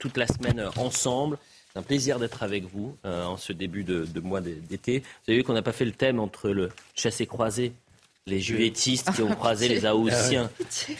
toute 0.00 0.16
la 0.16 0.26
semaine 0.26 0.64
ensemble. 0.76 1.03
C'est 1.04 1.78
un 1.78 1.82
plaisir 1.82 2.18
d'être 2.18 2.42
avec 2.42 2.64
vous 2.64 2.96
euh, 3.04 3.24
en 3.24 3.36
ce 3.36 3.52
début 3.52 3.84
de, 3.84 4.06
mois 4.20 4.40
d'été. 4.40 5.00
Vous 5.00 5.30
avez 5.30 5.38
vu 5.38 5.44
qu'on 5.44 5.54
n'a 5.54 5.62
pas 5.62 5.72
fait 5.72 5.84
le 5.84 5.92
thème 5.92 6.20
entre 6.20 6.50
le 6.50 6.70
chassé-croisé 6.94 7.72
les 8.26 8.40
juvétistes 8.40 9.12
qui 9.12 9.20
ont 9.22 9.28
ah, 9.30 9.34
croisé 9.34 9.68
les 9.68 9.84
Aoussiens. 9.84 10.50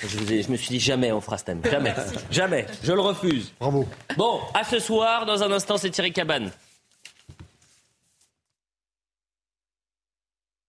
Je, 0.03 0.43
je, 0.43 0.51
me 0.51 0.57
suis 0.57 0.69
dit 0.69 0.81
jamais 0.81 1.11
on 1.11 1.23
fera 1.23 1.39
ce 1.39 1.45
thème. 1.45 1.63
Jamais. 1.65 1.95
Jamais. 2.31 2.67
Je 2.83 2.93
le 2.93 3.01
refuse. 3.01 3.53
Bravo. 3.59 3.89
Bon, 4.17 4.41
à 4.53 4.63
ce 4.65 4.79
soir. 4.79 5.25
Dans 5.25 5.43
un 5.43 5.51
instant, 5.51 5.79
c'est 5.79 5.91
Thierry 5.91 6.13
Cabane. 6.13 6.51